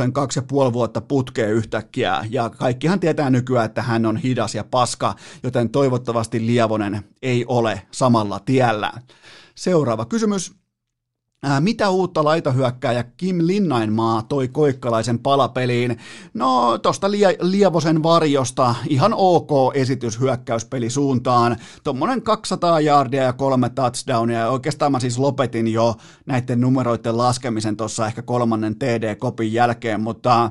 semmoisen 0.00 0.12
kaksi 0.12 0.38
ja 0.38 0.42
puoli 0.42 0.72
vuotta 0.72 1.00
putkeen 1.00 1.52
yhtäkkiä, 1.52 2.26
ja 2.30 2.50
kaikkihan 2.50 3.00
tietää 3.00 3.30
nykyään, 3.30 3.66
että 3.66 3.82
hän 3.82 4.06
on 4.06 4.16
hidas 4.16 4.54
ja 4.54 4.64
paska, 4.64 5.14
joten 5.42 5.70
toivottavasti 5.70 6.46
Lievonen 6.46 7.04
ei 7.22 7.44
ole 7.48 7.82
samalla 7.90 8.40
tiellä. 8.40 8.92
Seuraava 9.54 10.04
kysymys. 10.04 10.59
Ää, 11.42 11.60
mitä 11.60 11.90
uutta 11.90 12.24
laitahyökkääjä 12.24 13.04
Kim 13.16 13.36
Linnainmaa 13.40 14.22
toi 14.22 14.48
koikkalaisen 14.48 15.18
palapeliin? 15.18 15.98
No, 16.34 16.78
tosta 16.78 17.08
lie- 17.08 17.36
Lievosen 17.40 18.02
varjosta 18.02 18.74
ihan 18.88 19.14
ok 19.16 19.50
esitys 19.74 20.20
hyökkäyspeli 20.20 20.90
suuntaan. 20.90 21.56
Tuommoinen 21.84 22.22
200 22.22 22.80
yardia 22.80 23.22
ja 23.22 23.32
kolme 23.32 23.68
touchdownia. 23.68 24.50
Oikeastaan 24.50 24.92
mä 24.92 25.00
siis 25.00 25.18
lopetin 25.18 25.68
jo 25.68 25.94
näiden 26.26 26.60
numeroiden 26.60 27.16
laskemisen 27.18 27.76
tuossa 27.76 28.06
ehkä 28.06 28.22
kolmannen 28.22 28.78
TD-kopin 28.78 29.52
jälkeen, 29.52 30.00
mutta 30.00 30.40
ää, 30.42 30.50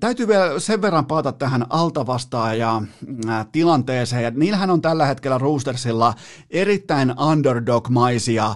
täytyy 0.00 0.28
vielä 0.28 0.58
sen 0.58 0.82
verran 0.82 1.06
paata 1.06 1.32
tähän 1.32 1.66
altavastaaja 1.68 2.82
tilanteeseen. 3.52 4.22
Ja 4.22 4.30
niillähän 4.30 4.70
on 4.70 4.82
tällä 4.82 5.06
hetkellä 5.06 5.38
Roostersilla 5.38 6.14
erittäin 6.50 7.14
underdog-maisia 7.30 8.54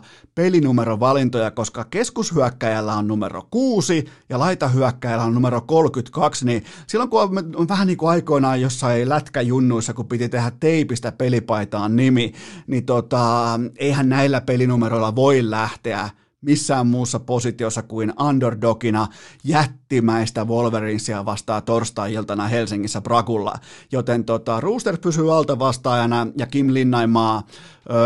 pelinumerovalintoja, 1.05 1.51
koska 1.51 1.85
keskushyökkäjällä 1.85 2.95
on 2.95 3.09
numero 3.09 3.47
6 3.51 4.05
ja 4.29 4.39
laitahyökkäjällä 4.39 5.25
on 5.25 5.35
numero 5.35 5.61
32, 5.61 6.47
niin 6.47 6.65
silloin 6.87 7.11
kun 7.11 7.21
on 7.57 7.69
vähän 7.69 7.87
niin 7.87 7.97
kuin 7.97 8.11
aikoinaan 8.11 8.61
jossain 8.61 9.09
lätkäjunnuissa, 9.09 9.95
kun 9.95 10.09
piti 10.09 10.29
tehdä 10.29 10.53
teipistä 10.61 11.13
pelipaitaan 11.13 11.97
nimi, 11.97 12.33
niin 12.67 12.85
tota, 12.85 13.61
eihän 13.77 14.09
näillä 14.09 14.41
pelinumeroilla 14.41 15.17
voi 15.17 15.51
lähteä 15.51 16.11
missään 16.45 16.87
muussa 16.87 17.21
positiossa 17.21 17.83
kuin 17.83 18.13
underdogina 18.21 19.07
jättimäistä 19.45 20.45
Wolverinsia 20.45 21.25
vastaa 21.25 21.61
torstai-iltana 21.61 22.49
Helsingissä 22.49 23.01
Brakulla. 23.01 23.55
Joten 23.93 24.25
tota, 24.25 24.61
Rooster 24.61 24.99
pysyy 24.99 25.37
alta 25.37 25.59
vastaajana 25.59 26.27
ja 26.39 26.47
Kim 26.47 26.75
Linnaimaa 26.75 27.43
öö, 27.91 27.97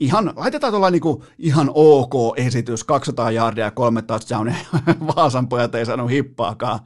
ihan, 0.00 0.32
laitetaan 0.36 0.72
tuolla 0.72 0.90
niinku 0.90 1.24
ihan 1.38 1.70
ok 1.74 2.12
esitys, 2.36 2.84
200 2.84 3.30
jardia 3.30 3.64
ja 3.64 3.70
kolme 3.70 4.02
touchdownia, 4.02 4.56
Vaasan 5.16 5.48
pojat 5.48 5.74
ei 5.74 5.86
saanut 5.86 6.10
hippaakaan. 6.10 6.80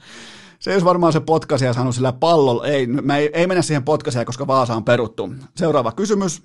Se 0.59 0.73
olisi 0.73 0.85
varmaan 0.85 1.13
se 1.13 1.21
potkasia 1.21 1.73
saanut 1.73 1.95
sillä 1.95 2.13
pallolla. 2.13 2.67
Ei, 2.67 2.87
me 2.87 3.19
ei, 3.19 3.31
ei 3.33 3.47
mennä 3.47 3.63
siihen 3.63 3.83
potkasia, 3.83 4.25
koska 4.25 4.47
Vaasa 4.47 4.75
on 4.75 4.85
peruttu. 4.85 5.35
Seuraava 5.57 5.93
kysymys. 5.93 6.43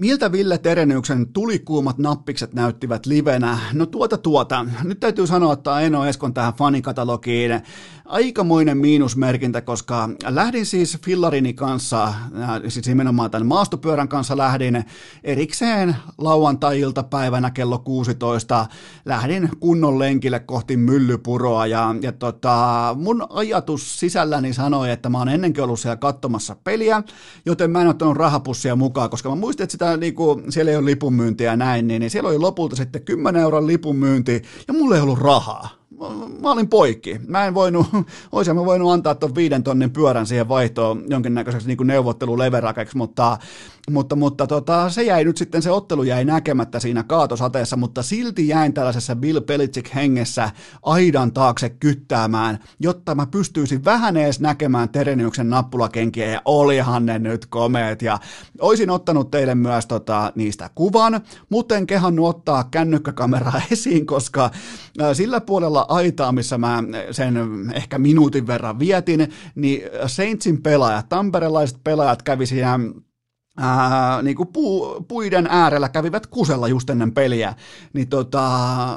Miltä 0.00 0.32
Ville 0.32 0.58
Terenyksen 0.58 1.32
tulikuumat 1.32 1.98
nappikset 1.98 2.52
näyttivät 2.52 3.06
livenä? 3.06 3.58
No 3.72 3.86
tuota 3.86 4.18
tuota. 4.18 4.66
Nyt 4.84 5.00
täytyy 5.00 5.26
sanoa, 5.26 5.52
että 5.52 5.80
Eno 5.80 6.06
Eskon 6.06 6.34
tähän 6.34 6.54
fanikatalogiin 6.54 7.60
aikamoinen 8.08 8.78
miinusmerkintä, 8.78 9.60
koska 9.60 10.08
lähdin 10.28 10.66
siis 10.66 10.98
Fillarini 11.04 11.52
kanssa, 11.52 12.04
äh, 12.04 12.14
siis 12.68 12.86
nimenomaan 12.86 13.30
tämän 13.30 13.46
maastopyörän 13.46 14.08
kanssa 14.08 14.36
lähdin 14.36 14.84
erikseen 15.24 15.96
lauantai-iltapäivänä 16.18 17.50
kello 17.50 17.78
16. 17.78 18.66
Lähdin 19.04 19.50
kunnon 19.60 19.98
lenkille 19.98 20.40
kohti 20.40 20.76
myllypuroa 20.76 21.66
ja, 21.66 21.94
ja 22.02 22.12
tota, 22.12 22.96
mun 22.98 23.26
ajatus 23.30 24.00
sisälläni 24.00 24.52
sanoi, 24.52 24.90
että 24.90 25.08
mä 25.08 25.18
oon 25.18 25.28
ennenkin 25.28 25.64
ollut 25.64 25.80
siellä 25.80 25.96
katsomassa 25.96 26.56
peliä, 26.64 27.02
joten 27.46 27.70
mä 27.70 27.82
en 27.82 27.88
ottanut 27.88 28.16
rahapussia 28.16 28.76
mukaan, 28.76 29.10
koska 29.10 29.28
mä 29.28 29.34
muistin, 29.34 29.64
että 29.64 29.72
sitä, 29.72 29.96
niin 29.96 30.14
kuin, 30.14 30.52
siellä 30.52 30.70
ei 30.70 30.76
ole 30.76 30.84
lipunmyyntiä 30.84 31.50
ja 31.50 31.56
näin, 31.56 31.88
niin, 31.88 32.00
niin 32.00 32.10
siellä 32.10 32.28
oli 32.28 32.38
lopulta 32.38 32.76
sitten 32.76 33.04
10 33.04 33.42
euron 33.42 33.66
lipunmyynti 33.66 34.42
ja 34.68 34.74
mulla 34.74 34.96
ei 34.96 35.02
ollut 35.02 35.18
rahaa 35.18 35.75
mä 36.40 36.52
olin 36.52 36.68
poikki. 36.68 37.20
Mä 37.26 37.46
en 37.46 37.54
voinut, 37.54 37.86
olisin 38.32 38.54
mä 38.54 38.64
voinut 38.64 38.92
antaa 38.92 39.14
tuon 39.14 39.34
viiden 39.34 39.62
tonnin 39.62 39.90
pyörän 39.90 40.26
siihen 40.26 40.48
vaihtoon 40.48 41.04
jonkinnäköiseksi 41.08 41.68
niin 41.68 41.86
neuvotteluleverakeksi, 41.86 42.96
mutta 42.96 43.38
mutta, 43.90 44.16
mutta 44.16 44.46
tota, 44.46 44.90
se 44.90 45.02
jäi 45.02 45.24
nyt 45.24 45.36
sitten, 45.36 45.62
se 45.62 45.70
ottelu 45.70 46.02
jäi 46.02 46.24
näkemättä 46.24 46.80
siinä 46.80 47.02
kaatosateessa, 47.02 47.76
mutta 47.76 48.02
silti 48.02 48.48
jäin 48.48 48.72
tällaisessa 48.74 49.16
Bill 49.16 49.40
Belichick 49.40 49.94
hengessä 49.94 50.50
aidan 50.82 51.32
taakse 51.32 51.70
kyttäämään, 51.70 52.58
jotta 52.80 53.14
mä 53.14 53.26
pystyisin 53.26 53.84
vähän 53.84 54.16
edes 54.16 54.40
näkemään 54.40 54.88
Tereniuksen 54.88 55.50
nappulakenkiä, 55.50 56.26
ja 56.26 56.42
olihan 56.44 57.06
ne 57.06 57.18
nyt 57.18 57.46
komeet, 57.46 58.02
ja 58.02 58.18
oisin 58.60 58.90
ottanut 58.90 59.30
teille 59.30 59.54
myös 59.54 59.86
tota, 59.86 60.32
niistä 60.34 60.70
kuvan, 60.74 61.20
mutta 61.48 61.76
en 61.76 61.86
kehannut 61.86 62.28
ottaa 62.28 62.64
kännykkäkameraa 62.70 63.60
esiin, 63.72 64.06
koska 64.06 64.50
sillä 65.12 65.40
puolella 65.40 65.86
aitaa, 65.88 66.32
missä 66.32 66.58
mä 66.58 66.82
sen 67.10 67.36
ehkä 67.74 67.98
minuutin 67.98 68.46
verran 68.46 68.78
vietin, 68.78 69.28
niin 69.54 69.82
Saintsin 70.06 70.62
pelaajat, 70.62 71.08
tamperelaiset 71.08 71.78
pelaajat 71.84 72.22
kävi 72.22 72.46
siinä 72.46 72.78
ää, 73.56 74.22
niin 74.22 74.36
kuin 74.36 74.48
pu, 74.48 74.86
puiden 75.08 75.46
äärellä 75.50 75.88
kävivät 75.88 76.26
kusella 76.26 76.68
just 76.68 76.90
ennen 76.90 77.12
peliä, 77.12 77.54
niin 77.92 78.08
tota, 78.08 78.48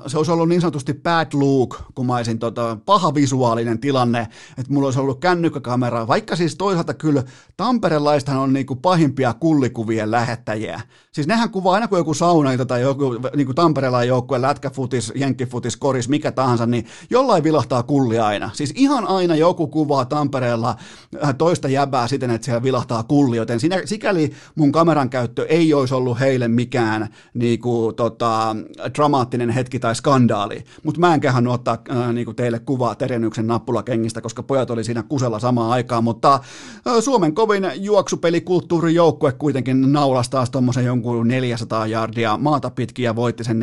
se 0.07 0.17
olisi 0.17 0.31
ollut 0.31 0.49
niin 0.49 0.61
sanotusti 0.61 0.93
bad 0.93 1.27
look, 1.33 1.81
kun 1.95 2.05
mä 2.05 2.15
olisin 2.15 2.39
tota, 2.39 2.77
paha 2.85 3.13
visuaalinen 3.13 3.79
tilanne, 3.79 4.27
että 4.57 4.73
mulla 4.73 4.87
olisi 4.87 4.99
ollut 4.99 5.19
kännykkäkamera, 5.19 6.07
vaikka 6.07 6.35
siis 6.35 6.55
toisaalta 6.55 6.93
kyllä 6.93 7.23
tamperelaistahan 7.57 8.41
on 8.41 8.53
niin 8.53 8.65
kuin 8.65 8.79
pahimpia 8.79 9.33
kullikuvien 9.33 10.11
lähettäjiä. 10.11 10.81
Siis 11.11 11.27
nehän 11.27 11.49
kuvaa 11.49 11.73
aina 11.73 11.87
kun 11.87 11.97
joku 11.97 12.13
saunailta 12.13 12.65
tai 12.65 12.81
joku 12.81 13.15
niin 13.35 13.45
kuin 13.45 13.55
Tampereella 13.55 14.03
joukkue, 14.03 14.41
lätkäfutis, 14.41 15.11
jenkkifutis, 15.15 15.77
koris, 15.77 16.09
mikä 16.09 16.31
tahansa, 16.31 16.65
niin 16.65 16.85
jollain 17.09 17.43
vilahtaa 17.43 17.83
kulli 17.83 18.19
aina. 18.19 18.49
Siis 18.53 18.73
ihan 18.75 19.07
aina 19.07 19.35
joku 19.35 19.67
kuvaa 19.67 20.05
Tampereella 20.05 20.75
äh, 21.23 21.35
toista 21.37 21.67
jäbää 21.67 22.07
siten, 22.07 22.31
että 22.31 22.45
siellä 22.45 22.63
vilahtaa 22.63 23.03
kulli, 23.03 23.37
joten 23.37 23.59
siinä, 23.59 23.81
sikäli 23.85 24.31
mun 24.55 24.71
kameran 24.71 25.09
käyttö 25.09 25.45
ei 25.49 25.73
olisi 25.73 25.93
ollut 25.93 26.19
heille 26.19 26.47
mikään 26.47 27.07
niin 27.33 27.59
kuin, 27.59 27.95
tota, 27.95 28.55
dramaattinen 28.95 29.49
hetki 29.49 29.79
tai 29.79 29.95
skandaali, 29.95 30.63
mutta 30.83 30.99
mä 30.99 31.13
en 31.13 31.19
kehannut 31.19 31.53
ottaa 31.53 31.77
äh, 31.91 32.13
niin 32.13 32.25
kuin 32.25 32.35
teille 32.35 32.59
kuvaa 32.59 32.95
Terenyksen 32.95 33.47
nappulakengistä, 33.47 34.21
koska 34.21 34.43
pojat 34.43 34.69
oli 34.69 34.83
siinä 34.83 35.03
kusella 35.03 35.39
samaan 35.39 35.71
aikaan, 35.71 36.03
mutta 36.03 36.33
äh, 36.33 36.93
Suomen 36.99 37.33
kovin 37.33 37.71
juoksupelikulttuurijoukkue 37.75 39.31
kuitenkin 39.31 39.91
naulasi 39.91 40.29
taas 40.29 40.49
tuommoisen 40.49 40.85
jonkun 40.85 41.27
400 41.27 41.87
jardia 41.87 42.37
maata 42.37 42.69
pitkin 42.69 43.03
ja 43.03 43.15
voitti 43.15 43.43
sen 43.43 43.59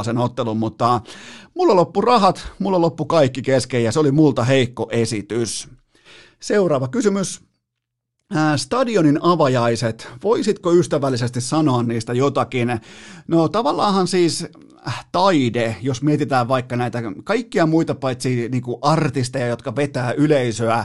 46-0 0.00 0.04
sen 0.04 0.18
ottelun, 0.18 0.56
mutta 0.56 1.00
mulla 1.54 1.76
loppu 1.76 2.00
rahat, 2.00 2.52
mulla 2.58 2.80
loppu 2.80 3.04
kaikki 3.04 3.42
kesken 3.42 3.84
ja 3.84 3.92
se 3.92 4.00
oli 4.00 4.12
multa 4.12 4.44
heikko 4.44 4.88
esitys. 4.90 5.68
Seuraava 6.40 6.88
kysymys. 6.88 7.47
Stadionin 8.56 9.18
avajaiset, 9.22 10.08
voisitko 10.22 10.72
ystävällisesti 10.72 11.40
sanoa 11.40 11.82
niistä 11.82 12.12
jotakin? 12.12 12.80
No 13.28 13.48
tavallaanhan 13.48 14.08
siis 14.08 14.46
taide, 15.12 15.76
jos 15.82 16.02
mietitään 16.02 16.48
vaikka 16.48 16.76
näitä 16.76 17.02
kaikkia 17.24 17.66
muita 17.66 17.94
paitsi 17.94 18.48
niin 18.48 18.62
kuin 18.62 18.78
artisteja, 18.82 19.46
jotka 19.46 19.76
vetää 19.76 20.12
yleisöä 20.12 20.84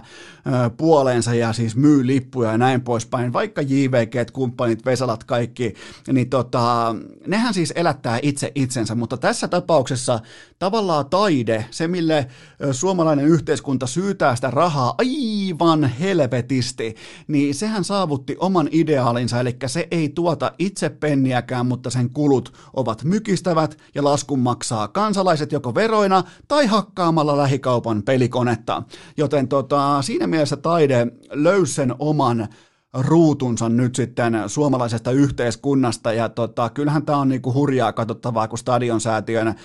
puoleensa 0.78 1.34
ja 1.34 1.54
siis 1.54 1.76
myy 1.76 2.08
lippuja 2.08 2.52
ja 2.52 2.58
näin 2.58 2.82
poispäin, 2.82 3.34
vaikka 3.34 3.62
JVG, 3.62 4.32
kumppanit, 4.34 4.86
Vesalat, 4.86 5.24
kaikki, 5.24 5.74
niin 6.12 6.30
tota, 6.30 6.96
nehän 7.28 7.54
siis 7.54 7.74
elättää 7.76 8.20
itse 8.22 8.52
itsensä, 8.56 8.96
mutta 8.96 9.18
tässä 9.18 9.48
tapauksessa 9.48 10.20
tavallaan 10.60 11.10
taide, 11.10 11.66
se 11.72 11.88
mille 11.88 12.28
suomalainen 12.72 13.26
yhteiskunta 13.28 13.88
syytää 13.88 14.36
sitä 14.36 14.52
rahaa 14.52 14.96
aivan 14.98 15.84
helvetisti, 15.84 16.96
niin 17.28 17.56
sehän 17.56 17.84
saavutti 17.84 18.36
oman 18.40 18.70
ideaalinsa, 18.72 19.40
eli 19.40 19.56
se 19.66 19.88
ei 19.92 20.10
tuota 20.10 20.52
itse 20.60 20.90
penniäkään, 20.90 21.66
mutta 21.66 21.90
sen 21.90 22.10
kulut 22.10 22.54
ovat 22.74 23.04
mykistävät 23.04 23.83
ja 23.96 24.04
laskun 24.04 24.40
maksaa 24.40 24.88
kansalaiset 24.88 25.52
joko 25.52 25.76
veroina 25.76 26.24
tai 26.48 26.66
hakkaamalla 26.66 27.38
lähikaupan 27.38 28.04
pelikonetta. 28.04 28.84
Joten 29.18 29.48
tota, 29.48 30.02
siinä 30.02 30.28
mielessä 30.28 30.58
taide 30.58 31.08
löysi 31.32 31.74
sen 31.74 31.96
oman 32.00 32.48
ruutunsa 32.94 33.70
nyt 33.70 33.96
sitten 33.96 34.44
suomalaisesta 34.48 35.12
yhteiskunnasta 35.12 36.14
ja 36.14 36.30
tota, 36.30 36.70
kyllähän 36.70 37.06
tämä 37.06 37.18
on 37.18 37.30
niinku 37.30 37.54
hurjaa 37.54 37.94
katsottavaa, 37.94 38.48
kun 38.48 38.58
stadionsäätiön 38.58 39.56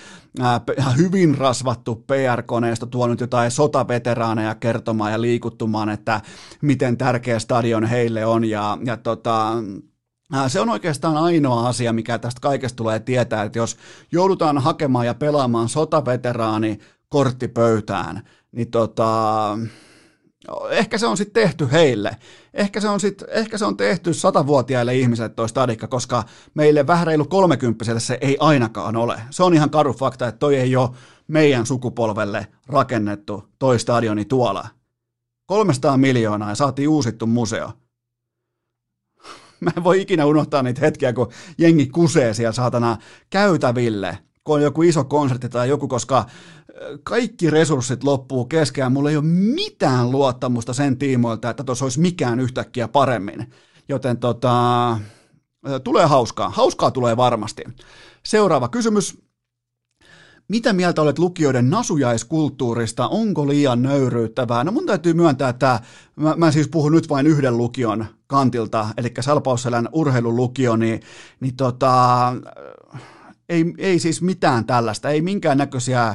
ää, 0.41 0.61
hyvin 0.97 1.39
rasvattu 1.39 1.95
PR-koneisto 1.95 2.87
tuo 2.87 3.07
nyt 3.07 3.21
jotain 3.21 3.51
sotaveteraaneja 3.51 4.55
kertomaan 4.55 5.13
ja 5.13 5.21
liikuttumaan, 5.21 5.89
että 5.89 6.21
miten 6.61 6.97
tärkeä 6.97 7.39
stadion 7.39 7.85
heille 7.85 8.27
on 8.27 8.45
ja, 8.45 8.79
ja 8.85 8.97
tota, 8.97 9.53
se 10.49 10.61
on 10.61 10.69
oikeastaan 10.69 11.17
ainoa 11.17 11.69
asia, 11.69 11.93
mikä 11.93 12.19
tästä 12.19 12.41
kaikesta 12.41 12.77
tulee 12.77 13.01
tietää, 13.01 13.43
että 13.43 13.59
jos 13.59 13.77
joudutaan 14.13 14.59
hakemaan 14.59 15.07
ja 15.07 15.15
pelaamaan 15.15 15.69
sotaveteraani 15.69 16.79
korttipöytään, 17.09 18.23
niin 18.53 18.71
tota, 18.71 19.59
ehkä 20.71 20.99
se 20.99 21.07
on 21.07 21.17
sitten 21.17 21.43
tehty 21.43 21.69
heille. 21.73 22.17
Ehkä 22.55 22.81
se 22.81 22.89
on, 22.89 23.01
sit, 23.01 23.25
ehkä 23.29 23.59
se 23.59 23.65
on 23.65 23.77
tehty 23.77 24.15
satavuotiaille 24.15 24.97
ihmisille 24.97 25.29
toi 25.29 25.49
stadikka, 25.49 25.87
koska 25.87 26.25
meille 26.55 26.87
vähän 26.87 27.07
reilu 27.07 27.25
kolmekymppiselle 27.25 28.01
se 28.01 28.19
ei 28.21 28.37
ainakaan 28.41 28.97
ole. 28.97 29.21
Se 29.31 29.43
on 29.43 29.55
ihan 29.55 29.71
karu 29.71 29.93
fakta, 29.93 30.29
että 30.29 30.39
toi 30.39 30.57
ei 30.57 30.77
ole 30.77 30.91
meidän 31.29 31.67
sukupolvelle 31.67 32.47
rakennettu 32.67 33.45
toi 33.59 33.79
stadioni 33.79 34.25
tuolla. 34.25 34.69
300 35.47 35.97
miljoonaa 35.97 36.49
ja 36.49 36.55
saatiin 36.55 36.89
uusittu 36.89 37.27
museo 37.27 37.73
mä 39.65 39.71
en 39.77 39.85
voi 39.85 40.01
ikinä 40.01 40.27
unohtaa 40.27 40.63
niitä 40.63 40.81
hetkiä, 40.81 41.13
kun 41.13 41.29
jengi 41.59 41.87
kusee 41.87 42.35
siellä 42.35 42.53
saatana 42.53 42.97
käytäville, 43.31 44.19
kun 44.45 44.55
on 44.55 44.63
joku 44.63 44.83
iso 44.83 45.05
konsertti 45.05 45.49
tai 45.49 45.69
joku, 45.69 45.89
koska 45.89 46.25
kaikki 47.03 47.51
resurssit 47.51 48.05
loppuu 48.05 48.45
kesken 48.45 48.93
mulla 48.93 49.11
ei 49.11 49.17
ole 49.17 49.25
mitään 49.55 50.11
luottamusta 50.11 50.73
sen 50.73 50.99
tiimoilta, 50.99 51.51
että 51.51 51.65
tuossa 51.65 51.85
olisi 51.85 52.01
mikään 52.01 52.41
yhtäkkiä 52.41 52.89
paremmin. 52.89 53.53
Joten 53.89 54.17
tota, 54.17 54.99
tulee 55.85 56.07
hauskaa. 56.07 56.51
Hauskaa 56.51 56.91
tulee 56.91 57.17
varmasti. 57.17 57.65
Seuraava 58.27 58.69
kysymys. 58.69 59.28
Mitä 60.49 60.73
mieltä 60.73 61.03
olet 61.03 61.19
lukijoiden 61.19 61.71
nasujaiskulttuurista? 61.71 63.09
Onko 63.09 63.49
liian 63.49 63.83
nöyryyttävää? 63.83 64.65
No 64.65 64.73
mun 64.73 64.87
täytyy 64.87 65.15
myöntää, 65.15 65.49
että 65.49 65.81
mä, 66.17 66.35
mä 66.37 66.51
siis 66.53 66.69
puhun 66.69 66.93
nyt 66.93 67.09
vain 67.09 67.27
yhden 67.27 67.57
lukion 67.57 68.07
kantilta, 68.27 68.89
eli 68.97 69.13
Salpausselän 69.21 69.89
urheilulukio, 69.93 70.77
niin, 70.77 71.01
niin 71.41 71.57
tota, 71.57 72.33
ei, 73.49 73.75
ei 73.79 73.99
siis 73.99 74.23
mitään 74.23 74.65
tällaista, 74.65 75.11
ei 75.11 75.21
minkään 75.21 75.59
näköisiä 75.59 76.15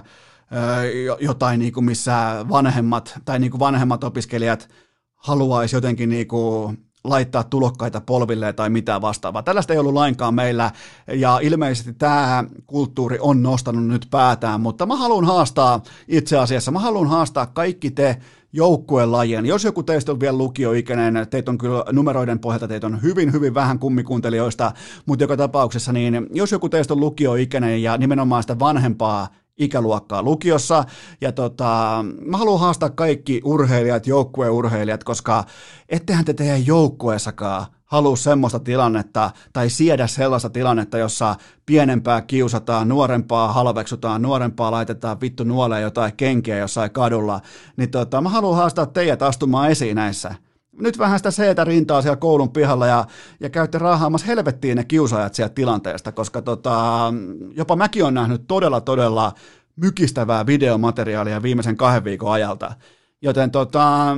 jotain, 1.20 1.60
niin 1.60 1.74
kuin 1.74 1.86
missä 1.86 2.46
vanhemmat 2.50 3.20
tai 3.26 3.40
niin 3.40 3.52
kuin 3.52 3.60
vanhemmat 3.60 4.04
opiskelijat 4.04 4.70
haluaisi 5.16 5.76
jotenkin 5.76 6.10
niin 6.10 6.28
kuin 6.28 6.83
laittaa 7.04 7.44
tulokkaita 7.44 8.02
polville 8.02 8.54
tai 8.54 8.70
mitään 8.70 9.02
vastaavaa. 9.02 9.44
Tällaista 9.44 9.74
ei 9.74 9.80
ollut 9.80 9.94
lainkaan 9.94 10.34
meillä 10.34 10.72
ja 11.08 11.40
ilmeisesti 11.42 11.94
tämä 11.94 12.44
kulttuuri 12.68 13.18
on 13.22 13.44
nostanut 13.44 13.88
nyt 13.88 14.08
päätään, 14.12 14.62
mutta 14.62 14.86
mä 14.86 14.96
haluan 14.96 15.26
haastaa 15.26 15.82
itse 16.08 16.38
asiassa, 16.38 16.72
mä 16.72 16.80
haluan 16.80 17.08
haastaa 17.08 17.46
kaikki 17.46 17.92
te 17.92 18.18
joukkuelajien. 18.54 19.46
Jos 19.46 19.64
joku 19.64 19.84
teistä 19.84 20.12
on 20.12 20.20
vielä 20.20 20.38
lukioikäinen, 20.38 21.28
teitä 21.30 21.52
on 21.52 21.58
kyllä 21.58 21.84
numeroiden 21.92 22.40
pohjalta, 22.40 22.68
teitä 22.68 22.88
on 22.88 23.02
hyvin, 23.02 23.34
hyvin 23.34 23.54
vähän 23.54 23.80
kummikuuntelijoista, 23.80 24.72
mutta 25.06 25.24
joka 25.24 25.38
tapauksessa, 25.38 25.94
niin 25.94 26.28
jos 26.32 26.52
joku 26.52 26.70
teistä 26.70 26.94
on 26.94 27.00
lukioikäinen 27.00 27.84
ja 27.84 27.98
nimenomaan 27.98 28.44
sitä 28.44 28.60
vanhempaa 28.60 29.28
ikäluokkaa 29.58 30.24
lukiossa. 30.24 30.84
Ja 31.22 31.32
tota, 31.32 32.06
mä 32.26 32.38
haluan 32.38 32.60
haastaa 32.60 32.90
kaikki 32.90 33.42
urheilijat, 33.44 34.08
joukkueurheilijat, 34.08 35.04
koska 35.04 35.44
ettehän 35.90 36.26
te 36.26 36.34
teidän 36.34 36.68
joukkueessakaan 36.68 37.66
halua 37.86 38.16
semmoista 38.16 38.60
tilannetta 38.60 39.32
tai 39.54 39.70
siedä 39.70 40.08
sellaista 40.08 40.50
tilannetta, 40.50 40.98
jossa 40.98 41.36
pienempää 41.66 42.22
kiusataan, 42.22 42.88
nuorempaa 42.88 43.54
halveksutaan, 43.54 44.22
nuorempaa 44.22 44.72
laitetaan 44.72 45.22
vittu 45.22 45.44
nuoleen 45.44 45.84
jotain 45.84 46.16
kenkiä 46.18 46.58
jossain 46.58 46.92
kadulla, 46.92 47.42
niin 47.78 47.92
tota, 47.92 48.22
mä 48.22 48.30
haluan 48.30 48.58
haastaa 48.58 48.86
teidät 48.86 49.22
astumaan 49.22 49.72
esiin 49.72 49.96
näissä 49.96 50.36
nyt 50.80 51.00
vähän 51.00 51.20
sitä 51.20 51.32
seetä 51.32 51.64
rintaa 51.64 52.02
siellä 52.02 52.16
koulun 52.16 52.50
pihalla 52.50 52.88
ja, 52.88 53.06
ja 53.40 53.50
käytte 53.50 53.78
rahaamassa 53.78 54.28
helvettiin 54.28 54.78
ne 54.78 54.84
kiusaajat 54.84 55.34
sieltä 55.34 55.54
tilanteesta, 55.54 56.12
koska 56.12 56.42
tota, 56.42 57.14
jopa 57.56 57.76
mäkin 57.76 58.04
olen 58.04 58.14
nähnyt 58.14 58.48
todella, 58.48 58.82
todella 58.82 59.34
mykistävää 59.76 60.46
videomateriaalia 60.46 61.44
viimeisen 61.44 61.78
kahden 61.78 62.04
viikon 62.04 62.32
ajalta. 62.32 62.74
Joten 63.22 63.52
tota, 63.52 64.18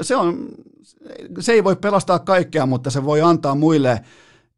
se, 0.00 0.16
on, 0.16 0.48
se 1.40 1.52
ei 1.52 1.64
voi 1.64 1.76
pelastaa 1.76 2.18
kaikkea, 2.18 2.66
mutta 2.66 2.90
se 2.90 3.04
voi 3.04 3.20
antaa 3.20 3.54
muille 3.54 4.00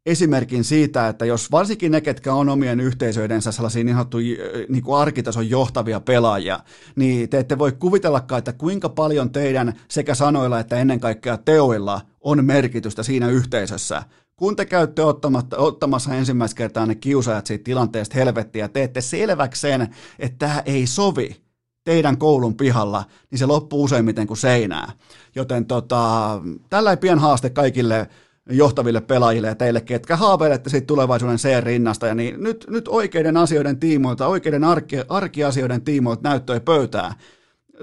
esimerkin 0.07 0.63
siitä, 0.63 1.07
että 1.07 1.25
jos 1.25 1.51
varsinkin 1.51 1.91
ne, 1.91 2.01
ketkä 2.01 2.33
on 2.33 2.49
omien 2.49 2.79
yhteisöidensä 2.79 3.51
sellaisia 3.51 3.83
niin 3.83 3.95
sanottuja 3.95 4.37
niin 4.69 4.83
kuin 4.83 4.97
arkitason 4.97 5.49
johtavia 5.49 5.99
pelaajia, 5.99 6.59
niin 6.95 7.29
te 7.29 7.39
ette 7.39 7.57
voi 7.57 7.71
kuvitellakaan, 7.71 8.39
että 8.39 8.53
kuinka 8.53 8.89
paljon 8.89 9.31
teidän 9.31 9.73
sekä 9.87 10.15
sanoilla 10.15 10.59
että 10.59 10.77
ennen 10.77 10.99
kaikkea 10.99 11.37
teoilla 11.37 12.01
on 12.21 12.45
merkitystä 12.45 13.03
siinä 13.03 13.29
yhteisössä. 13.29 14.03
Kun 14.35 14.55
te 14.55 14.65
käytte 14.65 15.01
ottamassa 15.57 16.15
ensimmäistä 16.15 16.57
kertaa 16.57 16.85
ne 16.85 16.95
kiusaajat 16.95 17.45
siitä 17.45 17.63
tilanteesta 17.63 18.15
helvettiä 18.15 18.67
teette 18.67 19.01
selväksi 19.01 19.61
sen, 19.61 19.95
että 20.19 20.47
tämä 20.47 20.61
ei 20.65 20.87
sovi 20.87 21.35
teidän 21.83 22.17
koulun 22.17 22.55
pihalla, 22.55 23.03
niin 23.31 23.39
se 23.39 23.45
loppuu 23.45 23.83
useimmiten 23.83 24.27
kuin 24.27 24.37
seinää. 24.37 24.91
Joten 25.35 25.65
tota, 25.65 26.41
tällä 26.69 26.97
pien 26.97 27.19
haaste 27.19 27.49
kaikille 27.49 28.07
johtaville 28.49 29.01
pelaajille 29.01 29.47
ja 29.47 29.55
teille, 29.55 29.81
ketkä 29.81 30.15
haaveilette 30.15 30.69
siitä 30.69 30.87
tulevaisuuden 30.87 31.37
C-rinnasta. 31.37 32.07
Ja 32.07 32.15
niin 32.15 32.43
nyt, 32.43 32.65
nyt 32.69 32.87
oikeiden 32.87 33.37
asioiden 33.37 33.79
tiimoilta, 33.79 34.27
oikeiden 34.27 34.63
arki, 34.63 34.97
arkiasioiden 35.09 35.81
tiimoilta 35.81 36.29
näyttöi 36.29 36.59
pöytää. 36.59 37.13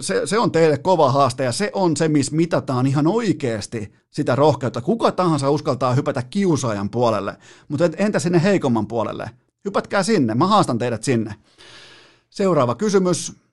Se, 0.01 0.23
se 0.25 0.39
on 0.39 0.53
teille 0.53 0.79
kova 0.79 1.13
haaste 1.13 1.45
ja 1.45 1.53
se 1.53 1.71
on 1.75 1.97
se, 1.97 2.09
missä 2.09 2.37
mitataan 2.37 2.87
ihan 2.87 3.07
oikeasti 3.07 3.93
sitä 4.11 4.35
rohkeutta. 4.35 4.81
Kuka 4.81 5.13
tahansa 5.13 5.51
uskaltaa 5.51 5.95
hypätä 5.95 6.23
kiusaajan 6.23 6.91
puolelle, 6.91 7.37
mutta 7.69 7.85
entä 7.97 8.19
sinne 8.19 8.43
heikomman 8.43 8.87
puolelle? 8.87 9.31
Hypätkää 9.65 10.03
sinne, 10.03 10.35
mä 10.35 10.47
haastan 10.47 10.79
teidät 10.79 11.03
sinne. 11.03 11.35
Seuraava 12.31 12.75
kysymys. 12.75 13.44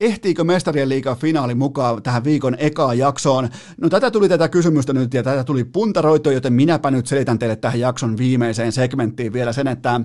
Ehtiikö 0.00 0.44
mestarien 0.44 0.88
liigan 0.88 1.16
finaali 1.16 1.54
mukaan 1.54 2.02
tähän 2.02 2.24
viikon 2.24 2.56
ekaan 2.58 2.98
jaksoon? 2.98 3.48
No 3.80 3.88
tätä 3.88 4.10
tuli 4.10 4.28
tätä 4.28 4.48
kysymystä 4.48 4.92
nyt 4.92 5.14
ja 5.14 5.22
tätä 5.22 5.44
tuli 5.44 5.64
puntaroitua, 5.64 6.32
joten 6.32 6.52
minäpä 6.52 6.90
nyt 6.90 7.06
selitän 7.06 7.38
teille 7.38 7.56
tähän 7.56 7.80
jakson 7.80 8.16
viimeiseen 8.16 8.72
segmenttiin 8.72 9.32
vielä 9.32 9.52
sen, 9.52 9.68
että 9.68 10.00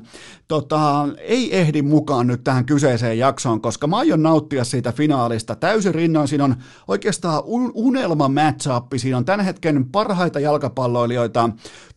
tota, 0.48 1.08
ei 1.18 1.58
ehdi 1.58 1.82
mukaan 1.82 2.28
nyt 2.28 2.44
tähän 2.44 2.66
kyseiseen 2.66 3.18
jaksoon, 3.18 3.62
koska 3.62 3.88
mä 3.88 3.98
aion 3.98 4.24
nauttia 4.24 4.64
siitä 4.64 4.92
finaalista 4.92 5.56
täysin 5.56 5.96
rinnoin. 5.96 6.28
Siinä 6.28 6.44
on 6.44 6.56
oikeastaan 6.88 7.44
unelma 7.74 8.30
match 8.30 8.70
siinä 8.98 9.18
on 9.18 9.26
tämän 9.26 9.46
hetken 9.46 9.86
parhaita 9.92 10.40
jalkapalloilijoita, 10.40 11.50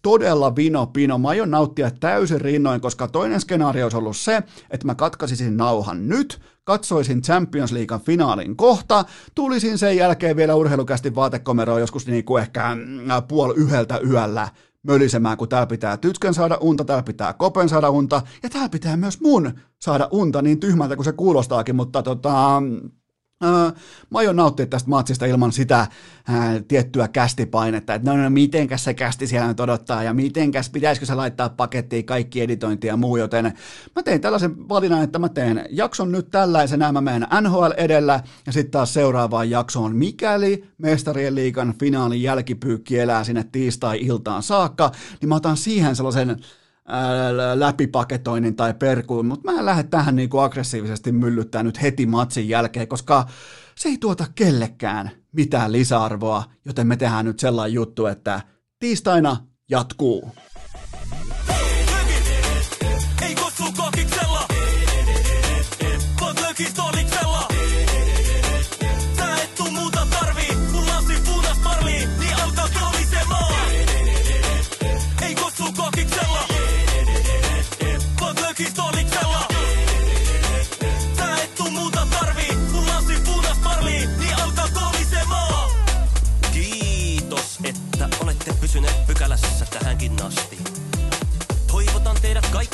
todella 0.03 0.57
vino 0.57 0.87
pino. 0.87 1.19
Mä 1.19 1.29
aion 1.29 1.51
nauttia 1.51 1.91
täysin 1.91 2.41
rinnoin, 2.41 2.81
koska 2.81 3.09
toinen 3.09 3.41
skenaario 3.41 3.85
olisi 3.85 3.97
ollut 3.97 4.17
se, 4.17 4.43
että 4.71 4.87
mä 4.87 4.95
katkaisisin 4.95 5.57
nauhan 5.57 6.09
nyt, 6.09 6.41
katsoisin 6.67 7.23
Champions 7.23 7.73
Leaguean 7.73 8.01
finaalin 8.01 8.57
kohta, 8.57 9.05
tulisin 9.35 9.79
sen 9.79 9.97
jälkeen 9.97 10.37
vielä 10.37 10.55
urheilukästi 10.55 11.15
vaatekomeroon 11.15 11.81
joskus 11.81 12.07
niin 12.07 12.25
kuin 12.25 12.43
ehkä 12.43 12.75
mm, 12.75 12.83
puoli 13.29 13.55
yhdeltä 13.57 14.01
yöllä 14.11 14.49
mölisemään, 14.83 15.37
kun 15.37 15.49
täällä 15.49 15.67
pitää 15.67 15.97
tytskän 15.97 16.35
saada 16.35 16.59
unta, 16.61 16.85
täällä 16.85 17.03
pitää 17.03 17.33
kopen 17.33 17.69
saada 17.69 17.91
unta, 17.91 18.23
ja 18.43 18.51
täällä 18.51 18.69
pitää 18.69 18.97
myös 18.97 19.21
mun 19.21 19.53
saada 19.83 20.09
unta, 20.11 20.43
niin 20.43 20.61
tyhmältä 20.61 20.97
kuin 20.97 21.05
se 21.05 21.13
kuulostaakin, 21.13 21.77
mutta 21.77 22.03
tota, 22.03 22.57
Öö, 22.57 22.89
mä 23.41 23.73
aion 24.15 24.37
nauttia 24.37 24.67
tästä 24.67 24.91
matsista 24.91 25.27
ilman 25.27 25.53
sitä 25.53 25.87
ää, 26.29 26.61
tiettyä 26.69 27.09
kästipainetta, 27.09 27.95
että 27.95 28.11
no, 28.11 28.23
no 28.23 28.31
mitenkäs 28.31 28.85
se 28.85 28.95
kästi 28.95 29.27
siellä 29.27 29.49
nyt 29.49 29.61
odottaa 29.61 30.03
ja 30.03 30.15
mitenkäs 30.15 30.71
pitäisikö 30.71 31.07
se 31.07 31.15
laittaa 31.15 31.49
pakettiin 31.49 32.05
kaikki 32.05 32.41
editointi 32.41 32.87
ja 32.87 32.97
muu, 32.97 33.17
joten 33.17 33.45
mä 33.97 34.03
tein 34.03 34.21
tällaisen 34.21 34.69
valinnan, 34.69 35.03
että 35.03 35.19
mä 35.19 35.29
teen 35.29 35.67
jakson 35.71 36.13
nyt 36.13 36.31
tällaisena, 36.31 36.93
mä 36.93 37.01
menen 37.01 37.29
NHL 37.41 37.71
edellä 37.77 38.21
ja 38.47 38.53
sitten 38.53 38.71
taas 38.71 38.95
seuraavaan 38.95 39.51
jaksoon, 39.51 39.97
mikäli 39.97 40.65
Mestarien 40.79 41.35
liikan 41.35 41.75
finaalin 41.81 42.23
jälkipyykki 42.23 42.99
elää 42.99 43.25
sinne 43.25 43.45
tiistai-iltaan 43.53 44.43
saakka, 44.43 44.91
niin 45.21 45.29
mä 45.29 45.35
otan 45.35 45.57
siihen 45.57 45.97
sellaisen 45.97 46.37
läpipaketoinnin 47.55 48.57
tai 48.57 48.75
perkuun, 48.75 49.27
mutta 49.27 49.53
mä 49.53 49.59
en 49.59 49.67
lähde 49.67 49.83
tähän 49.83 50.17
niin 50.17 50.29
kuin 50.29 50.45
aggressiivisesti 50.45 51.13
myllyttää 51.13 51.63
nyt 51.63 51.83
heti 51.83 52.07
matsin 52.07 52.49
jälkeen, 52.49 52.89
koska 52.89 53.27
se 53.75 53.89
ei 53.89 53.99
tuota 53.99 54.27
kellekään 54.35 55.11
mitään 55.33 55.73
lisäarvoa, 55.73 56.45
joten 56.65 56.87
me 56.87 56.97
tehdään 56.97 57.25
nyt 57.25 57.39
sellainen 57.39 57.75
juttu, 57.75 58.07
että 58.07 58.41
tiistaina 58.79 59.37
jatkuu. 59.71 60.33